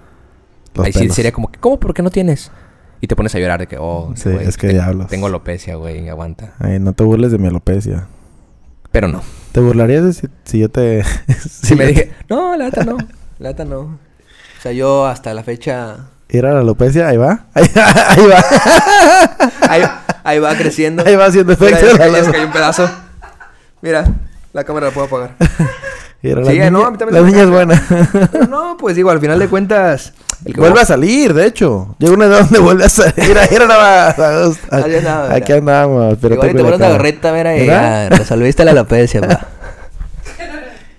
Los 0.75 0.87
Ahí 0.87 0.93
sí 0.93 1.01
pelos. 1.01 1.17
sería 1.17 1.33
como 1.33 1.51
que, 1.51 1.59
¿cómo? 1.59 1.81
¿Por 1.81 1.93
qué 1.93 2.03
no 2.05 2.11
tienes? 2.11 2.53
Y 3.01 3.09
te 3.09 3.17
pones 3.17 3.35
a 3.35 3.41
llorar 3.41 3.59
de 3.59 3.67
que, 3.67 3.77
oh, 3.77 4.13
Sí, 4.15 4.29
es 4.41 4.57
que 4.57 4.69
te- 4.69 4.75
diablos. 4.75 5.09
Tengo 5.09 5.27
alopecia, 5.27 5.75
güey, 5.75 6.09
aguanta. 6.09 6.55
Ay, 6.61 6.79
no 6.79 6.93
te 6.93 7.03
burles 7.03 7.33
de 7.33 7.39
mi 7.39 7.49
alopecia. 7.49 8.07
Pero 8.93 9.09
no. 9.09 9.21
¿Te 9.53 9.59
burlarías 9.61 10.05
de 10.05 10.13
si, 10.13 10.29
si 10.45 10.59
yo 10.61 10.71
te... 10.71 11.03
Si 11.49 11.75
me 11.75 11.87
dije, 11.89 12.13
no, 12.29 12.57
la 12.57 12.67
neta 12.67 12.85
no. 12.85 12.97
La 13.41 13.49
neta 13.51 13.65
no. 13.65 13.99
O 14.61 14.63
sea, 14.63 14.73
yo 14.73 15.07
hasta 15.07 15.33
la 15.33 15.43
fecha. 15.43 15.97
¿Era 16.29 16.53
la 16.53 16.61
alopecia? 16.61 17.09
Ahí 17.09 17.17
va. 17.17 17.47
Ahí 17.55 17.65
va. 17.75 17.93
Ahí 18.11 18.27
va. 18.27 18.45
Ahí, 19.69 19.83
ahí 20.23 20.39
va 20.39 20.55
creciendo. 20.55 21.03
Ahí 21.05 21.17
va 21.17 21.25
haciendo 21.27 21.57
Mira, 21.59 21.79
efecto. 21.79 21.97
cayó- 21.99 22.13
ya 22.17 22.25
se 22.25 22.31
cayó 22.31 22.47
un 22.47 22.53
pedazo. 22.53 22.91
Mira, 23.81 24.05
la 24.53 24.65
cámara 24.65 24.89
la 24.89 24.93
puedo 24.93 25.07
apagar. 25.07 25.31
Era 26.23 26.45
Sí, 26.45 26.59
la 26.59 26.71
no, 26.71 26.79
niña, 26.81 26.87
a 26.89 26.91
mí 26.91 26.99
también 26.99 27.15
la 27.15 27.19
se 27.21 27.25
me 27.25 27.31
niña 27.33 27.43
es 27.45 27.51
buena. 27.51 28.29
Pero 28.31 28.47
no, 28.47 28.77
pues 28.79 28.95
digo, 28.95 29.11
al 29.11 29.21
final 29.21 29.39
de 29.39 29.49
cuentas. 29.49 30.13
El 30.45 30.53
que 30.55 30.61
Vuelve 30.61 30.81
a 30.81 30.85
salir, 30.85 31.33
de 31.33 31.47
hecho. 31.47 31.97
Llega 31.99 32.13
una 32.13 32.27
edad 32.27 32.41
donde 32.41 32.59
vuelve 32.59 32.85
a 32.85 32.89
salir. 32.91 33.15
Mira, 33.27 33.45
era 33.47 33.67
nada 33.67 34.15
más. 34.19 34.59
Mira. 34.87 35.33
Aquí 35.35 35.53
andamos. 35.53 36.19
Pero 36.21 36.35
Igual 36.35 36.53
te 36.53 36.59
pones 36.63 36.77
una 36.77 36.89
gorrita, 36.91 37.33
mira, 37.33 37.57
y 37.57 37.65
ya 37.67 38.11
resolviste 38.11 38.65
la 38.67 38.73
alopecia, 38.73 39.23
pa. 39.23 39.41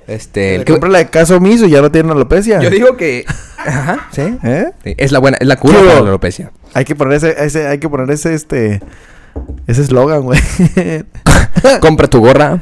Este, 0.07 0.55
el 0.55 0.61
El 0.61 0.65
que- 0.65 0.73
compra 0.73 0.89
la 0.89 0.97
de 0.99 1.09
caso 1.09 1.37
omiso 1.37 1.65
y 1.65 1.71
ya 1.71 1.81
no 1.81 1.91
tiene 1.91 2.11
alopecia. 2.11 2.59
yo 2.61 2.69
digo 2.69 2.97
que. 2.97 3.25
Ajá, 3.65 4.07
sí. 4.11 4.21
¿Eh? 4.43 4.65
Sí, 4.83 4.95
Es 4.97 5.11
la 5.11 5.19
buena, 5.19 5.37
es 5.39 5.47
la 5.47 5.55
cura 5.57 5.77
para 5.79 5.93
la 5.93 5.99
alopecia. 6.09 6.51
Hay 6.73 6.83
que 6.85 6.95
poner 6.95 7.15
ese, 7.17 7.35
ese, 7.43 7.67
hay 7.67 7.77
que 7.77 7.87
poner 7.89 8.09
ese, 8.09 8.33
este, 8.33 8.81
ese 9.67 9.81
eslogan, 9.81 10.21
güey. 10.23 10.39
Compra 11.79 12.07
tu 12.07 12.19
gorra, 12.19 12.59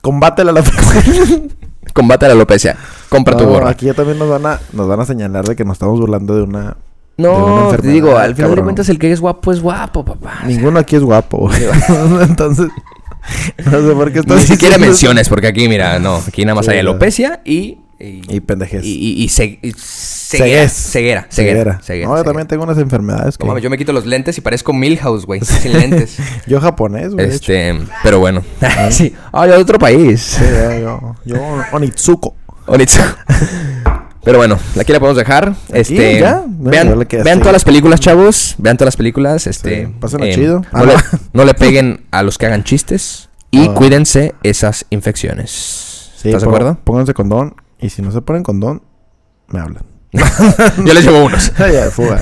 Combate 0.00 0.42
la 0.44 0.50
alopecia. 0.52 1.40
combate 1.92 2.26
la 2.26 2.32
alopecia. 2.32 2.76
Compra 3.08 3.36
tu 3.36 3.44
gorra. 3.46 3.68
Aquí 3.70 3.86
ya 3.86 3.94
también 3.94 4.18
nos 4.18 4.28
van 4.28 4.46
a, 4.46 4.58
nos 4.72 4.88
van 4.88 5.00
a 5.00 5.04
señalar 5.04 5.44
de 5.46 5.54
que 5.54 5.64
nos 5.64 5.74
estamos 5.74 6.00
burlando 6.00 6.34
de 6.34 6.42
una. 6.42 6.76
de 7.18 7.22
No, 7.24 7.68
te 7.78 7.86
digo, 7.86 8.16
al 8.16 8.34
final 8.34 8.50
de 8.50 8.56
cabrón. 8.56 8.64
cuentas 8.64 8.88
el 8.88 8.98
que 8.98 9.12
es 9.12 9.20
guapo 9.20 9.52
es 9.52 9.60
guapo, 9.60 10.04
papá. 10.04 10.40
Ninguno 10.46 10.78
aquí 10.78 10.96
es 10.96 11.02
guapo, 11.02 11.48
güey. 11.48 11.60
Entonces, 12.22 12.68
no 13.64 13.70
sé 13.88 13.94
por 13.94 14.12
qué 14.12 14.18
estás 14.20 14.36
Ni 14.36 14.42
siquiera 14.42 14.76
diciendo- 14.76 14.86
menciones, 14.86 15.28
porque 15.28 15.46
aquí, 15.48 15.68
mira, 15.68 15.98
no, 15.98 16.16
aquí 16.26 16.44
nada 16.44 16.54
más 16.56 16.66
Sí, 16.66 16.72
hay 16.72 16.78
alopecia 16.80 17.40
y. 17.44 17.78
Y, 17.98 18.20
Y 18.28 18.40
pendejes. 18.40 18.84
y, 18.84 18.88
y- 18.98 19.22
y 19.22 19.28
ce- 19.28 19.60
y 19.62 19.72
ceguera, 19.76 20.68
ceguera, 20.68 21.26
ceguera, 21.28 21.28
ceguera, 21.30 21.72
No, 21.74 21.78
yo 21.78 21.84
ceguera. 21.84 22.24
también 22.24 22.48
tengo 22.48 22.64
unas 22.64 22.78
enfermedades. 22.78 23.36
No 23.38 23.44
que- 23.44 23.46
mames, 23.46 23.62
yo 23.62 23.70
me 23.70 23.78
quito 23.78 23.92
los 23.92 24.06
lentes 24.06 24.36
y 24.38 24.40
parezco 24.40 24.72
Milhouse, 24.72 25.24
güey, 25.24 25.40
sin 25.44 25.72
lentes. 25.72 26.16
Yo 26.48 26.60
japonés, 26.60 27.14
güey. 27.14 27.28
Este, 27.28 27.78
pero 28.02 28.18
bueno. 28.18 28.42
sí. 28.90 29.14
Ah, 29.32 29.46
yo 29.46 29.52
de 29.54 29.58
otro 29.62 29.78
país. 29.78 30.20
Sí, 30.20 30.42
yo, 30.80 30.80
yo, 30.82 31.16
yo 31.36 31.62
Onitsuko. 31.70 32.34
Pero 34.24 34.38
bueno, 34.38 34.58
aquí 34.80 34.92
la 34.92 35.00
podemos 35.00 35.16
dejar. 35.16 35.54
Este, 35.72 36.20
ya. 36.20 36.44
Vean, 36.46 36.96
vean 37.24 37.38
todas 37.40 37.52
las 37.52 37.64
películas, 37.64 37.98
chavos. 38.00 38.54
Vean 38.58 38.76
todas 38.76 38.86
las 38.88 38.96
películas. 38.96 39.46
Este, 39.48 39.86
Sí, 40.08 40.18
chido. 40.34 40.60
No, 40.60 40.66
Ah, 40.72 40.84
le, 40.84 40.94
no. 41.32 41.44
le 41.44 41.54
peguen 41.54 42.06
a 42.12 42.22
los 42.22 42.38
que 42.38 42.46
hagan 42.46 42.62
chistes 42.62 43.30
y 43.50 43.68
Ah. 43.68 43.74
cuídense 43.74 44.34
esas 44.44 44.86
infecciones. 44.90 46.12
Sí, 46.16 46.28
¿Estás 46.28 46.42
de 46.42 46.48
acuerdo? 46.48 46.78
Pónganse 46.84 47.14
condón. 47.14 47.56
Y 47.80 47.90
si 47.90 48.00
no 48.00 48.12
se 48.12 48.22
ponen 48.22 48.44
condón, 48.44 48.82
me 49.48 49.58
hablan. 49.58 49.82
Yo 50.84 50.94
les 50.94 51.04
llevo 51.04 51.24
unos. 51.24 51.52
ya, 51.58 51.90
fuga. 51.90 52.20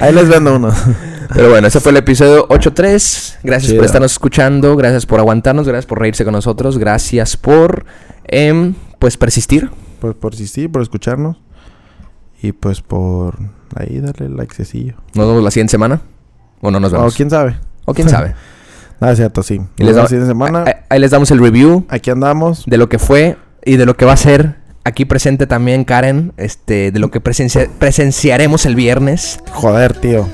Ahí 0.00 0.14
les 0.14 0.28
vendo 0.28 0.56
uno. 0.56 0.72
Pero 1.34 1.50
bueno, 1.50 1.66
ese 1.66 1.80
fue 1.80 1.90
el 1.90 1.98
episodio 1.98 2.48
8.3. 2.48 3.36
Gracias 3.42 3.68
Chido. 3.70 3.76
por 3.80 3.84
estarnos 3.86 4.12
escuchando. 4.12 4.76
Gracias 4.76 5.04
por 5.04 5.18
aguantarnos. 5.20 5.66
Gracias 5.68 5.84
por 5.84 5.98
reírse 6.00 6.24
con 6.24 6.32
nosotros. 6.32 6.78
Gracias 6.78 7.36
por, 7.36 7.84
em, 8.28 8.74
pues, 8.98 9.16
persistir. 9.18 9.68
Por, 10.04 10.14
por 10.16 10.36
sí, 10.36 10.68
por 10.68 10.82
escucharnos. 10.82 11.38
Y 12.42 12.52
pues 12.52 12.82
por 12.82 13.36
ahí 13.74 14.00
darle 14.00 14.28
likecillo. 14.28 14.96
Nos 15.14 15.26
vemos 15.26 15.42
la 15.42 15.50
siguiente 15.50 15.70
semana. 15.70 16.02
O 16.60 16.70
no 16.70 16.78
nos 16.78 16.92
O 16.92 16.96
vemos. 16.96 17.14
quién 17.14 17.30
sabe. 17.30 17.56
O 17.86 17.94
quién 17.94 18.10
sabe. 18.10 18.34
Nada, 19.00 19.14
es 19.14 19.18
cierto, 19.18 19.42
sí. 19.42 19.62
Y 19.78 19.82
les 19.82 19.96
la 19.96 20.06
siguiente 20.06 20.28
semana. 20.28 20.64
Ahí, 20.66 20.72
ahí 20.90 20.98
les 21.00 21.10
damos 21.10 21.30
el 21.30 21.38
review 21.38 21.86
Aquí 21.88 22.10
andamos. 22.10 22.64
de 22.66 22.76
lo 22.76 22.90
que 22.90 22.98
fue 22.98 23.38
y 23.64 23.76
de 23.76 23.86
lo 23.86 23.96
que 23.96 24.04
va 24.04 24.12
a 24.12 24.16
ser. 24.18 24.56
Aquí 24.84 25.06
presente 25.06 25.46
también 25.46 25.84
Karen, 25.84 26.34
este, 26.36 26.92
de 26.92 26.98
lo 26.98 27.10
que 27.10 27.18
presencia- 27.22 27.70
presenciaremos 27.78 28.66
el 28.66 28.74
viernes. 28.74 29.40
Joder, 29.52 29.94
tío. 29.94 30.28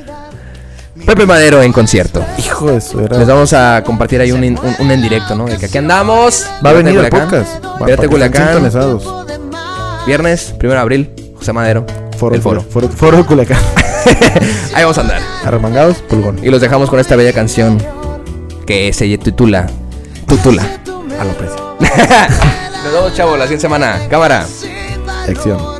Pepe 1.06 1.24
Madero 1.26 1.62
en 1.62 1.72
concierto. 1.72 2.24
Hijo 2.38 2.72
de 2.72 2.82
era. 3.04 3.18
Les 3.18 3.28
vamos 3.28 3.52
a 3.52 3.82
compartir 3.86 4.20
ahí 4.20 4.32
un, 4.32 4.42
un, 4.42 4.58
un 4.80 4.90
en 4.90 5.00
directo, 5.00 5.36
¿no? 5.36 5.46
De 5.46 5.56
que 5.56 5.66
aquí 5.66 5.78
andamos. 5.78 6.44
Va 6.66 6.70
a 6.70 6.72
venir 6.72 6.98
el 6.98 7.08
podcast. 7.08 7.64
Estén 7.86 8.10
Culiacán. 8.10 9.29
Viernes, 10.06 10.54
1 10.60 10.70
de 10.70 10.78
abril, 10.78 11.10
José 11.36 11.52
Madero. 11.52 11.86
Foro, 12.16 12.34
el 12.34 12.42
foro. 12.42 12.60
Foro, 12.62 12.88
foro 12.88 13.16
de 13.18 13.24
Culiacán. 13.24 13.58
Ahí 14.74 14.82
vamos 14.82 14.98
a 14.98 15.02
andar. 15.02 15.20
Arremangados, 15.44 15.98
pulgón. 16.02 16.38
Y 16.42 16.50
los 16.50 16.60
dejamos 16.60 16.90
con 16.90 17.00
esta 17.00 17.16
bella 17.16 17.32
canción 17.32 17.78
que 18.66 18.92
se 18.92 19.16
titula 19.18 19.68
Tutula. 20.26 20.62
A 21.18 21.24
lo 21.24 21.32
precio. 21.32 21.76
Nos 22.84 22.92
vemos, 22.92 23.14
chavos, 23.14 23.38
la 23.38 23.44
siguiente 23.44 23.62
semana. 23.62 24.00
Cámara. 24.08 24.46
Sección. 25.26 25.79